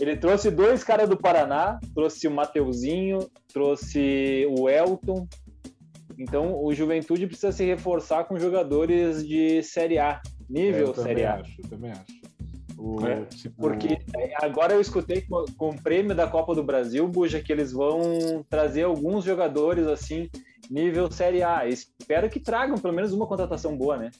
Ele 0.00 0.16
trouxe 0.16 0.50
dois 0.50 0.84
caras 0.84 1.08
do 1.08 1.16
Paraná, 1.16 1.80
trouxe 1.94 2.28
o 2.28 2.30
Mateuzinho, 2.30 3.18
trouxe 3.52 4.46
o 4.58 4.68
Elton. 4.68 5.26
Então 6.18 6.62
o 6.62 6.72
Juventude 6.74 7.26
precisa 7.26 7.52
se 7.52 7.64
reforçar 7.64 8.24
com 8.24 8.38
jogadores 8.38 9.26
de 9.26 9.62
Série 9.62 9.98
A, 9.98 10.20
nível 10.48 10.92
também 10.92 11.14
Série 11.14 11.24
A. 11.24 11.34
acho, 11.36 11.60
eu 11.60 11.68
também 11.68 11.90
acho. 11.92 12.26
O, 12.78 13.06
É, 13.06 13.26
Porque 13.56 13.98
agora 14.36 14.74
eu 14.74 14.80
escutei 14.80 15.22
com, 15.22 15.44
com 15.56 15.70
o 15.70 15.82
prêmio 15.82 16.14
da 16.14 16.26
Copa 16.26 16.54
do 16.54 16.62
Brasil, 16.62 17.08
Buja, 17.08 17.40
que 17.40 17.50
eles 17.50 17.72
vão 17.72 18.44
trazer 18.48 18.82
alguns 18.82 19.24
jogadores 19.24 19.86
assim, 19.86 20.28
nível 20.70 21.10
Série 21.10 21.42
A. 21.42 21.66
Espero 21.66 22.28
que 22.28 22.38
tragam 22.38 22.76
pelo 22.76 22.94
menos 22.94 23.12
uma 23.12 23.26
contratação 23.26 23.76
boa, 23.76 23.96
né? 23.96 24.10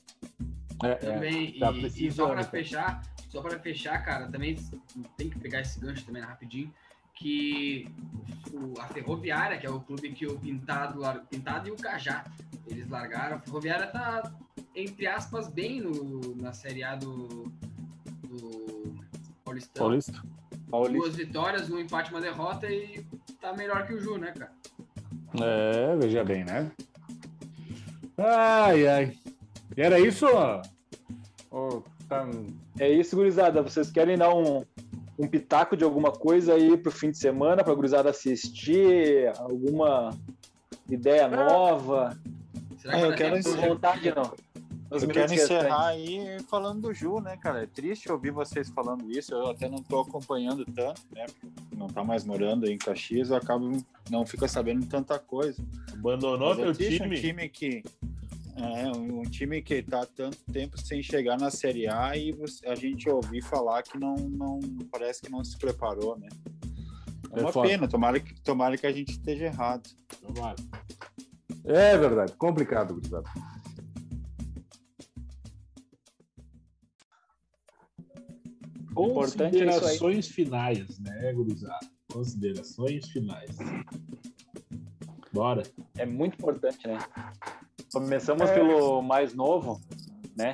É, 0.83 0.95
Também, 0.97 1.59
tá 1.59 1.73
e- 1.73 2.07
e, 2.07 2.13
só 2.13 2.27
pra 2.27 2.37
cara. 2.37 2.47
fechar, 2.49 3.03
só 3.31 3.41
para 3.41 3.59
fechar, 3.59 4.05
cara, 4.05 4.29
também 4.29 4.57
tem 5.17 5.31
que 5.31 5.39
pegar 5.39 5.61
esse 5.61 5.81
gancho 5.81 6.05
também 6.05 6.21
né, 6.23 6.29
rapidinho, 6.29 6.73
que 7.15 7.89
o- 8.53 8.79
a 8.81 8.87
Ferroviária, 8.89 9.57
que 9.59 9.67
é 9.67 9.71
o 9.71 9.81
clube 9.81 10.11
que 10.13 10.27
o 10.27 10.39
Pintado, 10.39 11.01
Pintado 11.31 11.69
e 11.69 11.73
o 11.73 11.77
Cajá, 11.77 12.25
eles 12.67 12.89
largaram. 12.91 13.37
A 13.37 13.41
Ferroviária 13.41 13.87
tá, 13.87 14.31
entre 14.75 15.07
aspas, 15.07 15.49
bem 15.49 15.81
no, 15.81 16.37
na 16.37 16.53
Série 16.53 16.85
A 16.85 16.95
do, 16.95 17.51
do 18.23 18.95
Paulistão. 19.45 19.83
Paulista. 19.87 20.23
Paulista. 20.71 20.99
Duas 20.99 21.17
vitórias, 21.17 21.71
um 21.71 21.79
empate, 21.79 22.11
uma 22.11 22.21
derrota 22.21 22.69
e 22.69 23.03
tá 23.41 23.55
melhor 23.55 23.87
que 23.87 23.95
o 23.95 24.01
Ju, 24.01 24.19
né, 24.19 24.33
cara? 24.33 24.53
É, 25.41 25.97
veja 25.97 26.23
bem, 26.23 26.45
né? 26.45 26.71
Ai, 28.19 28.87
ai. 28.87 29.19
E 29.77 29.83
era 29.83 29.99
isso? 30.01 30.27
tá- 32.09 32.29
É 32.79 32.89
isso, 32.89 33.17
gurizada. 33.17 33.63
Vocês 33.63 33.91
querem 33.91 34.17
dar 34.17 34.35
um, 34.35 34.65
um 35.19 35.27
pitaco 35.27 35.77
de 35.77 35.85
alguma 35.85 36.13
coisa 36.13 36.55
aí 36.55 36.77
pro 36.77 36.91
fim 36.93 37.11
de 37.11 37.19
semana, 37.19 37.65
pra 37.65 37.75
gurizada 37.75 38.11
assistir? 38.11 39.33
Alguma 39.39 40.11
ideia 40.89 41.29
nova? 41.29 42.17
Será 42.79 42.95
Ah, 42.97 43.01
vai 43.01 43.11
eu 43.11 43.15
quero. 43.17 43.43
Ju? 43.43 43.57
Vontade 43.57 44.15
não. 44.15 44.33
Nos 44.89 45.03
Eu 45.03 45.09
quero 45.09 45.35
encerrar 45.35 45.87
aí 45.89 46.37
falando 46.49 46.83
do 46.83 46.95
Ju, 46.95 47.19
né, 47.21 47.37
cara? 47.37 47.65
É 47.65 47.67
triste 47.67 48.11
ouvir 48.11 48.31
vocês 48.31 48.71
falando 48.71 49.11
isso. 49.11 49.35
Eu 49.35 49.51
até 49.51 49.69
não 49.69 49.79
tô 49.83 49.99
acompanhando 49.99 50.65
tanto, 50.65 51.03
né? 51.13 51.27
porque 51.27 51.49
Não 51.77 51.89
tá 51.89 52.05
mais 52.05 52.25
morando 52.25 52.67
aí 52.67 52.73
em 52.73 52.79
Caxias, 52.79 53.31
eu 53.31 53.37
acabo 53.37 53.83
não 54.09 54.25
fico 54.25 54.47
sabendo 54.49 54.87
tanta 54.87 55.19
coisa. 55.19 55.61
abandonou 55.93 56.51
Mas 56.51 56.59
é 56.61 56.63
teu 56.63 56.75
triste 56.75 57.03
time. 57.03 57.17
um 57.17 57.21
time 57.21 57.49
que 57.49 57.83
é 58.57 58.91
um, 58.97 59.21
um 59.21 59.23
time 59.23 59.61
que 59.63 59.83
tá 59.83 60.07
tanto 60.07 60.39
tempo 60.53 60.79
sem 60.81 61.03
chegar 61.03 61.39
na 61.39 61.51
Série 61.51 61.87
A 61.89 62.17
e 62.17 62.33
você- 62.33 62.67
a 62.67 62.75
gente 62.75 63.09
ouvir 63.09 63.43
falar 63.43 63.83
que 63.83 63.99
não, 63.99 64.15
não 64.17 64.61
parece 64.91 65.23
que 65.23 65.31
não 65.31 65.45
se 65.45 65.57
preparou, 65.59 66.19
né? 66.19 66.29
É 67.33 67.39
É 67.39 67.43
uma 67.43 67.53
foda. 67.53 67.69
pena, 67.69 67.87
tomara 67.89 68.19
que, 68.21 68.41
tomara 68.41 68.79
que 68.79 68.87
a 68.87 68.93
gente 68.93 69.11
esteja 69.13 69.47
errado. 69.47 69.89
Tomara. 70.23 70.57
É 71.65 71.99
verdade, 71.99 72.33
complicado, 72.37 72.95
gurizada. 72.95 73.29
Importante 78.93 79.61
é. 79.61 79.65
Considerações 79.67 80.29
finais, 80.29 80.99
né, 80.99 81.33
gurizada? 81.33 81.87
Considerações 82.11 83.09
finais. 83.11 83.51
Bora. 85.33 85.63
É 85.99 86.07
muito 86.07 86.35
importante, 86.35 86.87
né? 86.87 86.99
Começamos 88.01 88.51
É. 88.51 88.55
pelo 88.55 89.01
mais 89.01 89.33
novo, 89.35 89.81
né? 90.37 90.53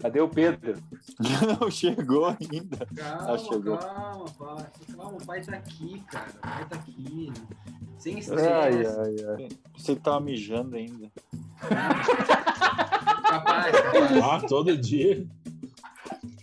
Cadê 0.00 0.20
o 0.20 0.28
Pedro? 0.28 0.74
Não 1.60 1.70
chegou 1.70 2.26
ainda. 2.26 2.84
Calma, 2.96 3.32
Ah, 3.34 3.38
chegou. 3.38 3.78
calma, 3.78 4.24
pai. 4.36 4.66
Calma, 4.96 5.12
o 5.18 5.24
pai 5.26 5.40
tá 5.40 5.56
aqui, 5.56 6.02
cara. 6.10 6.30
O 6.30 6.38
pai 6.40 6.68
tá 6.68 6.76
aqui. 6.76 7.32
Sem 7.96 8.14
Ai, 8.14 8.18
estresse. 8.20 8.98
ai, 8.98 9.16
ai. 9.38 9.48
Você 9.76 9.94
tava 9.94 10.20
mijando 10.20 10.74
ainda. 10.76 11.08
Capaz, 11.60 12.06
capaz. 13.80 14.24
Ah, 14.24 14.40
todo 14.48 14.76
dia. 14.76 15.24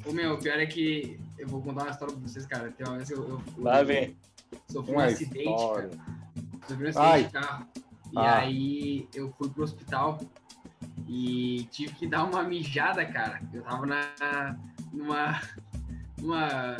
Ô, 0.05 0.13
meu, 0.13 0.35
o 0.35 0.37
pior 0.37 0.57
é 0.59 0.65
que 0.65 1.19
eu 1.37 1.47
vou 1.49 1.61
contar 1.61 1.83
uma 1.83 1.91
história 1.91 2.13
pra 2.15 2.23
vocês, 2.25 2.45
cara. 2.45 2.71
Tem 2.71 2.87
uma 2.87 2.95
vez 2.95 3.09
que 3.09 3.15
eu, 3.15 3.21
eu, 3.27 3.41
eu 3.57 3.63
Lá 3.63 3.83
vem. 3.83 4.15
sofri 4.71 4.91
um 4.91 4.95
Uma 4.95 5.05
acidente, 5.05 5.49
história. 5.49 5.89
cara. 5.89 6.15
Sofri 6.69 6.85
um 6.85 6.89
acidente 6.89 7.11
Ai. 7.11 7.23
de 7.25 7.29
carro. 7.31 7.65
E 8.15 8.17
Ah. 8.17 8.37
aí 8.39 9.09
eu 9.13 9.29
fui 9.37 9.49
pro 9.49 9.63
hospital 9.63 10.19
e 11.07 11.67
tive 11.69 11.93
que 11.95 12.07
dar 12.07 12.23
uma 12.23 12.43
mijada, 12.43 13.05
cara. 13.05 13.41
Eu 13.53 13.61
tava 13.63 13.85
na. 13.85 14.55
numa. 14.93 15.41
numa. 16.17 16.77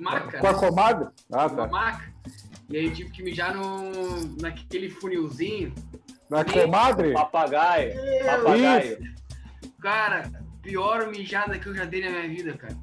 maca. 0.00 0.38
Com 0.38 0.46
a 0.46 0.54
comadre? 0.54 1.08
Ah, 1.30 1.46
Uma 1.46 1.56
tá. 1.56 1.66
maca. 1.68 2.12
E 2.70 2.76
aí 2.76 2.86
eu 2.86 2.94
tive 2.94 3.10
que 3.10 3.22
mijar 3.22 3.54
no, 3.54 4.36
naquele 4.40 4.88
funilzinho. 4.88 5.74
Na 6.30 6.44
comadre? 6.44 7.12
Papagaio. 7.12 7.92
Papagaio. 8.24 8.98
Cara, 9.80 10.30
pior 10.62 11.08
mijada 11.08 11.58
que 11.58 11.66
eu 11.66 11.74
já 11.74 11.84
dei 11.84 12.02
na 12.04 12.10
minha 12.10 12.28
vida, 12.28 12.56
cara. 12.56 12.76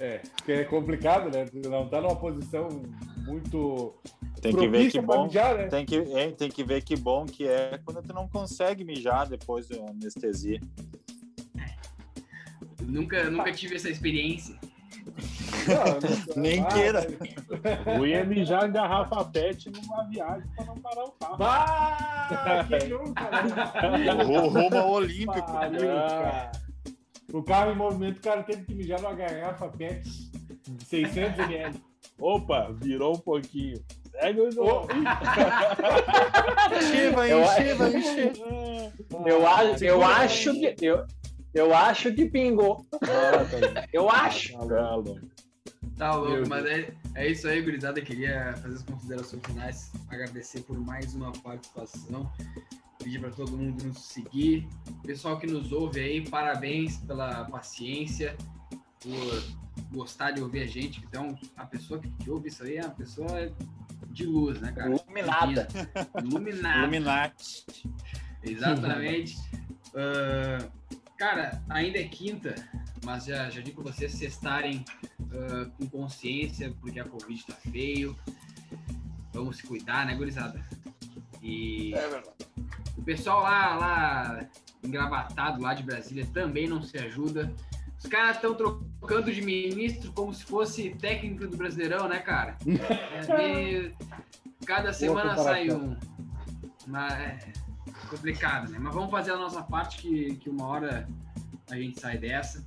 É, 0.00 0.18
porque 0.36 0.52
é 0.52 0.64
complicado, 0.64 1.30
né? 1.30 1.46
Não 1.68 1.88
tá 1.88 2.00
numa 2.00 2.16
posição 2.16 2.68
muito. 3.24 3.94
Tem 4.40 4.54
que 4.54 4.68
ver 4.68 4.90
que 4.90 5.00
bom. 5.00 5.24
mijar, 5.24 5.56
né? 5.56 5.66
Tem 5.68 5.86
que, 5.86 5.96
é, 5.96 6.30
tem 6.30 6.50
que 6.50 6.62
ver 6.62 6.82
que 6.82 6.96
bom 6.96 7.24
que 7.24 7.48
é 7.48 7.78
quando 7.84 8.02
tu 8.02 8.12
não 8.12 8.28
consegue 8.28 8.84
mijar 8.84 9.26
depois 9.26 9.68
da 9.68 9.76
anestesia. 9.88 10.60
Eu 12.80 12.86
nunca, 12.86 13.30
nunca 13.30 13.52
tive 13.52 13.76
essa 13.76 13.88
experiência. 13.88 14.54
Não, 15.66 15.84
não- 16.36 16.42
Nem 16.42 16.60
ah, 16.60 16.66
queira. 16.66 17.06
Eu 17.96 18.06
ia 18.06 18.24
mijar 18.24 18.68
em 18.68 18.72
garrafa 18.72 19.24
pet 19.24 19.70
numa 19.70 20.04
viagem 20.08 20.46
pra 20.54 20.64
não 20.66 20.76
parar 20.76 21.04
o 21.04 21.12
carro. 21.12 21.36
Bah, 21.38 22.66
que 22.68 22.86
nunca, 22.88 23.30
né? 23.30 24.22
Ru- 24.24 24.48
Rumo 24.48 24.76
ao 24.78 24.90
Olímpico. 24.92 25.52
Pariu, 25.52 25.80
cara. 25.80 26.52
O 27.32 27.42
carro 27.42 27.72
em 27.72 27.76
movimento, 27.76 28.18
o 28.18 28.22
cara 28.22 28.42
teve 28.42 28.64
que 28.64 28.74
mijar 28.74 29.00
numa 29.00 29.14
garrafa 29.14 29.68
PET 29.68 30.02
de 30.68 30.84
600 30.84 31.38
ml. 31.40 31.80
Opa, 32.18 32.72
virou 32.80 33.14
um 33.14 33.18
pouquinho. 33.18 33.82
Segue 34.12 34.40
o 34.40 34.50
jogo. 34.50 34.88
Encheva, 36.76 37.28
Eu- 37.28 37.42
encheva, 37.42 37.88
encheva. 37.90 38.44
Eu, 39.26 39.46
acho, 39.46 39.84
eu 39.84 40.02
acho 40.02 40.52
que. 40.54 40.76
Eu, 40.80 41.04
eu 41.52 41.74
acho 41.74 42.12
que 42.12 42.26
pingou. 42.26 42.84
Eu 43.92 44.08
acho. 44.10 44.52
Tá 44.56 44.94
louco. 44.94 45.20
Tá 45.96 46.14
louco, 46.16 46.48
mas 46.48 46.64
é, 46.66 46.92
é 47.14 47.28
isso 47.28 47.46
aí, 47.46 47.62
gurizada. 47.62 48.00
Eu 48.00 48.04
queria 48.04 48.54
fazer 48.62 48.74
as 48.74 48.82
considerações 48.82 49.42
finais, 49.46 49.92
agradecer 50.08 50.60
por 50.62 50.78
mais 50.78 51.14
uma 51.14 51.30
participação, 51.32 52.30
pedir 52.98 53.20
para 53.20 53.30
todo 53.30 53.56
mundo 53.56 53.84
nos 53.84 53.98
seguir. 54.08 54.66
Pessoal 55.04 55.38
que 55.38 55.46
nos 55.46 55.70
ouve 55.72 56.00
aí, 56.00 56.28
parabéns 56.28 56.96
pela 56.98 57.44
paciência, 57.44 58.36
por 59.00 59.42
gostar 59.92 60.32
de 60.32 60.42
ouvir 60.42 60.62
a 60.62 60.66
gente. 60.66 61.02
Então, 61.04 61.38
a 61.56 61.64
pessoa 61.64 62.00
que, 62.00 62.30
ouve 62.30 62.48
isso 62.48 62.62
aí 62.62 62.76
é 62.76 62.82
uma 62.82 62.90
pessoa 62.90 63.52
de 64.08 64.26
luz, 64.26 64.60
né, 64.60 64.72
cara? 64.72 64.90
Iluminada. 64.90 65.68
Iluminada. 66.22 66.78
Illuminati. 66.82 67.66
Exatamente. 68.42 69.36
Ah, 69.94 70.68
cara, 71.16 71.62
ainda 71.68 71.98
é 71.98 72.04
quinta, 72.04 72.54
mas 73.04 73.26
já, 73.26 73.48
já 73.48 73.60
digo 73.60 73.82
pra 73.82 73.92
vocês 73.92 74.12
se 74.12 74.26
estarem 74.26 74.84
ah, 75.32 75.70
com 75.78 75.88
consciência, 75.88 76.72
porque 76.80 77.00
a 77.00 77.04
Covid 77.04 77.46
tá 77.46 77.54
feio. 77.54 78.16
Vamos 79.32 79.56
se 79.56 79.66
cuidar, 79.66 80.06
né, 80.06 80.14
gurizada? 80.14 80.64
E 81.42 81.92
o 82.96 83.02
pessoal 83.02 83.42
lá, 83.42 83.76
lá 83.76 84.48
engravatado 84.82 85.60
lá 85.60 85.74
de 85.74 85.82
Brasília 85.82 86.26
também 86.32 86.68
não 86.68 86.82
se 86.82 86.96
ajuda. 86.98 87.52
Os 88.04 88.10
caras 88.10 88.36
estão 88.36 88.54
trocando 88.54 89.32
de 89.32 89.40
ministro 89.40 90.12
como 90.12 90.32
se 90.34 90.44
fosse 90.44 90.90
técnico 90.90 91.46
do 91.46 91.56
Brasileirão, 91.56 92.06
né, 92.06 92.18
cara? 92.18 92.58
É 93.30 93.90
Cada 94.66 94.92
semana 94.92 95.34
sai 95.38 95.70
um. 95.70 95.96
Mas 96.86 97.12
é 97.14 97.52
complicado, 98.10 98.70
né? 98.70 98.78
Mas 98.78 98.94
vamos 98.94 99.10
fazer 99.10 99.30
a 99.30 99.38
nossa 99.38 99.62
parte 99.62 99.96
que, 99.96 100.36
que 100.36 100.50
uma 100.50 100.66
hora 100.66 101.08
a 101.70 101.76
gente 101.76 101.98
sai 101.98 102.18
dessa. 102.18 102.66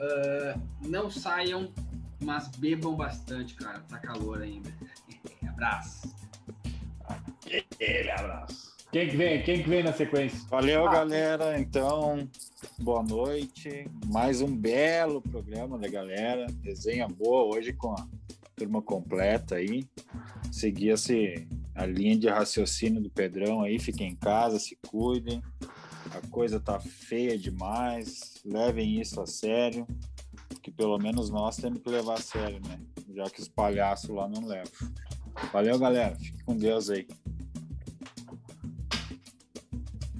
Ah, 0.00 0.58
não 0.80 1.08
saiam, 1.08 1.72
mas 2.20 2.48
bebam 2.48 2.96
bastante, 2.96 3.54
cara. 3.54 3.80
Tá 3.88 3.98
calor 3.98 4.42
ainda. 4.42 4.72
Abraço. 5.48 6.12
Aquele 7.46 8.10
abraço. 8.10 8.71
Quem 8.92 9.08
que 9.08 9.16
vem? 9.16 9.42
Quem 9.42 9.62
que 9.62 9.70
vem 9.70 9.82
na 9.82 9.94
sequência? 9.94 10.38
Valeu, 10.50 10.84
galera. 10.84 11.58
Então, 11.58 12.28
boa 12.78 13.02
noite. 13.02 13.90
Mais 14.04 14.42
um 14.42 14.54
belo 14.54 15.22
programa 15.22 15.78
da 15.78 15.88
galera. 15.88 16.46
Resenha 16.62 17.08
boa 17.08 17.56
hoje 17.56 17.72
com 17.72 17.92
a 17.92 18.06
turma 18.54 18.82
completa 18.82 19.54
aí. 19.54 19.88
Seguia-se 20.50 21.48
a 21.74 21.86
linha 21.86 22.18
de 22.18 22.28
raciocínio 22.28 23.00
do 23.00 23.08
Pedrão 23.08 23.62
aí. 23.62 23.78
Fiquem 23.78 24.10
em 24.10 24.14
casa, 24.14 24.58
se 24.58 24.76
cuidem. 24.86 25.42
A 26.10 26.28
coisa 26.28 26.60
tá 26.60 26.78
feia 26.78 27.38
demais. 27.38 28.42
Levem 28.44 29.00
isso 29.00 29.22
a 29.22 29.26
sério. 29.26 29.86
Que 30.60 30.70
pelo 30.70 30.98
menos 30.98 31.30
nós 31.30 31.56
temos 31.56 31.80
que 31.80 31.88
levar 31.88 32.18
a 32.18 32.20
sério, 32.20 32.60
né? 32.68 32.78
Já 33.16 33.24
que 33.30 33.40
os 33.40 33.48
palhaços 33.48 34.10
lá 34.10 34.28
não 34.28 34.46
levam. 34.46 34.70
Valeu, 35.50 35.78
galera. 35.78 36.14
Fique 36.16 36.44
com 36.44 36.54
Deus 36.54 36.90
aí. 36.90 37.06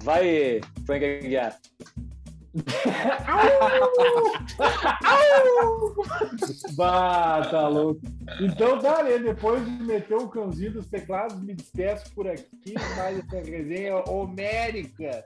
Vai, 0.03 0.59
Frank 0.85 1.05
Aguiar. 1.05 1.57
Bah, 6.75 7.47
tá 7.49 7.67
louco. 7.67 8.01
Então 8.41 8.79
tá, 8.79 9.03
né? 9.03 9.17
Depois 9.17 9.63
de 9.65 9.71
meter 9.83 10.15
o 10.15 10.27
cãozinho 10.27 10.73
dos 10.73 10.87
teclados, 10.87 11.41
me 11.41 11.53
despeço 11.53 12.11
por 12.13 12.27
aqui. 12.27 12.73
Mais 12.97 13.19
essa 13.19 13.49
resenha 13.49 13.97
homérica 14.09 15.23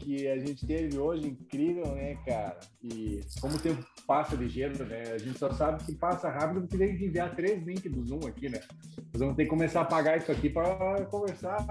que 0.00 0.26
a 0.28 0.38
gente 0.38 0.66
teve 0.66 0.98
hoje, 0.98 1.28
incrível, 1.28 1.86
né, 1.94 2.16
cara? 2.26 2.58
E 2.82 3.20
como 3.40 3.56
o 3.56 3.58
tempo 3.58 3.84
passa 4.06 4.34
ligeiro, 4.34 4.84
né? 4.84 5.02
A 5.14 5.18
gente 5.18 5.38
só 5.38 5.52
sabe 5.52 5.84
que 5.84 5.94
passa 5.94 6.28
rápido 6.30 6.62
porque 6.62 6.78
tem 6.78 6.96
que 6.96 7.04
enviar 7.04 7.34
três 7.34 7.62
links 7.64 7.92
do 7.92 8.06
Zoom 8.06 8.26
aqui, 8.26 8.48
né? 8.48 8.60
Nós 9.12 9.20
vamos 9.20 9.36
ter 9.36 9.44
que 9.44 9.50
começar 9.50 9.82
a 9.82 9.84
pagar 9.84 10.18
isso 10.18 10.32
aqui 10.32 10.48
para 10.48 11.04
conversar 11.06 11.64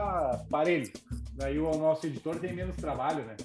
parelho. 0.50 0.92
Daí 1.34 1.60
o 1.60 1.72
nosso 1.72 2.06
editor 2.06 2.40
tem 2.40 2.54
menos 2.54 2.76
trabalho, 2.76 3.26
né? 3.26 3.36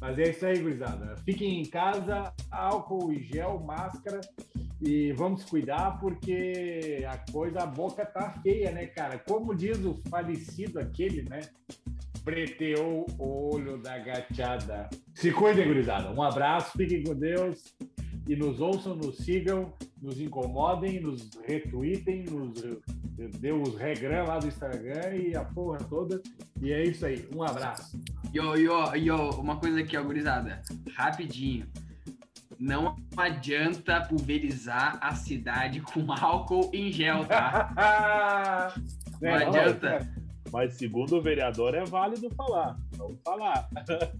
Mas 0.00 0.18
é 0.18 0.30
isso 0.30 0.44
aí, 0.44 0.58
gurizada. 0.58 1.16
Fiquem 1.24 1.62
em 1.62 1.64
casa, 1.64 2.32
álcool 2.50 3.12
e 3.12 3.22
gel, 3.22 3.58
máscara 3.60 4.20
e 4.80 5.12
vamos 5.12 5.44
cuidar 5.44 5.98
porque 5.98 7.04
a 7.08 7.16
coisa, 7.32 7.60
a 7.60 7.66
boca 7.66 8.04
tá 8.04 8.30
feia, 8.42 8.70
né, 8.72 8.86
cara? 8.86 9.18
Como 9.18 9.54
diz 9.54 9.78
o 9.84 10.00
falecido 10.10 10.78
aquele, 10.78 11.22
né? 11.22 11.40
Preteou 12.26 13.06
o 13.20 13.54
olho 13.54 13.78
da 13.78 13.98
gachada. 13.98 14.90
Se 15.14 15.30
cuidem, 15.30 15.68
gurizada. 15.68 16.10
Um 16.10 16.20
abraço, 16.20 16.76
fiquem 16.76 17.04
com 17.04 17.14
Deus 17.14 17.72
e 18.28 18.34
nos 18.34 18.60
ouçam, 18.60 18.96
nos 18.96 19.18
sigam, 19.18 19.72
nos 20.02 20.20
incomodem, 20.20 20.98
nos 20.98 21.30
retweetem, 21.46 22.24
nos 22.24 22.60
dê 23.38 23.52
os 23.52 23.76
regram 23.76 24.26
lá 24.26 24.40
do 24.40 24.48
Instagram 24.48 25.14
e 25.14 25.36
a 25.36 25.44
porra 25.44 25.78
toda. 25.88 26.20
E 26.60 26.72
é 26.72 26.82
isso 26.82 27.06
aí. 27.06 27.28
Um 27.32 27.44
abraço. 27.44 27.96
Yo, 28.34 28.56
yo, 28.56 28.92
yo, 28.96 29.30
uma 29.38 29.60
coisa 29.60 29.78
aqui, 29.78 29.96
ó, 29.96 30.02
gurizada. 30.02 30.60
Rapidinho. 30.96 31.64
Não 32.58 32.96
adianta 33.16 34.00
pulverizar 34.00 34.98
a 35.00 35.14
cidade 35.14 35.80
com 35.80 36.12
álcool 36.12 36.70
em 36.72 36.90
gel, 36.90 37.24
tá? 37.24 38.74
Não 39.22 39.28
É, 39.28 39.44
adianta. 39.44 40.25
Mas 40.56 40.72
segundo 40.72 41.18
o 41.18 41.20
vereador 41.20 41.74
é 41.74 41.84
válido 41.84 42.30
falar. 42.30 42.80
Vamos 42.92 43.20
falar. 43.22 43.68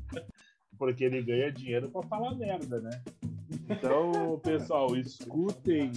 Porque 0.77 1.05
ele 1.05 1.23
ganha 1.23 1.51
dinheiro 1.51 1.91
para 1.91 2.07
falar 2.07 2.35
merda, 2.35 2.79
né? 2.79 3.03
Então, 3.71 4.39
pessoal, 4.41 4.95
escutem 4.99 5.91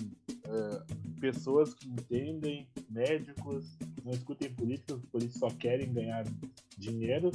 eh, 0.45 0.83
pessoas 1.19 1.73
que 1.73 1.89
entendem, 1.89 2.69
médicos, 2.89 3.77
não 4.01 4.13
escutem 4.13 4.49
políticos, 4.53 5.03
os 5.03 5.05
políticos 5.09 5.39
só 5.41 5.49
querem 5.49 5.91
ganhar 5.91 6.23
dinheiro. 6.77 7.31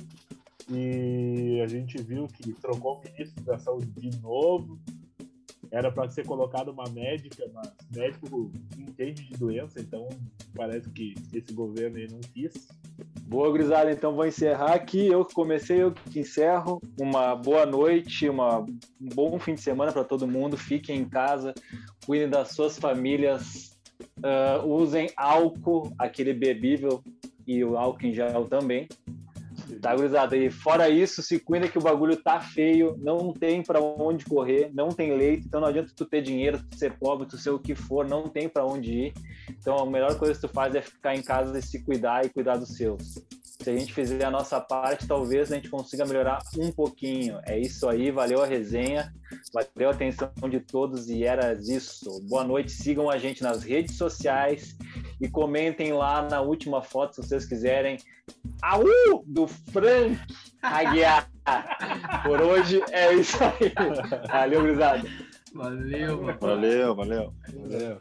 E 0.71 1.61
a 1.63 1.67
gente 1.67 2.03
viu 2.03 2.27
que 2.27 2.55
trocou 2.55 3.01
o 3.01 3.03
ministro 3.03 3.45
da 3.45 3.59
saúde 3.59 3.91
de 4.01 4.19
novo. 4.23 4.81
Era 5.71 5.91
para 5.91 6.09
ser 6.09 6.27
colocado 6.27 6.71
uma 6.71 6.85
médica, 6.91 7.45
mas 7.53 7.73
médico 7.95 8.51
entende 8.77 9.25
de 9.25 9.37
doença, 9.39 9.81
então 9.81 10.09
parece 10.55 10.91
que 10.91 11.15
esse 11.33 11.53
governo 11.53 11.97
aí 11.97 12.09
não 12.11 12.21
quis. 12.21 12.69
Boa, 13.27 13.51
gurizada. 13.51 13.91
Então 13.91 14.15
vou 14.15 14.27
encerrar 14.27 14.75
aqui. 14.75 15.07
Eu 15.07 15.25
comecei, 15.25 15.83
eu 15.83 15.93
que 15.93 16.21
encerro. 16.21 16.81
Uma 17.01 17.35
boa 17.35 17.65
noite, 17.65 18.29
uma, 18.29 18.61
um 18.61 19.09
bom 19.15 19.39
fim 19.39 19.55
de 19.55 19.63
semana 19.63 19.93
para 19.93 20.05
todo 20.05 20.29
mundo. 20.29 20.57
Fiquem 20.57 21.01
em 21.01 21.09
casa, 21.09 21.55
cuidem 22.07 22.29
das 22.29 22.51
suas 22.51 22.79
famílias, 22.79 23.79
ah, 24.23 24.63
usem 24.65 25.11
álcool, 25.17 25.93
aquele 25.99 26.33
bebível 26.33 27.03
e 27.47 27.65
o 27.65 27.77
álcool 27.77 28.07
em 28.07 28.15
gel 28.15 28.47
também. 28.47 28.89
Tá, 29.81 29.95
gurizada? 29.95 30.37
E 30.37 30.51
fora 30.51 30.89
isso, 30.89 31.23
se 31.23 31.39
cuida 31.39 31.69
que 31.69 31.79
o 31.79 31.83
bagulho 31.83 32.17
tá 32.17 32.41
feio, 32.41 32.97
não 32.99 33.33
tem 33.33 33.63
para 33.63 33.81
onde 33.81 34.25
correr, 34.25 34.71
não 34.75 34.89
tem 34.89 35.17
leito, 35.17 35.47
então 35.47 35.61
não 35.61 35.69
adianta 35.69 35.93
tu 35.97 36.05
ter 36.05 36.23
dinheiro, 36.23 36.63
tu 36.71 36.77
ser 36.77 36.99
pobre, 36.99 37.27
tu 37.27 37.37
ser 37.37 37.51
o 37.51 37.59
que 37.59 37.75
for, 37.75 38.07
não 38.07 38.29
tem 38.29 38.49
para 38.49 38.65
onde 38.65 38.93
ir. 38.93 39.15
Então 39.51 39.77
a 39.79 39.87
melhor 39.87 40.19
coisa 40.19 40.35
que 40.35 40.41
tu 40.47 40.49
faz 40.49 40.75
é 40.75 40.83
ficar 40.83 41.15
em 41.15 41.23
casa 41.23 41.59
e 41.59 41.63
se 41.63 41.83
cuidar 41.83 42.25
e 42.25 42.29
cuidar 42.29 42.57
dos 42.57 42.77
seus. 42.77 43.25
Se 43.61 43.71
a 43.71 43.77
gente 43.77 43.95
fizer 43.95 44.25
a 44.25 44.31
nossa 44.31 44.61
parte, 44.61 45.07
talvez 45.07 45.51
a 45.51 45.55
gente 45.55 45.71
consiga 45.71 46.05
melhorar 46.05 46.41
um 46.59 46.71
pouquinho. 46.73 47.39
É 47.47 47.59
isso 47.59 47.89
aí, 47.89 48.11
valeu 48.11 48.43
a 48.43 48.47
resenha, 48.47 49.13
valeu 49.53 49.89
a 49.89 49.93
atenção 49.93 50.31
de 50.51 50.61
todos 50.61 51.09
e 51.09 51.25
era 51.25 51.55
isso. 51.55 52.21
Boa 52.29 52.45
noite, 52.45 52.73
sigam 52.73 53.09
a 53.09 53.17
gente 53.17 53.43
nas 53.43 53.63
redes 53.63 53.97
sociais 53.97 54.77
e 55.21 55.29
comentem 55.29 55.93
lá 55.93 56.29
na 56.29 56.41
última 56.41 56.83
foto, 56.83 57.15
se 57.15 57.23
vocês 57.23 57.47
quiserem. 57.47 57.99
Au! 58.61 58.85
Do 59.27 59.47
Frank 59.47 60.19
Aguiar. 60.61 61.31
Por 62.25 62.41
hoje 62.41 62.83
é 62.91 63.15
isso 63.15 63.39
aí. 63.43 63.73
Valeu, 64.29 64.61
gurizada. 64.61 65.09
Valeu, 65.55 66.23
mano. 66.23 66.39
Valeu, 66.41 66.95
valeu. 66.95 67.33
Valeu. 67.55 68.01